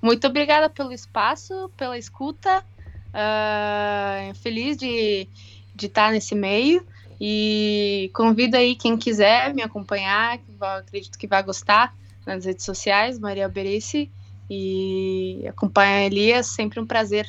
Muito 0.02 0.26
obrigada 0.26 0.68
pelo 0.68 0.92
espaço, 0.92 1.70
pela 1.78 1.96
escuta. 1.96 2.62
Uh, 3.08 4.34
feliz 4.34 4.76
de, 4.76 5.26
de 5.74 5.86
estar 5.86 6.12
nesse 6.12 6.34
meio. 6.34 6.86
E 7.18 8.10
convido 8.12 8.58
aí 8.58 8.76
quem 8.76 8.98
quiser 8.98 9.54
me 9.54 9.62
acompanhar, 9.62 10.38
acredito 10.60 11.18
que 11.18 11.26
vai 11.26 11.42
gostar 11.42 11.96
nas 12.26 12.44
redes 12.44 12.66
sociais, 12.66 13.18
Maria 13.18 13.48
Berice. 13.48 14.10
E 14.48 15.44
acompanhar 15.48 15.98
a 15.98 16.04
Elias, 16.04 16.46
sempre 16.48 16.78
um 16.80 16.86
prazer. 16.86 17.26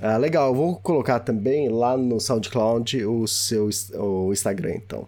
Ah, 0.00 0.16
legal, 0.16 0.48
eu 0.48 0.54
vou 0.54 0.76
colocar 0.76 1.20
também 1.20 1.68
lá 1.68 1.96
no 1.96 2.18
SoundCloud 2.18 3.04
o 3.04 3.26
seu 3.26 3.68
o 3.94 4.32
Instagram, 4.32 4.76
então. 4.76 5.06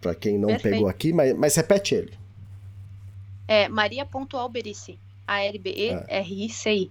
Para 0.00 0.14
quem 0.14 0.38
não 0.38 0.48
Perfeito. 0.48 0.74
pegou 0.74 0.88
aqui, 0.88 1.12
mas, 1.12 1.36
mas 1.36 1.54
repete 1.54 1.94
ele. 1.94 2.12
É 3.46 3.68
maria.alberici. 3.68 4.98
A-L-B-E-R-I-C-I. 5.26 6.90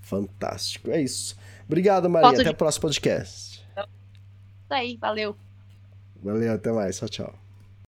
Fantástico, 0.00 0.90
é 0.90 1.02
isso. 1.02 1.36
Obrigado, 1.66 2.08
Maria. 2.08 2.30
Foto 2.30 2.40
até 2.40 2.48
de... 2.48 2.54
o 2.54 2.56
próximo 2.56 2.82
podcast. 2.82 3.62
Isso 3.76 4.74
aí, 4.74 4.96
valeu. 4.96 5.36
Valeu, 6.22 6.52
até 6.52 6.72
mais. 6.72 6.96
Tchau, 6.98 7.08
tchau. 7.08 7.47